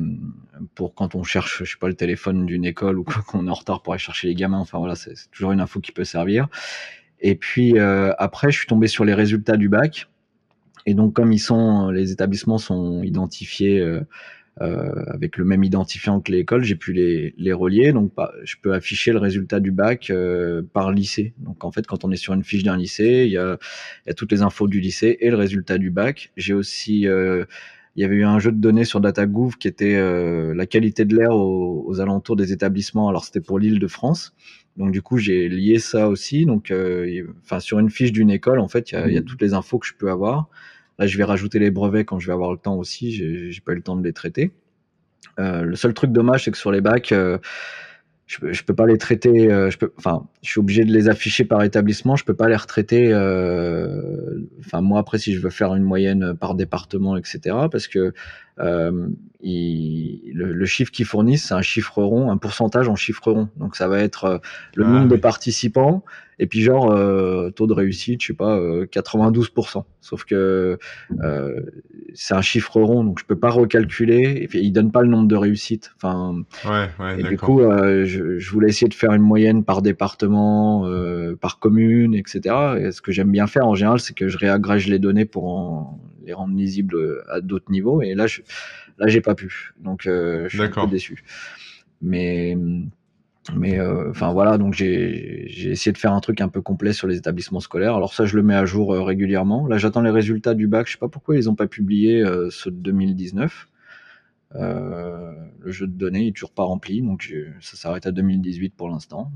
pour 0.76 0.94
quand 0.94 1.16
on 1.16 1.24
cherche, 1.24 1.64
je 1.64 1.72
sais 1.72 1.80
pas, 1.80 1.88
le 1.88 1.96
téléphone 1.96 2.46
d'une 2.46 2.64
école 2.64 3.00
ou 3.00 3.04
qu'on 3.28 3.48
est 3.48 3.50
en 3.50 3.56
retard 3.56 3.82
pour 3.82 3.94
aller 3.94 4.00
chercher 4.00 4.28
les 4.28 4.36
gamins. 4.36 4.60
Enfin 4.60 4.78
voilà, 4.78 4.96
c'est 4.96 5.16
toujours 5.32 5.52
une 5.52 5.60
info 5.60 5.82
qui 5.82 5.92
peut 5.92 6.06
servir. 6.06 6.48
Et 7.20 7.36
puis 7.36 7.80
euh, 7.80 8.14
après, 8.20 8.52
je 8.52 8.60
suis 8.60 8.68
tombé 8.68 8.88
sur 8.88 9.04
les 9.04 9.16
résultats 9.16 9.58
du 9.58 9.68
bac. 9.68 10.08
Et 10.86 10.94
donc 10.94 11.14
comme 11.14 11.34
ils 11.34 11.40
sont, 11.40 11.90
les 11.90 12.12
établissements 12.12 12.60
sont 12.60 13.02
identifiés 13.02 13.80
euh, 13.80 14.02
euh 14.62 15.04
avec 15.08 15.38
le 15.38 15.44
même 15.44 15.64
identifiant 15.64 16.22
que 16.22 16.32
l'école, 16.32 16.64
j'ai 16.64 16.76
pu 16.76 16.94
les, 16.94 17.34
les, 17.40 17.52
relier. 17.52 17.94
Donc 17.94 18.14
bah, 18.16 18.32
je 18.44 18.58
peux 18.62 18.76
afficher 18.76 19.12
le 19.12 19.18
résultat 19.18 19.60
du 19.60 19.72
bac 19.72 20.12
euh, 20.12 20.62
par 20.72 20.92
lycée. 20.92 21.34
Donc 21.40 21.64
en 21.64 21.72
fait, 21.72 21.88
quand 21.88 22.06
on 22.06 22.12
est 22.12 22.16
sur 22.16 22.34
une 22.34 22.44
fiche 22.44 22.62
d'un 22.62 22.78
lycée, 22.78 23.24
il 23.26 23.32
y, 23.32 23.40
a, 23.40 23.58
y 24.06 24.12
a 24.12 24.14
toutes 24.14 24.32
les 24.32 24.44
infos 24.44 24.68
du 24.68 24.80
lycée 24.80 25.18
et 25.20 25.32
le 25.32 25.36
résultat 25.36 25.80
du 25.80 25.90
bac. 25.90 26.32
J'ai 26.38 26.54
aussi 26.54 27.08
il 27.96 28.02
y 28.02 28.06
avait 28.06 28.16
eu 28.16 28.26
un 28.26 28.40
jeu 28.40 28.52
de 28.52 28.58
données 28.58 28.86
sur 28.86 29.00
DataGouv 29.00 29.58
qui 29.58 29.68
était 29.68 29.96
euh, 29.96 30.54
la 30.54 30.66
qualité 30.66 31.06
de 31.06 31.16
l'air 31.16 31.36
aux, 31.36 32.00
alentours 32.02 32.36
des 32.36 32.52
établissements. 32.52 33.08
Alors 33.08 33.24
c'était 33.24 33.42
pour 33.42 33.58
l'île 33.58 33.80
de 33.80 33.88
France. 33.88 34.34
Donc 34.76 34.92
du 34.92 35.02
coup 35.02 35.18
j'ai 35.18 35.48
lié 35.48 35.80
ça 35.80 36.10
aussi. 36.10 36.46
Donc 36.46 36.72
euh, 36.72 37.26
enfin 37.44 37.60
sur 37.60 37.80
une 37.80 37.90
fiche 37.90 38.12
d'une 38.12 38.30
école 38.30 38.60
en 38.60 38.68
fait 38.68 38.92
il 38.92 38.96
y 38.96 38.98
a, 38.98 39.08
y 39.10 39.18
a, 39.18 39.22
mmh. 39.22 39.26
toutes 39.26 39.42
les 39.42 39.54
infos 39.54 39.80
que 39.80 39.88
je 39.88 39.94
peux 39.94 40.12
avoir. 40.12 40.50
Là 41.00 41.08
je 41.08 41.18
vais 41.18 41.24
rajouter 41.24 41.60
les 41.60 41.72
brevets 41.72 42.04
quand 42.04 42.20
je 42.20 42.28
vais 42.28 42.34
avoir 42.34 42.52
le 42.52 42.58
temps 42.58 42.76
aussi. 42.76 43.12
J'ai 43.12 43.62
pas 43.62 43.72
eu 43.72 43.76
le 43.76 43.82
temps 43.82 43.96
de 43.96 44.04
les 44.04 44.14
traiter. 44.14 44.52
Euh, 45.40 45.64
le 45.64 45.76
seul 45.76 45.94
truc 45.94 46.12
dommage 46.12 46.46
c'est 46.46 46.52
que 46.52 46.58
sur 46.58 46.72
les 46.72 46.82
bacs 46.82 47.12
euh, 47.12 47.38
je 48.28 48.40
peux, 48.40 48.52
peux 48.66 48.74
pas 48.74 48.88
les 48.88 48.98
traiter. 48.98 49.52
Euh, 49.52 49.70
je 49.70 49.78
enfin, 49.98 50.28
je 50.42 50.50
suis 50.50 50.60
obligé 50.60 50.84
de 50.84 50.92
les 50.92 51.10
afficher 51.10 51.46
par 51.46 51.64
établissement. 51.64 52.16
Je 52.16 52.26
peux 52.26 52.34
pas 52.34 52.50
les 52.50 52.56
retraiter. 52.56 53.10
Euh, 53.14 54.40
enfin, 54.60 54.82
moi 54.82 55.00
après, 55.00 55.18
si 55.18 55.34
je 55.34 55.40
veux 55.40 55.52
faire 55.52 55.76
une 55.76 55.84
moyenne 55.84 56.36
par 56.36 56.56
département, 56.56 57.18
etc., 57.18 57.40
parce 57.72 57.88
que 57.88 58.14
euh, 58.60 59.08
le, 59.46 60.66
chiffre 60.66 60.92
qu'ils 60.92 61.06
fournissent, 61.06 61.46
c'est 61.46 61.54
un 61.54 61.62
chiffre 61.62 62.02
rond, 62.02 62.32
un 62.32 62.38
pourcentage 62.38 62.90
en 62.90 62.96
chiffre 62.96 63.32
rond. 63.32 63.50
Donc 63.58 63.76
ça 63.76 63.88
va 63.88 64.00
être 64.00 64.26
euh, 64.26 64.38
le 64.76 64.86
ah 64.86 64.90
nombre 64.90 65.08
de 65.08 65.16
participants 65.16 66.04
et 66.38 66.48
puis 66.48 66.62
genre 66.62 66.92
euh, 66.92 67.50
taux 67.52 67.66
de 67.66 67.74
réussite, 67.74 68.22
je 68.22 68.28
sais 68.28 68.34
pas, 68.34 68.60
92%. 68.60 69.84
Sauf 70.02 70.26
que 70.26 70.78
c'est 72.14 72.34
un 72.34 72.42
chiffre 72.42 72.82
rond, 72.82 73.04
donc 73.04 73.20
je 73.20 73.26
peux 73.26 73.38
pas 73.38 73.50
recalculer. 73.50 74.40
Et 74.42 74.48
puis 74.48 74.60
il 74.60 74.72
donne 74.72 74.92
pas 74.92 75.02
le 75.02 75.08
nombre 75.08 75.28
de 75.28 75.36
réussites. 75.36 75.94
Enfin, 75.96 76.44
ouais, 76.66 76.90
ouais, 77.00 77.22
et 77.22 77.24
du 77.24 77.38
coup, 77.38 77.62
je, 77.62 78.38
je, 78.38 78.52
voulais 78.52 78.68
essayer 78.68 78.90
de 78.90 78.94
faire 78.94 79.14
une 79.14 79.22
moyenne 79.22 79.64
par 79.64 79.82
département, 79.82 80.90
par 81.40 81.60
commune, 81.60 82.16
etc. 82.16 82.42
Et 82.80 82.92
ce 82.92 83.02
que 83.02 83.14
j'aime 83.14 83.32
bien 83.32 83.48
faire 83.48 83.66
en 83.66 83.76
général, 83.76 84.00
c'est 84.00 84.14
que 84.14 84.28
je 84.28 84.38
réagrège 84.38 84.88
les 84.88 85.00
données 85.00 85.26
pour 85.26 85.48
en 85.48 86.00
les 86.26 86.34
rendre 86.34 86.56
lisibles 86.56 86.96
euh, 86.96 87.24
à 87.30 87.42
d'autres 87.42 87.72
niveaux. 87.72 88.02
Et 88.02 88.16
là, 88.16 88.28
je, 88.28 88.42
là, 88.98 89.08
j'ai 89.08 89.22
pas 89.22 89.36
pu. 89.36 89.74
Donc, 89.80 90.08
euh, 90.08 90.48
je 90.50 90.58
suis 90.58 90.66
un 90.66 90.70
peu 90.70 90.88
déçu. 90.88 91.24
Mais, 92.02 92.58
mais 93.56 93.80
euh, 93.80 94.10
enfin 94.10 94.34
voilà, 94.34 94.58
donc 94.58 94.74
j'ai 94.74 95.72
essayé 95.72 95.94
de 95.94 95.98
faire 95.98 96.14
un 96.14 96.20
truc 96.20 96.42
un 96.42 96.50
peu 96.50 96.62
complet 96.62 96.94
sur 96.94 97.08
les 97.08 97.18
établissements 97.18 97.60
scolaires. 97.60 97.96
Alors 97.96 98.14
ça, 98.14 98.26
je 98.26 98.36
le 98.36 98.44
mets 98.44 98.56
à 98.56 98.66
jour 98.66 98.92
régulièrement. 98.94 99.68
Là, 99.68 99.78
j'attends 99.78 100.02
les 100.02 100.12
résultats 100.12 100.56
du 100.56 100.68
bac. 100.68 100.88
Je 100.88 100.94
sais 100.94 100.98
pas 100.98 101.08
pourquoi 101.08 101.36
ils 101.36 101.50
ont 101.50 101.56
pas 101.56 101.68
publié 101.68 102.24
ceux 102.50 102.72
de 102.72 102.78
2019. 102.78 103.68
le 104.54 105.72
jeu 105.72 105.88
de 105.88 105.94
données 105.94 106.28
est 106.28 106.32
toujours 106.32 106.52
pas 106.52 106.64
rempli, 106.64 107.02
donc 107.02 107.34
ça 107.62 107.78
s'arrête 107.78 108.06
à 108.06 108.12
2018 108.12 108.76
pour 108.76 108.90
l'instant. 108.90 109.32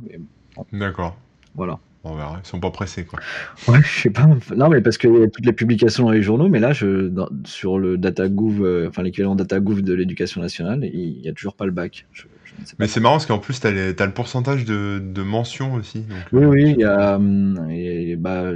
D'accord. 0.73 1.17
Voilà. 1.55 1.79
On 2.03 2.15
verra. 2.15 2.39
Ils 2.43 2.47
sont 2.47 2.59
pas 2.59 2.71
pressés, 2.71 3.03
quoi. 3.03 3.19
Ouais, 3.67 3.81
je 3.83 4.01
sais 4.01 4.09
pas. 4.09 4.27
Non, 4.55 4.69
mais 4.69 4.81
parce 4.81 4.97
qu'il 4.97 5.13
y 5.13 5.23
a 5.23 5.27
toutes 5.27 5.45
les 5.45 5.53
publications 5.53 6.05
dans 6.05 6.11
les 6.11 6.21
journaux, 6.21 6.47
mais 6.47 6.59
là, 6.59 6.71
je, 6.71 7.11
sur 7.43 7.77
le 7.77 7.97
DataGouv, 7.97 8.63
euh, 8.63 8.87
enfin 8.87 9.03
l'équivalent 9.03 9.35
DataGouv 9.35 9.81
de 9.81 9.93
l'éducation 9.93 10.41
nationale, 10.41 10.85
il 10.85 11.19
n'y 11.21 11.27
a 11.27 11.33
toujours 11.33 11.55
pas 11.55 11.65
le 11.65 11.71
bac. 11.71 12.05
Je, 12.13 12.23
Mais 12.79 12.87
c'est 12.87 13.01
marrant 13.01 13.15
parce 13.15 13.25
qu'en 13.25 13.39
plus, 13.39 13.59
tu 13.59 13.67
as, 13.67 13.71
le 13.71 14.13
pourcentage 14.13 14.63
de, 14.63 15.01
de 15.03 15.21
mentions 15.21 15.73
aussi. 15.73 16.05
oui, 16.31 16.45
oui, 16.45 16.71
il 16.71 16.79
y 16.79 16.85
a, 16.85 17.15
hum, 17.15 17.67
et, 17.69 18.15
bah, 18.15 18.51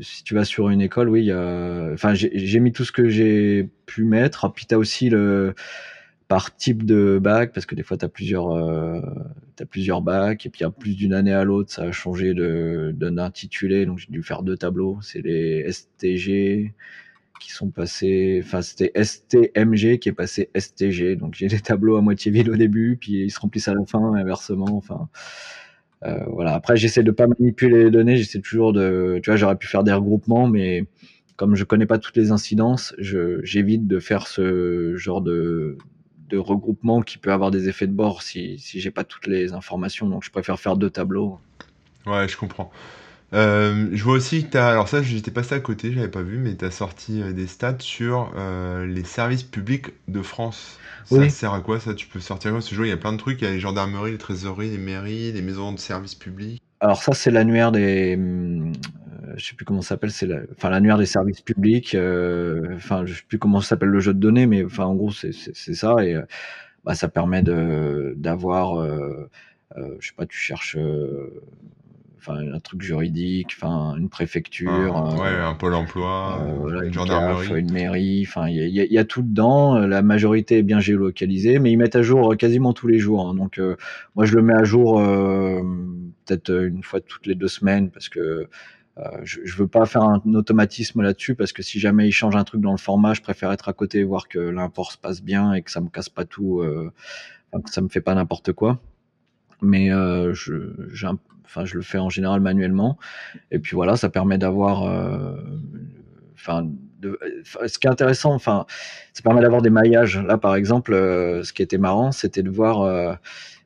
si 0.00 0.24
tu 0.24 0.34
vas 0.34 0.44
sur 0.44 0.68
une 0.68 0.80
école, 0.80 1.08
oui, 1.08 1.20
il 1.20 1.26
y 1.26 1.32
a, 1.32 1.90
enfin, 1.92 2.14
j'ai 2.14 2.60
mis 2.60 2.72
tout 2.72 2.84
ce 2.84 2.90
que 2.90 3.08
j'ai 3.08 3.68
pu 3.86 4.02
mettre. 4.02 4.52
Puis 4.52 4.66
tu 4.66 4.74
as 4.74 4.78
aussi 4.78 5.08
le, 5.08 5.54
par 6.26 6.56
type 6.56 6.84
de 6.84 7.20
bac, 7.22 7.52
parce 7.52 7.64
que 7.64 7.76
des 7.76 7.84
fois, 7.84 7.96
tu 7.96 8.04
as 8.04 8.08
plusieurs, 8.08 8.50
euh, 8.50 9.00
as 9.62 9.66
plusieurs 9.66 10.02
bacs, 10.02 10.46
et 10.46 10.50
puis 10.50 10.64
a 10.64 10.70
plus 10.70 10.94
d'une 10.96 11.14
année 11.14 11.32
à 11.32 11.44
l'autre, 11.44 11.72
ça 11.72 11.82
a 11.82 11.92
changé 11.92 12.34
d'un 12.34 13.18
intitulé, 13.18 13.86
donc 13.86 13.98
j'ai 13.98 14.10
dû 14.10 14.22
faire 14.22 14.42
deux 14.42 14.56
tableaux. 14.56 14.98
C'est 15.02 15.20
les 15.20 15.70
STG 15.70 16.74
qui 17.40 17.52
sont 17.52 17.70
passés, 17.70 18.40
enfin, 18.44 18.62
c'était 18.62 18.92
STMG 19.02 19.98
qui 19.98 20.08
est 20.08 20.12
passé 20.12 20.50
STG, 20.56 21.16
donc 21.16 21.34
j'ai 21.34 21.46
des 21.48 21.60
tableaux 21.60 21.96
à 21.96 22.02
moitié 22.02 22.30
vide 22.32 22.48
au 22.48 22.56
début, 22.56 22.96
puis 23.00 23.24
ils 23.24 23.30
se 23.30 23.40
remplissent 23.40 23.68
à 23.68 23.74
la 23.74 23.84
fin, 23.86 24.14
inversement, 24.14 24.76
enfin. 24.76 25.08
Euh, 26.04 26.24
voilà. 26.28 26.54
Après, 26.54 26.76
j'essaie 26.76 27.02
de 27.02 27.10
pas 27.10 27.26
manipuler 27.26 27.84
les 27.84 27.90
données, 27.90 28.16
j'essaie 28.16 28.40
toujours 28.40 28.72
de, 28.72 29.20
tu 29.22 29.30
vois, 29.30 29.36
j'aurais 29.36 29.56
pu 29.56 29.66
faire 29.66 29.84
des 29.84 29.92
regroupements, 29.92 30.46
mais 30.48 30.86
comme 31.36 31.54
je 31.56 31.64
connais 31.64 31.86
pas 31.86 31.98
toutes 31.98 32.16
les 32.16 32.32
incidences, 32.32 32.94
j'évite 32.98 33.86
de 33.86 33.98
faire 34.00 34.26
ce 34.26 34.96
genre 34.96 35.22
de, 35.22 35.78
de 36.28 36.38
regroupement 36.38 37.02
qui 37.02 37.18
peut 37.18 37.32
avoir 37.32 37.50
des 37.50 37.68
effets 37.68 37.86
de 37.86 37.92
bord 37.92 38.22
si, 38.22 38.58
si 38.58 38.80
j'ai 38.80 38.90
pas 38.90 39.04
toutes 39.04 39.26
les 39.26 39.52
informations. 39.52 40.08
Donc 40.08 40.24
je 40.24 40.30
préfère 40.30 40.58
faire 40.58 40.76
deux 40.76 40.90
tableaux. 40.90 41.38
Ouais, 42.06 42.28
je 42.28 42.36
comprends. 42.36 42.70
Euh, 43.34 43.90
je 43.92 44.02
vois 44.02 44.14
aussi 44.14 44.44
que 44.44 44.52
tu 44.52 44.56
as, 44.56 44.68
alors 44.68 44.88
ça 44.88 45.02
j'étais 45.02 45.30
passé 45.30 45.54
à 45.54 45.60
côté, 45.60 45.92
j'avais 45.92 46.08
pas 46.08 46.22
vu, 46.22 46.38
mais 46.38 46.56
tu 46.56 46.64
as 46.64 46.70
sorti 46.70 47.20
euh, 47.20 47.32
des 47.32 47.46
stats 47.46 47.76
sur 47.80 48.32
euh, 48.36 48.86
les 48.86 49.04
services 49.04 49.42
publics 49.42 49.88
de 50.08 50.22
France. 50.22 50.78
Ça 51.04 51.28
sert 51.28 51.52
à 51.52 51.60
quoi 51.60 51.80
ça? 51.80 51.94
Tu 51.94 52.06
peux 52.06 52.20
sortir 52.20 52.52
quoi? 52.52 52.60
Ce 52.60 52.74
jour, 52.74 52.84
il 52.84 52.90
y 52.90 52.92
a 52.92 52.96
plein 52.98 53.12
de 53.12 53.18
trucs, 53.18 53.40
il 53.40 53.44
y 53.44 53.48
a 53.48 53.50
les 53.50 53.60
gendarmeries, 53.60 54.12
les 54.12 54.18
trésoreries, 54.18 54.70
les 54.70 54.78
mairies, 54.78 55.32
les 55.32 55.42
maisons 55.42 55.72
de 55.72 55.78
services 55.78 56.14
publics. 56.14 56.60
Alors 56.80 57.02
ça 57.02 57.12
c'est 57.12 57.30
l'annuaire 57.30 57.72
des, 57.72 58.16
je 59.36 59.44
sais 59.44 59.54
plus 59.54 59.64
comment 59.64 59.82
ça 59.82 59.90
s'appelle, 59.90 60.10
c'est 60.10 60.26
la, 60.26 60.40
enfin 60.52 60.70
l'annuaire 60.70 60.98
des 60.98 61.06
services 61.06 61.40
publics. 61.40 61.94
Euh, 61.94 62.74
enfin, 62.74 63.04
je 63.06 63.14
sais 63.14 63.22
plus 63.26 63.38
comment 63.38 63.60
ça 63.60 63.70
s'appelle 63.70 63.88
le 63.88 64.00
jeu 64.00 64.14
de 64.14 64.18
données, 64.18 64.46
mais 64.46 64.64
enfin 64.64 64.84
en 64.84 64.94
gros 64.94 65.10
c'est 65.10 65.32
ça 65.32 65.96
et 66.04 66.14
euh, 66.14 66.22
bah, 66.84 66.94
ça 66.94 67.08
permet 67.08 67.42
de 67.42 68.14
d'avoir, 68.16 68.80
euh, 68.80 69.28
euh, 69.76 69.96
je 70.00 70.08
sais 70.08 70.14
pas, 70.16 70.26
tu 70.26 70.38
cherches. 70.38 70.76
Euh, 70.76 71.42
enfin 72.20 72.36
un 72.52 72.58
truc 72.58 72.82
juridique, 72.82 73.54
enfin 73.56 73.94
une 73.96 74.08
préfecture, 74.08 74.96
ah, 74.96 75.14
ouais, 75.14 75.28
un 75.28 75.54
pôle 75.54 75.74
emploi, 75.74 76.44
une, 77.54 77.70
mairie, 77.70 78.24
enfin 78.26 78.48
il 78.48 78.56
y, 78.56 78.92
y, 78.92 78.98
a 78.98 79.04
tout 79.04 79.22
dedans. 79.22 79.78
La 79.86 80.02
majorité 80.02 80.58
est 80.58 80.62
bien 80.64 80.80
géolocalisée, 80.80 81.60
mais 81.60 81.70
ils 81.70 81.76
mettent 81.76 81.94
à 81.94 82.02
jour 82.02 82.36
quasiment 82.36 82.72
tous 82.72 82.88
les 82.88 82.98
jours. 82.98 83.28
Hein. 83.28 83.34
donc 83.34 83.60
moi 84.16 84.24
je 84.24 84.34
le 84.34 84.42
mets 84.42 84.54
à 84.54 84.64
jour 84.64 85.00
peut-être 86.28 86.50
une 86.50 86.82
fois 86.82 87.00
toutes 87.00 87.26
les 87.26 87.34
deux 87.34 87.48
semaines 87.48 87.90
parce 87.90 88.08
que 88.08 88.20
euh, 88.20 88.48
je, 89.22 89.40
je 89.44 89.56
veux 89.56 89.68
pas 89.68 89.86
faire 89.86 90.02
un 90.02 90.22
automatisme 90.34 91.02
là-dessus 91.02 91.34
parce 91.34 91.52
que 91.52 91.62
si 91.62 91.78
jamais 91.78 92.08
il 92.08 92.12
change 92.12 92.36
un 92.36 92.44
truc 92.44 92.60
dans 92.60 92.72
le 92.72 92.78
format, 92.78 93.14
je 93.14 93.22
préfère 93.22 93.52
être 93.52 93.68
à 93.68 93.72
côté, 93.72 94.02
voir 94.02 94.28
que 94.28 94.38
l'import 94.38 94.92
se 94.92 94.98
passe 94.98 95.22
bien 95.22 95.52
et 95.52 95.62
que 95.62 95.70
ça 95.70 95.80
me 95.80 95.88
casse 95.88 96.08
pas 96.08 96.24
tout, 96.24 96.60
euh, 96.60 96.92
que 97.52 97.70
ça 97.70 97.80
me 97.80 97.88
fait 97.88 98.00
pas 98.00 98.14
n'importe 98.14 98.52
quoi. 98.52 98.80
Mais 99.60 99.90
euh, 99.92 100.34
je, 100.34 100.54
enfin, 101.44 101.64
je 101.64 101.76
le 101.76 101.82
fais 101.82 101.98
en 101.98 102.10
général 102.10 102.40
manuellement. 102.40 102.98
Et 103.50 103.58
puis 103.58 103.74
voilà, 103.74 103.96
ça 103.96 104.08
permet 104.08 104.38
d'avoir, 104.38 104.84
euh, 104.84 105.36
enfin, 106.34 106.68
de, 107.00 107.18
ce 107.66 107.78
qui 107.78 107.86
est 107.86 107.90
intéressant, 107.90 108.34
enfin, 108.34 108.66
ça 109.12 109.22
permet 109.22 109.40
d'avoir 109.40 109.62
des 109.62 109.70
maillages. 109.70 110.18
Là, 110.18 110.38
par 110.38 110.54
exemple, 110.54 110.92
euh, 110.92 111.42
ce 111.42 111.52
qui 111.52 111.62
était 111.62 111.78
marrant, 111.78 112.12
c'était 112.12 112.42
de 112.42 112.50
voir 112.50 113.18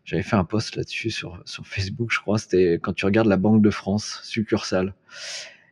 j'avais 0.05 0.23
fait 0.23 0.37
un 0.37 0.45
post 0.45 0.77
là-dessus 0.77 1.11
sur, 1.11 1.41
sur 1.45 1.67
Facebook, 1.67 2.11
je 2.13 2.21
crois. 2.21 2.39
C'était 2.39 2.79
quand 2.83 2.93
tu 2.93 3.05
regardes 3.05 3.29
la 3.29 3.37
Banque 3.37 3.63
de 3.63 3.71
France, 3.71 4.21
succursale. 4.25 4.95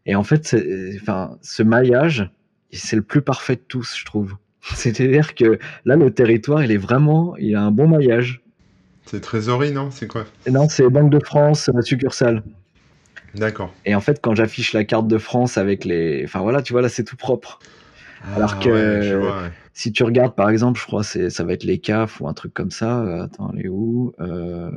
Et 0.06 0.14
en 0.14 0.24
fait, 0.24 0.56
enfin, 1.00 1.38
ce 1.42 1.62
maillage, 1.62 2.30
c'est 2.72 2.96
le 2.96 3.02
plus 3.02 3.22
parfait 3.22 3.56
de 3.56 3.62
tous, 3.66 3.96
je 3.96 4.04
trouve. 4.04 4.36
C'est-à-dire 4.74 5.34
que 5.34 5.58
là, 5.84 5.96
le 5.96 6.10
territoire, 6.12 6.62
il 6.62 6.70
est 6.70 6.76
vraiment, 6.76 7.36
il 7.36 7.56
a 7.56 7.62
un 7.62 7.70
bon 7.70 7.88
maillage. 7.88 8.42
C'est 9.06 9.20
trésorerie, 9.20 9.72
non? 9.72 9.90
C'est 9.90 10.06
quoi? 10.06 10.24
Non, 10.48 10.68
c'est 10.68 10.88
Banque 10.88 11.10
de 11.10 11.18
France, 11.18 11.68
la 11.74 11.82
succursale. 11.82 12.42
D'accord. 13.34 13.72
Et 13.84 13.94
en 13.94 14.00
fait, 14.00 14.20
quand 14.20 14.34
j'affiche 14.34 14.72
la 14.72 14.84
carte 14.84 15.08
de 15.08 15.18
France 15.18 15.58
avec 15.58 15.84
les, 15.84 16.22
enfin 16.24 16.40
voilà, 16.40 16.62
tu 16.62 16.72
vois 16.72 16.82
là, 16.82 16.88
c'est 16.88 17.04
tout 17.04 17.16
propre. 17.16 17.58
Ah, 18.22 18.36
Alors 18.36 18.58
que 18.58 19.50
si 19.80 19.92
tu 19.92 20.02
regardes, 20.04 20.34
par 20.34 20.50
exemple, 20.50 20.78
je 20.78 20.84
crois 20.86 21.02
ça 21.02 21.44
va 21.44 21.54
être 21.54 21.64
les 21.64 21.78
CAF 21.78 22.20
ou 22.20 22.28
un 22.28 22.34
truc 22.34 22.52
comme 22.52 22.70
ça. 22.70 23.00
Euh, 23.00 23.22
attends, 23.22 23.50
les 23.52 23.66
où 23.68 24.12
euh, 24.20 24.70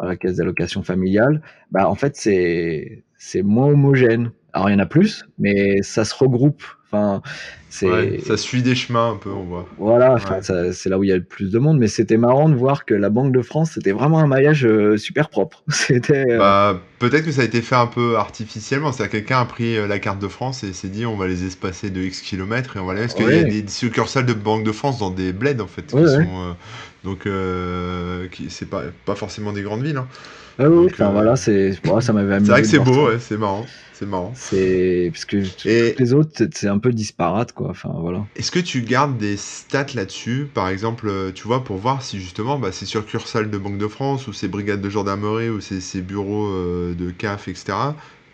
la 0.00 0.16
caisse 0.16 0.36
d'allocation 0.36 0.82
familiale. 0.82 1.42
Bah 1.70 1.88
en 1.90 1.94
fait 1.94 2.16
c'est 2.16 3.42
moins 3.42 3.66
homogène. 3.66 4.30
Alors 4.54 4.70
il 4.70 4.72
y 4.72 4.76
en 4.76 4.78
a 4.78 4.86
plus, 4.86 5.26
mais 5.38 5.82
ça 5.82 6.06
se 6.06 6.14
regroupe. 6.14 6.62
Enfin, 6.94 7.22
c'est 7.74 8.20
ça 8.24 8.36
suit 8.36 8.62
des 8.62 8.76
chemins 8.76 9.10
un 9.10 9.16
peu, 9.16 9.30
on 9.30 9.42
voit. 9.42 9.66
Voilà, 9.78 10.18
c'est 10.40 10.88
là 10.88 10.96
où 10.96 11.02
il 11.02 11.08
y 11.08 11.12
a 11.12 11.16
le 11.16 11.24
plus 11.24 11.50
de 11.50 11.58
monde. 11.58 11.78
Mais 11.78 11.88
c'était 11.88 12.16
marrant 12.16 12.48
de 12.48 12.54
voir 12.54 12.84
que 12.84 12.94
la 12.94 13.10
Banque 13.10 13.32
de 13.32 13.42
France, 13.42 13.72
c'était 13.74 13.90
vraiment 13.90 14.20
un 14.20 14.28
maillage 14.28 14.64
euh, 14.64 14.96
super 14.96 15.28
propre. 15.28 15.64
C'était. 15.68 16.24
Euh, 16.30 16.38
bah, 16.38 16.80
peut-être 17.00 17.24
que 17.24 17.32
ça 17.32 17.42
a 17.42 17.44
été 17.44 17.62
fait 17.62 17.74
un 17.74 17.88
peu 17.88 18.16
artificiellement. 18.16 18.92
C'est-à-dire 18.92 19.10
quelqu'un 19.10 19.40
a 19.40 19.44
pris 19.44 19.76
euh, 19.76 19.88
la 19.88 19.98
carte 19.98 20.20
de 20.20 20.28
France 20.28 20.62
et 20.62 20.72
s'est 20.72 20.88
dit 20.88 21.04
on 21.04 21.16
va 21.16 21.26
les 21.26 21.44
espacer 21.44 21.90
de 21.90 22.00
X 22.00 22.20
kilomètres 22.20 22.76
et 22.76 22.80
on 22.80 22.86
va 22.86 22.94
les. 22.94 23.00
Parce 23.00 23.14
qu'il 23.14 23.28
y 23.28 23.38
a 23.38 23.42
des 23.42 23.66
succursales 23.66 24.26
de 24.26 24.34
Banque 24.34 24.62
de 24.62 24.72
France 24.72 24.98
dans 25.00 25.10
des 25.10 25.32
bleds 25.32 25.60
en 25.60 25.66
fait. 25.66 25.86
qui 25.86 25.96
sont, 25.96 26.56
donc, 27.02 27.28
c'est 28.48 28.70
pas, 28.70 28.82
pas 29.04 29.16
forcément 29.16 29.52
des 29.52 29.62
grandes 29.62 29.82
villes. 29.82 29.96
Hein. 29.96 30.06
Ah 30.58 30.68
oui, 30.68 30.86
enfin, 30.90 31.10
voilà, 31.10 31.36
c'est 31.36 31.72
ça 32.00 32.12
m'avait 32.12 32.34
amusé. 32.34 32.46
C'est 32.46 32.52
vrai 32.52 32.62
que 32.62 32.68
c'est 32.68 32.78
beau, 32.78 33.08
ouais, 33.08 33.18
c'est 33.18 33.36
marrant. 33.36 33.66
C'est 33.92 34.06
marrant. 34.06 34.32
C'est 34.34 35.10
parce 35.12 35.24
que 35.24 35.36
Et... 35.68 35.94
les 35.96 36.14
autres, 36.14 36.46
c'est 36.52 36.68
un 36.68 36.78
peu 36.78 36.92
disparate, 36.92 37.52
quoi. 37.52 37.70
Enfin, 37.70 37.94
voilà. 37.96 38.24
Est-ce 38.34 38.50
que 38.50 38.58
tu 38.58 38.82
gardes 38.82 39.16
des 39.18 39.36
stats 39.36 39.86
là-dessus, 39.94 40.48
par 40.52 40.68
exemple, 40.68 41.08
euh, 41.08 41.30
tu 41.32 41.46
vois, 41.46 41.62
pour 41.62 41.76
voir 41.76 42.02
si 42.02 42.18
justement, 42.18 42.58
bah, 42.58 42.70
c'est 42.72 42.86
succursales 42.86 43.50
de 43.50 43.58
Banque 43.58 43.78
de 43.78 43.86
France 43.86 44.26
ou 44.26 44.32
ces 44.32 44.48
brigades 44.48 44.80
de 44.80 44.90
gendarmerie 44.90 45.48
ou 45.48 45.60
ces, 45.60 45.80
ces 45.80 46.02
bureaux 46.02 46.48
euh, 46.48 46.94
de 46.94 47.10
CAF, 47.10 47.46
etc. 47.46 47.72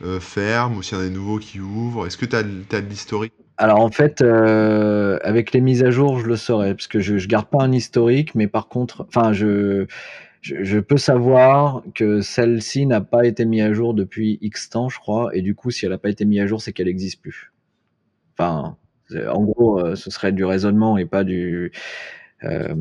Euh, 0.02 0.18
ferment 0.18 0.78
ou 0.78 0.82
s'il 0.82 0.96
y 0.96 1.00
a 1.00 1.04
des 1.04 1.10
nouveaux 1.10 1.38
qui 1.38 1.60
ouvrent. 1.60 2.06
Est-ce 2.06 2.16
que 2.16 2.24
tu 2.24 2.34
as, 2.34 2.38
as, 2.38 2.80
de 2.80 2.88
l'historique? 2.88 3.34
Alors 3.58 3.80
en 3.80 3.90
fait, 3.90 4.22
euh, 4.22 5.18
avec 5.22 5.52
les 5.52 5.60
mises 5.60 5.84
à 5.84 5.90
jour, 5.90 6.18
je 6.18 6.24
le 6.24 6.36
saurais 6.36 6.74
parce 6.74 6.86
que 6.86 7.00
je, 7.00 7.18
je 7.18 7.28
garde 7.28 7.44
pas 7.50 7.62
un 7.62 7.72
historique, 7.72 8.34
mais 8.34 8.46
par 8.46 8.68
contre, 8.68 9.04
enfin, 9.06 9.34
je 9.34 9.86
je, 10.40 10.78
peux 10.78 10.96
savoir 10.96 11.82
que 11.94 12.20
celle-ci 12.20 12.86
n'a 12.86 13.00
pas 13.00 13.26
été 13.26 13.44
mise 13.44 13.62
à 13.62 13.72
jour 13.72 13.94
depuis 13.94 14.38
X 14.40 14.70
temps, 14.70 14.88
je 14.88 14.98
crois, 14.98 15.34
et 15.36 15.42
du 15.42 15.54
coup, 15.54 15.70
si 15.70 15.84
elle 15.84 15.92
n'a 15.92 15.98
pas 15.98 16.08
été 16.08 16.24
mise 16.24 16.40
à 16.40 16.46
jour, 16.46 16.62
c'est 16.62 16.72
qu'elle 16.72 16.86
n'existe 16.86 17.20
plus. 17.20 17.52
Enfin, 18.38 18.76
en 19.14 19.42
gros, 19.42 19.78
euh, 19.80 19.96
ce 19.96 20.10
serait 20.10 20.32
du 20.32 20.44
raisonnement 20.44 20.96
et 20.96 21.04
pas 21.04 21.24
du. 21.24 21.72
Euh, 22.44 22.74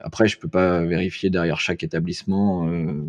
après, 0.00 0.28
je 0.28 0.38
peux 0.38 0.48
pas 0.48 0.82
vérifier 0.82 1.28
derrière 1.28 1.60
chaque 1.60 1.82
établissement. 1.82 2.66
Euh, 2.68 3.04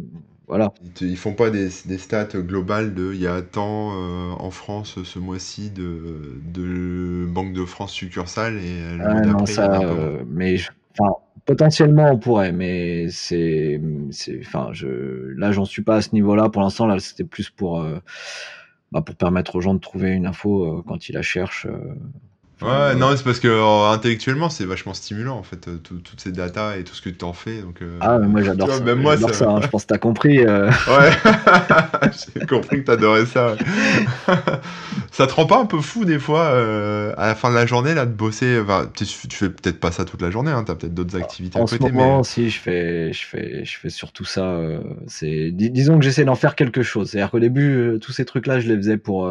voilà. 0.47 0.73
Ils 0.99 1.17
font 1.17 1.33
pas 1.33 1.49
des, 1.49 1.69
stats 1.69 2.27
globales 2.35 2.93
de 2.93 3.13
il 3.13 3.21
y 3.21 3.27
a 3.27 3.41
tant 3.41 3.91
en 4.37 4.51
France 4.51 5.01
ce 5.03 5.17
mois-ci 5.17 5.71
de, 5.71 6.39
de 6.53 7.25
Banque 7.25 7.53
de 7.53 7.65
France 7.65 7.93
succursale 7.93 8.57
et 8.57 8.83
ah, 9.01 9.21
non, 9.21 9.45
ça, 9.47 9.79
mais 10.27 10.57
enfin 10.99 11.15
Potentiellement, 11.45 12.09
on 12.11 12.17
pourrait, 12.17 12.51
mais 12.51 13.07
c'est, 13.09 13.79
enfin, 14.39 14.69
je, 14.73 14.87
là, 15.37 15.51
j'en 15.51 15.65
suis 15.65 15.83
pas 15.83 15.97
à 15.97 16.01
ce 16.01 16.09
niveau-là. 16.13 16.49
Pour 16.49 16.63
l'instant, 16.63 16.87
là, 16.87 16.97
c'était 16.97 17.23
plus 17.23 17.51
pour, 17.51 17.81
euh, 17.81 17.99
bah, 18.91 19.01
pour 19.01 19.15
permettre 19.15 19.55
aux 19.55 19.61
gens 19.61 19.75
de 19.75 19.79
trouver 19.79 20.11
une 20.11 20.25
info 20.25 20.79
euh, 20.79 20.83
quand 20.87 21.07
ils 21.07 21.13
la 21.13 21.21
cherchent. 21.21 21.67
Euh, 21.67 21.93
Ouais, 22.61 22.95
non, 22.95 23.15
c'est 23.17 23.23
parce 23.23 23.41
que 23.41 23.49
euh, 23.49 23.91
intellectuellement, 23.91 24.49
c'est 24.49 24.63
vachement 24.63 24.93
stimulant 24.93 25.37
en 25.37 25.43
fait, 25.43 25.67
euh, 25.67 25.75
toutes 25.77 26.21
ces 26.21 26.31
datas 26.31 26.77
et 26.77 26.85
tout 26.85 26.95
ce 26.95 27.01
que 27.01 27.09
tu 27.09 27.25
en 27.25 27.33
fais. 27.33 27.61
Donc, 27.61 27.81
euh, 27.81 27.97
ah, 27.99 28.17
mais 28.17 28.27
moi 28.27 28.43
j'adore 28.43 28.71
ça. 28.71 28.79
Même 28.79 29.01
moi, 29.01 29.17
ça, 29.17 29.49
hein, 29.49 29.59
je 29.61 29.67
pense 29.67 29.83
que 29.83 29.89
t'as 29.89 29.97
compris. 29.97 30.39
Ouais, 30.45 31.11
j'ai 32.35 32.45
compris 32.45 32.77
que 32.81 32.85
t'adorais 32.85 33.25
ça. 33.25 33.55
ça 35.11 35.27
te 35.27 35.33
rend 35.33 35.45
pas 35.45 35.59
un 35.59 35.65
peu 35.65 35.79
fou 35.81 36.05
des 36.05 36.19
fois 36.19 36.49
à 37.17 37.27
la 37.27 37.35
fin 37.35 37.49
de 37.49 37.55
la 37.55 37.65
journée 37.65 37.93
là 37.93 38.05
de 38.05 38.11
bosser 38.11 38.61
tu, 38.93 39.05
fais 39.29 39.49
peut-être 39.49 39.79
pas 39.79 39.91
ça 39.91 40.05
toute 40.05 40.21
la 40.21 40.31
journée, 40.31 40.51
hein, 40.51 40.63
t'as 40.65 40.75
peut-être 40.75 40.93
d'autres 40.93 41.17
activités 41.17 41.57
en 41.57 41.65
à 41.65 41.67
côté. 41.67 41.83
En 41.83 41.87
ce 41.87 41.93
moment, 41.93 42.23
si 42.23 42.49
je 42.49 42.59
fais, 42.59 43.13
je 43.13 43.25
fais, 43.25 43.65
je 43.65 43.77
fais 43.77 43.89
surtout 43.89 44.25
ça. 44.25 44.59
c'est, 45.07 45.51
disons 45.51 45.97
que 45.97 46.05
j'essaie 46.05 46.25
d'en 46.25 46.35
faire 46.35 46.55
quelque 46.55 46.83
chose. 46.83 47.09
C'est-à-dire 47.09 47.31
qu'au 47.31 47.39
début, 47.39 47.97
tous 48.01 48.11
ces 48.11 48.25
trucs-là, 48.25 48.59
je 48.59 48.67
les 48.67 48.75
faisais 48.75 48.97
pour 48.97 49.29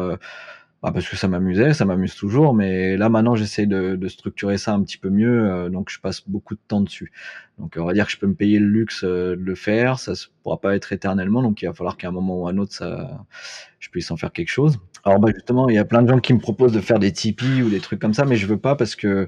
bah, 0.85 0.91
parce 0.93 1.09
que 1.09 1.15
ça 1.15 1.27
m'amusait, 1.27 1.73
ça 1.73 1.83
m'amuse 1.83 2.13
toujours, 2.13 2.53
mais 2.53 2.95
là 2.95 3.09
maintenant 3.09 3.35
j'essaie 3.35 3.65
de, 3.65 3.95
de, 3.95 4.07
structurer 4.07 4.59
ça 4.59 4.71
un 4.73 4.83
petit 4.83 4.99
peu 4.99 5.09
mieux, 5.09 5.51
euh, 5.51 5.69
donc 5.69 5.89
je 5.89 5.99
passe 5.99 6.21
beaucoup 6.29 6.53
de 6.53 6.59
temps 6.67 6.81
dessus. 6.81 7.11
Donc 7.57 7.73
on 7.79 7.85
va 7.85 7.93
dire 7.93 8.05
que 8.05 8.11
je 8.11 8.19
peux 8.19 8.27
me 8.27 8.35
payer 8.35 8.59
le 8.59 8.67
luxe 8.67 9.03
euh, 9.03 9.35
de 9.35 9.41
le 9.41 9.55
faire, 9.55 9.97
ça 9.97 10.11
ne 10.11 10.17
pourra 10.43 10.61
pas 10.61 10.75
être 10.75 10.93
éternellement, 10.93 11.41
donc 11.41 11.63
il 11.63 11.65
va 11.65 11.73
falloir 11.73 11.97
qu'à 11.97 12.09
un 12.09 12.11
moment 12.11 12.43
ou 12.43 12.47
à 12.47 12.51
un 12.51 12.59
autre 12.59 12.71
ça, 12.71 13.25
je 13.79 13.89
puisse 13.89 14.11
en 14.11 14.17
faire 14.17 14.31
quelque 14.31 14.49
chose. 14.49 14.77
Alors 15.05 15.19
bah 15.19 15.31
justement, 15.33 15.69
il 15.69 15.75
y 15.75 15.79
a 15.79 15.85
plein 15.85 16.03
de 16.03 16.07
gens 16.07 16.19
qui 16.19 16.35
me 16.35 16.39
proposent 16.39 16.73
de 16.73 16.81
faire 16.81 16.99
des 16.99 17.11
Tipeee 17.11 17.63
ou 17.63 17.69
des 17.71 17.79
trucs 17.79 17.99
comme 17.99 18.13
ça, 18.13 18.25
mais 18.25 18.35
je 18.35 18.45
veux 18.45 18.59
pas 18.59 18.75
parce 18.75 18.95
que 18.95 19.27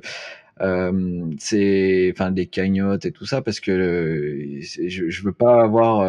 euh, 0.62 1.26
c'est 1.40 2.14
enfin 2.14 2.30
des 2.30 2.46
cagnottes 2.46 3.06
et 3.06 3.12
tout 3.12 3.26
ça 3.26 3.42
parce 3.42 3.60
que 3.60 4.60
je, 4.62 5.10
je 5.10 5.24
veux 5.24 5.34
pas 5.34 5.64
avoir 5.64 6.02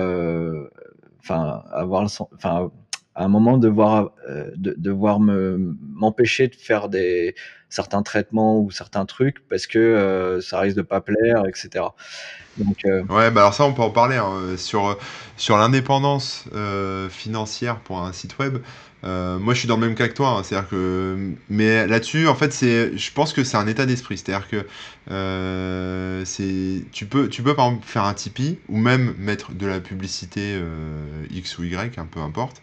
enfin 1.21 1.63
avoir 1.73 2.03
le 2.03 2.09
enfin 2.35 2.71
à 3.19 3.25
un 3.25 3.29
moment 3.29 3.59
devoir 3.59 4.13
de, 4.57 4.75
devoir 4.79 5.21
me 5.21 5.77
m'empêcher 5.93 6.49
de 6.49 6.55
faire 6.55 6.89
des 6.89 7.35
certains 7.69 8.03
traitements 8.03 8.61
ou 8.61 8.71
certains 8.71 9.05
trucs 9.05 9.47
parce 9.49 9.67
que 9.67 10.39
ça 10.43 10.61
risque 10.61 10.77
de 10.77 10.83
pas 10.83 11.01
plaire 11.01 11.45
etc 11.47 11.87
donc, 12.57 12.79
Ouais, 12.85 13.31
bah 13.31 13.43
alors 13.43 13.55
ça, 13.55 13.65
on 13.65 13.73
peut 13.73 13.83
en 13.83 13.91
parler. 13.91 14.17
Hein. 14.17 14.57
Sur, 14.57 14.99
sur 15.37 15.57
l'indépendance 15.57 16.45
financière 17.09 17.79
pour 17.79 18.01
un 18.01 18.13
site 18.13 18.37
web, 18.39 18.59
euh, 19.05 19.39
moi, 19.39 19.55
je 19.55 19.61
suis 19.61 19.69
dans 19.69 19.77
le 19.77 19.87
même 19.87 19.95
cas 19.95 20.09
que 20.09 20.15
toi. 20.15 20.31
Hein. 20.31 20.43
c'est-à-dire 20.43 20.69
que, 20.69 21.35
mais 21.49 21.87
là-dessus, 21.87 22.27
en 22.27 22.35
fait, 22.35 22.53
c'est, 22.53 22.97
je 22.97 23.13
pense 23.13 23.33
que 23.33 23.45
c'est 23.45 23.57
un 23.57 23.67
état 23.67 23.87
d'esprit. 23.87 24.19
C'est-à-dire 24.19 24.49
que 24.49 24.67
euh, 25.11 26.25
c'est, 26.25 26.85
tu 26.93 27.07
peux, 27.07 27.29
tu 27.29 27.43
peux 27.43 27.55
par 27.55 27.67
exemple 27.67 27.87
faire 27.87 28.05
un 28.05 28.15
Tipeee 28.15 28.59
ou 28.69 28.77
même 28.77 29.15
mettre 29.19 29.53
de 29.53 29.67
la 29.67 29.81
publicité 29.81 30.41
euh, 30.55 31.27
X 31.31 31.59
ou 31.59 31.65
Y, 31.65 31.99
un 31.99 32.07
peu 32.07 32.21
importe. 32.21 32.63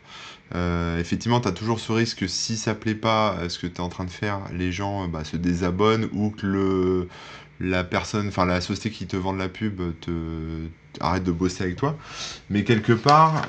Effectivement, 0.54 1.42
tu 1.42 1.48
as 1.48 1.52
toujours 1.52 1.80
ce 1.80 1.92
risque 1.92 2.20
que 2.20 2.28
si 2.28 2.58
ça 2.58 2.76
plaît 2.76 2.96
pas 2.96 3.38
ce 3.50 3.60
que 3.60 3.68
tu 3.68 3.76
es 3.76 3.82
en 3.82 3.90
train 3.90 4.06
de 4.06 4.12
faire, 4.12 4.42
les 4.54 4.72
gens 4.72 5.08
bah, 5.08 5.24
se 5.24 5.38
désabonnent 5.38 6.10
ou 6.14 6.30
que 6.30 7.08
la 7.60 7.84
personne, 7.84 8.28
enfin 8.28 8.46
la 8.46 8.62
société 8.62 8.92
qui 8.92 9.08
te 9.08 9.18
vend 9.18 9.34
de 9.34 9.40
la 9.40 9.50
pub 9.50 9.82
te 10.02 10.12
arrête 11.00 11.24
de 11.24 11.32
bosser 11.32 11.64
avec 11.64 11.76
toi. 11.76 11.98
Mais 12.50 12.64
quelque 12.64 12.94
part, 12.94 13.48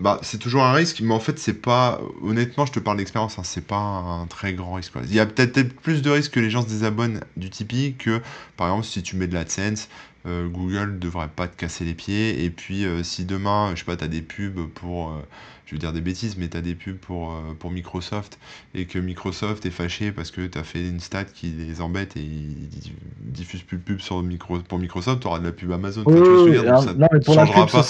bah, 0.00 0.20
c'est 0.22 0.38
toujours 0.38 0.62
un 0.62 0.72
risque, 0.72 1.00
mais 1.00 1.12
en 1.12 1.18
fait, 1.18 1.38
c'est 1.40 1.60
pas. 1.60 2.00
Honnêtement, 2.22 2.66
je 2.66 2.72
te 2.72 2.78
parle 2.78 2.98
d'expérience, 2.98 3.38
hein, 3.38 3.42
c'est 3.44 3.66
pas 3.66 3.76
un 3.76 4.26
très 4.26 4.52
grand 4.52 4.74
risque. 4.74 4.92
Il 5.04 5.12
y 5.12 5.18
a 5.18 5.26
peut-être 5.26 5.74
plus 5.74 6.02
de 6.02 6.10
risques 6.10 6.34
que 6.34 6.40
les 6.40 6.50
gens 6.50 6.62
se 6.62 6.68
désabonnent 6.68 7.20
du 7.36 7.50
Tipeee 7.50 7.96
que, 7.98 8.20
par 8.56 8.68
exemple, 8.68 8.86
si 8.86 9.02
tu 9.02 9.16
mets 9.16 9.26
de 9.26 9.34
l'AdSense, 9.34 9.88
euh, 10.26 10.48
Google 10.48 10.98
devrait 10.98 11.28
pas 11.28 11.48
te 11.48 11.56
casser 11.56 11.84
les 11.84 11.94
pieds. 11.94 12.44
Et 12.44 12.50
puis, 12.50 12.84
euh, 12.84 13.02
si 13.02 13.24
demain, 13.24 13.70
je 13.74 13.80
sais 13.80 13.84
pas, 13.84 13.96
tu 13.96 14.04
as 14.04 14.08
des 14.08 14.22
pubs 14.22 14.68
pour. 14.74 15.10
Euh, 15.10 15.22
je 15.66 15.74
veux 15.74 15.78
dire 15.78 15.92
des 15.92 16.00
bêtises, 16.00 16.38
mais 16.38 16.48
tu 16.48 16.56
as 16.56 16.62
des 16.62 16.74
pubs 16.74 16.96
pour, 16.96 17.32
euh, 17.32 17.52
pour 17.58 17.70
Microsoft 17.70 18.38
et 18.74 18.86
que 18.86 18.98
Microsoft 18.98 19.66
est 19.66 19.70
fâché 19.70 20.12
parce 20.12 20.30
que 20.30 20.46
tu 20.46 20.56
as 20.56 20.62
fait 20.62 20.80
une 20.80 20.98
stat 20.98 21.24
qui 21.24 21.48
les 21.48 21.82
embête 21.82 22.16
et 22.16 22.20
ils 22.20 22.70
diffusent 23.20 23.64
plus 23.64 23.76
de 23.76 23.82
pubs 23.82 24.00
sur 24.00 24.22
micro, 24.22 24.58
pour 24.60 24.78
Microsoft, 24.78 25.20
tu 25.20 25.26
auras 25.26 25.40
de 25.40 25.44
la 25.44 25.52
pub 25.52 25.70
Amazon. 25.70 26.04
Oui, 26.06 26.18
oui, 26.18 26.58
non, 26.64 26.80
mais 27.12 27.20
pour 27.20 27.34
la 27.34 27.44
pub, 27.44 27.66
pas. 27.70 27.84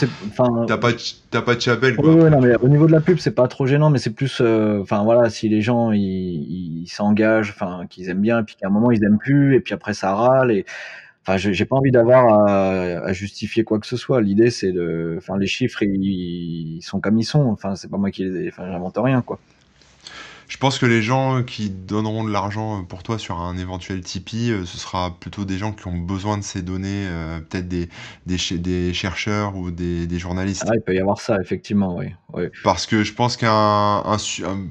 T'as 0.66 0.76
pas, 0.76 1.42
pas 1.42 1.54
de 1.54 1.60
chapelle. 1.60 1.94
Quoi, 1.94 2.14
oui, 2.16 2.28
non, 2.28 2.40
mais 2.40 2.56
au 2.56 2.68
niveau 2.68 2.88
de 2.88 2.92
la 2.92 3.00
pub, 3.00 3.18
c'est 3.18 3.30
pas 3.30 3.46
trop 3.46 3.64
gênant, 3.64 3.90
mais 3.90 4.00
c'est 4.00 4.10
plus. 4.12 4.40
Enfin 4.40 5.04
voilà, 5.04 5.30
si 5.30 5.48
les 5.48 5.62
gens 5.62 5.92
ils 5.92 6.88
s'engagent, 6.88 7.50
enfin 7.50 7.86
qu'ils 7.88 8.08
aiment 8.08 8.22
bien, 8.22 8.40
et 8.40 8.42
puis 8.42 8.56
qu'à 8.56 8.66
un 8.66 8.70
moment 8.70 8.90
ils 8.90 9.04
aiment 9.04 9.18
plus, 9.18 9.54
et 9.54 9.60
puis 9.60 9.72
après 9.72 9.94
ça 9.94 10.16
râle. 10.16 10.50
et 10.50 10.66
Enfin, 11.28 11.36
j'ai 11.36 11.64
pas 11.66 11.76
envie 11.76 11.90
d'avoir 11.90 12.48
à, 12.48 13.12
justifier 13.12 13.62
quoi 13.62 13.78
que 13.78 13.86
ce 13.86 13.98
soit. 13.98 14.22
L'idée, 14.22 14.50
c'est 14.50 14.72
de, 14.72 15.16
enfin, 15.18 15.36
les 15.36 15.46
chiffres, 15.46 15.82
ils, 15.82 16.80
sont 16.80 17.00
comme 17.00 17.18
ils 17.18 17.24
sont. 17.24 17.50
Enfin, 17.50 17.76
c'est 17.76 17.90
pas 17.90 17.98
moi 17.98 18.10
qui 18.10 18.24
les, 18.24 18.48
enfin, 18.48 18.64
j'invente 18.70 18.96
rien, 18.96 19.20
quoi. 19.20 19.38
Je 20.48 20.56
pense 20.56 20.78
que 20.78 20.86
les 20.86 21.02
gens 21.02 21.42
qui 21.42 21.68
donneront 21.68 22.24
de 22.24 22.32
l'argent 22.32 22.82
pour 22.82 23.02
toi 23.02 23.18
sur 23.18 23.38
un 23.38 23.58
éventuel 23.58 24.00
Tipeee, 24.00 24.50
euh, 24.50 24.64
ce 24.64 24.78
sera 24.78 25.14
plutôt 25.20 25.44
des 25.44 25.58
gens 25.58 25.72
qui 25.72 25.86
ont 25.86 25.98
besoin 25.98 26.38
de 26.38 26.42
ces 26.42 26.62
données, 26.62 27.06
euh, 27.06 27.40
peut-être 27.40 27.68
des, 27.68 27.90
des, 28.24 28.38
des, 28.56 28.94
chercheurs 28.94 29.54
ou 29.56 29.70
des, 29.70 30.06
des, 30.06 30.18
journalistes. 30.18 30.64
Ah, 30.66 30.72
il 30.74 30.80
peut 30.80 30.94
y 30.94 30.98
avoir 30.98 31.20
ça, 31.20 31.36
effectivement, 31.42 31.94
oui. 31.96 32.06
oui. 32.32 32.44
Parce 32.64 32.86
que 32.86 33.04
je 33.04 33.12
pense 33.12 33.36
qu'un, 33.36 34.02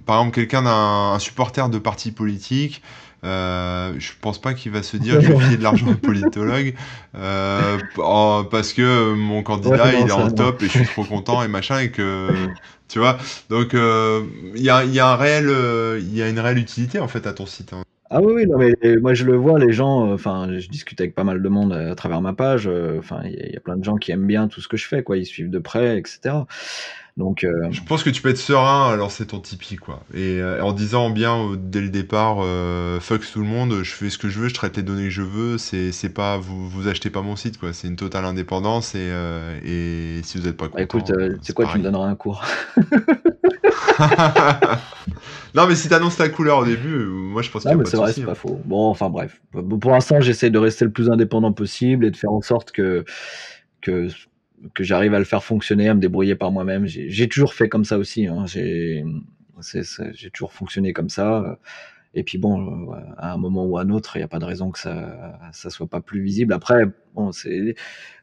par 0.08 0.18
exemple, 0.18 0.32
quelqu'un 0.32 0.64
d'un 0.64 1.20
supporter 1.20 1.70
de 1.70 1.78
parti 1.78 2.12
politique, 2.12 2.82
euh, 3.28 3.94
je 3.98 4.12
pense 4.22 4.40
pas 4.40 4.54
qu'il 4.54 4.72
va 4.72 4.82
se 4.84 4.96
dire 4.96 5.20
je 5.20 5.28
vais 5.28 5.40
filer 5.40 5.58
de 5.58 5.64
l'argent 5.64 5.88
un 5.90 5.96
politologue 5.96 6.74
euh, 7.16 7.78
parce 8.50 8.74
que 8.74 9.14
mon 9.14 9.44
candidat 9.44 9.94
il 9.94 10.08
est 10.08 10.12
en 10.12 10.32
top 10.32 10.64
et 10.64 10.68
je 10.68 10.72
suis 10.72 10.86
trop 10.86 11.04
content 11.04 11.44
et 11.44 11.48
machin 11.48 11.80
et 11.80 11.92
que 11.92 12.30
tu 12.88 13.00
vois 13.00 13.18
donc 13.50 13.74
euh, 13.74 14.24
il 14.56 14.62
y, 14.62 14.70
a, 14.70 14.86
y, 14.86 15.00
a 15.00 15.10
un 15.10 15.16
réel 15.18 15.52
il 16.00 16.16
y 16.16 16.22
a 16.22 16.30
une 16.30 16.40
réelle 16.40 16.58
utilité 16.58 17.00
en 17.00 17.08
fait 17.08 17.28
à 17.28 17.34
ton 17.34 17.46
site 17.46 17.74
hein. 17.74 17.84
Ah 18.10 18.22
oui, 18.22 18.32
oui, 18.34 18.48
non, 18.48 18.58
mais 18.58 18.74
moi 19.02 19.14
je 19.14 19.26
le 19.26 19.36
vois, 19.36 19.60
les 19.60 19.74
gens, 19.74 20.14
enfin, 20.14 20.48
je 20.58 20.70
discute 20.70 21.02
avec 21.02 21.14
pas 21.14 21.26
mal 21.26 21.42
de 21.42 21.50
monde 21.50 21.74
à, 21.74 21.94
travers 21.94 22.22
ma 22.22 22.32
page, 22.32 22.70
enfin, 22.98 23.20
il 23.26 23.52
y, 23.52 23.58
a 23.58 23.60
plein 23.60 23.76
de 23.76 23.84
gens 23.84 23.98
qui 23.98 24.14
aiment 24.14 24.26
bien 24.26 24.48
tout 24.48 24.62
ce 24.62 24.70
que 24.70 24.78
je 24.78 24.88
fais, 24.88 25.04
quoi, 25.04 25.18
ils 25.18 25.26
suivent 25.26 25.50
de 25.50 25.60
près, 25.60 25.98
etc. 25.98 26.36
Donc, 27.18 27.44
euh, 27.44 27.68
Je 27.72 27.82
pense 27.82 28.04
que 28.04 28.12
tu 28.12 28.22
peux 28.22 28.30
être 28.30 28.38
serein 28.38 28.92
à 28.94 28.96
lancer 28.96 29.26
ton 29.26 29.40
Tipeee, 29.40 29.78
quoi. 29.78 30.02
Et 30.14 30.40
euh, 30.40 30.64
en 30.64 30.72
disant 30.72 31.10
bien 31.10 31.50
dès 31.58 31.82
le 31.82 31.90
départ, 31.90 32.38
euh, 32.42 33.00
fuck 33.00 33.26
tout 33.32 33.40
le 33.40 33.48
monde, 33.48 33.82
je 33.82 33.92
fais 33.92 34.12
ce 34.12 34.20
que 34.20 34.30
je 34.30 34.40
veux, 34.40 34.50
je 34.50 34.54
traite 34.54 34.78
les 34.78 34.84
données 34.84 35.06
que 35.06 35.10
je 35.10 35.24
veux, 35.24 35.58
c'est, 35.58 36.14
pas, 36.14 36.38
vous, 36.38 36.70
vous 36.70 36.88
achetez 36.88 37.10
pas 37.10 37.24
mon 37.24 37.36
site, 37.36 37.58
quoi. 37.58 37.74
C'est 37.74 37.88
une 37.88 37.96
totale 37.96 38.24
indépendance 38.24 38.94
et, 38.94 39.12
et 39.66 40.22
si 40.22 40.38
vous 40.38 40.48
êtes 40.48 40.58
pas 40.58 40.66
bah, 40.66 40.86
content. 40.86 41.00
écoute, 41.00 41.12
c'est 41.42 41.54
quoi, 41.54 41.66
tu 41.66 41.80
me 41.80 41.84
donneras 41.84 42.08
un 42.08 42.16
cours 42.16 42.46
Non, 45.56 45.66
mais 45.68 45.74
si 45.74 45.90
t'annonces 45.90 46.18
ta 46.18 46.30
couleur 46.30 46.60
au 46.60 46.66
début, 46.66 47.06
moi 47.08 47.42
je 47.42 47.50
pense 47.50 47.64
pas 47.64 47.72
c'est 47.86 47.98
vrai, 47.98 48.14
c'est 48.14 48.22
pas 48.22 48.34
hein. 48.34 48.36
faux. 48.36 48.62
Bon, 48.66 48.90
enfin 48.90 49.10
bref. 49.10 49.42
Pour 49.82 49.90
l'instant, 49.92 50.22
j'essaie 50.22 50.52
de 50.52 50.60
rester 50.60 50.86
le 50.86 50.92
plus 50.92 51.10
indépendant 51.10 51.52
possible 51.52 52.06
et 52.06 52.12
de 52.12 52.18
faire 52.18 52.32
en 52.32 52.42
sorte 52.42 52.72
que, 52.72 53.06
que 53.82 54.08
que 54.74 54.84
j'arrive 54.84 55.14
à 55.14 55.20
le 55.20 55.26
faire 55.26 55.44
fonctionner, 55.44 55.90
à 55.90 55.94
me 55.94 56.00
débrouiller 56.00 56.36
par 56.36 56.52
moi-même. 56.52 56.86
J'ai 56.86 57.28
toujours 57.28 57.54
fait 57.54 57.70
comme 57.70 57.86
ça 57.86 57.98
aussi. 57.98 58.28
Hein. 58.28 58.46
J'ai 58.48 59.04
toujours 60.34 60.54
fonctionné 60.54 60.94
comme 60.94 61.10
ça. 61.10 61.60
Et 62.14 62.24
puis 62.24 62.38
bon, 62.38 62.92
euh, 62.94 62.96
à 63.18 63.34
un 63.34 63.38
moment 63.38 63.66
ou 63.66 63.78
à 63.78 63.82
un 63.82 63.90
autre, 63.90 64.16
il 64.16 64.20
n'y 64.20 64.24
a 64.24 64.28
pas 64.28 64.40
de 64.40 64.46
raison 64.46 64.72
que 64.72 64.80
ça 64.80 65.40
ça 65.52 65.70
soit 65.70 65.88
pas 65.88 66.02
plus 66.02 66.22
visible. 66.22 66.54
Après, 66.54 66.86
bon, 67.14 67.32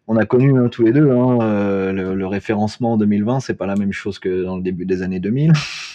on 0.07 0.17
a 0.17 0.27
connu 0.27 0.59
hein, 0.59 0.69
tous 0.69 0.85
les 0.85 0.93
deux 0.93 1.11
hein, 1.11 1.39
euh, 1.41 1.93
le, 1.93 2.27
référencement 2.27 2.93
en 2.93 2.97
2020, 2.99 3.41
c'est 3.41 3.55
pas 3.55 3.67
la 3.67 3.77
même 3.77 3.93
chose 3.93 4.19
que 4.19 4.45
dans 4.45 4.57
le 4.57 4.63
début 4.63 4.85
des 4.85 5.03
années 5.03 5.21
2000. 5.21 5.53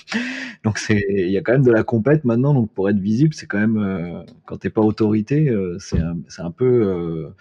donc 0.63 0.79
il 0.89 1.29
y 1.29 1.37
a 1.37 1.41
quand 1.41 1.51
même 1.51 1.63
de 1.63 1.71
la 1.71 1.83
compète 1.83 2.25
maintenant. 2.25 2.53
Donc 2.53 2.71
pour 2.73 2.89
être 2.89 2.99
visible, 2.99 3.33
c'est 3.33 3.45
quand 3.45 3.59
même 3.59 3.77
euh, 3.77 4.23
quand 4.45 4.57
t'es 4.57 4.71
pas 4.71 4.81
autorité, 4.81 5.49
euh, 5.49 5.77
c'est 5.79 5.99
un, 5.99 6.17
un 6.39 6.51
peu 6.51 7.31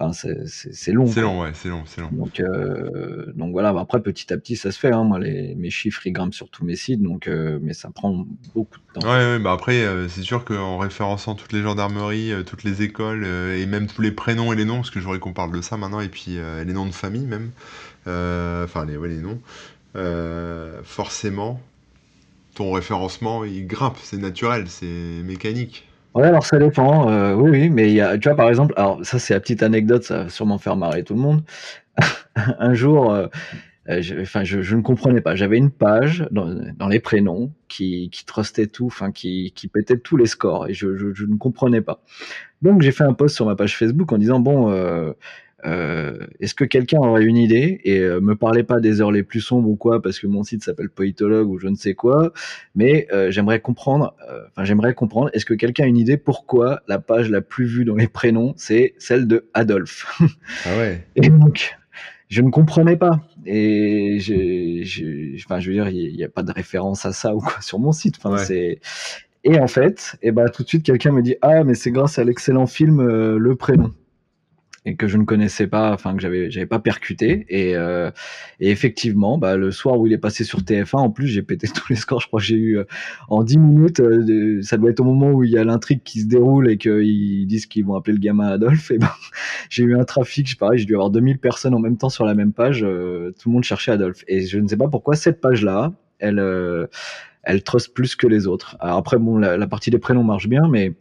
Enfin, 0.00 0.12
c'est 0.14 0.92
long. 0.92 1.06
C'est 1.06 1.20
long, 1.20 1.42
ouais, 1.42 1.50
c'est 1.52 1.68
long, 1.68 1.82
c'est 1.84 2.00
long. 2.00 2.08
Donc, 2.10 2.40
euh, 2.40 3.30
donc 3.34 3.52
voilà. 3.52 3.74
Bah, 3.74 3.82
après, 3.82 4.00
petit 4.00 4.32
à 4.32 4.38
petit, 4.38 4.56
ça 4.56 4.72
se 4.72 4.78
fait. 4.78 4.92
Hein. 4.92 5.04
Moi, 5.04 5.18
les, 5.18 5.54
mes 5.56 5.68
chiffres, 5.68 6.06
ils 6.06 6.12
grimpent 6.12 6.32
sur 6.32 6.48
tous 6.48 6.64
mes 6.64 6.74
sites, 6.74 7.02
donc, 7.02 7.28
euh, 7.28 7.58
mais 7.60 7.74
ça 7.74 7.90
prend 7.90 8.26
beaucoup 8.54 8.78
de 8.78 9.00
temps. 9.00 9.06
Ouais, 9.06 9.34
ouais 9.34 9.38
bah 9.38 9.52
après, 9.52 9.82
euh, 9.82 10.08
c'est 10.08 10.22
sûr 10.22 10.46
qu'en 10.46 10.78
référençant 10.78 11.34
toutes 11.34 11.52
les 11.52 11.60
gendarmeries, 11.60 12.32
euh, 12.32 12.42
toutes 12.42 12.64
les 12.64 12.80
écoles, 12.80 13.26
et 13.26 13.66
même 13.66 13.86
tous 13.86 14.00
les 14.00 14.10
prénoms 14.10 14.54
et 14.54 14.56
les 14.56 14.64
noms, 14.64 14.76
parce 14.76 14.90
que 14.90 15.00
j'aurais 15.00 15.18
qu'on 15.18 15.34
parle 15.34 15.52
de 15.52 15.60
ça 15.60 15.76
maintenant, 15.76 16.00
et 16.00 16.08
puis 16.08 16.38
les 16.64 16.72
noms 16.72 16.86
de 16.86 16.92
famille 16.92 17.26
même, 17.26 17.50
enfin 18.06 18.86
les, 18.86 18.96
ouais, 18.96 19.08
les 19.08 19.20
noms, 19.20 19.40
forcément, 20.82 21.60
ton 22.54 22.72
référencement, 22.72 23.44
il 23.44 23.66
grimpe, 23.66 23.98
c'est 24.02 24.16
naturel, 24.16 24.64
c'est 24.68 24.86
mécanique. 25.24 25.86
Ouais, 26.14 26.24
alors 26.26 26.44
ça 26.44 26.58
dépend, 26.58 27.08
euh, 27.08 27.34
oui, 27.34 27.50
oui, 27.50 27.70
mais 27.70 27.88
il 27.90 27.94
y 27.94 28.00
a 28.00 28.18
tu 28.18 28.28
vois, 28.28 28.36
par 28.36 28.48
exemple, 28.48 28.74
alors 28.76 28.98
ça, 29.04 29.20
c'est 29.20 29.32
la 29.32 29.38
petite 29.40 29.62
anecdote, 29.62 30.02
ça 30.02 30.24
va 30.24 30.28
sûrement 30.28 30.58
faire 30.58 30.74
marrer 30.76 31.04
tout 31.04 31.14
le 31.14 31.20
monde. 31.20 31.42
Un 32.58 32.74
jour, 32.74 33.12
euh, 33.12 33.28
euh, 33.90 34.02
je 34.02 34.20
enfin, 34.20 34.44
je 34.44 34.62
je 34.62 34.76
ne 34.76 34.82
comprenais 34.82 35.20
pas. 35.22 35.36
J'avais 35.36 35.58
une 35.58 35.70
page 35.70 36.26
dans 36.32 36.48
dans 36.76 36.88
les 36.88 37.00
prénoms 37.00 37.52
qui 37.68 38.10
qui 38.10 38.24
trustait 38.26 38.66
tout, 38.68 38.86
enfin 38.86 39.12
qui 39.12 39.52
qui 39.56 39.68
pétait 39.68 39.98
tous 39.98 40.16
les 40.18 40.26
scores 40.26 40.68
et 40.68 40.74
je 40.74 40.96
je 40.96 41.12
je 41.14 41.26
ne 41.26 41.36
comprenais 41.36 41.82
pas. 41.82 42.02
Donc 42.62 42.82
j'ai 42.82 42.92
fait 42.92 43.04
un 43.04 43.14
post 43.14 43.36
sur 43.36 43.46
ma 43.46 43.56
page 43.56 43.76
Facebook 43.78 44.12
en 44.12 44.18
disant: 44.18 44.40
«Bon, 44.40 44.70
heu, 44.72 45.14
euh, 45.64 46.16
est-ce 46.40 46.54
que 46.54 46.64
quelqu'un 46.64 46.98
aurait 46.98 47.24
une 47.24 47.36
idée 47.36 47.80
et 47.84 47.98
euh, 47.98 48.20
me 48.20 48.34
parlez 48.34 48.62
pas 48.62 48.80
des 48.80 49.00
heures 49.00 49.12
les 49.12 49.22
plus 49.22 49.40
sombres 49.40 49.68
ou 49.68 49.76
quoi 49.76 50.00
parce 50.02 50.18
que 50.18 50.26
mon 50.26 50.42
site 50.42 50.64
s'appelle 50.64 50.88
politologue 50.88 51.48
ou 51.48 51.58
je 51.58 51.68
ne 51.68 51.74
sais 51.74 51.94
quoi, 51.94 52.32
mais 52.74 53.06
euh, 53.12 53.30
j'aimerais 53.30 53.60
comprendre. 53.60 54.14
Euh, 54.30 54.42
enfin, 54.48 54.64
j'aimerais 54.64 54.94
comprendre. 54.94 55.30
Est-ce 55.32 55.44
que 55.44 55.54
quelqu'un 55.54 55.84
a 55.84 55.86
une 55.86 55.96
idée 55.96 56.16
pourquoi 56.16 56.82
la 56.88 56.98
page 56.98 57.30
la 57.30 57.40
plus 57.40 57.66
vue 57.66 57.84
dans 57.84 57.96
les 57.96 58.08
prénoms 58.08 58.54
c'est 58.56 58.94
celle 58.98 59.26
de 59.26 59.48
Adolphe? 59.54 60.20
Ah 60.64 60.76
ouais. 60.78 61.06
Et 61.16 61.28
donc 61.28 61.76
je 62.28 62.42
ne 62.42 62.50
comprenais 62.50 62.96
pas. 62.96 63.20
Et 63.44 64.18
je, 64.20 65.34
enfin, 65.44 65.58
je 65.60 65.68
veux 65.68 65.74
dire, 65.74 65.88
il 65.88 66.14
n'y 66.14 66.24
a, 66.24 66.28
pas 66.28 66.42
de 66.42 66.52
référence 66.52 67.04
à 67.04 67.12
ça 67.12 67.34
ou 67.34 67.40
quoi 67.40 67.60
sur 67.60 67.78
mon 67.78 67.92
site. 67.92 68.16
Enfin, 68.22 68.36
c'est 68.38 68.80
et 69.42 69.58
en 69.58 69.68
fait, 69.68 70.16
et 70.22 70.28
eh 70.28 70.32
ben 70.32 70.48
tout 70.48 70.62
de 70.62 70.68
suite 70.68 70.84
quelqu'un 70.84 71.12
me 71.12 71.22
dit 71.22 71.34
ah 71.40 71.64
mais 71.64 71.74
c'est 71.74 71.90
grâce 71.90 72.18
à 72.18 72.24
l'excellent 72.24 72.66
film 72.66 73.02
Le 73.02 73.56
Prénom 73.56 73.90
et 74.86 74.96
que 74.96 75.08
je 75.08 75.18
ne 75.18 75.24
connaissais 75.24 75.66
pas, 75.66 75.92
enfin 75.92 76.14
que 76.14 76.22
j'avais 76.22 76.50
j'avais 76.50 76.66
pas 76.66 76.78
percuté 76.78 77.44
et, 77.48 77.76
euh, 77.76 78.10
et 78.60 78.70
effectivement, 78.70 79.36
bah, 79.36 79.56
le 79.56 79.70
soir 79.70 79.98
où 79.98 80.06
il 80.06 80.12
est 80.12 80.18
passé 80.18 80.42
sur 80.42 80.60
TF1, 80.60 80.96
en 80.96 81.10
plus 81.10 81.26
j'ai 81.26 81.42
pété 81.42 81.68
tous 81.74 81.88
les 81.90 81.96
scores. 81.96 82.20
Je 82.20 82.26
crois 82.28 82.40
que 82.40 82.46
j'ai 82.46 82.56
eu 82.56 82.78
euh, 82.78 82.84
en 83.28 83.44
10 83.44 83.58
minutes, 83.58 84.00
euh, 84.00 84.60
ça 84.62 84.78
doit 84.78 84.90
être 84.90 85.00
au 85.00 85.04
moment 85.04 85.32
où 85.32 85.44
il 85.44 85.50
y 85.50 85.58
a 85.58 85.64
l'intrigue 85.64 86.02
qui 86.02 86.20
se 86.20 86.26
déroule 86.26 86.70
et 86.70 86.78
qu'ils 86.78 87.46
disent 87.46 87.66
qu'ils 87.66 87.84
vont 87.84 87.94
appeler 87.94 88.14
le 88.14 88.20
gamin 88.20 88.48
Adolphe. 88.48 88.90
Et 88.90 88.98
ben 88.98 89.10
j'ai 89.70 89.84
eu 89.84 89.96
un 89.98 90.04
trafic, 90.04 90.48
je 90.48 90.56
pareil, 90.56 90.78
j'ai 90.78 90.86
dû 90.86 90.94
avoir 90.94 91.10
2000 91.10 91.38
personnes 91.38 91.74
en 91.74 91.80
même 91.80 91.98
temps 91.98 92.10
sur 92.10 92.24
la 92.24 92.34
même 92.34 92.52
page. 92.52 92.82
Euh, 92.82 93.32
tout 93.40 93.50
le 93.50 93.54
monde 93.54 93.64
cherchait 93.64 93.92
Adolphe 93.92 94.24
et 94.28 94.46
je 94.46 94.58
ne 94.58 94.66
sais 94.66 94.76
pas 94.76 94.88
pourquoi 94.88 95.14
cette 95.14 95.40
page 95.40 95.62
là, 95.62 95.92
elle 96.18 96.40
elle 97.42 97.62
trust 97.62 97.94
plus 97.94 98.16
que 98.16 98.26
les 98.26 98.46
autres. 98.46 98.76
Alors 98.80 98.98
après 98.98 99.18
bon, 99.18 99.38
la, 99.38 99.56
la 99.56 99.66
partie 99.66 99.90
des 99.90 99.98
prénoms 99.98 100.24
marche 100.24 100.48
bien, 100.48 100.68
mais 100.68 100.94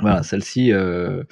Voilà, 0.00 0.22
celle-ci, 0.22 0.72
euh, 0.72 1.24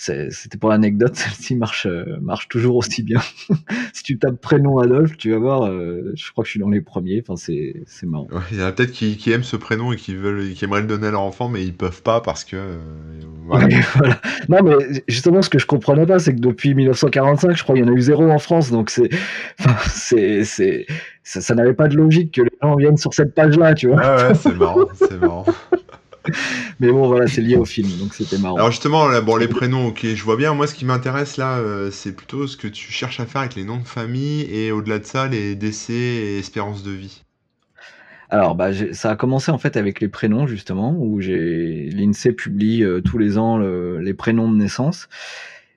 c'était 0.00 0.56
pour 0.58 0.70
l'anecdote, 0.70 1.14
celle-ci 1.14 1.56
marche, 1.56 1.86
euh, 1.86 2.18
marche 2.22 2.48
toujours 2.48 2.76
aussi 2.76 3.02
bien. 3.02 3.20
si 3.92 4.02
tu 4.02 4.18
tapes 4.18 4.40
prénom 4.40 4.78
Adolphe, 4.78 5.16
tu 5.16 5.30
vas 5.30 5.38
voir, 5.38 5.66
euh, 5.66 6.12
je 6.14 6.30
crois 6.32 6.42
que 6.42 6.46
je 6.46 6.52
suis 6.52 6.60
dans 6.60 6.70
les 6.70 6.80
premiers, 6.80 7.22
enfin, 7.22 7.36
c'est, 7.36 7.82
c'est 7.86 8.06
marrant. 8.06 8.28
il 8.50 8.58
y 8.58 8.62
en 8.62 8.66
a 8.66 8.72
peut-être 8.72 8.92
qui, 8.92 9.16
qui, 9.16 9.30
aiment 9.30 9.42
ce 9.42 9.56
prénom 9.56 9.92
et 9.92 9.96
qui, 9.96 10.14
veulent, 10.14 10.52
qui 10.54 10.64
aimeraient 10.64 10.80
le 10.80 10.86
donner 10.86 11.08
à 11.08 11.10
leur 11.10 11.20
enfant, 11.20 11.48
mais 11.48 11.62
ils 11.62 11.74
peuvent 11.74 12.02
pas 12.02 12.20
parce 12.20 12.44
que. 12.44 12.56
Euh, 12.56 12.78
voilà. 13.46 13.68
Non, 14.48 14.58
mais 14.62 15.02
justement, 15.06 15.42
ce 15.42 15.50
que 15.50 15.58
je 15.58 15.66
comprenais 15.66 16.06
pas, 16.06 16.18
c'est 16.18 16.34
que 16.34 16.40
depuis 16.40 16.74
1945, 16.74 17.56
je 17.56 17.62
crois 17.62 17.74
qu'il 17.76 17.84
y 17.84 17.88
en 17.88 17.92
a 17.92 17.96
eu 17.96 18.00
zéro 18.00 18.28
en 18.30 18.38
France, 18.38 18.70
donc 18.70 18.90
c'est. 18.90 19.10
Enfin, 19.60 19.76
c'est, 19.88 20.44
c'est, 20.44 20.86
ça, 21.22 21.40
ça 21.40 21.54
n'avait 21.54 21.74
pas 21.74 21.88
de 21.88 21.96
logique 21.96 22.34
que 22.34 22.42
les 22.42 22.50
gens 22.62 22.74
viennent 22.76 22.96
sur 22.96 23.12
cette 23.12 23.34
page-là, 23.34 23.74
tu 23.74 23.88
vois. 23.88 24.00
Ah 24.02 24.28
ouais, 24.28 24.34
c'est 24.34 24.56
marrant, 24.56 24.86
c'est 24.94 25.20
marrant. 25.20 25.44
Mais 26.80 26.90
bon, 26.90 27.06
voilà, 27.06 27.26
c'est 27.26 27.40
lié 27.40 27.56
au 27.56 27.64
film, 27.64 27.88
donc 27.98 28.14
c'était 28.14 28.38
marrant. 28.38 28.56
Alors 28.56 28.70
justement, 28.70 29.08
bon, 29.22 29.36
les 29.36 29.48
prénoms, 29.48 29.88
ok, 29.88 30.06
je 30.06 30.22
vois 30.22 30.36
bien. 30.36 30.54
Moi, 30.54 30.66
ce 30.66 30.74
qui 30.74 30.84
m'intéresse 30.84 31.36
là, 31.36 31.58
euh, 31.58 31.90
c'est 31.90 32.12
plutôt 32.12 32.46
ce 32.46 32.56
que 32.56 32.68
tu 32.68 32.92
cherches 32.92 33.20
à 33.20 33.26
faire 33.26 33.42
avec 33.42 33.54
les 33.54 33.64
noms 33.64 33.78
de 33.78 33.86
famille 33.86 34.42
et 34.42 34.72
au-delà 34.72 34.98
de 34.98 35.04
ça, 35.04 35.28
les 35.28 35.54
décès 35.54 35.94
et 35.94 36.38
espérance 36.38 36.82
de 36.82 36.92
vie. 36.92 37.22
Alors, 38.30 38.54
bah, 38.54 38.70
ça 38.92 39.10
a 39.10 39.16
commencé 39.16 39.50
en 39.50 39.58
fait 39.58 39.76
avec 39.76 40.00
les 40.00 40.08
prénoms 40.08 40.46
justement, 40.46 40.94
où 40.96 41.18
l'Insee 41.18 42.32
publie 42.32 42.84
euh, 42.84 43.00
tous 43.00 43.18
les 43.18 43.38
ans 43.38 43.58
les 43.58 44.14
prénoms 44.14 44.50
de 44.50 44.56
naissance. 44.56 45.08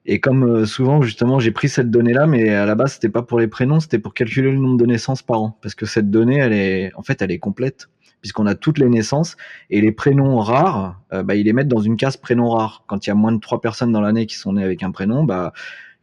Et 0.06 0.20
comme 0.20 0.44
euh, 0.44 0.66
souvent, 0.66 1.02
justement, 1.02 1.40
j'ai 1.40 1.52
pris 1.52 1.70
cette 1.70 1.90
donnée-là, 1.90 2.28
mais 2.28 2.50
à 2.50 2.66
la 2.66 2.76
base, 2.76 2.94
c'était 2.94 3.10
pas 3.10 3.22
pour 3.22 3.40
les 3.40 3.48
prénoms, 3.48 3.80
c'était 3.80 4.00
pour 4.00 4.14
calculer 4.14 4.52
le 4.52 4.58
nombre 4.58 4.78
de 4.78 4.86
naissances 4.86 5.22
par 5.22 5.42
an, 5.42 5.58
parce 5.62 5.76
que 5.76 5.86
cette 5.86 6.12
donnée, 6.12 6.38
elle 6.38 6.54
est, 6.54 6.92
en 6.96 7.04
fait, 7.04 7.22
elle 7.22 7.32
est 7.32 7.40
complète 7.40 7.88
puisqu'on 8.24 8.46
a 8.46 8.56
toutes 8.56 8.78
les 8.78 8.88
naissances 8.88 9.36
et 9.70 9.82
les 9.82 9.92
prénoms 9.92 10.38
rares, 10.38 10.98
euh, 11.12 11.24
bah, 11.24 11.36
ils 11.36 11.44
les 11.44 11.52
mettent 11.52 11.68
dans 11.68 11.82
une 11.82 11.98
case 11.98 12.16
prénom 12.16 12.50
rare. 12.50 12.86
Quand 12.88 13.06
il 13.06 13.10
y 13.10 13.12
a 13.12 13.16
moins 13.16 13.34
de 13.34 13.40
trois 13.40 13.60
personnes 13.60 13.92
dans 13.92 14.00
l'année 14.00 14.28
qui 14.28 14.36
sont 14.36 14.54
nées 14.54 14.64
avec 14.64 14.82
un 14.82 14.92
prénom, 14.92 15.26
bah, 15.26 15.52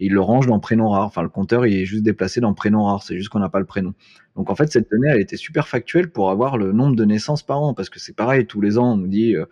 ils 0.00 0.12
le 0.12 0.20
rangent 0.20 0.46
dans 0.46 0.60
prénom 0.60 0.90
rare. 0.90 1.06
Enfin, 1.06 1.22
le 1.22 1.30
compteur, 1.30 1.64
il 1.64 1.74
est 1.74 1.86
juste 1.86 2.02
déplacé 2.02 2.42
dans 2.42 2.52
prénom 2.52 2.84
rare. 2.84 3.02
C'est 3.02 3.16
juste 3.16 3.30
qu'on 3.30 3.38
n'a 3.38 3.48
pas 3.48 3.58
le 3.58 3.64
prénom. 3.64 3.94
Donc, 4.36 4.50
en 4.50 4.54
fait, 4.54 4.70
cette 4.70 4.90
donnée, 4.90 5.08
elle 5.08 5.20
était 5.22 5.38
super 5.38 5.66
factuelle 5.66 6.10
pour 6.10 6.30
avoir 6.30 6.58
le 6.58 6.72
nombre 6.72 6.94
de 6.94 7.06
naissances 7.06 7.42
par 7.42 7.62
an, 7.62 7.72
parce 7.72 7.88
que 7.88 7.98
c'est 7.98 8.14
pareil, 8.14 8.46
tous 8.46 8.60
les 8.60 8.76
ans, 8.76 8.92
on 8.92 8.96
nous 8.98 9.08
dit, 9.08 9.34
euh, 9.34 9.46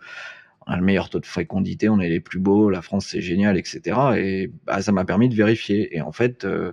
on 0.67 0.71
a 0.73 0.77
le 0.77 0.83
meilleur 0.83 1.09
taux 1.09 1.19
de 1.19 1.25
fécondité, 1.25 1.89
on 1.89 1.99
est 1.99 2.09
les 2.09 2.19
plus 2.19 2.39
beaux, 2.39 2.69
la 2.69 2.83
France, 2.83 3.07
c'est 3.07 3.21
génial, 3.21 3.57
etc. 3.57 3.97
Et 4.17 4.51
bah, 4.67 4.83
ça 4.83 4.91
m'a 4.91 5.05
permis 5.05 5.27
de 5.27 5.33
vérifier. 5.33 5.95
Et 5.97 6.01
en 6.01 6.11
fait, 6.11 6.45
euh, 6.45 6.71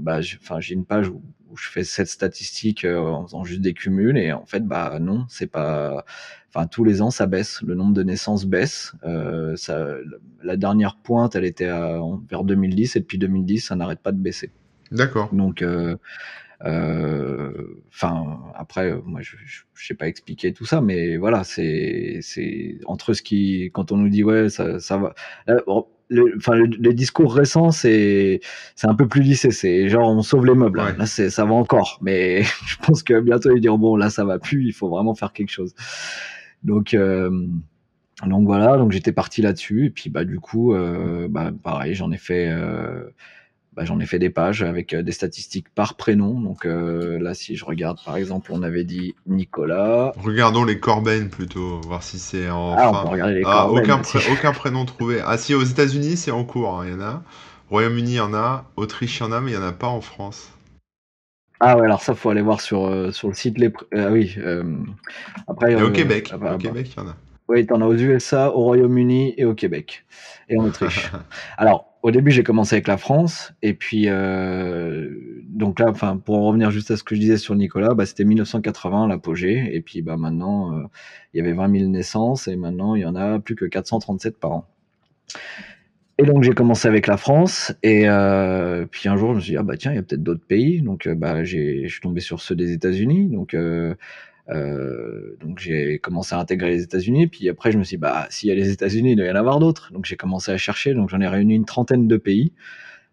bah, 0.00 0.20
j'ai 0.22 0.74
une 0.74 0.84
page 0.84 1.08
où 1.08 1.22
où 1.50 1.56
je 1.56 1.68
fais 1.68 1.84
cette 1.84 2.08
statistique 2.08 2.84
euh, 2.84 2.98
en 2.98 3.26
faisant 3.26 3.44
juste 3.44 3.60
des 3.60 3.74
cumuls 3.74 4.18
et 4.18 4.32
en 4.32 4.46
fait 4.46 4.66
bah 4.66 4.98
non 5.00 5.26
c'est 5.28 5.46
pas 5.46 6.04
enfin 6.48 6.66
tous 6.66 6.84
les 6.84 7.02
ans 7.02 7.10
ça 7.10 7.26
baisse 7.26 7.62
le 7.62 7.74
nombre 7.74 7.94
de 7.94 8.02
naissances 8.02 8.44
baisse 8.44 8.92
euh, 9.04 9.56
ça, 9.56 9.96
la 10.42 10.56
dernière 10.56 10.96
pointe 10.96 11.36
elle 11.36 11.44
était 11.44 11.68
à, 11.68 12.00
vers 12.28 12.44
2010 12.44 12.96
et 12.96 13.00
depuis 13.00 13.18
2010 13.18 13.60
ça 13.60 13.76
n'arrête 13.76 14.00
pas 14.00 14.12
de 14.12 14.18
baisser. 14.18 14.50
D'accord. 14.90 15.28
Donc 15.34 15.62
euh, 15.62 15.96
euh, 16.64 17.82
enfin 17.88 18.40
après 18.54 18.94
moi 19.04 19.20
je, 19.22 19.36
je, 19.44 19.86
sais 19.86 19.94
pas 19.94 20.08
expliquer 20.08 20.52
tout 20.52 20.64
ça 20.64 20.80
mais 20.80 21.16
voilà 21.16 21.44
c'est 21.44 22.18
c'est 22.20 22.78
entre 22.86 23.14
ce 23.14 23.22
qui 23.22 23.70
quand 23.72 23.92
on 23.92 23.96
nous 23.96 24.08
dit 24.08 24.24
ouais 24.24 24.48
ça 24.48 24.80
ça 24.80 24.96
va 24.96 25.14
le, 26.08 26.34
enfin, 26.36 26.54
le, 26.54 26.92
discours 26.94 27.34
récent, 27.34 27.70
c'est, 27.70 28.40
c'est 28.74 28.86
un 28.86 28.94
peu 28.94 29.06
plus 29.06 29.22
lissé. 29.22 29.50
C'est 29.50 29.88
genre, 29.88 30.08
on 30.08 30.22
sauve 30.22 30.46
les 30.46 30.54
meubles. 30.54 30.78
Là, 30.78 31.06
c'est, 31.06 31.30
ça 31.30 31.44
va 31.44 31.52
encore. 31.54 31.98
Mais 32.02 32.42
je 32.66 32.76
pense 32.82 33.02
que 33.02 33.20
bientôt, 33.20 33.54
ils 33.54 33.60
diront, 33.60 33.78
bon, 33.78 33.96
là, 33.96 34.10
ça 34.10 34.24
va 34.24 34.38
plus. 34.38 34.66
Il 34.66 34.72
faut 34.72 34.88
vraiment 34.88 35.14
faire 35.14 35.32
quelque 35.32 35.50
chose. 35.50 35.74
Donc, 36.62 36.94
euh, 36.94 37.46
donc 38.26 38.46
voilà. 38.46 38.76
Donc, 38.76 38.92
j'étais 38.92 39.12
parti 39.12 39.42
là-dessus. 39.42 39.86
Et 39.86 39.90
puis, 39.90 40.10
bah, 40.10 40.24
du 40.24 40.40
coup, 40.40 40.74
euh, 40.74 41.28
bah, 41.28 41.52
pareil, 41.62 41.94
j'en 41.94 42.10
ai 42.10 42.18
fait, 42.18 42.48
euh, 42.48 43.04
bah, 43.78 43.84
j'en 43.84 44.00
ai 44.00 44.06
fait 44.06 44.18
des 44.18 44.28
pages 44.28 44.64
avec 44.64 44.92
euh, 44.92 45.04
des 45.04 45.12
statistiques 45.12 45.68
par 45.72 45.94
prénom. 45.94 46.40
Donc 46.40 46.66
euh, 46.66 47.16
là, 47.20 47.32
si 47.32 47.54
je 47.54 47.64
regarde, 47.64 48.00
par 48.04 48.16
exemple, 48.16 48.50
on 48.52 48.64
avait 48.64 48.82
dit 48.82 49.14
Nicolas. 49.28 50.12
Regardons 50.16 50.64
les 50.64 50.80
Corben 50.80 51.28
plutôt, 51.28 51.80
voir 51.82 52.02
si 52.02 52.18
c'est 52.18 52.50
en. 52.50 52.74
Ah, 52.76 52.90
on 52.90 53.02
peut 53.04 53.08
regarder 53.10 53.34
les 53.34 53.42
ah, 53.46 53.68
aucun, 53.68 54.02
aucun 54.32 54.52
prénom 54.52 54.84
trouvé. 54.84 55.22
Ah 55.24 55.38
si, 55.38 55.54
aux 55.54 55.62
États-Unis, 55.62 56.16
c'est 56.16 56.32
en 56.32 56.42
cours, 56.42 56.80
hein, 56.80 56.86
il 56.86 56.92
y 56.92 56.94
en 56.96 57.00
a. 57.00 57.22
Royaume-Uni, 57.70 58.10
il 58.10 58.16
y 58.16 58.20
en 58.20 58.34
a. 58.34 58.64
Autriche, 58.74 59.20
il 59.20 59.22
y 59.22 59.26
en 59.26 59.30
a, 59.30 59.40
mais 59.40 59.52
il 59.52 59.56
n'y 59.56 59.62
en 59.62 59.68
a 59.68 59.70
pas 59.70 59.86
en 59.86 60.00
France. 60.00 60.50
Ah 61.60 61.76
ouais, 61.76 61.84
alors 61.84 62.02
ça, 62.02 62.16
faut 62.16 62.30
aller 62.30 62.42
voir 62.42 62.60
sur, 62.60 62.84
euh, 62.84 63.12
sur 63.12 63.28
le 63.28 63.34
site. 63.34 63.58
Les... 63.58 63.72
Ah 63.94 64.10
oui. 64.10 64.34
après, 65.46 65.80
au 65.80 65.92
Québec. 65.92 66.30
Ah 66.32 66.38
bah, 66.38 66.54
au 66.56 66.58
Québec, 66.58 66.90
il 66.96 67.00
y 67.00 67.06
en 67.06 67.10
a. 67.10 67.16
Oui, 67.48 67.66
en 67.70 67.80
as 67.80 67.86
aux 67.86 67.96
USA, 67.96 68.54
au 68.54 68.62
Royaume-Uni 68.62 69.34
et 69.38 69.44
au 69.46 69.54
Québec. 69.54 70.04
Et 70.50 70.58
en 70.58 70.64
Autriche. 70.64 71.10
alors, 71.56 71.88
au 72.02 72.10
début, 72.10 72.30
j'ai 72.30 72.42
commencé 72.42 72.76
avec 72.76 72.86
la 72.86 72.96
France, 72.96 73.52
et 73.62 73.74
puis 73.74 74.04
euh, 74.06 75.10
donc 75.48 75.80
là, 75.80 75.86
enfin, 75.88 76.16
pour 76.16 76.36
en 76.36 76.46
revenir 76.46 76.70
juste 76.70 76.90
à 76.90 76.96
ce 76.96 77.02
que 77.02 77.14
je 77.14 77.20
disais 77.20 77.38
sur 77.38 77.54
Nicolas, 77.56 77.94
bah, 77.94 78.06
c'était 78.06 78.24
1980 78.24 79.08
l'apogée, 79.08 79.70
et 79.72 79.80
puis 79.80 80.02
bah 80.02 80.16
maintenant, 80.16 80.74
euh, 80.74 80.82
il 81.34 81.38
y 81.38 81.40
avait 81.40 81.54
20 81.54 81.78
000 81.78 81.90
naissances, 81.90 82.46
et 82.46 82.56
maintenant 82.56 82.94
il 82.94 83.02
y 83.02 83.06
en 83.06 83.16
a 83.16 83.40
plus 83.40 83.56
que 83.56 83.64
437 83.64 84.38
par 84.38 84.52
an. 84.52 84.66
Et 86.18 86.24
donc 86.24 86.42
j'ai 86.44 86.52
commencé 86.52 86.86
avec 86.86 87.06
la 87.06 87.16
France, 87.16 87.74
et 87.82 88.08
euh, 88.08 88.86
puis 88.86 89.08
un 89.08 89.16
jour 89.16 89.30
je 89.32 89.36
me 89.36 89.40
suis 89.40 89.52
dit 89.52 89.56
ah 89.56 89.62
bah 89.64 89.76
tiens, 89.76 89.92
il 89.92 89.96
y 89.96 89.98
a 89.98 90.02
peut-être 90.02 90.22
d'autres 90.22 90.46
pays, 90.46 90.82
donc 90.82 91.08
bah 91.08 91.42
j'ai, 91.44 91.82
je 91.88 91.92
suis 91.92 92.00
tombé 92.00 92.20
sur 92.20 92.40
ceux 92.40 92.54
des 92.54 92.72
États-Unis, 92.72 93.28
donc 93.28 93.54
euh, 93.54 93.94
donc 94.48 95.58
j'ai 95.58 95.98
commencé 95.98 96.34
à 96.34 96.38
intégrer 96.38 96.70
les 96.70 96.82
États-Unis, 96.82 97.26
puis 97.26 97.48
après 97.48 97.70
je 97.72 97.78
me 97.78 97.84
suis 97.84 97.96
dit, 97.96 98.00
bah 98.00 98.26
s'il 98.30 98.48
y 98.48 98.52
a 98.52 98.54
les 98.54 98.70
États-Unis, 98.70 99.12
il 99.12 99.16
doit 99.16 99.26
y 99.26 99.30
en 99.30 99.36
avoir 99.36 99.58
d'autres. 99.58 99.92
Donc 99.92 100.06
j'ai 100.06 100.16
commencé 100.16 100.50
à 100.50 100.56
chercher, 100.56 100.94
donc 100.94 101.10
j'en 101.10 101.20
ai 101.20 101.28
réuni 101.28 101.54
une 101.54 101.66
trentaine 101.66 102.08
de 102.08 102.16
pays. 102.16 102.52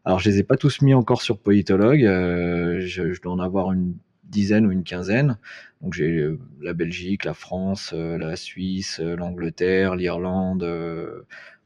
Alors 0.06 0.20
je 0.20 0.30
les 0.30 0.40
ai 0.40 0.44
pas 0.44 0.56
tous 0.56 0.82
mis 0.82 0.94
encore 0.94 1.22
sur 1.22 1.40
Politologue, 1.40 2.04
euh, 2.04 2.80
je, 2.82 3.20
dois 3.22 3.34
en 3.34 3.40
avoir 3.40 3.72
une 3.72 3.96
dizaine 4.24 4.66
ou 4.66 4.72
une 4.72 4.84
quinzaine. 4.84 5.38
Donc 5.82 5.94
j'ai 5.94 6.18
euh, 6.18 6.40
la 6.62 6.74
Belgique, 6.74 7.26
la 7.26 7.34
France, 7.34 7.92
euh, 7.94 8.18
la 8.18 8.36
Suisse, 8.36 9.00
euh, 9.00 9.16
l'Angleterre, 9.16 9.96
l'Irlande, 9.96 10.66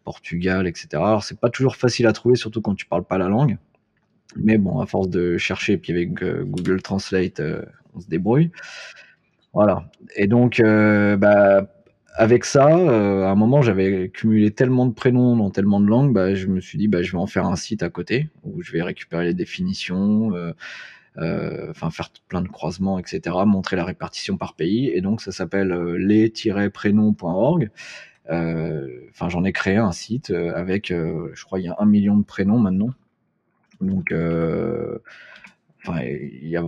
Portugal, 0.04 0.68
etc. 0.68 0.88
Alors 0.94 1.24
c'est 1.24 1.40
pas 1.40 1.50
toujours 1.50 1.76
facile 1.76 2.08
à 2.08 2.14
trouver, 2.14 2.36
surtout 2.36 2.62
quand 2.62 2.76
tu 2.76 2.86
parles 2.86 3.06
pas 3.06 3.18
la 3.18 3.28
langue. 3.28 3.58
Mais 4.36 4.58
bon, 4.58 4.80
à 4.80 4.86
force 4.86 5.10
de 5.10 5.38
chercher, 5.38 5.78
puis 5.78 5.91
avec 5.91 6.14
Google 6.14 6.82
Translate, 6.82 7.41
on 7.96 8.00
se 8.00 8.08
débrouille. 8.08 8.52
Voilà. 9.54 9.90
Et 10.16 10.28
donc, 10.28 10.60
euh, 10.60 11.18
bah, 11.18 11.68
avec 12.16 12.46
ça, 12.46 12.68
euh, 12.68 13.26
à 13.26 13.30
un 13.30 13.36
moment, 13.36 13.62
j'avais 13.62 14.10
cumulé 14.10 14.52
tellement 14.52 14.86
de 14.86 14.94
prénoms 14.94 15.36
dans 15.36 15.50
tellement 15.50 15.80
de 15.80 15.88
langues, 15.88 16.14
bah, 16.14 16.36
je 16.36 16.48
me 16.48 16.60
suis 16.62 16.78
dit, 16.78 16.88
bah, 16.88 17.02
je 17.02 17.12
vais 17.12 17.18
en 17.18 17.28
faire 17.28 17.46
un 17.46 17.56
site 17.56 17.82
à 17.84 17.90
côté 17.90 18.30
où 18.44 18.62
je 18.62 18.72
vais 18.72 18.82
récupérer 18.84 19.26
les 19.26 19.34
définitions, 19.34 20.34
euh, 21.18 21.74
faire 21.74 22.10
plein 22.28 22.42
de 22.42 22.48
croisements, 22.48 23.00
etc., 23.00 23.36
montrer 23.46 23.76
la 23.76 23.86
répartition 23.86 24.38
par 24.38 24.56
pays. 24.56 24.90
Et 24.90 25.02
donc, 25.02 25.22
ça 25.22 25.32
s'appelle 25.32 25.74
les-prénoms.org. 25.96 27.72
Enfin, 28.30 29.30
j'en 29.30 29.44
ai 29.44 29.52
créé 29.52 29.78
un 29.78 29.92
site 29.92 30.30
avec, 30.32 30.90
je 30.90 31.44
crois, 31.46 31.60
il 31.60 31.66
y 31.66 31.70
a 31.70 31.76
un 31.80 31.86
million 31.86 32.16
de 32.18 32.24
prénoms 32.24 32.60
maintenant. 32.60 32.90
Donc, 33.82 34.12
il 34.12 35.00
y 36.44 36.58
a 36.58 36.64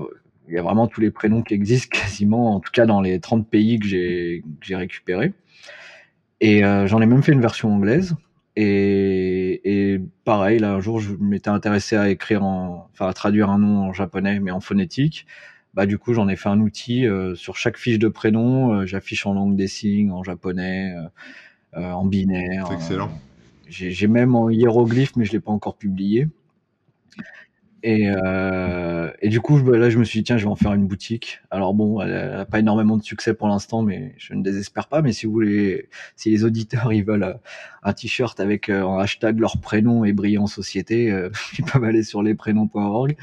il 0.51 0.55
y 0.55 0.59
a 0.59 0.61
vraiment 0.61 0.87
tous 0.87 0.99
les 0.99 1.11
prénoms 1.11 1.41
qui 1.41 1.53
existent 1.53 1.97
quasiment, 1.97 2.55
en 2.55 2.59
tout 2.59 2.71
cas 2.71 2.85
dans 2.85 3.01
les 3.01 3.19
30 3.19 3.47
pays 3.47 3.79
que 3.79 3.87
j'ai 3.87 4.75
récupérés. 4.75 5.33
Et 6.41 6.65
euh, 6.65 6.87
j'en 6.87 7.01
ai 7.01 7.05
même 7.05 7.23
fait 7.23 7.31
une 7.31 7.41
version 7.41 7.73
anglaise. 7.73 8.15
Et, 8.57 9.61
et 9.63 10.01
pareil, 10.25 10.59
là, 10.59 10.73
un 10.73 10.81
jour, 10.81 10.99
je 10.99 11.13
m'étais 11.13 11.49
intéressé 11.49 11.95
à 11.95 12.09
écrire 12.09 12.43
en, 12.43 12.89
enfin, 12.91 13.07
à 13.07 13.13
traduire 13.13 13.49
un 13.49 13.59
nom 13.59 13.83
en 13.83 13.93
japonais, 13.93 14.39
mais 14.41 14.51
en 14.51 14.59
phonétique. 14.59 15.25
Bah, 15.73 15.85
du 15.85 15.97
coup, 15.97 16.13
j'en 16.13 16.27
ai 16.27 16.35
fait 16.35 16.49
un 16.49 16.59
outil 16.59 17.07
euh, 17.07 17.33
sur 17.33 17.55
chaque 17.55 17.77
fiche 17.77 17.97
de 17.97 18.09
prénom. 18.09 18.73
Euh, 18.73 18.85
j'affiche 18.85 19.25
en 19.25 19.33
langue 19.33 19.55
des 19.55 19.67
signes, 19.67 20.11
en 20.11 20.23
japonais, 20.23 20.93
en 21.73 22.05
binaire. 22.05 22.67
C'est 22.67 22.73
excellent. 22.73 23.11
J'ai 23.69 24.07
même 24.07 24.35
en 24.35 24.49
hiéroglyphe, 24.49 25.15
mais 25.15 25.23
je 25.23 25.31
l'ai 25.31 25.39
pas 25.39 25.51
encore 25.51 25.77
publié. 25.77 26.27
Et, 27.83 28.09
euh, 28.09 29.09
et, 29.21 29.29
du 29.29 29.41
coup, 29.41 29.57
là, 29.71 29.89
je 29.89 29.97
me 29.97 30.03
suis 30.03 30.19
dit, 30.19 30.23
tiens, 30.23 30.37
je 30.37 30.43
vais 30.43 30.51
en 30.51 30.55
faire 30.55 30.73
une 30.73 30.85
boutique. 30.87 31.39
Alors 31.49 31.73
bon, 31.73 31.99
elle 32.01 32.11
n'a 32.11 32.45
pas 32.45 32.59
énormément 32.59 32.95
de 32.95 33.03
succès 33.03 33.33
pour 33.33 33.47
l'instant, 33.47 33.81
mais 33.81 34.13
je 34.17 34.33
ne 34.33 34.43
désespère 34.43 34.87
pas. 34.87 35.01
Mais 35.01 35.13
si 35.13 35.25
vous 35.25 35.31
voulez, 35.31 35.89
si 36.15 36.29
les 36.29 36.43
auditeurs, 36.43 36.93
ils 36.93 37.03
veulent 37.03 37.23
euh, 37.23 37.33
un 37.83 37.93
t-shirt 37.93 38.39
avec 38.39 38.69
euh, 38.69 38.85
un 38.85 38.99
hashtag 38.99 39.39
leur 39.39 39.57
prénom 39.57 40.05
et 40.05 40.13
brillant 40.13 40.47
société, 40.47 41.11
euh, 41.11 41.29
ils 41.57 41.65
peuvent 41.65 41.83
aller 41.83 42.03
sur 42.03 42.21
lesprénoms.org. 42.21 43.15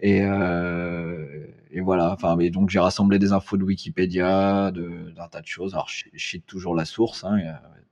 Et, 0.00 0.20
euh, 0.22 1.46
et 1.70 1.80
voilà. 1.80 2.12
Enfin, 2.12 2.36
mais 2.36 2.50
donc 2.50 2.68
j'ai 2.68 2.78
rassemblé 2.78 3.18
des 3.18 3.32
infos 3.32 3.56
de 3.56 3.64
Wikipédia, 3.64 4.70
d'un 4.70 5.28
tas 5.28 5.40
de 5.40 5.46
choses. 5.46 5.74
Alors, 5.74 5.88
je, 5.88 6.04
je 6.12 6.38
toujours 6.38 6.74
la 6.74 6.84
source. 6.84 7.24
Hein, 7.24 7.38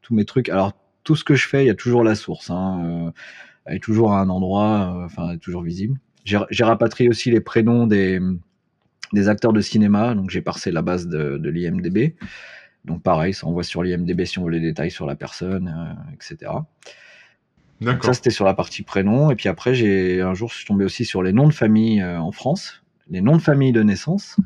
tous 0.03 0.15
mes 0.15 0.25
trucs. 0.27 0.51
Alors, 0.51 0.73
tout 1.05 1.17
ce 1.17 1.25
que 1.25 1.35
je 1.35 1.49
fais, 1.49 1.65
il 1.65 1.67
y 1.69 1.71
a 1.71 1.75
toujours 1.75 2.05
la 2.05 2.15
source. 2.15 2.51
Hein, 2.51 3.13
est 3.69 3.83
toujours 3.83 4.13
à 4.13 4.21
un 4.21 4.29
endroit, 4.29 4.97
euh, 4.97 5.05
enfin 5.05 5.37
toujours 5.39 5.63
visible. 5.63 5.99
J'ai 6.25 6.65
rapatrié 6.65 7.09
aussi 7.09 7.31
les 7.31 7.41
prénoms 7.41 7.87
des, 7.87 8.21
des 9.13 9.29
acteurs 9.29 9.53
de 9.53 9.61
cinéma, 9.61 10.15
donc 10.15 10.31
j'ai 10.31 10.41
parsé 10.41 10.73
la 10.73 10.83
base 10.83 11.07
de, 11.07 11.39
de 11.39 11.51
l'IMDB. 11.51 12.17
donc 12.85 13.01
pareil, 13.03 13.33
ça 13.33 13.47
envoie 13.47 13.63
sur 13.63 13.85
l'IMDB 13.85 14.25
si 14.25 14.41
on 14.41 14.45
veut 14.45 14.51
les 14.51 14.61
détails 14.61 14.91
sur 14.91 15.07
la 15.07 15.15
personne, 15.15 15.97
etc. 16.13 16.51
ça, 18.03 18.13
c'était 18.15 18.31
sur 18.31 18.45
la 18.45 18.55
partie 18.55 18.83
prénom. 18.83 19.31
Et 19.31 19.37
puis 19.37 19.49
après, 19.49 19.75
j'ai 19.75 20.21
un 20.21 20.35
jour, 20.35 20.51
je 20.51 20.57
suis 20.57 20.67
tombé 20.67 20.85
aussi 20.85 21.05
sur 21.05 21.23
les 21.23 21.33
noms 21.33 21.47
de 21.47 21.55
famille 21.55 22.03
en 22.03 22.33
France, 22.33 22.83
les 23.09 23.21
noms 23.21 23.37
de 23.37 23.43
famille 23.43 23.71
de 23.71 23.85
naissance. 23.85 24.37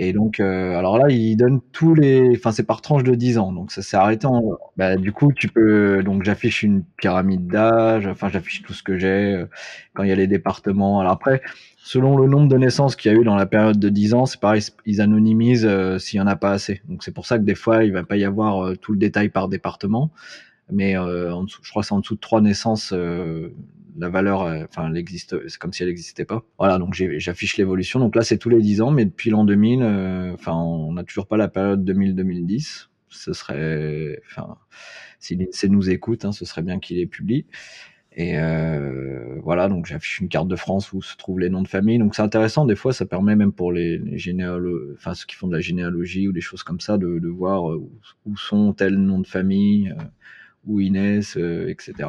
Et 0.00 0.12
donc, 0.12 0.38
euh, 0.38 0.76
alors 0.78 0.96
là, 0.96 1.10
il 1.10 1.36
donne 1.36 1.60
tous 1.72 1.92
les, 1.92 2.30
enfin, 2.36 2.52
c'est 2.52 2.62
par 2.62 2.82
tranche 2.82 3.02
de 3.02 3.16
10 3.16 3.36
ans. 3.38 3.52
Donc, 3.52 3.72
ça 3.72 3.82
s'est 3.82 3.96
arrêté 3.96 4.28
en, 4.28 4.42
bah, 4.76 4.96
du 4.96 5.10
coup, 5.10 5.32
tu 5.32 5.48
peux, 5.48 6.04
donc, 6.04 6.22
j'affiche 6.22 6.62
une 6.62 6.84
pyramide 6.98 7.48
d'âge, 7.48 8.06
enfin, 8.06 8.28
j'affiche 8.28 8.62
tout 8.62 8.72
ce 8.72 8.84
que 8.84 8.96
j'ai, 8.96 9.34
euh, 9.34 9.46
quand 9.94 10.04
il 10.04 10.08
y 10.08 10.12
a 10.12 10.14
les 10.14 10.28
départements. 10.28 11.00
Alors 11.00 11.12
après, 11.12 11.42
selon 11.78 12.16
le 12.16 12.28
nombre 12.28 12.48
de 12.48 12.56
naissances 12.56 12.94
qu'il 12.94 13.12
y 13.12 13.14
a 13.16 13.18
eu 13.18 13.24
dans 13.24 13.34
la 13.34 13.46
période 13.46 13.80
de 13.80 13.88
10 13.88 14.14
ans, 14.14 14.24
c'est 14.24 14.40
pareil, 14.40 14.62
ils 14.86 15.00
anonymisent 15.00 15.66
euh, 15.66 15.98
s'il 15.98 16.18
y 16.18 16.20
en 16.20 16.28
a 16.28 16.36
pas 16.36 16.52
assez. 16.52 16.80
Donc, 16.88 17.02
c'est 17.02 17.12
pour 17.12 17.26
ça 17.26 17.36
que 17.36 17.42
des 17.42 17.56
fois, 17.56 17.82
il 17.82 17.92
va 17.92 18.04
pas 18.04 18.16
y 18.16 18.24
avoir 18.24 18.78
tout 18.78 18.92
le 18.92 18.98
détail 18.98 19.30
par 19.30 19.48
département. 19.48 20.12
Mais 20.70 20.92
je 20.92 21.70
crois 21.70 21.82
que 21.82 21.88
c'est 21.88 21.94
en 21.94 22.00
dessous 22.00 22.14
de 22.14 22.20
trois 22.20 22.42
naissances, 22.42 22.94
la 23.98 24.08
valeur, 24.08 24.42
euh, 24.42 24.64
enfin, 24.68 24.88
elle 24.90 24.96
existe, 24.96 25.48
c'est 25.48 25.58
comme 25.58 25.72
si 25.72 25.82
elle 25.82 25.88
n'existait 25.88 26.24
pas. 26.24 26.44
Voilà, 26.58 26.78
donc 26.78 26.94
j'affiche 26.94 27.56
l'évolution. 27.56 27.98
Donc 27.98 28.14
là, 28.14 28.22
c'est 28.22 28.38
tous 28.38 28.48
les 28.48 28.60
10 28.60 28.80
ans, 28.80 28.90
mais 28.90 29.04
depuis 29.04 29.30
l'an 29.30 29.44
2000, 29.44 29.82
euh, 29.82 30.32
enfin, 30.34 30.54
on 30.54 30.92
n'a 30.92 31.04
toujours 31.04 31.26
pas 31.26 31.36
la 31.36 31.48
période 31.48 31.88
2000-2010. 31.88 32.88
Ce 33.08 33.32
serait, 33.32 34.20
enfin, 34.26 34.56
si 35.18 35.34
l'INSEE 35.34 35.68
nous 35.68 35.90
écoute, 35.90 36.24
hein, 36.24 36.32
ce 36.32 36.44
serait 36.44 36.62
bien 36.62 36.78
qu'il 36.78 36.98
les 36.98 37.06
publie. 37.06 37.46
Et 38.12 38.38
euh, 38.38 39.38
voilà, 39.42 39.68
donc 39.68 39.86
j'affiche 39.86 40.20
une 40.20 40.28
carte 40.28 40.48
de 40.48 40.56
France 40.56 40.92
où 40.92 41.02
se 41.02 41.16
trouvent 41.16 41.38
les 41.40 41.50
noms 41.50 41.62
de 41.62 41.68
famille. 41.68 41.98
Donc 41.98 42.14
c'est 42.14 42.22
intéressant, 42.22 42.66
des 42.66 42.74
fois 42.74 42.92
ça 42.92 43.06
permet 43.06 43.36
même 43.36 43.52
pour 43.52 43.70
les, 43.70 44.00
généalogues, 44.18 44.94
enfin 44.96 45.14
ceux 45.14 45.24
qui 45.26 45.36
font 45.36 45.46
de 45.46 45.54
la 45.54 45.60
généalogie 45.60 46.26
ou 46.26 46.32
des 46.32 46.40
choses 46.40 46.64
comme 46.64 46.80
ça, 46.80 46.98
de, 46.98 47.28
voir 47.28 47.64
où, 47.64 48.36
sont 48.36 48.72
tels 48.72 48.96
noms 48.96 49.20
de 49.20 49.26
famille, 49.26 49.94
où 50.66 50.80
Inès, 50.80 51.36
etc. 51.36 52.08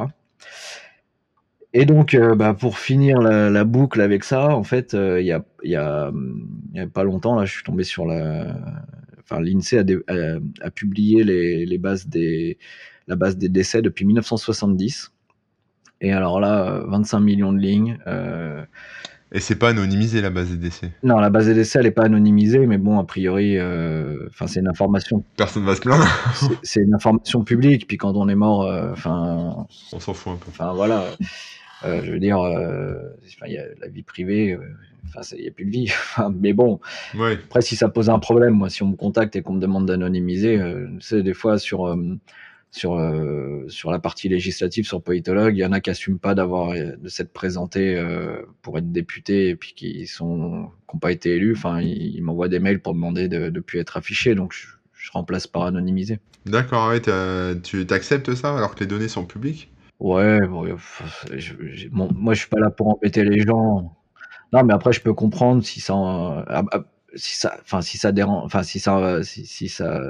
Et 1.72 1.86
donc, 1.86 2.14
euh, 2.14 2.34
bah, 2.34 2.54
pour 2.54 2.78
finir 2.78 3.20
la, 3.20 3.48
la, 3.48 3.64
boucle 3.64 4.00
avec 4.00 4.24
ça, 4.24 4.48
en 4.48 4.64
fait, 4.64 4.94
euh, 4.94 5.20
il 5.20 5.26
y, 5.26 5.32
a, 5.32 5.44
y, 5.62 5.76
a, 5.76 6.10
y, 6.74 6.80
a, 6.80 6.86
pas 6.88 7.04
longtemps, 7.04 7.36
là, 7.36 7.44
je 7.44 7.52
suis 7.52 7.62
tombé 7.62 7.84
sur 7.84 8.06
la. 8.06 8.56
Enfin, 9.20 9.40
l'INSEE 9.40 9.78
a, 9.78 10.70
publié 10.72 11.22
les, 11.22 11.64
les, 11.64 11.78
bases 11.78 12.08
des, 12.08 12.58
la 13.06 13.14
base 13.14 13.36
des 13.36 13.48
décès 13.48 13.82
depuis 13.82 14.04
1970. 14.04 15.12
Et 16.00 16.12
alors 16.12 16.40
là, 16.40 16.82
25 16.88 17.20
millions 17.20 17.52
de 17.52 17.58
lignes. 17.58 17.98
Euh, 18.08 18.64
et 19.30 19.38
c'est 19.38 19.54
pas 19.54 19.68
anonymisé 19.68 20.20
la 20.20 20.30
base 20.30 20.50
des 20.50 20.56
décès? 20.56 20.90
Non, 21.04 21.18
la 21.18 21.30
base 21.30 21.46
des 21.46 21.54
décès, 21.54 21.78
elle 21.78 21.86
est 21.86 21.92
pas 21.92 22.02
anonymisée, 22.02 22.66
mais 22.66 22.78
bon, 22.78 22.98
a 22.98 23.04
priori, 23.04 23.56
euh, 23.56 24.26
enfin, 24.30 24.48
c'est 24.48 24.58
une 24.58 24.66
information. 24.66 25.22
Personne 25.36 25.64
va 25.64 25.76
se 25.76 25.82
plaindre. 25.82 26.04
c'est 26.64 26.80
une 26.80 26.94
information 26.94 27.44
publique, 27.44 27.86
puis 27.86 27.96
quand 27.96 28.16
on 28.16 28.28
est 28.28 28.34
mort, 28.34 28.68
enfin. 28.90 29.68
on 29.92 30.00
s'en 30.00 30.14
fout 30.14 30.32
un 30.32 30.36
peu. 30.36 30.46
Enfin 30.48 30.72
voilà. 30.72 31.04
Euh, 31.84 32.02
je 32.04 32.12
veux 32.12 32.18
dire, 32.18 32.40
euh, 32.40 32.94
il 33.46 33.52
y 33.52 33.58
a 33.58 33.64
la 33.80 33.88
vie 33.88 34.02
privée, 34.02 34.52
euh, 34.52 34.60
enfin, 35.08 35.20
il 35.36 35.42
n'y 35.42 35.48
a 35.48 35.50
plus 35.50 35.64
de 35.64 35.70
vie. 35.70 35.92
mais 36.34 36.52
bon, 36.52 36.80
ouais. 37.14 37.34
après, 37.34 37.62
si 37.62 37.76
ça 37.76 37.88
pose 37.88 38.10
un 38.10 38.18
problème, 38.18 38.54
moi, 38.54 38.68
si 38.70 38.82
on 38.82 38.88
me 38.88 38.96
contacte 38.96 39.36
et 39.36 39.42
qu'on 39.42 39.54
me 39.54 39.60
demande 39.60 39.86
d'anonymiser, 39.86 40.60
c'est 41.00 41.22
des 41.22 41.34
fois 41.34 41.58
sur 41.58 41.96
sur 42.72 43.00
sur 43.68 43.90
la 43.90 43.98
partie 43.98 44.28
législative, 44.28 44.86
sur 44.86 45.02
politologue, 45.02 45.56
il 45.56 45.60
y 45.60 45.64
en 45.64 45.72
a 45.72 45.80
qui 45.80 45.90
n'assument 45.90 46.18
pas 46.18 46.34
d'avoir 46.34 46.74
de 46.74 47.08
s'être 47.08 47.32
présentés 47.32 48.00
pour 48.62 48.78
être 48.78 48.92
députés 48.92 49.48
et 49.48 49.56
puis 49.56 49.72
qui 49.74 50.06
sont 50.06 50.70
qui 50.88 50.96
n'ont 50.96 51.00
pas 51.00 51.12
été 51.12 51.36
élus. 51.36 51.54
Enfin, 51.56 51.80
ils, 51.80 52.22
m'envoient 52.22 52.48
des 52.48 52.60
mails 52.60 52.80
pour 52.80 52.94
demander 52.94 53.28
de 53.28 53.50
ne 53.50 53.60
plus 53.60 53.80
être 53.80 53.96
affichés, 53.96 54.34
donc 54.34 54.52
je, 54.52 54.66
je 54.92 55.10
remplace 55.12 55.46
par 55.46 55.62
anonymiser. 55.62 56.20
D'accord, 56.46 56.88
ouais, 56.90 57.00
tu 57.62 57.86
acceptes 57.90 58.34
ça 58.34 58.56
alors 58.56 58.74
que 58.74 58.80
les 58.80 58.86
données 58.86 59.08
sont 59.08 59.24
publiques? 59.24 59.70
Ouais, 60.00 60.40
bon, 60.48 60.66
je, 61.36 61.54
je, 61.74 61.88
bon, 61.88 62.08
moi 62.14 62.32
je 62.34 62.40
suis 62.40 62.48
pas 62.48 62.58
là 62.58 62.70
pour 62.70 62.88
embêter 62.88 63.22
les 63.22 63.40
gens. 63.42 63.94
Non, 64.52 64.64
mais 64.64 64.74
après 64.74 64.92
je 64.92 65.00
peux 65.02 65.14
comprendre 65.14 65.64
si 65.64 65.80
ça, 65.80 65.94
euh, 65.94 66.82
si 67.16 67.36
ça, 67.36 67.56
enfin 67.62 67.82
si 67.82 67.98
ça 67.98 68.12
dérange, 68.12 68.44
enfin 68.46 68.62
si 68.64 68.80
ça, 68.80 69.22
si, 69.24 69.46
si 69.46 69.68
ça, 69.68 70.00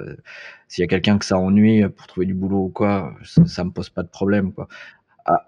s'il 0.68 0.82
y 0.82 0.86
a 0.86 0.88
quelqu'un 0.88 1.18
que 1.18 1.24
ça 1.26 1.38
ennuie 1.38 1.88
pour 1.90 2.06
trouver 2.08 2.26
du 2.26 2.34
boulot 2.34 2.66
ou 2.66 2.70
quoi, 2.70 3.14
ça, 3.24 3.46
ça 3.46 3.64
me 3.64 3.70
pose 3.72 3.90
pas 3.90 4.02
de 4.04 4.08
problème 4.08 4.52
quoi. 4.52 4.68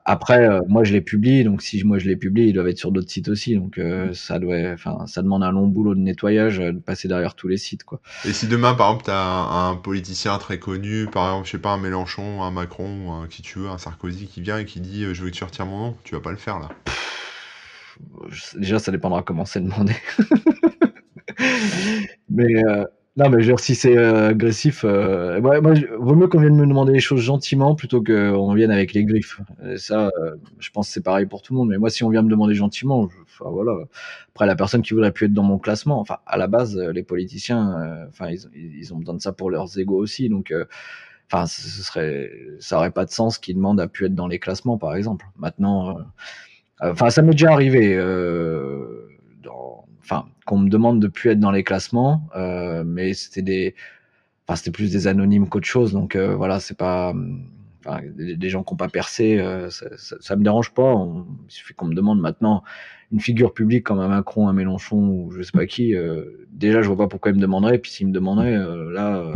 Après, 0.05 0.47
euh, 0.47 0.61
moi 0.69 0.85
je 0.85 0.93
les 0.93 1.01
publie, 1.01 1.45
donc 1.45 1.63
si 1.63 1.83
moi 1.85 1.99
je 1.99 2.07
les 2.09 2.17
publie, 2.17 2.49
ils 2.49 2.53
doivent 2.53 2.69
être 2.69 2.79
sur 2.79 2.93
d'autres 2.93 3.11
sites 3.11 3.29
aussi, 3.29 3.57
donc 3.57 3.79
euh, 3.79 4.11
mmh. 4.11 4.15
ça 4.15 4.39
doit, 4.39 4.57
enfin, 4.73 5.07
ça 5.07 5.23
demande 5.23 5.43
un 5.43 5.53
long 5.53 5.67
boulot 5.67 5.95
de 5.95 6.01
nettoyage 6.01 6.61
euh, 6.61 6.73
de 6.73 6.79
passer 6.79 7.09
derrière 7.09 7.35
tous 7.35 7.49
les 7.49 7.57
sites, 7.57 7.85
quoi. 7.85 8.01
Et 8.25 8.33
si 8.33 8.47
demain, 8.47 8.75
par 8.75 8.89
exemple, 8.89 9.05
tu 9.05 9.11
as 9.11 9.17
un, 9.17 9.77
politicien 9.77 10.39
très 10.39 10.59
connu, 10.59 11.07
par 11.07 11.27
exemple, 11.27 11.47
je 11.47 11.53
sais 11.53 11.59
pas, 11.59 11.71
un 11.71 11.79
Mélenchon, 11.79 12.43
un 12.43 12.51
Macron, 12.51 13.13
un, 13.13 13.27
qui 13.29 13.43
tu 13.43 13.59
veux, 13.59 13.69
un 13.69 13.79
Sarkozy 13.79 14.27
qui 14.27 14.41
vient 14.41 14.59
et 14.59 14.65
qui 14.65 14.81
dit 14.81 15.05
je 15.13 15.23
veux 15.23 15.31
que 15.31 15.35
tu 15.35 15.45
retires 15.45 15.67
mon 15.67 15.79
nom, 15.79 15.97
tu 16.05 16.15
vas 16.15 16.21
pas 16.21 16.31
le 16.31 16.37
faire 16.37 16.59
là. 16.59 16.69
Déjà, 18.57 18.79
ça 18.79 18.91
dépendra 18.93 19.23
comment 19.23 19.45
c'est 19.45 19.61
demandé. 19.61 19.95
Mais 22.29 22.63
non, 23.17 23.29
mais 23.29 23.43
genre, 23.43 23.61
si 23.61 23.75
c'est 23.75 23.99
euh, 23.99 24.31
agressif, 24.31 24.85
euh, 24.85 25.39
vaut 25.99 26.15
mieux 26.15 26.29
qu'on 26.29 26.41
vienne 26.41 26.57
me 26.57 26.67
demander 26.67 26.95
les 26.95 27.01
choses 27.01 27.21
gentiment 27.21 27.75
plutôt 27.75 28.03
qu'on 28.03 28.55
vienne 28.55 28.71
avec 28.71 28.95
les 28.95 29.05
griffes. 29.05 29.39
Ça, 29.77 30.11
euh, 30.19 30.37
je 30.59 30.71
pense 30.71 30.87
que 30.89 30.95
c'est 30.95 31.03
pareil 31.03 31.27
pour 31.27 31.43
tout 31.43 31.53
le 31.53 31.59
monde. 31.59 31.69
Mais 31.69 31.77
moi, 31.77 31.91
si 31.91 32.05
on 32.05 32.09
vient 32.09 32.23
me 32.23 32.31
demander 32.31 32.55
gentiment, 32.55 33.09
voilà. 33.41 33.77
Après, 34.31 34.47
la 34.47 34.57
personne 34.57 34.81
qui 34.81 34.95
voudrait 34.95 35.13
plus 35.13 35.27
être 35.27 35.35
dans 35.35 35.43
mon 35.43 35.59
classement, 35.59 36.01
enfin, 36.01 36.19
à 36.27 36.39
la 36.39 36.47
base, 36.47 36.79
les 36.79 37.03
politiciens, 37.03 38.07
enfin, 38.09 38.31
ils, 38.55 38.95
ont 38.95 38.99
besoin 38.99 39.15
de 39.15 39.21
ça 39.21 39.33
pour 39.33 39.51
leurs 39.51 39.79
égaux 39.79 39.99
aussi. 39.99 40.31
Donc, 40.31 40.55
enfin, 41.31 41.47
ce 41.47 41.83
serait, 41.83 42.31
ça 42.61 42.79
aurait 42.79 42.93
pas 42.93 43.05
de 43.05 43.11
sens 43.11 43.37
qu'ils 43.37 43.57
demandent 43.57 43.81
à 43.81 43.89
plus 43.89 44.07
être 44.07 44.15
dans 44.15 44.29
les 44.29 44.39
classements, 44.39 44.79
par 44.79 44.97
exemple. 44.97 45.27
Maintenant, 45.37 45.99
enfin, 46.81 47.11
ça 47.11 47.21
m'est 47.21 47.33
déjà 47.33 47.53
arrivé. 47.53 47.95
enfin, 50.01 50.25
qu'on 50.53 50.59
me 50.59 50.69
demande 50.69 51.01
de 51.01 51.09
plus 51.09 51.31
être 51.31 51.41
dans 51.41 51.51
les 51.51 51.65
classements, 51.65 52.29
euh, 52.37 52.85
mais 52.85 53.15
c'était 53.15 53.41
des, 53.41 53.75
enfin, 54.47 54.55
c'était 54.55 54.71
plus 54.71 54.93
des 54.93 55.07
anonymes 55.07 55.49
qu'autre 55.49 55.67
chose. 55.67 55.95
Donc 55.95 56.15
euh, 56.15 56.35
voilà, 56.35 56.61
c'est 56.61 56.77
pas, 56.77 57.15
enfin, 57.81 58.03
des, 58.15 58.49
gens 58.51 58.63
qui 58.63 58.75
n'ont 58.75 58.77
pas 58.77 58.91
percé, 58.91 59.39
euh, 59.39 59.71
ça, 59.71 59.87
ça, 59.97 60.37
me 60.37 60.45
dérange 60.45 60.75
pas. 60.75 60.83
On, 60.95 61.27
il 61.49 61.51
suffit 61.51 61.73
qu'on 61.73 61.87
me 61.87 61.95
demande 61.95 62.21
maintenant 62.21 62.65
une 63.13 63.21
figure 63.21 63.55
publique 63.55 63.85
comme 63.85 63.99
un 63.99 64.09
Macron, 64.09 64.47
un 64.47 64.53
Mélenchon 64.53 64.99
ou 64.99 65.31
je 65.31 65.41
sais 65.41 65.53
pas 65.53 65.65
qui. 65.65 65.95
Déjà, 66.51 66.83
je 66.83 66.89
vois 66.89 66.99
pas 66.99 67.09
pourquoi 67.09 67.31
il 67.31 67.37
me 67.37 67.41
demanderait. 67.41 67.79
Puis 67.79 67.91
s'il 67.91 68.09
me 68.09 68.13
demanderait, 68.13 68.59
là, 68.93 69.33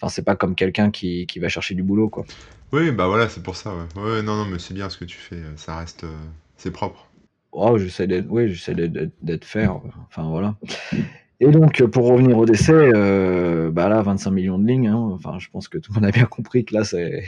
enfin, 0.00 0.08
c'est 0.08 0.24
pas 0.24 0.34
comme 0.34 0.56
quelqu'un 0.56 0.90
qui, 0.90 1.24
va 1.40 1.48
chercher 1.48 1.76
du 1.76 1.84
boulot, 1.84 2.08
quoi. 2.08 2.24
Oui, 2.72 2.90
bah 2.90 3.06
voilà, 3.06 3.28
c'est 3.28 3.44
pour 3.44 3.54
ça. 3.54 3.72
Ouais, 3.94 4.22
non, 4.22 4.34
non, 4.34 4.46
mais 4.46 4.58
c'est 4.58 4.74
bien 4.74 4.88
ce 4.88 4.98
que 4.98 5.04
tu 5.04 5.18
fais. 5.18 5.40
Ça 5.54 5.76
reste, 5.76 6.04
c'est 6.56 6.72
propre. 6.72 7.11
Oh, 7.52 7.78
j'essaie 7.78 8.06
d'être, 8.06 8.26
oui, 8.30 8.48
j'essaie 8.52 8.74
d'être 8.74 9.44
faire. 9.44 9.80
Enfin 10.08 10.28
voilà. 10.28 10.56
Et 11.40 11.48
donc, 11.50 11.82
pour 11.86 12.06
revenir 12.06 12.38
au 12.38 12.46
décès, 12.46 12.72
euh, 12.72 13.70
bah 13.70 13.88
là, 13.88 14.00
25 14.00 14.30
millions 14.30 14.58
de 14.58 14.66
lignes. 14.66 14.86
Hein, 14.86 15.10
enfin, 15.12 15.38
je 15.38 15.48
pense 15.50 15.68
que 15.68 15.76
tout 15.76 15.92
le 15.92 16.00
monde 16.00 16.08
a 16.08 16.12
bien 16.12 16.24
compris 16.26 16.64
que 16.64 16.72
là, 16.72 16.84
c'est, 16.84 17.24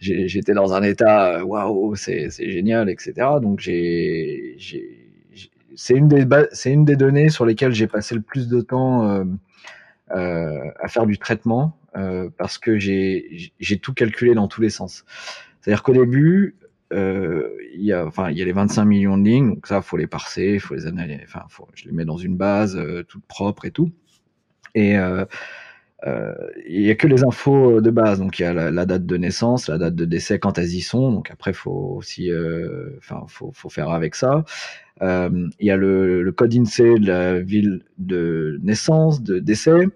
j'étais 0.00 0.54
dans 0.54 0.74
un 0.74 0.82
état, 0.82 1.44
waouh, 1.44 1.94
c'est, 1.94 2.30
génial, 2.30 2.90
etc. 2.90 3.28
Donc, 3.40 3.60
j'ai, 3.60 4.56
c'est 5.76 5.94
une 5.94 6.08
des, 6.08 6.26
c'est 6.52 6.72
une 6.72 6.84
des 6.84 6.96
données 6.96 7.28
sur 7.28 7.46
lesquelles 7.46 7.72
j'ai 7.72 7.86
passé 7.86 8.14
le 8.14 8.22
plus 8.22 8.48
de 8.48 8.60
temps 8.60 9.08
euh, 9.08 9.24
euh, 10.10 10.70
à 10.80 10.88
faire 10.88 11.06
du 11.06 11.18
traitement 11.18 11.78
euh, 11.96 12.28
parce 12.36 12.58
que 12.58 12.78
j'ai, 12.78 13.52
j'ai 13.60 13.78
tout 13.78 13.94
calculé 13.94 14.34
dans 14.34 14.48
tous 14.48 14.62
les 14.62 14.70
sens. 14.70 15.04
C'est-à-dire 15.60 15.82
qu'au 15.82 15.92
début, 15.92 16.56
euh, 16.92 17.48
il 17.74 17.84
y 17.84 17.92
a, 17.92 18.06
enfin, 18.06 18.30
il 18.30 18.38
y 18.38 18.42
a 18.42 18.44
les 18.44 18.52
25 18.52 18.84
millions 18.84 19.18
de 19.18 19.24
lignes, 19.24 19.54
donc 19.54 19.66
ça, 19.66 19.82
faut 19.82 19.96
les 19.96 20.06
parser, 20.06 20.58
faut 20.58 20.74
les 20.74 20.86
analyser, 20.86 21.22
enfin, 21.24 21.44
je 21.74 21.86
les 21.86 21.92
mets 21.92 22.04
dans 22.04 22.16
une 22.16 22.36
base 22.36 22.76
euh, 22.76 23.02
toute 23.02 23.24
propre 23.26 23.64
et 23.64 23.70
tout. 23.70 23.90
Et 24.74 24.98
euh, 24.98 25.24
euh, 26.06 26.34
il 26.68 26.82
y 26.82 26.90
a 26.90 26.94
que 26.94 27.06
les 27.06 27.24
infos 27.24 27.80
de 27.80 27.90
base, 27.90 28.18
donc 28.18 28.38
il 28.38 28.42
y 28.42 28.44
a 28.44 28.52
la, 28.52 28.86
date 28.86 29.06
de 29.06 29.16
naissance, 29.16 29.68
la 29.68 29.78
date 29.78 29.94
de 29.94 30.04
décès 30.04 30.38
quand 30.38 30.58
elles 30.58 30.74
y 30.74 30.82
sont, 30.82 31.10
donc 31.10 31.30
après 31.30 31.52
faut 31.54 31.96
aussi, 31.96 32.30
euh, 32.30 32.90
enfin, 32.98 33.24
faut, 33.28 33.50
faut 33.54 33.70
faire 33.70 33.90
avec 33.90 34.14
ça. 34.14 34.44
Euh, 35.02 35.48
il 35.58 35.66
y 35.66 35.70
a 35.70 35.76
le, 35.76 36.22
le, 36.22 36.32
code 36.32 36.54
INSEE 36.54 36.98
de 36.98 37.06
la 37.06 37.40
ville 37.40 37.82
de 37.98 38.58
naissance, 38.62 39.22
de 39.22 39.38
décès, 39.38 39.86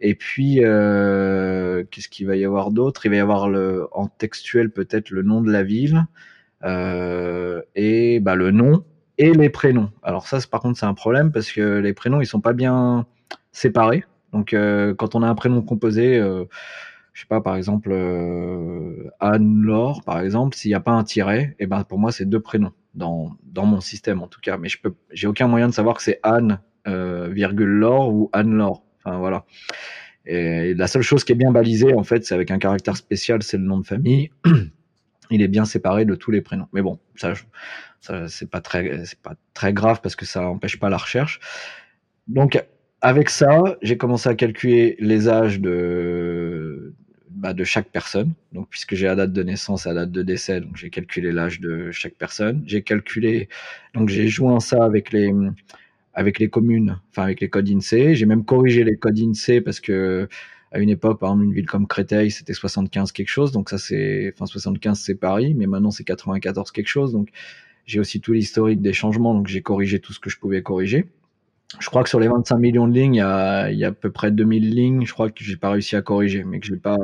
et 0.00 0.14
puis 0.14 0.56
qu'est-ce 0.56 2.08
qu'il 2.08 2.26
va 2.26 2.36
y 2.36 2.44
avoir 2.44 2.70
d'autre? 2.70 3.06
Il 3.06 3.10
va 3.10 3.16
y 3.16 3.20
avoir 3.20 3.48
le, 3.48 3.88
en 3.92 4.08
textuel 4.08 4.70
peut-être 4.70 5.10
le 5.10 5.22
nom 5.22 5.40
de 5.40 5.50
la 5.50 5.62
ville. 5.62 6.06
Euh, 6.64 7.62
et 7.74 8.20
bah, 8.20 8.34
le 8.34 8.50
nom 8.50 8.84
et 9.18 9.32
les 9.32 9.50
prénoms. 9.50 9.90
Alors 10.02 10.26
ça, 10.26 10.38
par 10.50 10.60
contre, 10.60 10.78
c'est 10.78 10.86
un 10.86 10.94
problème 10.94 11.32
parce 11.32 11.52
que 11.52 11.78
les 11.78 11.92
prénoms, 11.92 12.20
ils 12.20 12.26
sont 12.26 12.40
pas 12.40 12.52
bien 12.52 13.06
séparés. 13.52 14.04
Donc, 14.32 14.52
euh, 14.52 14.94
quand 14.94 15.14
on 15.14 15.22
a 15.22 15.28
un 15.28 15.34
prénom 15.34 15.62
composé, 15.62 16.18
euh, 16.18 16.44
je 17.12 17.22
sais 17.22 17.26
pas, 17.26 17.40
par 17.40 17.56
exemple, 17.56 17.92
Anne-Laure, 19.20 20.02
par 20.04 20.20
exemple, 20.20 20.54
s'il 20.56 20.70
n'y 20.70 20.74
a 20.74 20.80
pas 20.80 20.92
un 20.92 21.04
tiret, 21.04 21.54
et 21.58 21.64
eh 21.64 21.66
ben 21.66 21.82
pour 21.84 21.98
moi, 21.98 22.12
c'est 22.12 22.26
deux 22.26 22.40
prénoms 22.40 22.72
dans, 22.94 23.36
dans 23.44 23.64
mon 23.64 23.80
système 23.80 24.22
en 24.22 24.26
tout 24.26 24.40
cas. 24.40 24.58
Mais 24.58 24.68
je 24.68 24.78
peux, 24.80 24.94
j'ai 25.12 25.26
aucun 25.26 25.48
moyen 25.48 25.68
de 25.68 25.72
savoir 25.72 25.96
que 25.96 26.02
c'est 26.02 26.20
Anne, 26.22 26.60
virgule 26.86 27.68
Laure 27.68 28.12
ou 28.12 28.28
Anne-Laure. 28.32 28.82
Enfin 29.02 29.18
voilà. 29.18 29.44
Et 30.26 30.74
la 30.74 30.88
seule 30.88 31.02
chose 31.02 31.24
qui 31.24 31.32
est 31.32 31.36
bien 31.36 31.52
balisée, 31.52 31.94
en 31.94 32.02
fait, 32.02 32.24
c'est 32.26 32.34
avec 32.34 32.50
un 32.50 32.58
caractère 32.58 32.96
spécial, 32.96 33.42
c'est 33.42 33.56
le 33.56 33.64
nom 33.64 33.78
de 33.78 33.86
famille. 33.86 34.30
Il 35.30 35.42
est 35.42 35.48
bien 35.48 35.64
séparé 35.64 36.04
de 36.04 36.14
tous 36.14 36.30
les 36.30 36.40
prénoms. 36.40 36.68
Mais 36.72 36.82
bon, 36.82 36.98
ça, 37.16 37.34
ça 38.00 38.28
c'est 38.28 38.50
pas 38.50 38.60
très, 38.60 39.04
c'est 39.04 39.18
pas 39.20 39.34
très 39.54 39.72
grave 39.72 40.00
parce 40.02 40.16
que 40.16 40.24
ça 40.24 40.40
n'empêche 40.42 40.78
pas 40.78 40.88
la 40.88 40.96
recherche. 40.96 41.40
Donc, 42.28 42.62
avec 43.00 43.30
ça, 43.30 43.62
j'ai 43.82 43.96
commencé 43.96 44.28
à 44.28 44.34
calculer 44.34 44.96
les 44.98 45.28
âges 45.28 45.60
de, 45.60 46.94
bah, 47.30 47.52
de 47.52 47.64
chaque 47.64 47.88
personne. 47.90 48.32
Donc, 48.52 48.68
puisque 48.70 48.94
j'ai 48.94 49.06
la 49.06 49.14
date 49.14 49.32
de 49.32 49.42
naissance 49.42 49.86
et 49.86 49.90
la 49.90 49.94
date 49.94 50.12
de 50.12 50.22
décès, 50.22 50.60
donc 50.60 50.76
j'ai 50.76 50.90
calculé 50.90 51.32
l'âge 51.32 51.60
de 51.60 51.90
chaque 51.90 52.14
personne. 52.14 52.62
J'ai 52.66 52.82
calculé, 52.82 53.48
donc 53.94 54.08
j'ai 54.08 54.28
joint 54.28 54.60
ça 54.60 54.82
avec 54.84 55.12
les, 55.12 55.32
avec 56.14 56.38
les 56.38 56.48
communes, 56.48 56.98
enfin 57.10 57.22
avec 57.24 57.40
les 57.40 57.48
codes 57.48 57.68
INSEE. 57.68 58.14
J'ai 58.14 58.26
même 58.26 58.44
corrigé 58.44 58.84
les 58.84 58.96
codes 58.96 59.18
INSEE 59.18 59.60
parce 59.60 59.80
que 59.80 60.28
à 60.76 60.78
une 60.78 60.90
époque, 60.90 61.18
par 61.18 61.30
exemple, 61.30 61.44
une 61.44 61.54
ville 61.54 61.66
comme 61.66 61.86
Créteil, 61.86 62.30
c'était 62.30 62.52
75 62.52 63.12
quelque 63.12 63.28
chose. 63.28 63.50
Donc 63.50 63.70
ça, 63.70 63.78
c'est, 63.78 64.30
enfin 64.34 64.44
75 64.44 65.00
c'est 65.00 65.14
Paris, 65.14 65.54
mais 65.54 65.66
maintenant 65.66 65.90
c'est 65.90 66.04
94 66.04 66.70
quelque 66.70 66.86
chose. 66.86 67.12
Donc 67.12 67.30
j'ai 67.86 67.98
aussi 67.98 68.20
tout 68.20 68.34
l'historique 68.34 68.82
des 68.82 68.92
changements. 68.92 69.32
Donc 69.34 69.46
j'ai 69.46 69.62
corrigé 69.62 70.00
tout 70.00 70.12
ce 70.12 70.20
que 70.20 70.28
je 70.28 70.38
pouvais 70.38 70.62
corriger. 70.62 71.06
Je 71.80 71.88
crois 71.88 72.02
que 72.02 72.10
sur 72.10 72.20
les 72.20 72.28
25 72.28 72.58
millions 72.58 72.86
de 72.86 72.92
lignes, 72.92 73.14
il 73.14 73.18
y 73.18 73.22
a, 73.22 73.70
il 73.70 73.78
y 73.78 73.84
a 73.84 73.88
à 73.88 73.92
peu 73.92 74.10
près 74.10 74.30
2000 74.30 74.74
lignes. 74.74 75.06
Je 75.06 75.12
crois 75.14 75.30
que 75.30 75.42
j'ai 75.42 75.56
pas 75.56 75.70
réussi 75.70 75.96
à 75.96 76.02
corriger, 76.02 76.44
mais 76.44 76.60
que 76.60 76.66
j'ai 76.66 76.76
pas. 76.76 76.98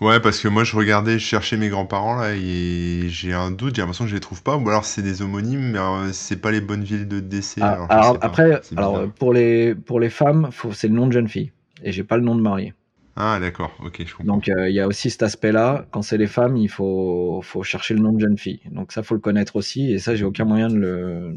Ouais, 0.00 0.20
parce 0.20 0.38
que 0.38 0.46
moi 0.46 0.62
je 0.62 0.76
regardais, 0.76 1.14
je 1.14 1.24
cherchais 1.24 1.56
mes 1.56 1.68
grands-parents 1.68 2.16
là 2.16 2.34
et 2.34 3.08
j'ai 3.08 3.32
un 3.32 3.50
doute, 3.50 3.74
j'ai 3.74 3.82
l'impression 3.82 4.04
que 4.04 4.10
je 4.10 4.14
les 4.14 4.20
trouve 4.20 4.44
pas. 4.44 4.56
Ou 4.56 4.68
alors 4.68 4.84
c'est 4.84 5.02
des 5.02 5.22
homonymes, 5.22 5.72
mais 5.72 5.78
euh, 5.78 6.12
c'est 6.12 6.40
pas 6.40 6.52
les 6.52 6.60
bonnes 6.60 6.84
villes 6.84 7.08
de 7.08 7.18
décès. 7.18 7.60
Ah, 7.60 7.86
alors, 7.88 8.18
après, 8.20 8.60
alors 8.76 9.08
pour 9.10 9.32
les 9.32 9.74
pour 9.74 9.98
les 9.98 10.10
femmes, 10.10 10.50
c'est 10.72 10.88
le 10.88 10.94
nom 10.94 11.08
de 11.08 11.12
jeune 11.12 11.28
fille 11.28 11.50
et 11.82 11.92
j'ai 11.92 12.04
pas 12.04 12.16
le 12.16 12.22
nom 12.22 12.34
de 12.34 12.40
mariée. 12.40 12.74
Ah 13.16 13.38
d'accord, 13.40 13.76
ok, 13.84 14.04
je 14.06 14.14
comprends. 14.14 14.34
Donc 14.34 14.48
euh, 14.48 14.68
il 14.68 14.74
y 14.74 14.80
a 14.80 14.86
aussi 14.86 15.10
cet 15.10 15.24
aspect-là. 15.24 15.86
Quand 15.90 16.02
c'est 16.02 16.18
les 16.18 16.28
femmes, 16.28 16.56
il 16.56 16.68
faut 16.68 17.40
faut 17.42 17.64
chercher 17.64 17.94
le 17.94 18.00
nom 18.00 18.12
de 18.12 18.20
jeune 18.20 18.38
fille. 18.38 18.60
Donc 18.70 18.92
ça 18.92 19.02
faut 19.02 19.14
le 19.14 19.20
connaître 19.20 19.56
aussi 19.56 19.92
et 19.92 19.98
ça 19.98 20.14
j'ai 20.14 20.24
aucun 20.24 20.44
moyen 20.44 20.68
de 20.68 20.76
le 20.76 21.34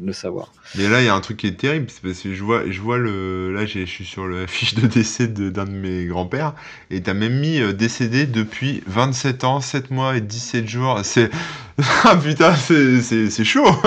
le 0.00 0.12
savoir. 0.12 0.52
Mais 0.76 0.88
là, 0.88 1.00
il 1.00 1.06
y 1.06 1.08
a 1.08 1.14
un 1.14 1.20
truc 1.20 1.38
qui 1.38 1.46
est 1.46 1.58
terrible, 1.58 1.86
c'est 1.88 2.02
parce 2.02 2.20
que 2.20 2.34
je 2.34 2.42
vois, 2.42 2.68
je 2.68 2.80
vois 2.80 2.98
le, 2.98 3.52
là, 3.52 3.66
je 3.66 3.84
suis 3.84 4.04
sur 4.04 4.26
la 4.26 4.46
fiche 4.46 4.74
de 4.74 4.86
décès 4.86 5.26
d'un 5.28 5.64
de, 5.64 5.70
mes 5.70 6.06
grands-pères, 6.06 6.54
et 6.90 7.00
t'as 7.02 7.14
même 7.14 7.38
mis 7.38 7.60
euh, 7.60 7.72
décédé 7.72 8.26
depuis 8.26 8.82
27 8.86 9.44
ans, 9.44 9.60
7 9.60 9.90
mois 9.90 10.16
et 10.16 10.20
17 10.20 10.68
jours. 10.68 11.00
C'est, 11.02 11.30
ah 12.04 12.16
putain, 12.16 12.54
c'est 12.54 13.44
chaud. 13.44 13.66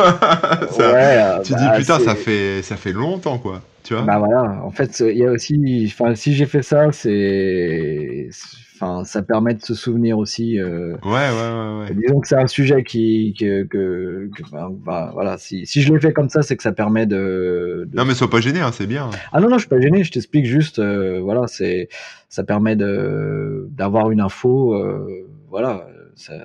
ça, 0.71 1.41
tu 1.43 1.53
dis 1.53 1.65
bah, 1.65 1.77
putain, 1.77 1.99
ça 1.99 2.15
fait, 2.15 2.61
ça 2.63 2.75
fait 2.75 2.93
longtemps, 2.93 3.37
quoi. 3.37 3.61
Tu 3.89 3.95
vois 3.95 4.03
bah 4.03 4.19
voilà, 4.19 4.61
en 4.63 4.69
fait, 4.69 4.99
il 4.99 5.17
y 5.17 5.25
a 5.25 5.31
aussi, 5.31 5.59
enfin, 5.87 6.13
si 6.13 6.35
j'ai 6.35 6.45
fait 6.45 6.61
ça, 6.61 6.91
c'est 6.91 8.29
Enfin, 8.75 9.03
ça 9.03 9.23
permet 9.23 9.55
de 9.55 9.61
se 9.63 9.73
souvenir 9.73 10.19
aussi. 10.19 10.59
Euh, 10.59 10.95
ouais, 11.03 11.09
ouais, 11.09 11.79
ouais, 11.79 11.95
Disons 11.95 12.19
que 12.19 12.27
c'est 12.27 12.37
un 12.37 12.45
sujet 12.45 12.83
qui, 12.83 13.35
que, 13.37 13.63
que, 13.63 14.29
bah, 14.85 15.09
voilà, 15.11 15.39
si, 15.39 15.65
si 15.65 15.81
je 15.81 15.91
l'ai 15.91 15.99
fait 15.99 16.13
comme 16.13 16.29
ça, 16.29 16.43
c'est 16.43 16.55
que 16.55 16.61
ça 16.61 16.71
permet 16.71 17.07
de, 17.07 17.89
Non, 17.95 18.05
mais 18.05 18.13
sois 18.13 18.29
pas 18.29 18.41
gêné, 18.41 18.59
hein, 18.59 18.71
c'est 18.71 18.85
bien. 18.85 19.09
Ah 19.33 19.39
non, 19.41 19.49
non, 19.49 19.55
je 19.55 19.61
suis 19.61 19.69
pas 19.69 19.81
gêné. 19.81 20.03
Je 20.03 20.11
t'explique 20.11 20.45
juste, 20.45 20.77
euh, 20.77 21.19
voilà, 21.19 21.47
c'est, 21.47 21.89
ça 22.29 22.43
permet 22.43 22.75
de 22.75 23.67
d'avoir 23.71 24.11
une 24.11 24.21
info, 24.21 24.75
euh, 24.75 25.27
voilà. 25.49 25.87
Ça, 26.15 26.35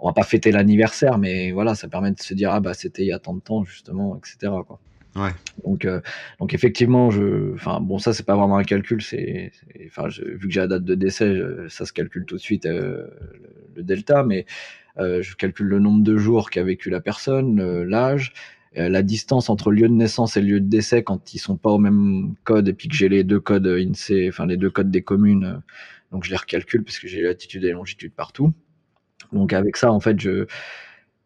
on 0.00 0.08
va 0.08 0.12
pas 0.12 0.24
fêter 0.24 0.50
l'anniversaire, 0.50 1.18
mais 1.18 1.52
voilà, 1.52 1.76
ça 1.76 1.86
permet 1.86 2.10
de 2.10 2.20
se 2.20 2.34
dire 2.34 2.50
ah 2.52 2.58
bah 2.58 2.74
c'était 2.74 3.02
il 3.02 3.08
y 3.08 3.12
a 3.12 3.20
tant 3.20 3.34
de 3.34 3.40
temps 3.40 3.62
justement, 3.62 4.18
etc. 4.18 4.52
Quoi. 4.66 4.80
Ouais. 5.16 5.30
Donc, 5.64 5.84
euh, 5.84 6.00
donc 6.40 6.54
effectivement, 6.54 7.10
je, 7.10 7.54
enfin 7.54 7.80
bon, 7.80 7.98
ça 7.98 8.12
c'est 8.12 8.26
pas 8.26 8.36
vraiment 8.36 8.56
un 8.56 8.64
calcul, 8.64 9.00
c'est, 9.00 9.52
enfin, 9.86 10.08
vu 10.08 10.48
que 10.48 10.50
j'ai 10.52 10.60
la 10.60 10.66
date 10.66 10.84
de 10.84 10.94
décès, 10.94 11.40
ça 11.68 11.86
se 11.86 11.92
calcule 11.92 12.24
tout 12.24 12.34
de 12.34 12.40
suite 12.40 12.66
euh, 12.66 13.06
le, 13.76 13.82
delta, 13.82 14.24
mais 14.24 14.44
euh, 14.98 15.22
je 15.22 15.36
calcule 15.36 15.66
le 15.66 15.78
nombre 15.78 16.02
de 16.02 16.16
jours 16.16 16.50
qu'a 16.50 16.64
vécu 16.64 16.90
la 16.90 17.00
personne, 17.00 17.82
l'âge, 17.82 18.32
la 18.76 19.02
distance 19.02 19.50
entre 19.50 19.70
lieu 19.70 19.86
de 19.86 19.94
naissance 19.94 20.36
et 20.36 20.42
lieu 20.42 20.58
de 20.58 20.68
décès 20.68 21.04
quand 21.04 21.32
ils 21.32 21.38
sont 21.38 21.56
pas 21.56 21.70
au 21.70 21.78
même 21.78 22.34
code 22.42 22.66
et 22.66 22.72
puis 22.72 22.88
que 22.88 22.96
j'ai 22.96 23.08
les 23.08 23.22
deux 23.22 23.38
codes 23.38 23.68
INSEE, 23.68 24.28
enfin 24.28 24.46
les 24.46 24.56
deux 24.56 24.70
codes 24.70 24.90
des 24.90 25.02
communes, 25.02 25.62
donc 26.10 26.24
je 26.24 26.30
les 26.30 26.36
recalcule 26.36 26.82
parce 26.82 26.98
que 26.98 27.06
j'ai 27.06 27.22
latitude 27.22 27.62
et 27.64 27.70
longitude 27.70 28.12
partout. 28.12 28.52
Donc 29.32 29.52
avec 29.52 29.76
ça, 29.76 29.92
en 29.92 30.00
fait, 30.00 30.18
je 30.20 30.46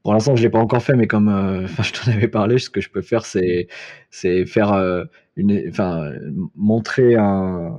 pour 0.03 0.13
l'instant, 0.13 0.37
je 0.37 0.43
l'ai 0.43 0.51
pas 0.51 0.59
encore 0.59 0.83
fait, 0.83 0.95
mais 0.95 1.07
comme 1.07 1.29
euh, 1.29 1.67
je 1.83 1.93
t'en 1.93 2.11
avais 2.11 2.29
parlé, 2.29 2.59
ce 2.59 2.71
que 2.71 2.81
je 2.81 2.91
peux 2.91 3.03
faire, 3.03 3.25
c'est 3.27 3.69
faire 4.47 4.73
euh, 4.73 5.05
montrer 6.55 7.17
un, 7.17 7.79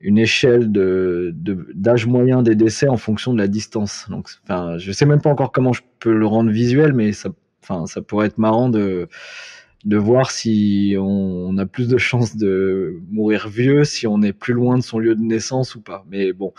une 0.00 0.18
échelle 0.18 0.70
d'âge 0.72 2.06
moyen 2.06 2.42
des 2.42 2.54
décès 2.54 2.88
en 2.88 2.96
fonction 2.96 3.32
de 3.32 3.38
la 3.38 3.48
distance. 3.48 4.06
Donc, 4.10 4.28
enfin, 4.44 4.78
je 4.78 4.92
sais 4.92 5.06
même 5.06 5.20
pas 5.20 5.30
encore 5.30 5.52
comment 5.52 5.72
je 5.72 5.82
peux 5.98 6.14
le 6.14 6.26
rendre 6.26 6.50
visuel, 6.50 6.92
mais 6.92 7.12
ça, 7.12 7.30
ça 7.86 8.02
pourrait 8.02 8.28
être 8.28 8.38
marrant 8.38 8.68
de 8.68 9.08
de 9.86 9.96
voir 9.96 10.32
si 10.32 10.96
on, 10.98 11.56
a 11.58 11.64
plus 11.64 11.86
de 11.86 11.96
chances 11.96 12.36
de 12.36 13.00
mourir 13.08 13.48
vieux 13.48 13.84
si 13.84 14.08
on 14.08 14.20
est 14.20 14.32
plus 14.32 14.52
loin 14.52 14.78
de 14.78 14.82
son 14.82 14.98
lieu 14.98 15.14
de 15.14 15.22
naissance 15.22 15.76
ou 15.76 15.80
pas. 15.80 16.04
Mais 16.10 16.32
bon, 16.32 16.52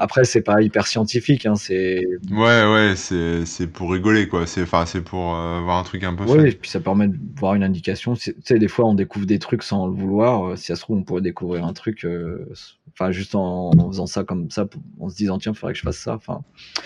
après, 0.00 0.24
c'est 0.24 0.42
pas 0.42 0.62
hyper 0.62 0.86
scientifique, 0.86 1.44
hein, 1.44 1.56
c'est. 1.56 2.06
Ouais, 2.30 2.64
ouais, 2.64 2.94
c'est, 2.94 3.66
pour 3.66 3.90
rigoler, 3.90 4.28
quoi. 4.28 4.46
C'est, 4.46 4.64
pour 5.02 5.34
euh, 5.34 5.60
voir 5.60 5.78
un 5.78 5.82
truc 5.82 6.04
un 6.04 6.14
peu. 6.14 6.22
Oui, 6.22 6.50
et 6.50 6.52
puis 6.52 6.70
ça 6.70 6.78
permet 6.78 7.08
de 7.08 7.16
voir 7.36 7.54
une 7.54 7.64
indication. 7.64 8.14
Tu 8.14 8.32
sais, 8.44 8.60
des 8.60 8.68
fois, 8.68 8.84
on 8.84 8.94
découvre 8.94 9.26
des 9.26 9.40
trucs 9.40 9.64
sans 9.64 9.88
le 9.88 9.92
vouloir. 9.92 10.50
Euh, 10.50 10.56
si 10.56 10.66
ça 10.66 10.76
se 10.76 10.82
trouve, 10.82 10.98
on 10.98 11.02
pourrait 11.02 11.20
découvrir 11.20 11.64
un 11.64 11.72
truc, 11.72 12.04
euh, 12.04 12.48
enfin, 12.92 13.10
juste 13.10 13.34
en, 13.34 13.72
faisant 13.88 14.06
ça 14.06 14.22
comme 14.22 14.48
ça, 14.52 14.68
en 15.00 15.08
se 15.08 15.16
disant, 15.16 15.38
tiens, 15.38 15.50
il 15.50 15.58
faudrait 15.58 15.72
que 15.72 15.80
je 15.80 15.84
fasse 15.84 15.98
ça. 15.98 16.14
Enfin. 16.14 16.42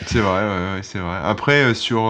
C'est 0.07 0.21
vrai, 0.21 0.41
ouais, 0.41 0.75
ouais 0.77 0.81
c'est 0.83 0.99
vrai. 0.99 1.19
Après, 1.23 1.75
sur. 1.75 2.05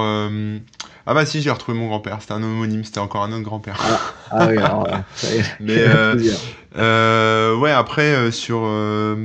Ah 1.06 1.14
bah 1.14 1.26
si, 1.26 1.42
j'ai 1.42 1.50
retrouvé 1.50 1.76
mon 1.76 1.88
grand-père. 1.88 2.18
C'était 2.20 2.34
un 2.34 2.42
homonyme, 2.42 2.84
c'était 2.84 3.00
encore 3.00 3.24
un 3.24 3.32
autre 3.32 3.42
grand-père. 3.42 3.76
Ah, 3.80 4.00
ah 4.30 4.46
oui, 4.48 4.58
alors, 4.58 4.86
ça 5.16 5.34
y 5.34 5.38
est. 5.38 5.44
Mais 5.60 5.84
euh, 6.76 7.56
ouais, 7.56 7.72
après 7.72 8.14
euh, 8.14 8.30
sur 8.30 8.62
euh, 8.64 9.16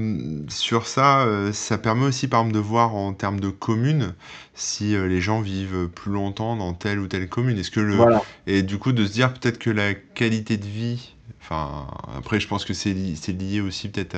sur 0.49 0.87
ça, 0.87 1.21
euh, 1.21 1.53
ça 1.53 1.77
permet 1.77 2.05
aussi 2.05 2.27
par 2.27 2.41
exemple 2.41 2.55
de 2.55 2.63
voir 2.63 2.95
en 2.95 3.13
termes 3.13 3.39
de 3.39 3.49
communes 3.49 4.13
si 4.55 4.97
les 4.97 5.21
gens 5.21 5.41
vivent 5.41 5.87
plus 5.87 6.11
longtemps 6.11 6.55
dans 6.55 6.73
telle 6.73 6.99
ou 6.99 7.07
telle 7.07 7.29
commune. 7.29 7.59
Est-ce 7.59 7.69
que 7.69 7.79
le 7.79 7.95
et 8.47 8.63
du 8.63 8.79
coup 8.79 8.91
de 8.91 9.05
se 9.05 9.11
dire 9.11 9.31
peut-être 9.33 9.59
que 9.59 9.69
la 9.69 9.93
qualité 9.93 10.57
de 10.57 10.65
vie 10.65 11.13
Après, 11.51 12.39
je 12.39 12.47
pense 12.47 12.65
que 12.65 12.73
c'est 12.73 12.93
lié 12.93 13.61
aussi 13.61 13.89
peut-être 13.89 14.17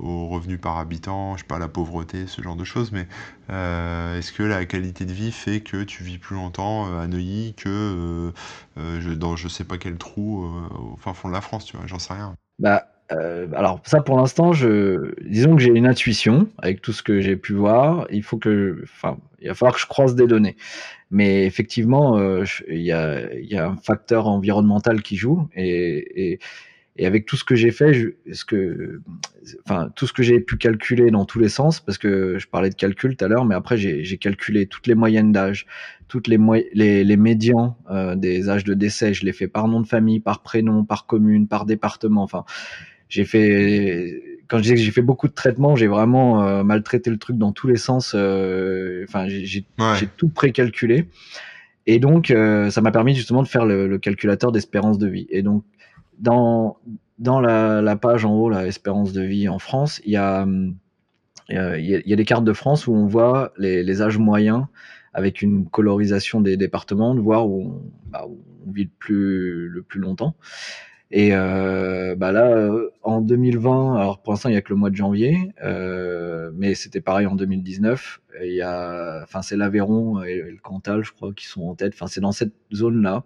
au 0.00 0.28
revenu 0.28 0.58
par 0.58 0.78
habitant, 0.78 1.36
je 1.36 1.42
sais 1.42 1.46
pas, 1.46 1.58
la 1.58 1.68
pauvreté, 1.68 2.26
ce 2.26 2.42
genre 2.42 2.56
de 2.56 2.64
choses, 2.64 2.92
mais 2.92 3.06
euh, 3.50 4.18
est-ce 4.18 4.32
que 4.32 4.42
la 4.42 4.64
qualité 4.66 5.04
de 5.04 5.12
vie 5.12 5.32
fait 5.32 5.60
que 5.60 5.82
tu 5.82 6.02
vis 6.02 6.18
plus 6.18 6.36
longtemps 6.36 6.86
euh, 6.86 7.00
à 7.00 7.06
Neuilly 7.06 7.54
que 7.54 8.32
euh, 8.76 9.00
je, 9.00 9.10
dans 9.10 9.36
je 9.36 9.48
sais 9.48 9.64
pas 9.64 9.78
quel 9.78 9.96
trou 9.96 10.44
au 10.44 10.96
fin 10.96 11.14
fond 11.14 11.28
de 11.28 11.34
la 11.34 11.40
France, 11.40 11.64
tu 11.64 11.76
vois, 11.76 11.86
j'en 11.86 11.98
sais 11.98 12.12
rien. 12.12 12.34
Bah, 12.58 12.86
alors 13.10 13.80
ça 13.84 14.02
pour 14.02 14.18
l'instant, 14.18 14.52
je 14.52 15.14
disons 15.26 15.56
que 15.56 15.62
j'ai 15.62 15.70
une 15.70 15.86
intuition 15.86 16.46
avec 16.58 16.82
tout 16.82 16.92
ce 16.92 17.02
que 17.02 17.20
j'ai 17.22 17.36
pu 17.36 17.54
voir. 17.54 18.06
Il 18.10 18.22
faut 18.22 18.36
que, 18.36 18.82
enfin, 18.82 19.16
il 19.40 19.48
va 19.48 19.54
falloir 19.54 19.74
que 19.74 19.80
je 19.80 19.86
croise 19.86 20.14
des 20.14 20.26
données. 20.26 20.56
Mais 21.10 21.46
effectivement, 21.46 22.18
il 22.68 22.82
y, 22.82 22.92
a, 22.92 23.66
un 23.66 23.76
facteur 23.76 24.26
environnemental 24.26 25.00
qui 25.00 25.16
joue 25.16 25.48
et 25.56 26.38
et 26.98 27.06
avec 27.06 27.26
tout 27.26 27.36
ce 27.36 27.44
que 27.44 27.54
j'ai 27.54 27.70
fait, 27.70 27.94
je, 27.94 28.08
ce 28.32 28.44
que, 28.44 29.00
enfin, 29.64 29.88
tout 29.94 30.06
ce 30.06 30.12
que 30.12 30.22
j'ai 30.24 30.40
pu 30.40 30.56
calculer 30.56 31.10
dans 31.10 31.24
tous 31.24 31.38
les 31.38 31.48
sens, 31.48 31.78
parce 31.80 31.96
que 31.96 32.38
je 32.38 32.48
parlais 32.48 32.70
de 32.70 32.74
calcul 32.74 33.16
tout 33.16 33.24
à 33.24 33.28
l'heure, 33.28 33.44
mais 33.44 33.54
après 33.54 33.76
j'ai 33.76 34.18
calculé 34.18 34.66
toutes 34.66 34.88
les 34.88 34.96
moyennes 34.96 35.30
d'âge, 35.30 35.66
toutes 36.08 36.26
les, 36.26 36.38
les, 36.74 37.04
les 37.04 37.16
médians 37.16 37.78
euh, 37.90 38.16
des 38.16 38.50
âges 38.50 38.64
de 38.64 38.74
décès. 38.74 39.14
Je 39.14 39.24
les 39.24 39.32
fait 39.32 39.48
par 39.48 39.68
nom 39.68 39.80
de 39.80 39.86
famille, 39.86 40.18
par 40.18 40.42
prénom, 40.42 40.84
par 40.84 41.06
commune, 41.06 41.46
par 41.46 41.66
département. 41.66 42.22
Enfin, 42.24 42.44
j'ai 43.08 43.24
fait 43.24 44.20
quand 44.48 44.56
je 44.58 44.62
disais 44.62 44.74
que 44.74 44.80
j'ai 44.80 44.90
fait 44.90 45.02
beaucoup 45.02 45.28
de 45.28 45.34
traitements, 45.34 45.76
j'ai 45.76 45.86
vraiment 45.86 46.42
euh, 46.42 46.64
maltraité 46.64 47.10
le 47.10 47.18
truc 47.18 47.36
dans 47.38 47.52
tous 47.52 47.68
les 47.68 47.76
sens. 47.76 48.12
Euh, 48.16 49.04
enfin, 49.06 49.28
j'ai 49.28 49.64
tout 50.16 50.28
précalculé. 50.28 51.06
Et 51.86 52.00
donc, 52.00 52.30
euh, 52.30 52.68
ça 52.70 52.80
m'a 52.80 52.90
permis 52.90 53.14
justement 53.14 53.42
de 53.42 53.48
faire 53.48 53.64
le, 53.64 53.86
le 53.86 53.98
calculateur 53.98 54.52
d'espérance 54.52 54.98
de 54.98 55.06
vie. 55.06 55.26
Et 55.30 55.42
donc, 55.42 55.64
dans, 56.18 56.76
la, 57.18 57.96
page 57.96 58.24
en 58.24 58.34
haut, 58.34 58.48
la 58.48 58.66
espérance 58.66 59.12
de 59.12 59.22
vie 59.22 59.48
en 59.48 59.58
France, 59.58 60.00
il 60.04 60.12
y 60.12 60.16
a, 60.16 60.46
des 61.48 62.24
cartes 62.24 62.44
de 62.44 62.52
France 62.52 62.86
où 62.86 62.94
on 62.94 63.06
voit 63.06 63.52
les, 63.58 64.02
âges 64.02 64.18
moyens 64.18 64.66
avec 65.14 65.42
une 65.42 65.68
colorisation 65.68 66.40
des 66.40 66.56
départements, 66.56 67.14
de 67.14 67.20
voir 67.20 67.48
où 67.48 67.62
on, 67.62 67.82
bah, 68.10 68.26
vit 68.72 68.84
le 68.84 69.82
plus, 69.82 70.00
longtemps. 70.00 70.34
Et 71.10 71.30
euh, 71.32 72.14
bah 72.16 72.32
là, 72.32 72.70
en 73.02 73.22
2020, 73.22 73.96
alors 73.96 74.20
pour 74.20 74.34
l'instant 74.34 74.50
il 74.50 74.54
y 74.54 74.58
a 74.58 74.60
que 74.60 74.68
le 74.68 74.76
mois 74.76 74.90
de 74.90 74.96
janvier, 74.96 75.52
euh, 75.64 76.50
mais 76.54 76.74
c'était 76.74 77.00
pareil 77.00 77.26
en 77.26 77.34
2019. 77.34 78.20
Il 78.44 78.52
y 78.52 78.60
a, 78.60 79.22
enfin 79.22 79.40
c'est 79.40 79.56
l'Aveyron 79.56 80.22
et 80.22 80.42
le 80.42 80.58
Cantal, 80.62 81.02
je 81.02 81.12
crois, 81.12 81.32
qui 81.32 81.46
sont 81.46 81.62
en 81.62 81.74
tête. 81.74 81.94
C'est 82.08 82.20
dans 82.20 82.32
cette 82.32 82.52
zone 82.74 83.00
là 83.02 83.24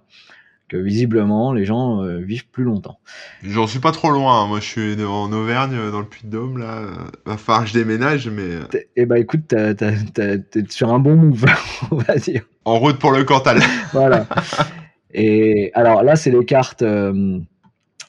que 0.72 0.78
visiblement 0.78 1.52
les 1.52 1.66
gens 1.66 2.02
vivent 2.18 2.48
plus 2.48 2.64
longtemps. 2.64 2.98
J'en 3.42 3.66
suis 3.66 3.78
pas 3.78 3.92
trop 3.92 4.10
loin. 4.10 4.42
Hein. 4.42 4.46
Moi, 4.46 4.60
je 4.60 4.64
suis 4.64 5.04
en 5.04 5.30
Auvergne, 5.30 5.90
dans 5.90 6.00
le 6.00 6.06
Puy-de-Dôme. 6.06 6.58
Là, 6.58 6.86
va 7.26 7.36
falloir 7.36 7.64
que 7.64 7.68
je 7.68 7.74
déménage, 7.74 8.28
mais. 8.28 8.80
Eh 8.96 9.04
ben, 9.04 9.16
écoute, 9.16 9.48
t'es 9.48 10.64
sur 10.70 10.92
un 10.92 10.98
bon 10.98 11.16
move, 11.16 11.44
on 11.90 11.96
va 11.96 12.16
dire. 12.16 12.42
En 12.64 12.78
route 12.78 12.98
pour 12.98 13.12
le 13.12 13.24
Cantal. 13.24 13.60
voilà. 13.92 14.26
Et 15.12 15.70
alors 15.74 16.02
là, 16.02 16.16
c'est 16.16 16.30
les 16.30 16.44
cartes. 16.44 16.82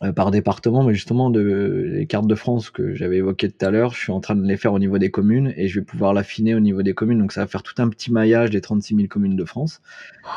Euh, 0.04 0.12
par 0.12 0.32
département, 0.32 0.84
mais 0.84 0.94
justement 0.94 1.30
de, 1.30 1.88
les 1.94 2.06
cartes 2.08 2.28
de 2.28 2.36
France 2.36 2.70
que 2.70 2.94
j'avais 2.94 3.18
évoquées 3.18 3.50
tout 3.50 3.66
à 3.66 3.72
l'heure, 3.72 3.94
je 3.94 4.00
suis 4.00 4.12
en 4.12 4.20
train 4.20 4.36
de 4.36 4.46
les 4.46 4.58
faire 4.58 4.74
au 4.74 4.80
niveau 4.80 4.98
des 4.98 5.12
communes 5.12 5.54
et 5.56 5.70
je 5.70 5.80
vais 5.80 5.86
pouvoir 5.86 6.14
l'affiner 6.14 6.56
au 6.56 6.60
niveau 6.60 6.82
des 6.82 6.94
communes. 6.94 7.20
Donc 7.20 7.32
ça 7.32 7.42
va 7.42 7.48
faire 7.48 7.64
tout 7.64 7.82
un 7.82 7.88
petit 7.88 8.12
maillage 8.12 8.50
des 8.50 8.60
36 8.60 8.96
000 8.96 9.08
communes 9.08 9.38
de 9.38 9.46
France. 9.46 9.82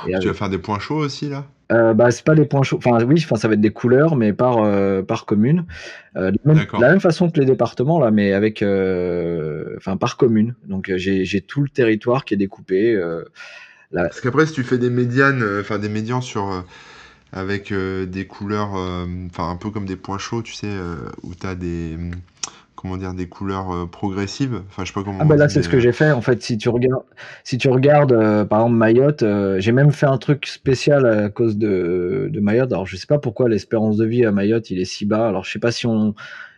Et 0.07 0.17
tu 0.21 0.29
vas 0.29 0.35
faire 0.35 0.51
des 0.51 0.59
points 0.59 0.79
chauds 0.79 0.99
aussi 0.99 1.29
là? 1.29 1.47
Euh, 1.73 1.95
bah, 1.95 2.11
c'est 2.11 2.25
pas 2.25 2.35
des 2.35 2.45
points 2.45 2.63
chauds. 2.63 2.79
Enfin, 2.79 3.03
oui, 3.05 3.23
enfin, 3.25 3.37
ça 3.37 3.49
va 3.49 3.55
être 3.55 3.61
des 3.61 3.71
couleurs, 3.71 4.17
mais 4.17 4.33
par, 4.33 4.59
euh, 4.59 5.03
par 5.03 5.27
commune. 5.27 5.65
Euh, 6.17 6.31
de 6.31 6.39
la 6.81 6.91
même 6.91 7.01
façon 7.01 7.31
que 7.31 7.41
les 7.41 7.47
départements, 7.47 7.99
là, 7.99 8.11
mais 8.11 8.33
avec, 8.33 8.63
euh, 8.63 9.75
enfin, 9.77 9.97
par 9.97 10.17
commune. 10.17 10.55
Donc, 10.67 10.93
j'ai 10.97 11.41
tout 11.41 11.63
le 11.63 11.69
territoire 11.69 12.25
qui 12.25 12.35
est 12.35 12.39
découpé. 12.39 12.95
Là. 13.93 14.03
Parce 14.05 14.21
qu'après, 14.21 14.47
si 14.47 14.53
tu 14.53 14.65
fais 14.65 14.79
des 14.79 14.91
médianes, 14.91 15.45
enfin, 15.61 15.79
des 15.79 15.89
médians 15.89 16.21
sur 16.21 16.65
avec 17.33 17.73
euh, 17.73 18.07
des 18.07 18.27
couleurs, 18.27 18.77
euh, 18.77 19.07
enfin 19.27 19.51
un 19.51 19.57
peu 19.57 19.71
comme 19.71 19.87
des 19.87 19.97
points 19.97 20.19
chauds, 20.19 20.43
tu 20.43 20.55
sais, 20.55 20.69
euh, 20.69 20.97
où 21.23 21.35
tu 21.35 21.47
as 21.47 21.55
des 21.55 21.97
comment 22.77 22.97
dire 22.97 23.15
des 23.15 23.29
couleurs 23.29 23.89
progressives. 23.91 24.63
Enfin 24.69 24.85
je 24.85 24.89
sais 24.89 24.95
pas 24.95 25.03
comment 25.03 25.19
ah 25.21 25.25
bah 25.25 25.37
là 25.37 25.49
c'est 25.49 25.63
ce 25.63 25.69
que 25.69 25.81
j'ai 25.81 25.93
fait 25.93 26.13
en 26.13 26.21
fait. 26.21 26.43
Si 26.43 26.59
tu 26.59 26.69
regardes 26.69 27.03
si 27.43 27.59
tu 27.59 27.69
regardes 27.69 28.45
par 28.49 28.61
exemple 28.61 28.77
Mayotte 28.77 29.25
j'ai 29.59 29.73
même 29.73 29.91
fait 29.91 30.07
un 30.07 30.19
truc 30.19 30.47
spécial 30.47 31.07
à 31.07 31.29
cause 31.31 31.57
de, 31.57 32.29
de 32.31 32.41
Mayotte. 32.41 32.73
Alors 32.73 32.87
je 32.87 32.97
sais 32.97 33.07
pas 33.07 33.19
pourquoi 33.19 33.49
l'espérance 33.49 33.97
de 33.97 34.05
vie 34.05 34.25
à 34.25 34.31
Mayotte 34.31 34.71
il 34.71 34.79
est 34.81 34.85
si 34.85 35.07
bas. 35.07 35.27
Alors 35.27 35.45
je 35.45 35.53
sais 35.53 35.59
pas 35.59 35.73
si 35.73 35.87
on 35.87 36.15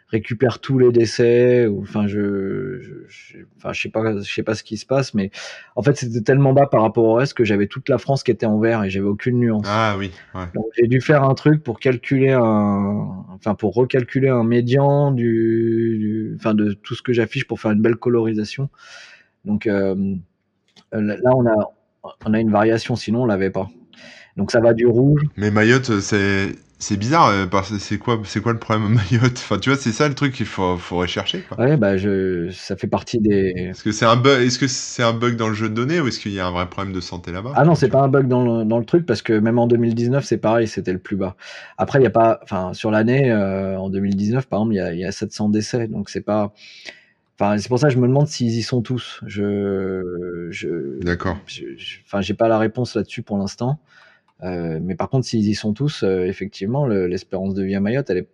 récupère 0.09 0.59
tous 0.59 0.79
les 0.79 0.91
décès 0.91 1.67
ou 1.67 1.83
enfin 1.83 2.07
je, 2.07 2.81
je, 3.09 3.39
enfin 3.57 3.73
je 3.73 3.83
sais 3.83 3.89
pas 3.91 4.17
je 4.17 4.33
sais 4.33 4.43
pas 4.43 4.55
ce 4.55 4.63
qui 4.63 4.79
se 4.79 4.87
passe 4.87 5.13
mais 5.13 5.31
en 5.77 5.83
fait 5.83 5.97
c'était 5.97 6.23
tellement 6.23 6.55
bas 6.55 6.67
par 6.67 6.83
rapport 6.83 7.05
au 7.05 7.15
reste 7.15 7.35
que 7.35 7.45
j'avais 7.45 7.67
toute 7.67 7.89
la 7.89 7.99
France 7.99 8.23
qui 8.23 8.31
était 8.31 8.47
en 8.47 8.59
vert 8.59 8.85
et 8.85 8.91
j'avais 8.91 9.07
aucune 9.07 9.39
nuance. 9.39 9.67
Ah 9.69 9.97
oui. 9.99 10.11
Ouais. 10.35 10.47
Donc 10.55 10.65
j'ai 10.77 10.87
dû 10.87 11.01
faire 11.01 11.25
un 11.25 11.35
truc 11.35 11.63
pour 11.63 11.79
calculer 11.79 12.33
un 12.33 13.25
enfin 13.35 13.55
pour 13.55 13.75
recalculer 13.75 14.29
un 14.29 14.45
médian 14.45 15.13
du, 15.13 16.35
enfin 16.39 16.55
de 16.55 16.73
tout 16.73 16.95
ce 16.95 17.03
que 17.03 17.13
j'affiche 17.13 17.47
pour 17.47 17.61
faire 17.61 17.73
une 17.73 17.83
belle 17.83 17.97
colorisation. 17.97 18.71
Donc 19.45 19.67
euh, 19.67 20.15
là 20.93 21.31
on 21.35 21.47
a 21.47 21.73
on 22.25 22.33
a 22.33 22.41
une 22.41 22.51
variation 22.51 22.97
sinon 22.97 23.23
on 23.23 23.27
l'avait 23.27 23.51
pas. 23.51 23.69
Donc 24.39 24.51
ça 24.51 24.61
va 24.61 24.73
du 24.73 24.87
rouge. 24.87 25.21
Mais 25.37 25.51
Mayotte 25.51 26.01
c'est 26.01 26.55
c'est 26.81 26.97
bizarre, 26.97 27.29
euh, 27.29 27.47
parce 27.47 27.71
que 27.71 27.79
c'est 27.79 27.99
quoi, 27.99 28.21
c'est 28.25 28.41
quoi 28.41 28.53
le 28.53 28.59
problème 28.59 28.89
Mayotte? 29.11 29.33
Enfin, 29.33 29.59
tu 29.59 29.69
vois, 29.69 29.79
c'est 29.79 29.91
ça 29.91 30.09
le 30.09 30.15
truc 30.15 30.33
qu'il 30.33 30.47
faut, 30.47 30.77
faudrait 30.77 31.09
chercher. 31.09 31.41
Quoi. 31.41 31.59
Ouais, 31.59 31.77
bah, 31.77 31.97
je, 31.97 32.51
ça 32.53 32.77
fait 32.77 32.87
partie 32.87 33.19
des. 33.19 33.53
Est-ce 33.71 33.83
que 33.83 33.91
c'est 33.91 34.05
un 34.05 34.17
bug 34.17 34.43
Est-ce 34.43 34.59
que 34.59 34.69
c'est 34.69 35.03
un 35.03 35.13
bug 35.13 35.37
dans 35.37 35.49
le 35.49 35.55
jeu 35.55 35.69
de 35.69 35.75
données 35.75 36.01
ou 36.01 36.07
est-ce 36.07 36.21
qu'il 36.21 36.33
y 36.33 36.41
a 36.41 36.47
un 36.47 36.53
vrai 36.53 36.69
problème 36.69 36.95
de 36.95 37.01
santé 37.01 37.33
là-bas? 37.33 37.53
Ah 37.57 37.65
non, 37.65 37.75
c'est 37.75 37.89
pas 37.89 38.01
un 38.01 38.09
bug 38.09 38.29
dans 38.29 38.61
le, 38.61 38.65
dans 38.65 38.79
le 38.79 38.85
truc 38.85 39.07
parce 39.07 39.23
que 39.23 39.33
même 39.33 39.59
en 39.59 39.67
2019, 39.67 40.25
c'est 40.25 40.39
pareil, 40.39 40.69
c'était 40.69 40.93
le 40.93 41.01
plus 41.01 41.17
bas. 41.17 41.35
Après, 41.79 41.99
il 41.99 42.05
y 42.05 42.07
a 42.07 42.11
pas, 42.11 42.39
enfin, 42.45 42.73
sur 42.75 42.93
l'année, 42.93 43.31
euh, 43.33 43.77
en 43.77 43.91
2019, 43.91 44.47
par 44.47 44.61
exemple, 44.61 44.75
il 44.75 44.77
y 44.77 44.81
a, 44.81 44.95
y 44.95 45.05
a 45.05 45.13
700 45.13 45.49
décès, 45.49 45.89
donc 45.89 46.11
c'est 46.11 46.21
pas. 46.21 46.53
Enfin, 47.41 47.59
c'est 47.59 47.69
pour 47.69 47.79
ça 47.79 47.89
que 47.89 47.95
je 47.95 47.99
me 47.99 48.07
demande 48.07 48.29
s'ils 48.29 48.57
y 48.57 48.63
sont 48.63 48.83
tous. 48.83 49.21
Je, 49.27 50.49
je. 50.51 51.03
D'accord. 51.03 51.39
Enfin, 52.07 52.21
j'ai 52.21 52.35
pas 52.35 52.47
la 52.47 52.59
réponse 52.59 52.95
là-dessus 52.95 53.23
pour 53.23 53.37
l'instant. 53.39 53.81
Euh, 54.43 54.79
mais 54.81 54.95
par 54.95 55.09
contre, 55.09 55.27
s'ils 55.27 55.49
y 55.49 55.55
sont 55.55 55.73
tous, 55.73 56.03
euh, 56.03 56.25
effectivement, 56.27 56.87
l'espérance 56.87 57.55
de 57.55 57.65
vie 57.65 57.75
à 57.75 57.81
Mayotte, 57.81 58.11
elle 58.11 58.19
est, 58.19 58.29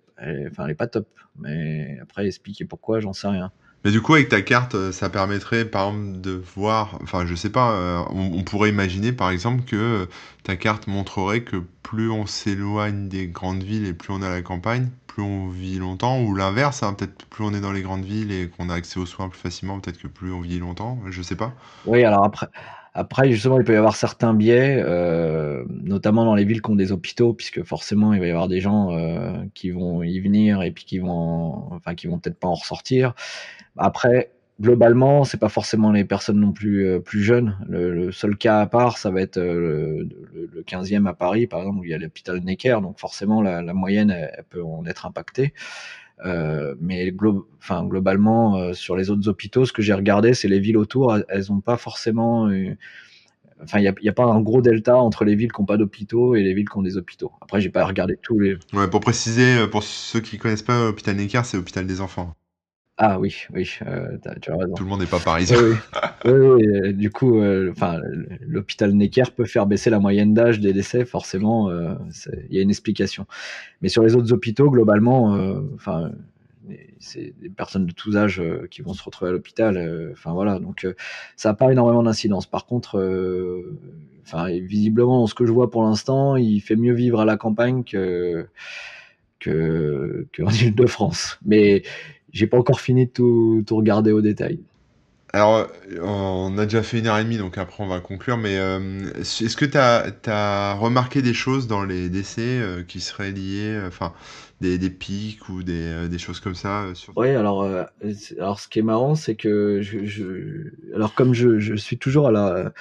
enfin, 0.50 0.64
elle 0.64 0.72
est 0.72 0.74
pas 0.74 0.86
top. 0.86 1.06
Mais 1.38 1.98
après, 2.02 2.26
expliquer 2.26 2.64
pourquoi, 2.64 3.00
j'en 3.00 3.12
sais 3.12 3.28
rien. 3.28 3.50
Mais 3.84 3.90
du 3.90 4.00
coup, 4.00 4.14
avec 4.14 4.30
ta 4.30 4.40
carte, 4.40 4.74
euh, 4.74 4.92
ça 4.92 5.10
permettrait, 5.10 5.66
par 5.66 5.88
exemple, 5.88 6.20
de 6.20 6.42
voir. 6.56 6.98
Enfin, 7.02 7.26
je 7.26 7.34
sais 7.34 7.50
pas. 7.50 8.06
on, 8.10 8.42
pourrait 8.42 8.70
imaginer, 8.70 9.12
par 9.12 9.30
exemple, 9.30 9.64
que 9.64 10.08
ta 10.42 10.56
carte 10.56 10.86
montrerait 10.86 11.42
que 11.42 11.56
plus 11.82 12.10
on 12.10 12.26
s'éloigne 12.26 13.08
des 13.08 13.26
grandes 13.26 13.62
villes 13.62 13.86
et 13.86 13.92
plus 13.92 14.12
on 14.12 14.22
est 14.22 14.26
à 14.26 14.30
la 14.30 14.42
campagne, 14.42 14.88
plus 15.06 15.22
on 15.22 15.48
vit 15.48 15.78
longtemps. 15.78 16.22
Ou 16.22 16.34
l'inverse, 16.34 16.82
hein, 16.82 16.94
peut-être 16.94 17.26
plus 17.26 17.44
on 17.44 17.52
est 17.52 17.60
dans 17.60 17.72
les 17.72 17.82
grandes 17.82 18.04
villes 18.04 18.32
et 18.32 18.48
qu'on 18.48 18.70
a 18.70 18.74
accès 18.74 18.98
aux 18.98 19.06
soins 19.06 19.28
plus 19.28 19.40
facilement, 19.40 19.80
peut-être 19.80 19.98
que 19.98 20.08
plus 20.08 20.32
on 20.32 20.40
vit 20.40 20.58
longtemps. 20.60 20.98
Je 21.10 21.20
sais 21.20 21.36
pas. 21.36 21.52
Oui, 21.84 22.04
alors 22.04 22.24
après. 22.24 22.48
Après, 22.96 23.30
justement, 23.32 23.58
il 23.58 23.64
peut 23.64 23.72
y 23.72 23.76
avoir 23.76 23.96
certains 23.96 24.34
biais, 24.34 24.80
euh, 24.80 25.64
notamment 25.68 26.24
dans 26.24 26.36
les 26.36 26.44
villes 26.44 26.62
qui 26.62 26.70
ont 26.70 26.76
des 26.76 26.92
hôpitaux, 26.92 27.34
puisque 27.34 27.64
forcément, 27.64 28.14
il 28.14 28.20
va 28.20 28.26
y 28.26 28.30
avoir 28.30 28.46
des 28.46 28.60
gens 28.60 28.92
euh, 28.92 29.32
qui 29.52 29.70
vont 29.72 30.04
y 30.04 30.20
venir 30.20 30.62
et 30.62 30.70
puis 30.70 30.84
qui 30.84 31.00
vont, 31.00 31.72
enfin, 31.72 31.96
qui 31.96 32.06
vont 32.06 32.20
peut-être 32.20 32.38
pas 32.38 32.46
en 32.46 32.54
ressortir. 32.54 33.14
Après, 33.76 34.30
globalement, 34.60 35.24
c'est 35.24 35.38
pas 35.38 35.48
forcément 35.48 35.90
les 35.90 36.04
personnes 36.04 36.38
non 36.38 36.52
plus 36.52 36.86
euh, 36.86 37.00
plus 37.00 37.22
jeunes. 37.24 37.58
Le, 37.68 38.12
seul 38.12 38.36
cas 38.36 38.60
à 38.60 38.66
part, 38.66 38.96
ça 38.98 39.10
va 39.10 39.22
être 39.22 39.38
le, 39.40 40.08
le, 40.32 40.62
15e 40.62 41.08
à 41.08 41.14
Paris, 41.14 41.48
par 41.48 41.60
exemple, 41.60 41.80
où 41.80 41.84
il 41.84 41.90
y 41.90 41.94
a 41.94 41.98
l'hôpital 41.98 42.40
Necker, 42.44 42.78
donc 42.80 43.00
forcément, 43.00 43.42
la, 43.42 43.60
la 43.60 43.74
moyenne, 43.74 44.12
elle, 44.12 44.44
peut 44.48 44.62
en 44.62 44.86
être 44.86 45.04
impactée. 45.04 45.52
Euh, 46.24 46.74
mais 46.80 47.12
globalement, 47.12 48.56
euh, 48.56 48.72
sur 48.72 48.96
les 48.96 49.10
autres 49.10 49.28
hôpitaux, 49.28 49.66
ce 49.66 49.72
que 49.72 49.82
j'ai 49.82 49.94
regardé, 49.94 50.32
c'est 50.34 50.48
les 50.48 50.60
villes 50.60 50.76
autour, 50.76 51.16
elles 51.28 51.44
n'ont 51.50 51.60
pas 51.60 51.76
forcément. 51.76 52.48
Enfin, 53.62 53.78
il 53.78 53.94
n'y 54.02 54.08
a, 54.08 54.12
pas 54.12 54.24
un 54.24 54.40
gros 54.40 54.60
delta 54.60 54.96
entre 54.96 55.24
les 55.24 55.36
villes 55.36 55.52
qui 55.52 55.60
n'ont 55.60 55.66
pas 55.66 55.76
d'hôpitaux 55.76 56.34
et 56.34 56.42
les 56.42 56.54
villes 56.54 56.68
qui 56.68 56.76
ont 56.76 56.82
des 56.82 56.96
hôpitaux. 56.96 57.32
Après, 57.40 57.60
j'ai 57.60 57.70
pas 57.70 57.84
regardé 57.84 58.18
tous 58.20 58.38
les. 58.38 58.56
Pour 58.90 59.00
préciser, 59.00 59.58
euh, 59.58 59.66
pour 59.66 59.82
ceux 59.82 60.20
qui 60.20 60.38
connaissent 60.38 60.62
pas, 60.62 60.84
l'hôpital 60.84 61.16
Necker, 61.16 61.42
c'est 61.44 61.56
l'hôpital 61.56 61.86
des 61.86 62.00
enfants. 62.00 62.34
Ah 62.96 63.18
oui, 63.18 63.34
oui, 63.52 63.68
euh, 63.86 64.16
tu 64.40 64.52
as 64.52 64.56
raison. 64.56 64.74
Tout 64.74 64.84
le 64.84 64.88
monde 64.88 65.00
n'est 65.00 65.06
pas 65.06 65.18
parisien. 65.18 65.58
Oui, 65.60 65.74
oui. 66.26 66.32
oui, 66.32 66.94
du 66.94 67.10
coup, 67.10 67.40
euh, 67.40 67.72
l'hôpital 68.40 68.92
Necker 68.92 69.24
peut 69.34 69.46
faire 69.46 69.66
baisser 69.66 69.90
la 69.90 69.98
moyenne 69.98 70.32
d'âge 70.32 70.60
des 70.60 70.72
décès, 70.72 71.04
forcément, 71.04 71.70
euh, 71.70 71.94
il 72.48 72.56
y 72.56 72.58
a 72.60 72.62
une 72.62 72.70
explication. 72.70 73.26
Mais 73.82 73.88
sur 73.88 74.04
les 74.04 74.14
autres 74.14 74.32
hôpitaux, 74.32 74.70
globalement, 74.70 75.36
enfin, 75.74 76.12
c'est 77.00 77.34
des 77.40 77.50
personnes 77.50 77.86
de 77.86 77.92
tous 77.92 78.16
âges 78.16 78.40
qui 78.70 78.82
vont 78.82 78.94
se 78.94 79.02
retrouver 79.02 79.30
à 79.30 79.32
l'hôpital. 79.32 80.10
Enfin 80.12 80.32
voilà, 80.32 80.60
donc 80.60 80.86
ça 81.34 81.48
n'a 81.48 81.54
pas 81.54 81.72
énormément 81.72 82.04
d'incidence. 82.04 82.46
Par 82.46 82.64
contre, 82.64 82.96
enfin 84.22 84.46
visiblement, 84.50 85.26
ce 85.26 85.34
que 85.34 85.46
je 85.46 85.52
vois 85.52 85.68
pour 85.68 85.82
l'instant, 85.82 86.36
il 86.36 86.60
fait 86.60 86.76
mieux 86.76 86.94
vivre 86.94 87.20
à 87.20 87.24
la 87.24 87.36
campagne 87.36 87.82
que 87.82 88.46
qu'en 89.44 90.48
Ile-de-France. 90.48 91.38
Mais 91.44 91.82
j'ai 92.34 92.46
pas 92.46 92.58
encore 92.58 92.80
fini 92.80 93.06
de 93.06 93.10
tout, 93.10 93.64
tout, 93.66 93.76
regarder 93.76 94.12
au 94.12 94.20
détail. 94.20 94.58
Alors, 95.32 95.66
on 96.00 96.56
a 96.58 96.64
déjà 96.64 96.82
fait 96.82 96.98
une 97.00 97.06
heure 97.06 97.18
et 97.18 97.24
demie, 97.24 97.38
donc 97.38 97.58
après 97.58 97.82
on 97.82 97.88
va 97.88 97.98
conclure, 97.98 98.36
mais 98.36 98.56
euh, 98.56 99.00
est-ce 99.18 99.56
que 99.56 99.64
tu 99.64 99.76
as, 99.76 100.06
as, 100.26 100.74
remarqué 100.74 101.22
des 101.22 101.34
choses 101.34 101.66
dans 101.66 101.84
les 101.84 102.08
décès 102.08 102.42
euh, 102.60 102.84
qui 102.84 103.00
seraient 103.00 103.32
liées, 103.32 103.72
euh, 103.72 103.88
enfin, 103.88 104.12
des, 104.60 104.78
des, 104.78 104.90
pics 104.90 105.48
ou 105.48 105.64
des, 105.64 106.08
des, 106.08 106.18
choses 106.18 106.38
comme 106.38 106.54
ça 106.54 106.86
sur... 106.94 107.12
Oui, 107.16 107.30
alors, 107.30 107.64
alors 108.38 108.60
ce 108.60 108.68
qui 108.68 108.78
est 108.78 108.82
marrant, 108.82 109.16
c'est 109.16 109.34
que 109.34 109.80
je, 109.82 110.04
je, 110.04 110.70
alors 110.94 111.14
comme 111.14 111.34
je, 111.34 111.58
je, 111.58 111.74
suis 111.74 111.98
toujours 111.98 112.28
à 112.28 112.30
la... 112.30 112.72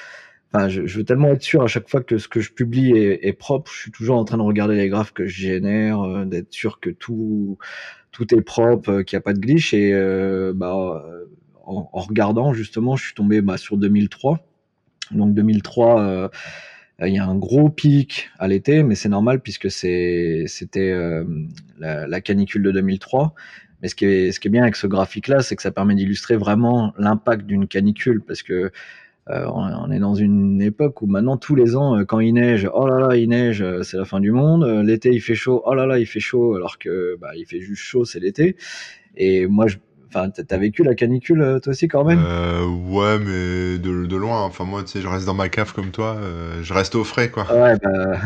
Je, 0.69 0.81
veux 0.81 1.03
tellement 1.03 1.30
être 1.30 1.41
sûr 1.41 1.63
à 1.63 1.67
chaque 1.67 1.89
fois 1.89 2.03
que 2.03 2.17
ce 2.17 2.27
que 2.27 2.39
je 2.39 2.51
publie 2.51 2.91
est, 2.91 3.34
propre, 3.34 3.71
je 3.71 3.80
suis 3.80 3.91
toujours 3.91 4.17
en 4.17 4.23
train 4.23 4.38
de 4.38 4.43
regarder 4.43 4.75
les 4.75 4.88
graphes 4.88 5.11
que 5.11 5.25
je 5.25 5.41
génère, 5.41 6.25
d'être 6.25 6.53
sûr 6.53 6.80
que 6.80 6.91
tout 6.91 7.57
tout 8.13 8.34
est 8.34 8.41
propre, 8.41 8.89
euh, 8.89 9.03
qu'il 9.03 9.17
n'y 9.17 9.21
a 9.21 9.23
pas 9.23 9.34
de 9.34 9.39
glitch. 9.39 9.73
Et 9.73 9.91
euh, 9.93 10.53
bah, 10.55 11.03
en, 11.65 11.89
regardant, 11.91 12.53
justement, 12.53 12.95
je 12.95 13.05
suis 13.05 13.13
tombé 13.13 13.41
bah, 13.41 13.57
sur 13.57 13.75
2003. 13.75 14.47
Donc 15.11 15.34
2003, 15.34 16.01
euh, 16.01 16.30
il 17.01 17.13
y 17.13 17.19
a 17.19 17.25
un 17.25 17.35
gros 17.35 17.69
pic 17.69 18.30
à 18.39 18.47
l'été, 18.47 18.84
mais 18.84 18.95
c'est 18.95 19.09
normal 19.09 19.41
puisque 19.41 19.69
c'était 19.69 20.45
la, 21.80 22.21
canicule 22.21 22.63
de 22.63 22.71
2003. 22.71 23.34
Mais 23.81 23.89
ce 23.89 23.95
qui 23.95 24.05
est, 24.05 24.31
ce 24.31 24.39
qui 24.39 24.47
est 24.47 24.51
bien 24.51 24.61
avec 24.61 24.77
ce 24.77 24.88
graphique-là, 24.88 25.41
c'est 25.41 25.57
que 25.57 25.61
ça 25.61 25.71
permet 25.71 25.95
d'illustrer 25.95 26.38
vraiment 26.38 26.93
l'impact 26.97 27.45
d'une 27.45 27.67
canicule, 27.67 28.21
parce 28.21 28.41
que 28.41 28.71
euh, 29.30 29.45
on, 29.54 29.90
est 29.90 30.00
dans 30.00 30.16
une 30.16 30.62
époque 30.62 31.02
où 31.02 31.08
maintenant 31.08 31.38
tous 31.38 31.56
les 31.56 31.78
ans, 31.78 31.98
euh, 31.98 32.04
quand 32.04 32.20
il 32.20 32.34
neige, 32.34 32.70
oh 32.74 32.88
là 32.88 33.00
là, 33.00 33.16
il 33.16 33.30
neige, 33.30 33.62
euh, 33.62 33.82
c'est 33.82 33.95
la 33.95 34.04
fin 34.04 34.20
du 34.20 34.32
monde. 34.32 34.66
L'été, 34.86 35.12
il 35.12 35.22
fait 35.22 35.36
chaud, 35.36 35.62
oh 35.66 35.74
là 35.74 35.86
là, 35.86 35.98
il 35.98 36.06
fait 36.06 36.20
chaud, 36.20 36.56
alors 36.56 36.78
que 36.78 37.18
bah, 37.22 37.30
il 37.38 37.45
fait 37.45 37.62
juste 37.62 37.84
chaud, 37.84 38.04
c'est 38.04 38.20
l'été. 38.20 38.58
Et 39.16 39.48
moi, 39.48 39.68
je, 39.68 39.78
Enfin, 40.16 40.30
t'as 40.30 40.58
vécu 40.60 40.84
la 40.84 40.94
canicule 40.94 41.60
toi 41.64 41.72
aussi 41.72 41.88
quand 41.88 42.04
même 42.04 42.24
euh, 42.24 42.68
Ouais, 42.68 43.18
mais 43.18 43.80
de, 43.80 44.06
de, 44.06 44.16
loin. 44.16 44.44
Enfin, 44.44 44.64
moi, 44.64 44.84
tu 44.84 44.90
sais, 44.90 45.02
je 45.02 45.08
reste 45.08 45.26
dans 45.26 45.34
ma 45.34 45.50
cave 45.50 45.74
comme 45.74 45.90
toi. 45.90 46.22
je 46.62 46.72
reste 46.72 46.94
au 46.94 47.04
frais, 47.04 47.32
quoi. 47.32 47.52
Ouais, 47.52 47.80
bah... 47.82 48.20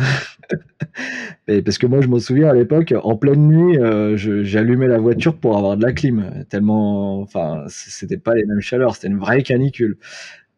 parce 1.64 1.78
que 1.78 1.88
moi, 1.88 2.02
je 2.02 2.10
me 2.10 2.19
souviens 2.19 2.49
à 2.49 2.53
l'époque, 2.53 2.94
en 3.02 3.15
pleine 3.15 3.48
nuit, 3.48 3.80
j'allumais 4.18 4.88
la 4.88 4.98
voiture 4.98 5.38
pour 5.38 5.57
avoir 5.57 5.78
de 5.78 5.84
la 5.84 5.94
clim. 5.94 6.44
Tellement, 6.49 7.22
enfin, 7.22 7.64
c'était 7.69 8.18
pas 8.18 8.36
les 8.36 8.45
mêmes 8.45 8.60
chaleurs, 8.60 8.95
c'était 8.95 9.07
une 9.07 9.19
vraie 9.19 9.41
canicule. 9.41 9.98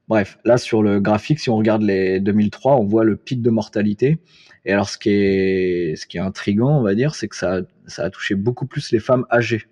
Bref, 0.10 0.40
là 0.44 0.58
sur 0.58 0.82
le 0.82 1.00
graphique, 1.00 1.40
si 1.40 1.52
on 1.52 1.56
regarde 1.56 1.84
les 1.84 2.20
2003, 2.20 2.78
on 2.78 2.84
voit 2.84 3.04
le 3.04 3.16
pic 3.16 3.44
de 3.44 3.50
mortalité. 3.52 4.20
Et 4.66 4.74
alors 4.74 4.90
ce 4.90 4.98
qui 4.98 5.12
est, 5.12 5.96
ce 5.96 6.08
qui 6.08 6.18
est 6.18 6.22
intriguant, 6.22 6.80
on 6.80 6.82
va 6.82 6.96
dire, 6.96 7.14
c'est 7.14 7.28
que 7.28 7.36
ça, 7.36 7.62
ça 7.86 8.06
a 8.06 8.10
touché 8.10 8.34
beaucoup 8.34 8.66
plus 8.66 8.92
les 8.92 9.00
femmes 9.00 9.26
âgées. 9.32 9.68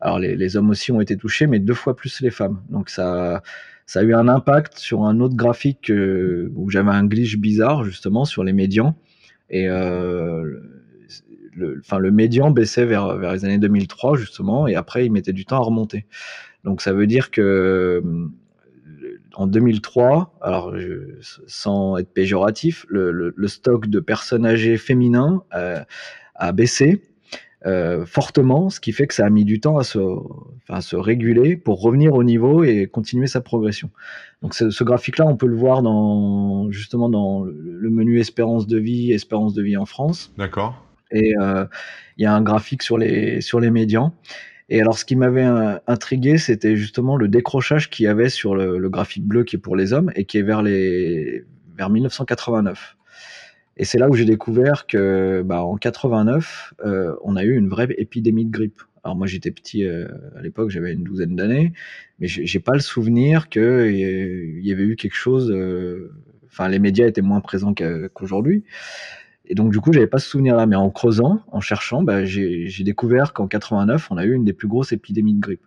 Alors 0.00 0.20
les, 0.20 0.36
les, 0.36 0.56
hommes 0.56 0.70
aussi 0.70 0.92
ont 0.92 1.00
été 1.00 1.16
touchés, 1.16 1.46
mais 1.48 1.58
deux 1.58 1.74
fois 1.74 1.96
plus 1.96 2.20
les 2.20 2.30
femmes. 2.30 2.62
Donc 2.70 2.88
ça, 2.88 3.42
ça 3.84 4.00
a 4.00 4.02
eu 4.04 4.14
un 4.14 4.28
impact 4.28 4.78
sur 4.78 5.02
un 5.02 5.18
autre 5.18 5.34
graphique 5.34 5.90
euh, 5.90 6.52
où 6.54 6.70
j'avais 6.70 6.90
un 6.90 7.04
glitch 7.04 7.36
bizarre 7.36 7.82
justement 7.82 8.24
sur 8.24 8.44
les 8.44 8.52
médians. 8.52 8.96
Et 9.50 9.68
euh, 9.68 10.60
le, 11.52 11.80
enfin, 11.80 11.98
le 11.98 12.12
médian 12.12 12.52
baissait 12.52 12.86
vers, 12.86 13.16
vers 13.16 13.32
les 13.32 13.44
années 13.44 13.58
2003 13.58 14.16
justement, 14.16 14.68
et 14.68 14.76
après 14.76 15.04
il 15.04 15.10
mettait 15.10 15.32
du 15.32 15.44
temps 15.44 15.56
à 15.56 15.64
remonter. 15.64 16.06
Donc 16.62 16.80
ça 16.80 16.92
veut 16.92 17.08
dire 17.08 17.32
que 17.32 18.00
en 19.34 19.46
2003, 19.46 20.38
alors 20.40 20.74
sans 21.46 21.96
être 21.98 22.12
péjoratif, 22.12 22.86
le, 22.88 23.10
le, 23.10 23.32
le, 23.36 23.48
stock 23.48 23.86
de 23.86 24.00
personnes 24.00 24.46
âgées 24.46 24.76
féminins 24.76 25.42
euh, 25.54 25.80
a 26.34 26.52
baissé 26.52 27.02
euh, 27.66 28.06
fortement, 28.06 28.70
ce 28.70 28.80
qui 28.80 28.92
fait 28.92 29.06
que 29.06 29.12
ça 29.12 29.26
a 29.26 29.30
mis 29.30 29.44
du 29.44 29.60
temps 29.60 29.76
à 29.76 29.84
se, 29.84 30.96
réguler 30.96 31.56
pour 31.56 31.82
revenir 31.82 32.14
au 32.14 32.24
niveau 32.24 32.64
et 32.64 32.86
continuer 32.86 33.26
sa 33.26 33.42
progression. 33.42 33.90
Donc 34.40 34.54
ce, 34.54 34.70
ce 34.70 34.82
graphique-là, 34.82 35.26
on 35.26 35.36
peut 35.36 35.46
le 35.46 35.56
voir 35.56 35.82
dans 35.82 36.70
justement 36.70 37.10
dans 37.10 37.44
le 37.44 37.90
menu 37.90 38.18
espérance 38.18 38.66
de 38.66 38.78
vie, 38.78 39.12
espérance 39.12 39.52
de 39.52 39.62
vie 39.62 39.76
en 39.76 39.84
France. 39.84 40.32
D'accord. 40.38 40.82
Et 41.12 41.34
euh, 41.40 41.66
il 42.16 42.22
y 42.22 42.26
a 42.26 42.34
un 42.34 42.40
graphique 42.40 42.82
sur 42.82 42.96
les 42.96 43.42
sur 43.42 43.60
les 43.60 43.70
médians. 43.70 44.14
Et 44.70 44.80
alors, 44.80 44.96
ce 44.96 45.04
qui 45.04 45.16
m'avait 45.16 45.44
euh, 45.44 45.78
intrigué, 45.88 46.38
c'était 46.38 46.76
justement 46.76 47.16
le 47.16 47.26
décrochage 47.26 47.90
qu'il 47.90 48.04
y 48.04 48.08
avait 48.08 48.28
sur 48.28 48.54
le, 48.54 48.88
graphique 48.88 49.24
bleu 49.24 49.42
qui 49.42 49.56
est 49.56 49.58
pour 49.58 49.74
les 49.74 49.92
hommes 49.92 50.12
et 50.14 50.24
qui 50.24 50.38
est 50.38 50.42
vers 50.42 50.62
les 50.62 51.44
vers 51.76 51.90
1989. 51.90 52.96
Et 53.78 53.84
c'est 53.84 53.98
là 53.98 54.08
où 54.08 54.14
j'ai 54.14 54.24
découvert 54.24 54.86
que, 54.86 55.42
bah, 55.44 55.64
en 55.64 55.76
89, 55.76 56.74
euh, 56.84 57.16
on 57.24 57.34
a 57.34 57.42
eu 57.42 57.56
une 57.56 57.68
vraie 57.68 57.88
épidémie 57.98 58.44
de 58.44 58.50
grippe. 58.50 58.80
Alors 59.02 59.16
moi 59.16 59.26
j'étais 59.26 59.50
petit 59.50 59.84
euh, 59.84 60.06
à 60.36 60.42
l'époque, 60.42 60.68
j'avais 60.68 60.92
une 60.92 61.02
douzaine 61.02 61.34
d'années, 61.34 61.72
mais 62.18 62.28
j'ai 62.28 62.60
pas 62.60 62.74
le 62.74 62.80
souvenir 62.80 63.48
qu'il 63.48 63.62
y 63.62 64.72
avait 64.72 64.84
eu 64.84 64.94
quelque 64.94 65.16
chose. 65.16 65.50
Enfin, 66.46 66.68
les 66.68 66.78
médias 66.78 67.06
étaient 67.06 67.22
moins 67.22 67.40
présents 67.40 67.74
qu'aujourd'hui. 67.74 68.64
Et 69.50 69.54
donc, 69.56 69.72
du 69.72 69.80
coup, 69.80 69.92
j'avais 69.92 70.06
pas 70.06 70.20
ce 70.20 70.28
souvenir-là. 70.28 70.64
Mais 70.66 70.76
en 70.76 70.88
creusant, 70.90 71.40
en 71.50 71.60
cherchant, 71.60 72.02
bah, 72.02 72.24
j'ai 72.24 72.84
découvert 72.84 73.32
qu'en 73.32 73.48
89, 73.48 74.10
on 74.12 74.16
a 74.16 74.24
eu 74.24 74.32
une 74.32 74.44
des 74.44 74.52
plus 74.52 74.68
grosses 74.68 74.92
épidémies 74.92 75.34
de 75.34 75.40
grippe. 75.40 75.66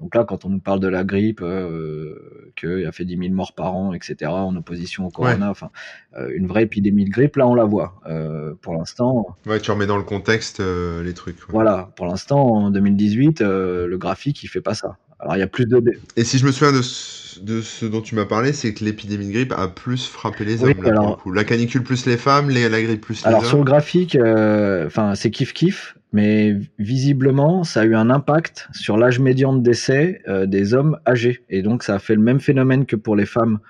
Donc 0.00 0.14
là, 0.14 0.24
quand 0.24 0.46
on 0.46 0.48
nous 0.48 0.60
parle 0.60 0.80
de 0.80 0.88
la 0.88 1.04
grippe, 1.04 1.42
euh, 1.42 2.52
qu'il 2.56 2.86
a 2.86 2.92
fait 2.92 3.04
10 3.04 3.18
000 3.18 3.34
morts 3.34 3.52
par 3.52 3.76
an, 3.76 3.92
etc., 3.92 4.30
en 4.30 4.56
opposition 4.56 5.06
au 5.06 5.10
corona, 5.10 5.36
ouais. 5.36 5.50
enfin, 5.50 5.70
euh, 6.16 6.30
une 6.34 6.46
vraie 6.46 6.62
épidémie 6.62 7.04
de 7.04 7.10
grippe, 7.10 7.36
là, 7.36 7.46
on 7.46 7.54
la 7.54 7.64
voit. 7.64 8.00
Euh, 8.06 8.54
pour 8.62 8.72
l'instant. 8.72 9.36
Ouais, 9.44 9.60
tu 9.60 9.70
remets 9.70 9.86
dans 9.86 9.98
le 9.98 10.02
contexte 10.02 10.60
euh, 10.60 11.02
les 11.02 11.12
trucs. 11.12 11.40
Ouais. 11.40 11.50
Voilà, 11.50 11.90
pour 11.96 12.06
l'instant, 12.06 12.40
en 12.40 12.70
2018, 12.70 13.42
euh, 13.42 13.86
le 13.86 13.98
graphique, 13.98 14.42
il 14.42 14.48
fait 14.48 14.62
pas 14.62 14.72
ça. 14.72 14.96
Alors, 15.20 15.36
il 15.36 15.40
y 15.40 15.42
a 15.42 15.46
plus 15.46 15.66
de. 15.66 15.82
Et 16.16 16.24
si 16.24 16.38
je 16.38 16.46
me 16.46 16.52
souviens 16.52 16.72
de 16.72 16.82
ce, 16.82 17.40
de 17.40 17.60
ce 17.60 17.86
dont 17.86 18.00
tu 18.00 18.14
m'as 18.14 18.24
parlé, 18.24 18.52
c'est 18.52 18.72
que 18.72 18.84
l'épidémie 18.84 19.26
de 19.26 19.32
grippe 19.32 19.52
a 19.52 19.68
plus 19.68 20.06
frappé 20.06 20.44
les 20.44 20.62
hommes. 20.62 20.72
Oui, 20.78 20.84
là, 20.84 20.90
alors... 20.90 21.22
La 21.32 21.44
canicule 21.44 21.82
plus 21.82 22.06
les 22.06 22.16
femmes, 22.16 22.50
les, 22.50 22.68
la 22.68 22.82
grippe 22.82 23.02
plus 23.02 23.22
les 23.22 23.28
alors, 23.28 23.40
hommes. 23.40 23.46
sur 23.46 23.58
le 23.58 23.64
graphique, 23.64 24.16
euh, 24.16 24.88
c'est 25.14 25.30
kiff-kiff 25.30 25.94
mais 26.12 26.56
visiblement, 26.78 27.62
ça 27.62 27.82
a 27.82 27.84
eu 27.84 27.94
un 27.94 28.10
impact 28.10 28.68
sur 28.72 28.96
l'âge 28.96 29.20
médian 29.20 29.52
de 29.52 29.62
décès 29.62 30.22
euh, 30.28 30.46
des 30.46 30.74
hommes 30.74 30.98
âgés. 31.06 31.44
Et 31.48 31.62
donc, 31.62 31.82
ça 31.82 31.94
a 31.94 31.98
fait 31.98 32.14
le 32.14 32.20
même 32.20 32.40
phénomène 32.40 32.84
que 32.84 32.96
pour 32.96 33.14
les 33.14 33.26
femmes 33.26 33.60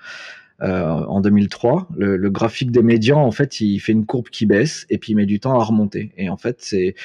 euh, 0.61 0.85
en 0.85 1.21
2003. 1.21 1.87
Le, 1.95 2.17
le, 2.17 2.29
graphique 2.31 2.71
des 2.71 2.81
médians, 2.81 3.21
en 3.21 3.31
fait, 3.31 3.61
il 3.61 3.79
fait 3.79 3.91
une 3.91 4.05
courbe 4.05 4.29
qui 4.29 4.45
baisse 4.45 4.85
et 4.89 4.97
puis 4.97 5.11
il 5.11 5.15
met 5.15 5.27
du 5.27 5.39
temps 5.39 5.59
à 5.59 5.63
remonter. 5.63 6.11
Et 6.17 6.29
en 6.29 6.37
fait, 6.37 6.57
c'est, 6.61 6.95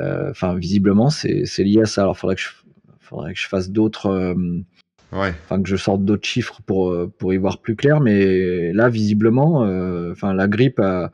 euh, 0.00 0.30
enfin, 0.30 0.54
visiblement, 0.54 1.10
c'est 1.10 1.44
lié 1.58 1.82
à 1.82 1.86
ça. 1.86 2.02
Alors, 2.02 2.16
faudrait 2.16 2.36
que 2.36 2.42
je, 2.42 2.48
faudrait 3.12 3.34
que 3.34 3.40
je 3.40 3.48
fasse 3.48 3.70
d'autres. 3.70 4.06
Euh, 4.06 4.34
Ouais. 5.12 5.34
Enfin, 5.44 5.62
que 5.62 5.68
je 5.68 5.76
sorte 5.76 6.06
d'autres 6.06 6.26
chiffres 6.26 6.62
pour, 6.64 6.96
pour 7.18 7.34
y 7.34 7.36
voir 7.36 7.58
plus 7.58 7.76
clair, 7.76 8.00
mais 8.00 8.72
là, 8.72 8.88
visiblement, 8.88 9.58
enfin, 10.10 10.32
la 10.32 10.48
grippe 10.48 10.80
a, 10.80 11.12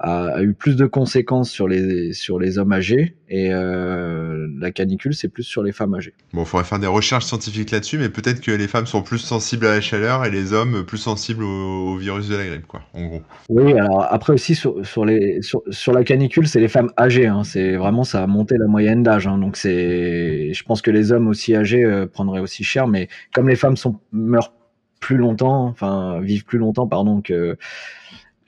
a, 0.00 0.28
a, 0.36 0.42
eu 0.42 0.54
plus 0.54 0.76
de 0.76 0.86
conséquences 0.86 1.50
sur 1.50 1.68
les, 1.68 2.12
sur 2.12 2.38
les 2.38 2.58
hommes 2.58 2.72
âgés 2.72 3.16
et 3.28 3.52
euh, 3.52 4.48
la 4.58 4.70
canicule, 4.72 5.14
c'est 5.14 5.28
plus 5.28 5.42
sur 5.42 5.62
les 5.62 5.72
femmes 5.72 5.94
âgées. 5.94 6.14
Bon, 6.32 6.42
il 6.42 6.46
faudrait 6.46 6.64
faire 6.64 6.78
des 6.78 6.86
recherches 6.86 7.26
scientifiques 7.26 7.70
là-dessus, 7.70 7.98
mais 7.98 8.08
peut-être 8.08 8.40
que 8.40 8.50
les 8.50 8.66
femmes 8.66 8.86
sont 8.86 9.02
plus 9.02 9.18
sensibles 9.18 9.66
à 9.66 9.74
la 9.74 9.80
chaleur 9.80 10.24
et 10.24 10.30
les 10.30 10.52
hommes 10.52 10.84
plus 10.84 10.98
sensibles 10.98 11.44
au, 11.44 11.92
au 11.92 11.96
virus 11.96 12.28
de 12.28 12.36
la 12.36 12.46
grippe, 12.46 12.66
quoi, 12.66 12.80
en 12.94 13.06
gros. 13.06 13.22
Oui, 13.50 13.74
alors 13.74 14.06
après 14.10 14.32
aussi 14.32 14.54
sur, 14.54 14.84
sur, 14.86 15.04
les, 15.04 15.42
sur, 15.42 15.62
sur 15.70 15.92
la 15.92 16.02
canicule, 16.02 16.48
c'est 16.48 16.60
les 16.60 16.68
femmes 16.68 16.90
âgées. 16.98 17.26
Hein, 17.26 17.44
c'est 17.44 17.76
vraiment 17.76 18.02
ça 18.02 18.22
a 18.22 18.26
monté 18.26 18.56
la 18.58 18.66
moyenne 18.66 19.02
d'âge. 19.02 19.26
Hein, 19.26 19.38
donc 19.38 19.56
c'est, 19.56 20.52
je 20.52 20.64
pense 20.64 20.80
que 20.80 20.90
les 20.90 21.12
hommes 21.12 21.28
aussi 21.28 21.54
âgés 21.54 21.84
euh, 21.84 22.06
prendraient 22.06 22.40
aussi 22.40 22.64
cher, 22.64 22.88
mais 22.88 23.08
comme 23.34 23.48
les 23.48 23.56
femmes 23.56 23.76
sont 23.76 24.00
meurent 24.12 24.54
plus 24.98 25.16
longtemps, 25.16 25.66
enfin 25.66 26.20
vivent 26.20 26.44
plus 26.44 26.58
longtemps, 26.58 26.86
pardon 26.86 27.22
que 27.22 27.56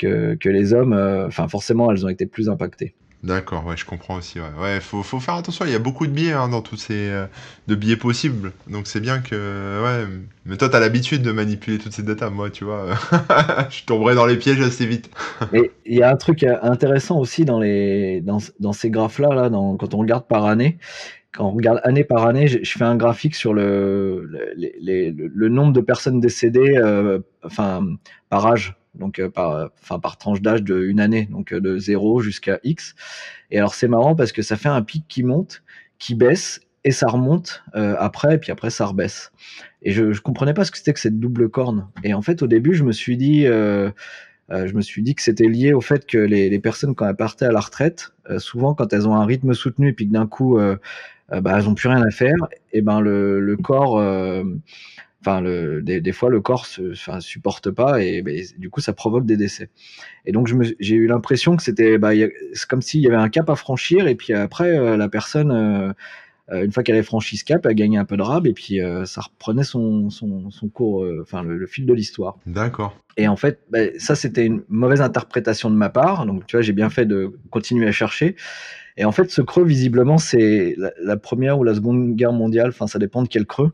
que, 0.03 0.35
que 0.35 0.49
les 0.49 0.73
hommes, 0.75 0.93
euh, 0.93 1.27
enfin 1.27 1.49
forcément, 1.49 1.91
elles 1.91 2.05
ont 2.05 2.09
été 2.09 2.27
plus 2.27 2.49
impactées. 2.49 2.95
D'accord, 3.23 3.65
ouais, 3.67 3.77
je 3.77 3.85
comprends 3.85 4.17
aussi. 4.17 4.41
Ouais, 4.41 4.47
ouais, 4.61 4.81
faut, 4.81 5.05
faut 5.05 5.21
faire 5.21 5.35
attention. 5.35 5.65
Il 5.65 5.71
y 5.71 5.77
a 5.77 5.79
beaucoup 5.79 6.09
de 6.09 6.13
biais 6.13 6.33
hein, 6.33 6.49
dans 6.49 6.61
tous 6.61 6.77
ces 6.77 7.09
euh, 7.09 7.27
de 7.69 7.77
biais 7.77 7.97
possibles. 7.97 8.51
Donc 8.67 8.89
c'est 8.89 8.99
bien 8.99 9.21
que, 9.21 9.81
ouais. 9.81 10.13
Mais 10.45 10.57
toi, 10.57 10.69
t'as 10.69 10.81
l'habitude 10.81 11.23
de 11.23 11.31
manipuler 11.31 11.79
toutes 11.79 11.93
ces 11.93 12.03
datas. 12.03 12.31
Moi, 12.31 12.51
tu 12.51 12.65
vois, 12.65 12.87
je 13.71 13.85
tomberais 13.85 14.17
dans 14.17 14.27
les 14.27 14.37
pièges 14.37 14.61
assez 14.61 14.87
vite. 14.87 15.09
Et 15.53 15.71
il 15.87 15.97
y 15.97 16.03
a 16.03 16.11
un 16.11 16.17
truc 16.17 16.43
intéressant 16.43 17.21
aussi 17.21 17.45
dans 17.45 17.61
les 17.61 18.21
dans, 18.23 18.39
dans 18.59 18.73
ces 18.73 18.91
graphes 18.91 19.21
là, 19.21 19.33
là, 19.33 19.51
dans, 19.51 19.77
quand 19.77 19.95
on 19.95 19.99
regarde 19.99 20.27
par 20.27 20.47
année. 20.47 20.79
Quand 21.33 21.47
on 21.47 21.53
regarde 21.53 21.81
année 21.85 22.05
par 22.05 22.27
année, 22.27 22.49
je, 22.49 22.59
je 22.63 22.73
fais 22.77 22.85
un 22.85 22.97
graphique 22.97 23.37
sur 23.37 23.55
le, 23.55 24.27
le, 24.27 24.51
le, 24.57 25.29
le 25.33 25.49
nombre 25.49 25.73
de 25.73 25.81
personnes 25.81 26.19
décédées, 26.21 26.77
euh, 26.77 27.21
enfin 27.45 27.87
par 28.29 28.47
âge 28.47 28.75
donc 28.95 29.19
euh, 29.19 29.29
par, 29.29 29.71
enfin 29.81 29.99
par 29.99 30.19
tranche 30.19 30.43
d'âge 30.43 30.63
de 30.63 30.83
une 30.83 31.01
année, 31.01 31.27
donc 31.31 31.53
euh, 31.53 31.61
de 31.61 31.79
0 31.79 32.21
jusqu'à 32.21 32.59
X. 32.63 32.95
Et 33.51 33.59
alors 33.59 33.75
c'est 33.75 33.89
marrant 33.89 34.15
parce 34.15 34.33
que 34.33 34.43
ça 34.43 34.57
fait 34.57 34.69
un 34.69 34.83
pic 34.83 35.07
qui 35.09 35.23
monte, 35.23 35.63
qui 35.99 36.15
baisse 36.15 36.61
et 36.85 36.91
ça 36.91 37.07
remonte 37.07 37.63
euh, 37.75 37.95
après, 37.99 38.35
et 38.35 38.39
puis 38.39 38.53
après 38.53 38.71
ça 38.71 38.87
rebaisse. 38.87 39.33
Et 39.83 39.93
je, 39.93 40.13
je 40.13 40.21
comprenais 40.21 40.55
pas 40.55 40.65
ce 40.65 40.71
que 40.71 40.79
c'était 40.79 40.93
que 40.93 41.01
cette 41.01 41.19
double 41.19 41.49
corne. 41.49 41.89
Et 42.05 42.15
en 42.15 42.23
fait 42.23 42.43
au 42.43 42.47
début 42.47 42.75
je 42.75 42.85
me 42.85 42.93
suis 42.93 43.17
dit, 43.17 43.47
euh, 43.47 43.91
euh, 44.51 44.67
je 44.67 44.75
me 44.75 44.81
suis 44.81 45.03
dit 45.03 45.15
que 45.15 45.23
c'était 45.23 45.49
lié 45.49 45.73
au 45.73 45.81
fait 45.81 46.07
que 46.07 46.19
les, 46.19 46.51
les, 46.51 46.59
personnes 46.59 46.95
quand 46.95 47.09
elles 47.09 47.17
partaient 47.17 47.47
à 47.47 47.53
la 47.53 47.61
retraite, 47.61 48.13
souvent 48.39 48.75
quand 48.75 48.93
elles 48.93 49.09
ont 49.09 49.15
un 49.15 49.25
rythme 49.25 49.55
soutenu 49.55 49.89
et 49.89 49.93
puis 49.93 50.09
que 50.09 50.13
d'un 50.13 50.27
coup 50.27 50.59
bah, 51.31 51.55
elles 51.57 51.69
ont 51.69 51.75
plus 51.75 51.89
rien 51.89 52.03
à 52.03 52.11
faire, 52.11 52.37
et 52.73 52.83
ben 52.83 53.01
le, 53.01 53.41
le 53.41 53.57
corps 53.57 53.99
enfin 55.25 55.41
le, 55.41 55.83
des, 55.83 56.01
des, 56.01 56.13
fois 56.13 56.31
le 56.31 56.41
corps 56.41 56.67
se, 56.67 56.93
enfin, 56.93 57.21
supporte 57.21 57.71
pas 57.71 58.03
et 58.03 58.23
ben, 58.23 58.43
du 58.59 58.71
coup 58.71 58.81
ça 58.81 58.93
provoque 58.93 59.25
des 59.25 59.37
décès. 59.37 59.71
Et 60.27 60.33
donc 60.33 60.53
j'ai 60.81 60.95
eu 60.97 61.07
l'impression 61.07 61.57
que 61.57 61.63
c'était 61.63 61.99
bah, 61.99 62.11
c'est 62.53 62.69
comme 62.69 62.83
s'il 62.83 63.01
y 63.01 63.07
avait 63.07 63.17
un 63.17 63.29
cap 63.29 63.49
à 63.49 63.57
franchir 63.57 64.09
et 64.09 64.15
puis 64.15 64.33
après 64.33 64.77
euh, 64.77 64.97
la 64.97 65.09
personne 65.09 65.53
euh, 65.53 66.65
une 66.65 66.73
fois 66.73 66.83
qu'elle 66.83 66.97
avait 66.97 67.05
franchi 67.05 67.37
ce 67.37 67.45
cap, 67.45 67.65
elle 67.65 67.75
gagnait 67.75 67.99
un 67.99 68.05
peu 68.05 68.17
de 68.17 68.23
rab 68.23 68.47
et 68.47 68.53
puis 68.53 68.81
euh, 68.81 69.05
ça 69.05 69.23
reprenait 69.23 69.63
son, 69.63 70.11
son, 70.11 70.51
son 70.51 70.69
cours, 70.69 71.07
enfin 71.23 71.43
le, 71.43 71.57
le, 71.57 71.67
fil 71.67 71.87
de 71.87 71.95
l'histoire. 71.95 72.37
D'accord. 72.47 72.99
Et 73.17 73.29
en 73.29 73.37
fait, 73.37 73.61
bah, 73.71 73.79
ça 73.99 74.17
c'était 74.17 74.45
une 74.45 74.63
mauvaise 74.69 75.01
interprétation 75.01 75.71
de 75.71 75.77
ma 75.77 75.89
part, 75.89 76.27
donc 76.27 76.47
tu 76.47 76.57
vois 76.57 76.63
j'ai 76.63 76.73
bien 76.73 76.91
fait 76.91 77.07
de 77.07 77.39
continuer 77.51 77.87
à 77.87 77.93
chercher. 77.93 78.35
Et 78.99 79.07
en 79.07 79.13
fait, 79.13 79.31
ce 79.31 79.41
creux 79.41 79.65
visiblement 79.65 80.19
c'est 80.19 80.75
la, 80.77 80.91
la 81.01 81.17
première 81.17 81.59
ou 81.59 81.65
la 81.65 81.75
seconde 81.75 82.17
guerre 82.17 82.33
mondiale, 82.33 82.71
enfin 82.71 82.89
ça 82.89 82.99
dépend 82.99 83.23
de 83.23 83.29
quel 83.29 83.47
creux 83.47 83.73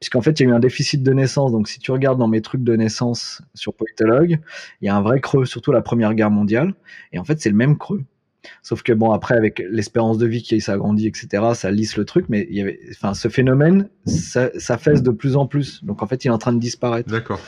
puisqu'en 0.00 0.22
fait, 0.22 0.40
il 0.40 0.44
y 0.44 0.46
a 0.46 0.50
eu 0.50 0.54
un 0.54 0.60
déficit 0.60 1.02
de 1.02 1.12
naissance. 1.12 1.52
Donc, 1.52 1.68
si 1.68 1.78
tu 1.78 1.92
regardes 1.92 2.18
dans 2.18 2.28
mes 2.28 2.40
trucs 2.40 2.64
de 2.64 2.74
naissance 2.74 3.42
sur 3.54 3.74
Politologue, 3.74 4.40
il 4.80 4.86
y 4.86 4.88
a 4.88 4.96
un 4.96 5.02
vrai 5.02 5.20
creux, 5.20 5.44
surtout 5.44 5.72
la 5.72 5.82
Première 5.82 6.14
Guerre 6.14 6.30
mondiale. 6.30 6.74
Et 7.12 7.18
en 7.18 7.24
fait, 7.24 7.40
c'est 7.40 7.50
le 7.50 7.56
même 7.56 7.76
creux. 7.76 8.02
Sauf 8.62 8.82
que 8.82 8.94
bon, 8.94 9.12
après, 9.12 9.36
avec 9.36 9.62
l'espérance 9.70 10.16
de 10.16 10.26
vie 10.26 10.42
qui 10.42 10.58
s'agrandit, 10.62 11.06
etc., 11.06 11.52
ça 11.52 11.70
lisse 11.70 11.98
le 11.98 12.06
truc, 12.06 12.24
mais 12.30 12.46
il 12.48 12.56
y 12.56 12.62
avait, 12.62 12.80
enfin, 12.90 13.12
ce 13.12 13.28
phénomène, 13.28 13.90
ça, 14.06 14.50
ça 14.58 14.78
fesse 14.78 15.02
de 15.02 15.10
plus 15.10 15.36
en 15.36 15.46
plus. 15.46 15.84
Donc, 15.84 16.02
en 16.02 16.06
fait, 16.06 16.24
il 16.24 16.28
est 16.28 16.32
en 16.32 16.38
train 16.38 16.54
de 16.54 16.58
disparaître. 16.58 17.10
D'accord. 17.10 17.40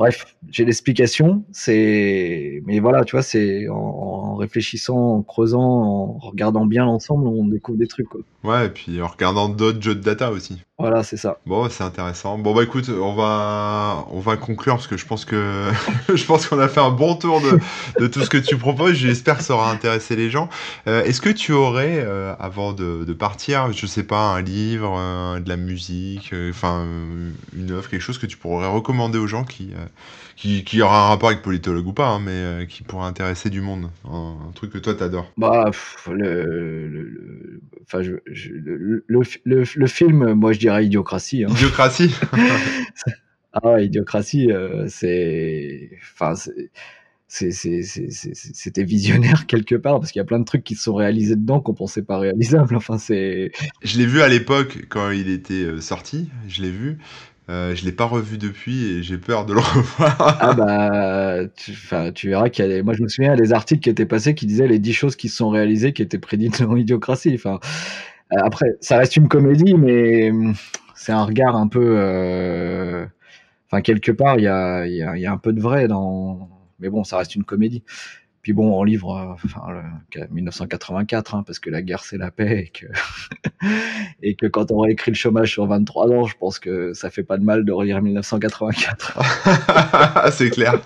Bref, 0.00 0.34
j'ai 0.50 0.64
l'explication. 0.64 1.44
C'est, 1.52 2.62
mais 2.66 2.80
voilà, 2.80 3.04
tu 3.04 3.12
vois, 3.12 3.22
c'est 3.22 3.68
en, 3.68 3.76
en, 3.76 4.34
réfléchissant, 4.34 4.96
en 4.96 5.22
creusant, 5.22 5.60
en 5.60 6.18
regardant 6.18 6.66
bien 6.66 6.86
l'ensemble, 6.86 7.28
on 7.28 7.46
découvre 7.46 7.78
des 7.78 7.86
trucs. 7.86 8.08
Quoi. 8.08 8.22
Ouais, 8.42 8.66
et 8.66 8.70
puis 8.70 9.02
en 9.02 9.06
regardant 9.06 9.50
d'autres 9.50 9.82
jeux 9.82 9.94
de 9.94 10.00
data 10.00 10.30
aussi. 10.30 10.62
Voilà, 10.78 11.02
c'est 11.02 11.18
ça. 11.18 11.36
Bon, 11.44 11.68
c'est 11.68 11.84
intéressant. 11.84 12.38
Bon, 12.38 12.54
bah 12.54 12.62
écoute, 12.62 12.88
on 12.88 13.12
va, 13.14 14.06
on 14.12 14.20
va 14.20 14.38
conclure 14.38 14.76
parce 14.76 14.86
que 14.86 14.96
je 14.96 15.04
pense 15.04 15.26
que 15.26 15.70
je 16.14 16.24
pense 16.24 16.46
qu'on 16.46 16.58
a 16.58 16.68
fait 16.68 16.80
un 16.80 16.90
bon 16.90 17.16
tour 17.16 17.42
de, 17.42 17.58
de 17.98 18.06
tout 18.06 18.22
ce 18.22 18.30
que 18.30 18.38
tu 18.38 18.56
proposes. 18.56 18.94
J'espère 18.94 19.36
que 19.36 19.42
ça 19.44 19.52
aura 19.54 19.70
intéressé 19.70 20.16
les 20.16 20.30
gens. 20.30 20.48
Euh, 20.86 21.04
Est-ce 21.04 21.20
que 21.20 21.28
tu 21.28 21.52
aurais, 21.52 22.02
euh, 22.02 22.34
avant 22.40 22.72
de, 22.72 23.04
de 23.04 23.12
partir, 23.12 23.70
je 23.74 23.84
sais 23.84 24.04
pas, 24.04 24.32
un 24.32 24.40
livre, 24.40 24.94
euh, 24.98 25.38
de 25.40 25.48
la 25.50 25.56
musique, 25.58 26.32
euh, 26.32 26.48
enfin 26.50 26.86
une 27.54 27.70
œuvre, 27.72 27.90
quelque 27.90 28.00
chose 28.00 28.18
que 28.18 28.26
tu 28.26 28.38
pourrais 28.38 28.66
recommander 28.68 29.18
aux 29.18 29.26
gens 29.26 29.44
qui, 29.44 29.72
euh, 29.74 29.84
qui, 30.40 30.64
qui 30.64 30.80
aura 30.82 31.04
un 31.04 31.08
rapport 31.08 31.28
avec 31.28 31.42
politologue 31.42 31.86
ou 31.86 31.92
pas, 31.92 32.08
hein, 32.08 32.20
mais 32.20 32.30
euh, 32.32 32.64
qui 32.64 32.82
pourrait 32.82 33.06
intéresser 33.06 33.50
du 33.50 33.60
monde, 33.60 33.90
un, 34.08 34.36
un 34.48 34.52
truc 34.52 34.72
que 34.72 34.78
toi 34.78 34.94
t'adores. 34.94 35.30
Bah, 35.36 35.66
pff, 35.66 36.08
le, 36.10 36.88
le, 36.88 37.02
le- 37.04 37.60
enfin, 37.82 38.02
je, 38.02 38.12
je- 38.26 38.52
le, 38.52 38.76
le, 39.06 39.22
le, 39.44 39.64
le 39.74 39.86
film, 39.86 40.32
moi 40.34 40.52
je 40.52 40.58
dirais 40.58 40.86
Idiocratie. 40.86 41.44
Hein. 41.44 41.48
Idiocratie. 41.50 42.14
Ah 43.52 43.80
Idiocratie, 43.80 44.52
euh, 44.52 44.86
c'est, 44.88 45.90
enfin, 46.14 46.34
c'était 47.28 48.84
visionnaire 48.84 49.46
quelque 49.46 49.74
part 49.76 50.00
parce 50.00 50.12
qu'il 50.12 50.20
y 50.20 50.22
a 50.22 50.24
plein 50.24 50.38
de 50.40 50.44
trucs 50.44 50.64
qui 50.64 50.74
se 50.74 50.82
sont 50.84 50.94
réalisés 50.94 51.36
dedans 51.36 51.60
qu'on 51.60 51.74
pensait 51.74 52.02
pas 52.02 52.18
réalisables. 52.18 52.74
Enfin, 52.76 52.98
c'est, 52.98 53.52
Je 53.82 53.98
l'ai 53.98 54.06
vu 54.06 54.20
à 54.22 54.28
l'époque 54.28 54.86
quand 54.88 55.10
il 55.10 55.28
était 55.28 55.64
euh, 55.64 55.80
sorti, 55.80 56.28
je 56.48 56.62
l'ai 56.62 56.70
vu. 56.70 56.98
Euh, 57.50 57.74
je 57.74 57.84
l'ai 57.84 57.92
pas 57.92 58.04
revu 58.04 58.38
depuis 58.38 58.84
et 58.92 59.02
j'ai 59.02 59.18
peur 59.18 59.44
de 59.44 59.54
le 59.54 59.58
revoir. 59.60 60.38
ah 60.40 60.54
bah, 60.54 61.48
tu, 61.56 61.72
tu 62.14 62.28
verras 62.28 62.48
qu'il 62.48 62.64
y 62.64 62.68
a 62.68 62.70
des, 62.70 62.82
moi 62.82 62.94
je 62.94 63.02
me 63.02 63.08
souviens 63.08 63.34
des 63.34 63.52
articles 63.52 63.80
qui 63.82 63.90
étaient 63.90 64.06
passés 64.06 64.34
qui 64.36 64.46
disaient 64.46 64.68
les 64.68 64.78
10 64.78 64.92
choses 64.92 65.16
qui 65.16 65.28
se 65.28 65.36
sont 65.38 65.50
réalisées 65.50 65.92
qui 65.92 66.02
étaient 66.02 66.18
prédites 66.18 66.62
dans 66.62 66.76
Idiocratie. 66.76 67.32
Enfin, 67.34 67.58
euh, 68.32 68.36
après, 68.44 68.66
ça 68.80 68.98
reste 68.98 69.16
une 69.16 69.28
comédie, 69.28 69.74
mais 69.74 70.30
hum, 70.30 70.54
c'est 70.94 71.12
un 71.12 71.24
regard 71.24 71.56
un 71.56 71.68
peu, 71.68 71.94
euh, 71.98 73.06
enfin, 73.66 73.82
quelque 73.82 74.12
part, 74.12 74.38
il 74.38 74.44
y 74.44 74.48
a, 74.48 74.86
y, 74.86 74.98
y 74.98 75.26
a 75.26 75.32
un 75.32 75.38
peu 75.38 75.52
de 75.52 75.60
vrai 75.60 75.88
dans, 75.88 76.48
mais 76.78 76.90
bon, 76.90 77.04
ça 77.04 77.18
reste 77.18 77.34
une 77.36 77.44
comédie. 77.44 77.82
Puis 78.42 78.54
bon, 78.54 78.72
en 78.74 78.84
livre, 78.84 79.14
euh, 79.16 79.34
enfin, 79.44 79.60
le- 79.70 80.26
1984, 80.30 81.34
hein, 81.34 81.42
parce 81.46 81.58
que 81.58 81.68
la 81.68 81.82
guerre 81.82 82.02
c'est 82.04 82.16
la 82.16 82.30
paix 82.30 82.64
et 82.64 82.68
que, 82.68 82.86
et 84.22 84.34
que 84.34 84.46
quand 84.46 84.70
on 84.70 84.78
réécrit 84.78 85.10
le 85.10 85.16
chômage 85.16 85.50
sur 85.52 85.66
23 85.66 86.08
ans, 86.10 86.24
je 86.24 86.34
pense 86.38 86.58
que 86.58 86.94
ça 86.94 87.10
fait 87.10 87.22
pas 87.22 87.36
de 87.36 87.44
mal 87.44 87.64
de 87.66 87.72
relire 87.72 88.00
1984. 88.00 89.18
c'est 90.32 90.50
clair. 90.50 90.80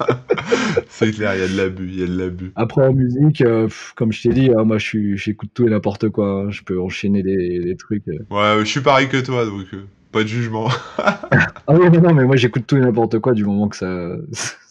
c'est 0.88 1.12
clair, 1.12 1.34
il 1.36 1.40
y 1.40 1.44
a 1.44 1.48
de 1.48 1.56
l'abus, 1.56 1.88
il 1.88 2.00
y 2.00 2.02
a 2.02 2.06
de 2.06 2.18
l'abus. 2.18 2.52
Après 2.56 2.82
en 2.86 2.92
musique, 2.92 3.40
euh, 3.42 3.68
comme 3.94 4.12
je 4.12 4.22
t'ai 4.22 4.30
dit, 4.34 4.50
hein, 4.56 4.64
moi 4.64 4.78
je 4.78 4.84
suis, 4.86 5.16
j'écoute 5.16 5.50
tout 5.54 5.66
et 5.66 5.70
n'importe 5.70 6.08
quoi. 6.08 6.26
hein. 6.46 6.50
Je 6.50 6.62
peux 6.62 6.80
enchaîner 6.80 7.22
des, 7.22 7.60
des 7.60 7.76
trucs. 7.76 8.06
euh. 8.08 8.18
Ouais, 8.30 8.64
je 8.64 8.70
suis 8.70 8.80
pareil 8.80 9.08
que 9.08 9.18
toi, 9.20 9.44
donc 9.46 9.66
euh, 9.74 9.84
pas 10.10 10.22
de 10.22 10.28
jugement. 10.28 10.68
Ah 10.98 11.20
oui, 11.68 11.88
mais 11.90 11.98
non, 11.98 12.12
mais 12.14 12.24
moi 12.24 12.34
j'écoute 12.36 12.64
tout 12.66 12.76
et 12.76 12.80
n'importe 12.80 13.18
quoi 13.20 13.32
du 13.32 13.44
moment 13.44 13.68
que 13.68 13.76
ça 13.76 14.08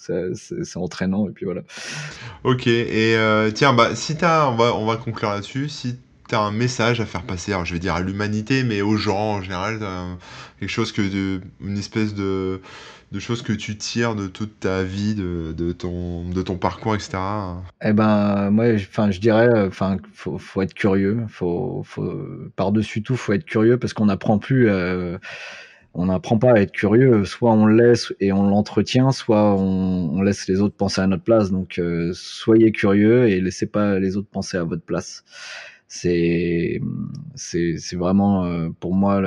c'est 0.03 0.77
entraînant 0.77 1.27
et 1.30 1.31
puis 1.31 1.45
voilà. 1.45 1.61
ok, 2.43 2.67
et 2.67 3.15
euh, 3.17 3.51
tiens, 3.51 3.73
bah 3.73 3.95
si 3.95 4.17
t'as, 4.17 4.47
on 4.49 4.55
va, 4.55 4.75
on 4.75 4.85
va 4.85 4.97
conclure 4.97 5.30
là-dessus. 5.30 5.69
Si 5.69 5.97
t'as 6.27 6.39
un 6.39 6.51
message 6.51 7.01
à 7.01 7.05
faire 7.05 7.23
passer, 7.23 7.51
alors 7.53 7.65
je 7.65 7.73
vais 7.73 7.80
dire 7.80 7.95
à 7.95 8.01
l'humanité, 8.01 8.63
mais 8.63 8.81
aux 8.81 8.97
gens 8.97 9.35
en 9.38 9.41
général, 9.41 9.81
un- 9.84 10.17
quelque 10.59 10.69
chose 10.69 10.91
que 10.91 11.01
de, 11.01 11.41
une 11.61 11.77
espèce 11.77 12.13
de 12.13 12.61
de 13.11 13.19
choses 13.19 13.43
que 13.43 13.53
tu 13.53 13.77
tires 13.77 14.15
de 14.15 14.27
toute 14.27 14.59
ta 14.61 14.84
vie, 14.84 15.15
de, 15.15 15.53
de 15.55 15.71
ton, 15.71 16.27
de 16.30 16.41
ton 16.41 16.57
parcours, 16.57 16.95
etc. 16.95 17.63
Eh 17.85 17.91
ben, 17.93 18.49
moi, 18.49 18.77
je- 18.77 18.88
enfin, 18.88 19.11
je 19.11 19.19
dirais, 19.19 19.47
euh, 19.47 19.67
enfin, 19.67 19.97
faut, 20.13 20.38
faut 20.38 20.61
être 20.61 20.73
curieux. 20.73 21.25
Faut, 21.30 21.84
faut, 21.85 22.13
par-dessus 22.55 23.03
tout, 23.03 23.17
faut 23.17 23.34
être 23.34 23.45
curieux 23.45 23.77
parce 23.77 23.93
qu'on 23.93 24.05
n'apprend 24.05 24.39
plus. 24.39 24.69
euh, 24.69 25.17
on 25.94 26.07
n'apprend 26.07 26.38
pas 26.38 26.53
à 26.53 26.60
être 26.60 26.72
curieux. 26.72 27.26
Soit 27.26 27.52
on 27.52 27.65
le 27.65 27.76
laisse 27.76 28.14
et 28.20 28.32
on 28.32 28.48
l'entretient, 28.48 29.11
soit 29.11 29.56
on, 29.56 30.22
laisse 30.22 30.48
les 30.48 30.61
autres 30.61 30.76
penser 30.76 31.02
à 31.02 31.07
notre 31.07 31.24
place. 31.24 31.52
Donc, 31.52 31.78
euh, 31.80 32.11
soyez 32.14 32.72
curieux 32.72 33.30
et 33.30 33.40
laissez 33.41 33.68
pas 33.68 33.99
les 33.99 34.18
autres 34.18 34.30
penser 34.30 34.57
à 34.57 34.64
votre 34.64 34.84
place. 34.84 35.24
C'est, 35.88 36.82
c'est, 37.36 37.95
vraiment 37.95 38.45
euh, 38.45 38.70
pour 38.80 38.95
moi, 38.95 39.22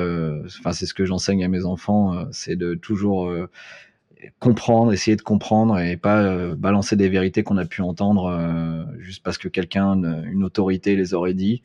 enfin, 0.59 0.73
c'est 0.73 0.87
ce 0.87 0.95
que 0.95 1.05
j'enseigne 1.05 1.45
à 1.45 1.49
mes 1.49 1.65
enfants, 1.65 2.15
euh, 2.15 2.25
c'est 2.33 2.57
de 2.57 2.75
toujours 2.75 3.33
comprendre, 4.41 4.93
essayer 4.93 5.17
de 5.17 5.23
comprendre 5.23 5.79
et 5.79 5.97
pas 5.97 6.57
balancer 6.57 6.97
des 6.97 7.09
vérités 7.09 7.45
qu'on 7.45 7.59
a 7.59 7.67
pu 7.67 7.83
entendre 7.83 8.87
juste 8.99 9.23
parce 9.23 9.39
que 9.39 9.47
quelqu'un, 9.47 9.95
une 10.25 10.43
autorité 10.43 10.97
les 10.97 11.15
aurait 11.15 11.35
dit 11.35 11.63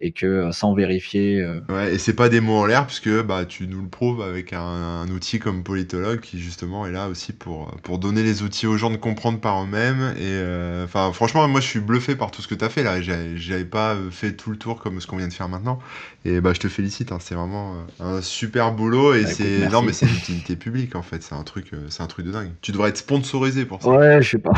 et 0.00 0.12
que 0.12 0.26
euh, 0.26 0.52
sans 0.52 0.74
vérifier. 0.74 1.40
euh, 1.40 1.60
Ouais, 1.68 1.94
et 1.94 1.98
c'est 1.98 2.14
pas 2.14 2.28
des 2.28 2.40
mots 2.40 2.56
en 2.56 2.66
l'air, 2.66 2.84
puisque 2.84 3.08
bah, 3.22 3.44
tu 3.44 3.68
nous 3.68 3.80
le 3.82 3.88
prouves 3.88 4.22
avec 4.22 4.52
un, 4.52 4.60
un 4.60 5.08
outil 5.10 5.38
comme 5.38 5.62
politologue 5.62 6.18
qui 6.18 6.40
justement 6.40 6.84
est 6.84 6.90
là 6.90 7.08
aussi 7.08 7.32
pour, 7.32 7.68
pour 7.82 8.00
donner 8.00 8.24
les 8.24 8.42
outils 8.42 8.66
aux 8.66 8.76
gens 8.76 8.90
de 8.90 8.96
comprendre 8.96 9.38
par 9.38 9.62
eux-mêmes. 9.62 10.12
Et 10.18 10.22
euh, 10.22 10.84
enfin, 10.84 11.12
franchement, 11.12 11.46
moi 11.46 11.60
je 11.60 11.66
suis 11.68 11.78
bluffé 11.78 12.16
par 12.16 12.32
tout 12.32 12.42
ce 12.42 12.48
que 12.48 12.56
tu 12.56 12.64
as 12.64 12.68
fait 12.70 12.82
là. 12.82 13.00
J'avais 13.00 13.64
pas 13.64 13.94
euh, 13.94 14.10
fait 14.10 14.32
tout 14.32 14.50
le 14.50 14.56
tour 14.56 14.80
comme 14.80 15.00
ce 15.00 15.06
qu'on 15.06 15.16
vient 15.16 15.28
de 15.28 15.32
faire 15.32 15.48
maintenant. 15.48 15.78
Et 16.24 16.40
bah, 16.40 16.54
je 16.54 16.58
te 16.58 16.66
félicite, 16.68 17.12
hein, 17.12 17.18
c'est 17.20 17.36
vraiment 17.36 17.76
euh, 18.00 18.16
un 18.18 18.20
super 18.20 18.72
boulot. 18.72 19.14
Et 19.14 19.22
Bah, 19.22 19.28
c'est 19.28 19.68
non, 19.70 19.82
mais 19.82 19.92
c'est 19.92 20.06
une 20.06 20.14
utilité 20.14 20.56
publique 20.56 20.96
en 20.96 21.02
fait. 21.02 21.22
C'est 21.22 21.36
un 21.36 21.44
truc, 21.44 21.72
euh, 21.72 21.86
c'est 21.88 22.02
un 22.02 22.08
truc 22.08 22.26
de 22.26 22.32
dingue. 22.32 22.50
Tu 22.62 22.72
devrais 22.72 22.88
être 22.88 22.96
sponsorisé 22.96 23.64
pour 23.64 23.80
ça. 23.84 23.88
Ouais, 23.90 24.20
je 24.22 24.30
sais 24.30 24.38
pas. 24.38 24.52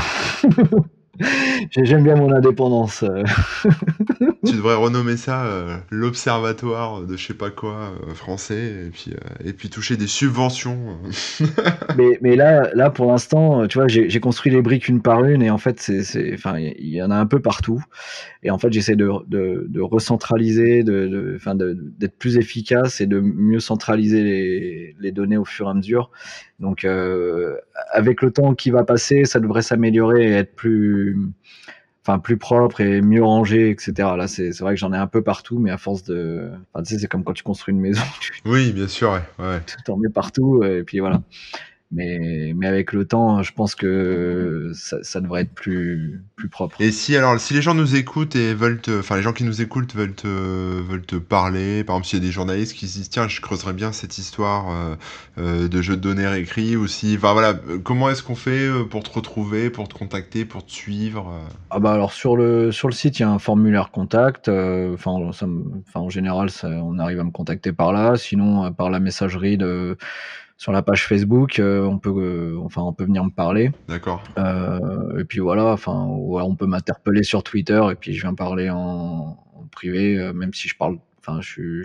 J'ai- 1.70 1.85
J'aime 1.85 2.05
bien 2.05 2.16
mon 2.16 2.32
indépendance. 2.32 3.05
tu 4.44 4.56
devrais 4.56 4.74
renommer 4.74 5.16
ça 5.16 5.44
euh, 5.44 5.77
l'observatoire 5.90 7.02
de 7.02 7.16
je 7.16 7.27
sais 7.28 7.35
pas 7.35 7.51
quoi 7.51 7.93
euh, 8.09 8.14
français 8.14 8.86
et 8.86 8.90
puis 8.90 9.12
euh, 9.12 9.48
et 9.48 9.52
puis 9.52 9.70
toucher 9.70 9.97
des 9.97 10.09
subventions. 10.09 10.98
mais, 11.97 12.19
mais 12.23 12.35
là, 12.35 12.70
là, 12.74 12.90
pour 12.90 13.06
l'instant, 13.06 13.66
tu 13.69 13.78
vois, 13.78 13.86
j'ai 13.86 14.20
construit 14.20 14.51
les 14.51 14.60
briques 14.60 14.89
une 14.89 15.01
par 15.01 15.24
une 15.24 15.43
et 15.43 15.51
en 15.51 15.59
fait, 15.59 15.89
il 15.89 16.89
y, 16.89 17.02
en 17.02 17.10
a 17.10 17.16
un 17.16 17.27
peu 17.27 17.40
partout. 17.40 17.82
Et 18.43 18.51
en 18.51 18.59
fait, 18.59 18.73
j'essaie 18.73 18.97
de, 18.97 19.10
de, 19.28 19.66
de 19.69 19.81
recentraliser, 19.81 20.82
de, 20.82 21.39
d'être 21.98 22.19
plus 22.19 22.36
efficace 22.36 23.01
et 23.01 23.06
de 23.06 23.20
mieux 23.20 23.60
centraliser 23.60 24.23
les, 24.23 24.97
les 24.98 25.12
données 25.12 25.36
au 25.36 25.44
fur 25.44 25.66
et 25.69 25.70
à 25.70 25.74
mesure. 25.74 26.10
Donc, 26.59 26.85
avec 27.93 28.23
le 28.23 28.31
temps 28.32 28.55
qui 28.55 28.70
va 28.70 28.85
passer, 28.85 29.24
ça 29.24 29.40
devrait 29.40 29.62
s'améliorer 29.62 30.31
et 30.31 30.32
être 30.32 30.55
plus, 30.55 31.16
enfin, 32.04 32.18
plus 32.18 32.36
propre 32.36 32.80
et 32.80 33.00
mieux 33.00 33.24
rangé, 33.24 33.70
etc. 33.70 33.92
Là, 34.16 34.26
c'est, 34.28 34.52
c'est 34.52 34.64
vrai 34.64 34.74
que 34.74 34.80
j'en 34.80 34.92
ai 34.92 34.96
un 34.96 35.06
peu 35.06 35.22
partout, 35.22 35.58
mais 35.58 35.70
à 35.70 35.78
force 35.78 36.02
de, 36.04 36.50
enfin, 36.72 36.82
tu 36.82 36.94
sais, 36.94 37.00
c'est 37.00 37.06
comme 37.06 37.24
quand 37.24 37.32
tu 37.32 37.42
construis 37.42 37.72
une 37.74 37.80
maison, 37.80 38.02
tu 38.20 38.32
Oui, 38.44 38.72
bien 38.72 38.88
sûr, 38.88 39.12
ouais. 39.12 39.44
ouais. 39.44 39.60
t'en 39.84 39.96
mets 39.96 40.08
partout 40.08 40.64
et 40.64 40.82
puis 40.82 41.00
voilà. 41.00 41.22
Mais, 41.93 42.52
mais 42.56 42.66
avec 42.66 42.93
le 42.93 43.06
temps, 43.06 43.43
je 43.43 43.52
pense 43.52 43.74
que 43.74 44.73
ça, 44.74 45.02
ça 45.02 45.20
devrait 45.20 45.43
être 45.43 45.55
plus, 45.55 46.24
plus 46.36 46.48
propre. 46.48 46.81
Et 46.81 46.90
si 46.90 47.16
alors, 47.16 47.39
si 47.39 47.55
les 47.55 47.62
gens 47.62 47.74
nous 47.74 47.94
écoutent 47.97 48.35
et 48.35 48.55
veulent 48.55 48.81
te, 48.81 48.98
enfin 48.98 49.16
les 49.16 49.23
gens 49.23 49.32
qui 49.32 49.44
nous 49.44 49.60
écoutent 49.62 49.94
veulent 49.94 50.14
te, 50.14 50.27
veulent 50.27 51.05
te 51.06 51.16
parler, 51.16 51.85
par 51.85 51.97
exemple 51.97 52.09
s'il 52.09 52.19
y 52.19 52.23
a 52.23 52.24
des 52.27 52.32
journalistes 52.32 52.74
qui 52.74 52.89
se 52.89 52.94
disent 52.98 53.10
tiens 53.10 53.28
je 53.28 53.40
creuserais 53.40 53.73
bien 53.73 53.93
cette 53.93 54.19
histoire 54.19 54.70
euh, 54.70 54.97
euh, 55.39 55.69
de 55.69 55.82
jeu 55.82 55.97
de 55.97 56.01
données 56.01 56.27
réécrit 56.27 56.77
ou 56.77 56.86
si, 56.89 57.14
enfin 57.16 57.32
voilà, 57.35 57.60
euh, 57.69 57.78
comment 57.78 58.10
est-ce 58.10 58.23
qu'on 58.23 58.35
fait 58.36 58.66
euh, 58.69 58.85
pour 58.85 59.02
te 59.05 59.10
retrouver, 59.10 59.70
pour 59.70 59.86
te 59.89 59.94
contacter, 59.94 60.44
pour 60.44 60.66
te 60.66 60.73
suivre 60.73 61.28
euh? 61.31 61.48
Ah 61.74 61.81
bah 61.81 61.93
alors 61.94 62.12
sur 62.12 62.36
le 62.36 62.70
sur 62.70 62.89
le 62.89 62.93
site, 62.94 63.19
il 63.19 63.23
y 63.23 63.24
a 63.24 63.31
un 63.31 63.39
formulaire 63.39 63.90
contact. 63.90 64.48
euh, 64.48 64.93
Enfin, 64.94 65.12
enfin 65.12 66.01
en 66.01 66.10
général, 66.10 66.51
ça- 66.51 66.69
on 66.69 66.98
arrive 66.98 67.19
à 67.20 67.24
me 67.24 67.31
contacter 67.31 67.73
par 67.73 67.93
là. 67.93 68.16
Sinon, 68.16 68.66
euh, 68.66 68.70
par 68.70 68.90
la 68.90 69.01
messagerie 69.01 69.56
de 69.56 69.97
sur 70.62 70.70
la 70.70 70.80
page 70.80 71.09
Facebook, 71.09 71.59
euh, 71.59 71.82
on 71.82 71.98
peut 71.98 72.14
euh, 72.16 72.56
enfin 72.62 72.82
on 72.82 72.93
peut 72.93 73.02
venir 73.02 73.24
me 73.24 73.30
parler. 73.30 73.72
D'accord. 73.89 74.22
Euh, 74.39 75.18
et 75.18 75.24
puis 75.24 75.40
voilà, 75.40 75.72
enfin 75.72 76.06
ou 76.09 76.36
alors 76.36 76.48
on 76.48 76.55
peut 76.55 76.66
m'interpeller 76.66 77.24
sur 77.24 77.43
Twitter 77.43 77.84
et 77.90 77.97
puis 77.97 78.14
je 78.14 78.20
viens 78.20 78.32
parler 78.32 78.70
en, 78.70 78.76
en 78.76 79.66
privé, 79.72 80.30
même 80.32 80.55
si 80.55 80.68
je 80.68 80.76
parle. 80.76 80.98
Enfin, 81.18 81.40
je, 81.40 81.82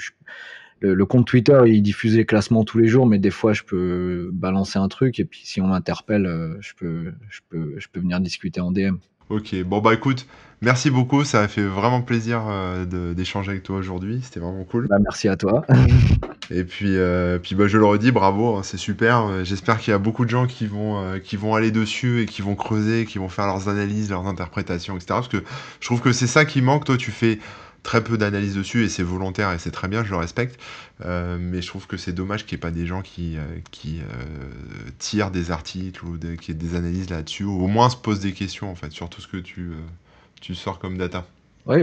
le, 0.79 0.93
le 0.93 1.05
compte 1.07 1.25
Twitter, 1.25 1.59
il 1.65 1.81
diffuse 1.81 2.15
les 2.15 2.25
classements 2.27 2.63
tous 2.63 2.77
les 2.77 2.87
jours, 2.87 3.07
mais 3.07 3.17
des 3.17 3.31
fois 3.31 3.51
je 3.51 3.63
peux 3.63 4.29
balancer 4.31 4.77
un 4.77 4.89
truc 4.89 5.19
et 5.19 5.25
puis 5.25 5.41
si 5.43 5.59
on 5.59 5.65
m'interpelle, 5.65 6.57
je 6.59 6.73
peux 6.77 7.13
je 7.29 7.39
peux 7.49 7.73
je 7.79 7.87
peux 7.91 7.99
venir 7.99 8.19
discuter 8.19 8.61
en 8.61 8.71
DM. 8.71 8.97
Ok, 9.29 9.55
bon 9.63 9.79
bah 9.79 9.95
écoute, 9.95 10.27
merci 10.61 10.91
beaucoup, 10.91 11.23
ça 11.23 11.41
a 11.41 11.47
fait 11.47 11.65
vraiment 11.65 12.03
plaisir 12.03 12.43
d'échanger 12.85 13.49
avec 13.49 13.63
toi 13.63 13.77
aujourd'hui, 13.77 14.19
c'était 14.21 14.39
vraiment 14.39 14.65
cool. 14.65 14.87
Bah, 14.87 14.99
merci 14.99 15.27
à 15.29 15.35
toi. 15.35 15.65
Et 16.49 16.63
puis, 16.63 16.95
euh, 16.95 17.39
puis 17.39 17.55
bah, 17.55 17.67
je 17.67 17.77
le 17.77 17.85
redis, 17.85 18.11
bravo, 18.11 18.55
hein, 18.55 18.63
c'est 18.63 18.77
super. 18.77 19.43
J'espère 19.43 19.79
qu'il 19.79 19.91
y 19.91 19.93
a 19.93 19.99
beaucoup 19.99 20.23
de 20.23 20.29
gens 20.29 20.47
qui 20.47 20.65
vont, 20.65 21.01
euh, 21.01 21.19
qui 21.19 21.35
vont 21.35 21.55
aller 21.55 21.71
dessus 21.71 22.21
et 22.21 22.25
qui 22.25 22.41
vont 22.41 22.55
creuser, 22.55 23.05
qui 23.05 23.17
vont 23.17 23.29
faire 23.29 23.47
leurs 23.47 23.67
analyses, 23.67 24.09
leurs 24.09 24.25
interprétations, 24.27 24.95
etc. 24.95 25.07
Parce 25.09 25.27
que 25.27 25.43
je 25.79 25.85
trouve 25.85 26.01
que 26.01 26.13
c'est 26.13 26.27
ça 26.27 26.45
qui 26.45 26.61
manque. 26.61 26.85
Toi, 26.85 26.97
tu 26.97 27.11
fais 27.11 27.39
très 27.83 28.03
peu 28.03 28.17
d'analyses 28.17 28.55
dessus 28.55 28.83
et 28.83 28.89
c'est 28.89 29.03
volontaire 29.03 29.51
et 29.51 29.59
c'est 29.59 29.71
très 29.71 29.87
bien, 29.87 30.03
je 30.03 30.09
le 30.09 30.17
respecte. 30.17 30.59
Euh, 31.05 31.37
mais 31.39 31.61
je 31.61 31.67
trouve 31.67 31.85
que 31.85 31.97
c'est 31.97 32.13
dommage 32.13 32.45
qu'il 32.45 32.55
n'y 32.55 32.59
ait 32.59 32.61
pas 32.61 32.71
des 32.71 32.85
gens 32.85 33.01
qui, 33.01 33.37
qui 33.71 34.01
tirent 34.99 35.31
des 35.31 35.51
articles 35.51 36.03
ou 36.05 36.17
qui 36.37 36.51
aient 36.51 36.55
des 36.55 36.75
analyses 36.75 37.09
là-dessus, 37.09 37.43
ou 37.43 37.61
au 37.61 37.67
moins 37.67 37.89
se 37.89 37.97
posent 37.97 38.21
des 38.21 38.33
questions 38.33 38.71
en 38.71 38.75
fait 38.75 38.91
sur 38.91 39.09
tout 39.09 39.21
ce 39.21 39.27
que 39.27 39.37
tu, 39.37 39.71
tu 40.39 40.55
sors 40.55 40.79
comme 40.79 40.97
data. 40.97 41.25
Oui, 41.65 41.79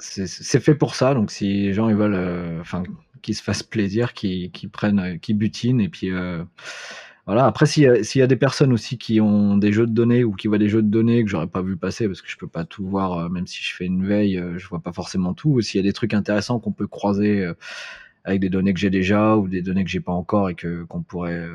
c'est 0.00 0.60
fait 0.60 0.74
pour 0.74 0.94
ça. 0.94 1.14
Donc, 1.14 1.30
si 1.30 1.62
les 1.62 1.72
gens 1.72 1.88
ils 1.88 1.96
veulent, 1.96 2.60
enfin, 2.60 2.82
qu'ils 3.22 3.34
se 3.34 3.42
fassent 3.42 3.62
plaisir, 3.62 4.12
qu'ils 4.12 4.50
prennent, 4.70 5.18
qu'ils 5.20 5.36
butinent, 5.36 5.80
et 5.80 5.88
puis 5.88 6.10
euh, 6.10 6.42
voilà. 7.26 7.46
Après, 7.46 7.66
s'il 7.66 7.84
y, 7.84 8.18
y, 8.18 8.22
a 8.22 8.26
des 8.26 8.36
personnes 8.36 8.72
aussi 8.72 8.98
qui 8.98 9.20
ont 9.20 9.56
des 9.56 9.72
jeux 9.72 9.86
de 9.86 9.92
données 9.92 10.24
ou 10.24 10.32
qui 10.32 10.48
voient 10.48 10.58
des 10.58 10.68
jeux 10.68 10.82
de 10.82 10.88
données 10.88 11.24
que 11.24 11.30
j'aurais 11.30 11.46
pas 11.46 11.62
vu 11.62 11.76
passer 11.76 12.06
parce 12.06 12.20
que 12.20 12.28
je 12.28 12.36
peux 12.36 12.48
pas 12.48 12.64
tout 12.64 12.86
voir, 12.86 13.18
euh, 13.18 13.28
même 13.28 13.46
si 13.46 13.62
je 13.62 13.74
fais 13.74 13.86
une 13.86 14.04
veille, 14.04 14.42
je 14.56 14.66
vois 14.66 14.80
pas 14.80 14.92
forcément 14.92 15.32
tout. 15.34 15.50
Ou 15.50 15.60
s'il 15.60 15.78
y 15.78 15.84
a 15.84 15.86
des 15.88 15.92
trucs 15.92 16.14
intéressants 16.14 16.58
qu'on 16.58 16.72
peut 16.72 16.88
croiser 16.88 17.48
avec 18.24 18.40
des 18.40 18.50
données 18.50 18.74
que 18.74 18.80
j'ai 18.80 18.90
déjà 18.90 19.36
ou 19.36 19.48
des 19.48 19.62
données 19.62 19.84
que 19.84 19.90
j'ai 19.90 20.00
pas 20.00 20.12
encore 20.12 20.50
et 20.50 20.54
que 20.54 20.84
qu'on 20.84 21.02
pourrait, 21.02 21.46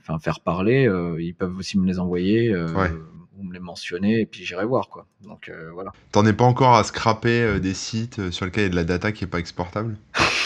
enfin, 0.00 0.18
faire 0.18 0.40
parler, 0.40 0.90
ils 1.20 1.34
peuvent 1.34 1.56
aussi 1.58 1.78
me 1.78 1.86
les 1.86 1.98
envoyer. 1.98 2.56
Ouais 2.56 2.90
ou 3.38 3.44
me 3.44 3.52
les 3.52 3.60
mentionner 3.60 4.20
et 4.20 4.26
puis 4.26 4.44
j'irai 4.44 4.64
voir 4.64 4.88
quoi. 4.88 5.06
Donc 5.22 5.48
euh, 5.48 5.70
voilà. 5.72 5.92
T'en 6.12 6.26
es 6.26 6.32
pas 6.32 6.44
encore 6.44 6.74
à 6.74 6.84
scraper 6.84 7.42
euh, 7.42 7.58
des 7.58 7.74
sites 7.74 8.18
euh, 8.18 8.30
sur 8.30 8.46
lesquels 8.46 8.64
il 8.64 8.66
y 8.66 8.68
a 8.68 8.70
de 8.70 8.76
la 8.76 8.84
data 8.84 9.12
qui 9.12 9.24
est 9.24 9.28
pas 9.28 9.38
exportable? 9.38 9.96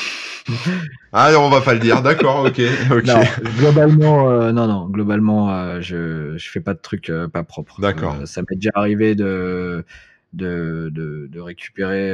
Ah 1.12 1.32
on 1.38 1.48
va 1.48 1.60
pas 1.60 1.74
le 1.74 1.80
dire, 1.80 2.02
d'accord, 2.02 2.44
ok. 2.44 2.58
Non, 3.04 3.22
globalement, 3.58 4.52
non, 4.52 4.66
non, 4.66 4.86
globalement, 4.88 5.80
je, 5.80 6.36
je 6.36 6.50
fais 6.50 6.60
pas 6.60 6.74
de 6.74 6.80
trucs 6.80 7.12
pas 7.32 7.42
propres. 7.42 7.80
D'accord. 7.80 8.16
ça 8.26 8.42
m'est 8.42 8.56
déjà 8.56 8.70
arrivé 8.74 9.14
de, 9.14 9.84
de, 10.32 10.90
de, 10.92 11.28
de 11.30 11.40
récupérer, 11.40 12.12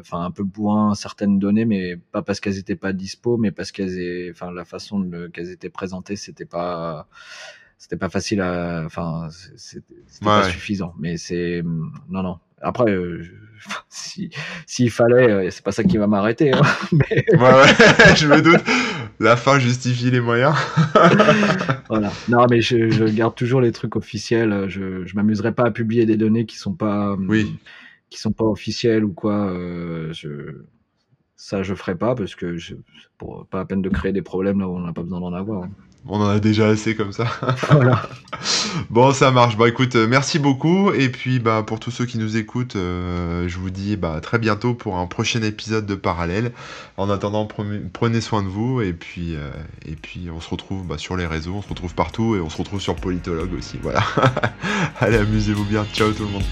enfin 0.00 0.24
un 0.24 0.30
peu 0.30 0.42
bourrin 0.42 0.94
certaines 0.94 1.38
données, 1.38 1.64
mais 1.64 1.96
pas 1.96 2.22
parce 2.22 2.40
qu'elles 2.40 2.58
étaient 2.58 2.76
pas 2.76 2.92
dispo, 2.92 3.36
mais 3.36 3.50
parce 3.50 3.72
qu'elles, 3.72 4.30
enfin 4.30 4.50
la 4.50 4.64
façon 4.64 5.08
qu'elles 5.32 5.50
étaient 5.50 5.70
présentées, 5.70 6.16
c'était 6.16 6.46
pas 6.46 7.08
c'était 7.84 7.96
pas 7.96 8.08
facile 8.08 8.40
à, 8.40 8.82
enfin, 8.86 9.28
c'était 9.56 9.84
pas 10.22 10.44
suffisant. 10.44 10.94
Mais 10.98 11.16
c'est, 11.18 11.62
non, 12.08 12.22
non. 12.22 12.38
Après, 12.62 12.90
euh, 12.90 13.22
si 13.88 14.30
s'il 14.66 14.90
fallait, 14.90 15.30
euh, 15.30 15.50
c'est 15.50 15.64
pas 15.64 15.72
ça 15.72 15.84
qui 15.84 15.96
va 15.96 16.06
m'arrêter. 16.06 16.52
Hein, 16.52 16.62
mais... 16.92 17.24
ouais, 17.32 17.38
ouais, 17.38 18.16
je 18.16 18.26
me 18.26 18.40
doute. 18.40 18.62
La 19.20 19.36
fin 19.36 19.58
justifie 19.58 20.10
les 20.10 20.20
moyens. 20.20 20.54
voilà. 21.88 22.12
Non, 22.28 22.46
mais 22.50 22.60
je, 22.60 22.90
je, 22.90 23.04
garde 23.04 23.34
toujours 23.34 23.60
les 23.60 23.72
trucs 23.72 23.96
officiels. 23.96 24.66
Je, 24.68 25.06
je 25.06 25.14
m'amuserai 25.14 25.52
pas 25.52 25.64
à 25.64 25.70
publier 25.70 26.06
des 26.06 26.16
données 26.16 26.46
qui 26.46 26.56
sont 26.56 26.74
pas, 26.74 27.14
oui. 27.16 27.56
qui 28.10 28.20
sont 28.20 28.32
pas 28.32 28.44
officielles 28.44 29.04
ou 29.04 29.12
quoi. 29.12 29.50
Euh, 29.50 30.12
je, 30.12 30.62
ça, 31.36 31.62
je 31.62 31.74
ferai 31.74 31.94
pas 31.94 32.14
parce 32.14 32.34
que 32.34 32.56
je, 32.56 32.74
pour 33.18 33.46
pas 33.46 33.60
à 33.60 33.64
peine 33.64 33.82
de 33.82 33.88
créer 33.88 34.12
des 34.12 34.22
problèmes 34.22 34.60
là 34.60 34.68
où 34.68 34.76
on 34.76 34.80
n'a 34.80 34.92
pas 34.92 35.02
besoin 35.02 35.20
d'en 35.20 35.32
avoir. 35.32 35.64
Hein. 35.64 35.70
On 36.06 36.20
en 36.20 36.28
a 36.28 36.38
déjà 36.38 36.68
assez 36.68 36.94
comme 36.94 37.12
ça. 37.12 37.26
Voilà. 37.70 38.08
bon, 38.90 39.12
ça 39.12 39.30
marche. 39.30 39.56
Bah 39.56 39.68
écoute, 39.68 39.96
euh, 39.96 40.06
merci 40.06 40.38
beaucoup. 40.38 40.92
Et 40.92 41.08
puis 41.08 41.38
bah 41.38 41.62
pour 41.66 41.80
tous 41.80 41.90
ceux 41.90 42.04
qui 42.04 42.18
nous 42.18 42.36
écoutent, 42.36 42.76
euh, 42.76 43.48
je 43.48 43.58
vous 43.58 43.70
dis 43.70 43.96
bah 43.96 44.20
très 44.20 44.38
bientôt 44.38 44.74
pour 44.74 44.98
un 44.98 45.06
prochain 45.06 45.42
épisode 45.42 45.86
de 45.86 45.94
Parallèle. 45.94 46.52
En 46.96 47.08
attendant, 47.08 47.48
prenez 47.92 48.20
soin 48.20 48.42
de 48.42 48.48
vous 48.48 48.82
et 48.82 48.92
puis 48.92 49.34
euh, 49.34 49.50
et 49.86 49.96
puis 49.96 50.28
on 50.34 50.40
se 50.40 50.50
retrouve 50.50 50.86
bah, 50.86 50.98
sur 50.98 51.16
les 51.16 51.26
réseaux, 51.26 51.54
on 51.54 51.62
se 51.62 51.68
retrouve 51.68 51.94
partout 51.94 52.36
et 52.36 52.40
on 52.40 52.50
se 52.50 52.58
retrouve 52.58 52.80
sur 52.80 52.96
Politologue 52.96 53.54
aussi. 53.56 53.78
Voilà. 53.82 54.04
Allez, 55.00 55.16
amusez-vous 55.16 55.64
bien. 55.64 55.86
Ciao 55.94 56.12
tout 56.12 56.24
le 56.24 56.30
monde. 56.30 56.44